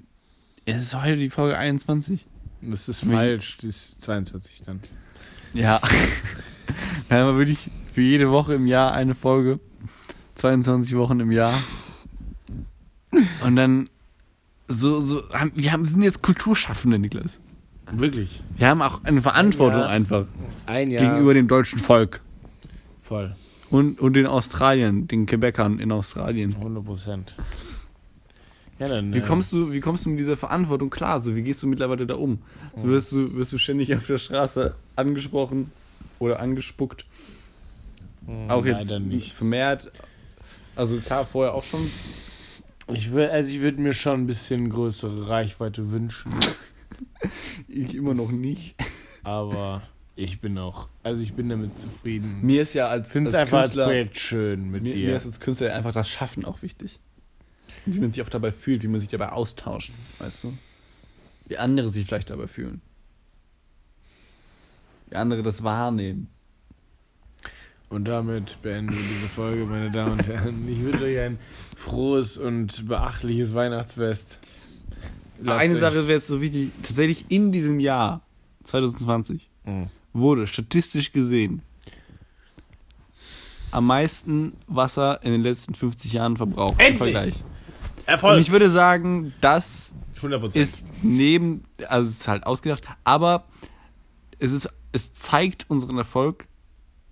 ist 0.65 0.83
es 0.83 0.95
heute 0.95 1.17
die 1.17 1.31
Folge 1.31 1.57
21. 1.59 2.27
Das 2.63 2.89
ist 2.89 3.05
falsch. 3.05 3.57
Das 3.59 3.65
ist 3.65 4.03
22 4.03 4.63
dann. 4.65 4.81
Ja. 5.55 5.81
Dann 7.09 7.19
haben 7.19 7.35
wir 7.35 7.39
wirklich 7.39 7.71
für 7.93 8.03
jede 8.03 8.31
Woche 8.31 8.55
im 8.55 8.69
Jahr 8.69 8.93
eine 8.93 9.17
Folge. 9.17 9.59
22 10.37 10.97
Wochen 10.97 11.19
im 11.19 11.33
Jahr. 11.33 11.61
Und 13.45 13.57
dann 13.57 13.91
so, 14.69 15.01
so, 15.01 15.29
haben, 15.31 15.51
wir 15.57 15.73
haben, 15.73 15.85
sind 15.87 16.03
jetzt 16.03 16.23
Kulturschaffende, 16.23 17.01
Niklas. 17.01 17.41
Wirklich? 17.93 18.43
Wir 18.57 18.69
haben 18.69 18.83
auch 18.83 19.05
eine 19.05 19.23
Verantwortung 19.23 19.81
Ja. 19.83 19.89
einfach 19.89 20.27
Ein 20.67 20.91
Jahr. 20.91 21.03
gegenüber 21.05 21.35
dem 21.35 21.49
deutschen 21.49 21.79
Volk. 21.79 22.21
Voll. 23.03 23.35
Und, 23.71 24.01
und 24.01 24.15
den 24.15 24.27
Australiern, 24.27 25.07
den 25.07 25.27
Quebecern 25.27 25.79
in 25.79 25.93
Australien. 25.93 26.55
100 26.57 26.85
Prozent. 26.85 27.35
Ja, 28.79 28.89
dann. 28.89 29.13
Wie 29.13 29.19
äh, 29.19 29.23
kommst 29.23 29.53
du, 29.53 29.73
wie 29.73 29.81
kommst 29.81 30.07
du 30.07 30.11
mit 30.11 30.19
dieser 30.19 30.37
Verantwortung 30.37 30.91
klar? 30.91 31.21
So, 31.21 31.37
wie 31.37 31.43
gehst 31.43 31.63
du 31.63 31.67
mittlerweile 31.67 32.07
da 32.07 32.15
um? 32.15 32.39
So 32.77 32.85
wirst 32.85 33.13
du, 33.13 33.35
wirst 33.37 33.53
du 33.53 33.59
ständig 33.59 33.95
auf 33.95 34.07
der 34.07 34.19
Straße 34.19 34.75
angesprochen 34.97 35.71
oder 36.19 36.41
angespuckt. 36.41 37.05
mh, 38.27 38.53
Auch 38.53 38.65
jetzt 38.65 38.89
Leider 38.91 39.01
nicht. 39.01 39.33
vermehrt. 39.35 39.91
Also 40.77 40.97
klar, 40.99 41.25
vorher 41.25 41.55
auch 41.55 41.65
schon. 41.65 41.91
Ich 42.93 43.13
würde 43.13 43.31
also 43.33 43.51
ich 43.51 43.61
würde 43.61 43.81
mir 43.83 43.93
schon 43.95 44.23
ein 44.23 44.27
bisschen 44.27 44.71
größere 44.71 45.29
Reichweite 45.29 45.93
wünschen. 45.93 46.33
Ich 47.69 47.95
immer 47.95 48.15
noch 48.15 48.31
nicht. 48.31 48.75
Aber 49.23 49.83
ich 50.17 50.41
bin 50.41 50.59
auch. 50.59 50.89
Also 51.03 51.23
ich 51.23 51.35
bin 51.35 51.49
damit 51.49 51.79
zufrieden. 51.79 52.41
Mir 52.43 52.63
ist 52.63 52.75
ja 52.75 52.89
als, 52.89 53.15
als 53.17 53.35
einfach 53.35 53.59
als 53.59 53.67
Künstler, 53.69 53.85
Projekt 53.87 54.19
schön 54.19 54.71
mit 54.71 54.83
mir, 54.83 54.95
dir. 54.95 55.09
mir 55.09 55.17
ist 55.17 55.27
als 55.27 55.41
Künstler 55.41 55.75
einfach 55.75 55.93
das 55.93 56.09
Schaffen 56.09 56.45
auch 56.45 56.63
wichtig. 56.63 56.99
Und 57.87 57.95
wie 57.95 58.01
man 58.01 58.13
sich 58.13 58.23
auch 58.23 58.29
dabei 58.29 58.53
fühlt, 58.53 58.83
wie 58.83 58.89
man 58.89 59.01
sich 59.01 59.09
dabei 59.09 59.31
austauscht, 59.31 59.93
weißt 60.19 60.45
du? 60.45 60.59
Wie 61.47 61.59
andere 61.59 61.91
sich 61.91 62.07
vielleicht 62.07 62.31
dabei 62.31 62.47
fühlen. 62.47 62.81
Wie 65.09 65.17
andere 65.17 65.43
das 65.43 65.63
wahrnehmen. 65.63 66.29
Und 67.89 68.05
damit 68.07 68.63
beenden 68.63 68.93
wir 68.93 69.03
diese 69.03 69.27
Folge, 69.27 69.65
meine 69.65 69.91
Damen 69.91 70.13
und 70.13 70.27
Herren. 70.29 70.69
Ich 70.69 70.81
wünsche 70.81 71.05
euch 71.05 71.19
ein 71.19 71.39
frohes 71.77 72.37
und 72.37 72.87
beachtliches 72.87 73.55
Weihnachtsfest. 73.55 74.39
Lasst 75.43 75.61
Eine 75.61 75.79
Sache 75.79 75.95
wäre 76.07 76.15
jetzt 76.19 76.27
so 76.27 76.41
wichtig. 76.41 76.71
Tatsächlich 76.83 77.27
in 77.29 77.53
diesem 77.53 77.81
Jahr, 77.81 78.23
2020, 78.65 79.49
Mhm. 79.65 79.89
wurde 80.13 80.47
statistisch 80.47 81.13
gesehen 81.13 81.63
am 83.73 83.87
meisten 83.87 84.55
Wasser 84.67 85.23
in 85.23 85.31
den 85.33 85.43
letzten 85.43 85.75
50 85.75 86.13
Jahren 86.13 86.37
verbraucht. 86.37 86.75
im 86.81 86.87
Endlich! 86.87 87.13
Vergleich. 87.13 87.35
Erfolg! 88.07 88.35
Und 88.35 88.41
ich 88.41 88.51
würde 88.51 88.71
sagen, 88.71 89.33
das 89.41 89.93
100%. 90.21 90.57
ist 90.61 90.85
neben, 91.03 91.63
also 91.89 92.09
es 92.09 92.21
ist 92.21 92.29
halt 92.29 92.45
ausgedacht, 92.47 92.83
aber 93.05 93.45
es 94.39 94.53
ist, 94.53 94.69
es 94.93 95.13
zeigt 95.13 95.67
unseren 95.69 95.99
Erfolg. 95.99 96.47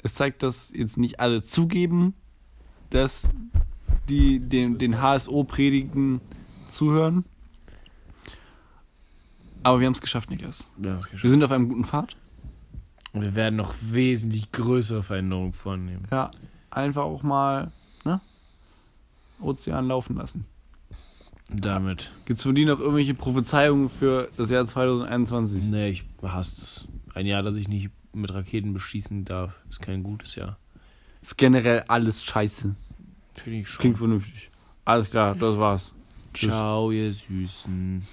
Es 0.02 0.14
zeigt, 0.14 0.42
dass 0.42 0.70
jetzt 0.74 0.96
nicht 0.96 1.20
alle 1.20 1.42
zugeben, 1.42 2.14
dass 2.90 3.28
die 4.08 4.40
den, 4.40 4.78
den 4.78 5.00
HSO-Predigen 5.00 6.20
zuhören. 6.70 7.24
Aber 9.68 9.80
wir 9.80 9.86
haben 9.86 9.92
es 9.92 10.00
geschafft, 10.00 10.30
Niklas. 10.30 10.66
Wir 10.78 10.94
geschafft. 10.94 11.22
Wir 11.22 11.28
sind 11.28 11.44
auf 11.44 11.50
einem 11.50 11.68
guten 11.68 11.84
Pfad. 11.84 12.16
Und 13.12 13.20
wir 13.20 13.34
werden 13.34 13.56
noch 13.56 13.74
wesentlich 13.82 14.50
größere 14.50 15.02
Veränderungen 15.02 15.52
vornehmen. 15.52 16.06
Ja, 16.10 16.30
einfach 16.70 17.02
auch 17.02 17.22
mal 17.22 17.70
ne? 18.02 18.22
Ozean 19.42 19.86
laufen 19.88 20.16
lassen. 20.16 20.46
Damit. 21.50 22.12
Gibt 22.24 22.38
es 22.38 22.44
von 22.44 22.54
dir 22.54 22.64
noch 22.64 22.80
irgendwelche 22.80 23.12
Prophezeiungen 23.12 23.90
für 23.90 24.30
das 24.38 24.48
Jahr 24.48 24.64
2021? 24.64 25.64
Nee, 25.64 25.90
ich 25.90 26.04
hasse 26.22 26.62
es. 26.62 26.88
Ein 27.12 27.26
Jahr, 27.26 27.42
das 27.42 27.56
ich 27.56 27.68
nicht 27.68 27.90
mit 28.14 28.32
Raketen 28.32 28.72
beschießen 28.72 29.26
darf, 29.26 29.52
ist 29.68 29.82
kein 29.82 30.02
gutes 30.02 30.34
Jahr. 30.34 30.56
Ist 31.20 31.36
generell 31.36 31.84
alles 31.88 32.24
scheiße. 32.24 32.74
Finde 33.42 33.58
ich 33.58 33.68
schon. 33.68 33.80
Klingt 33.80 33.98
vernünftig. 33.98 34.50
Alles 34.86 35.10
klar, 35.10 35.34
das 35.34 35.58
war's. 35.58 35.92
Tschüss. 36.32 36.48
Ciao, 36.48 36.90
ihr 36.90 37.12
Süßen. 37.12 38.06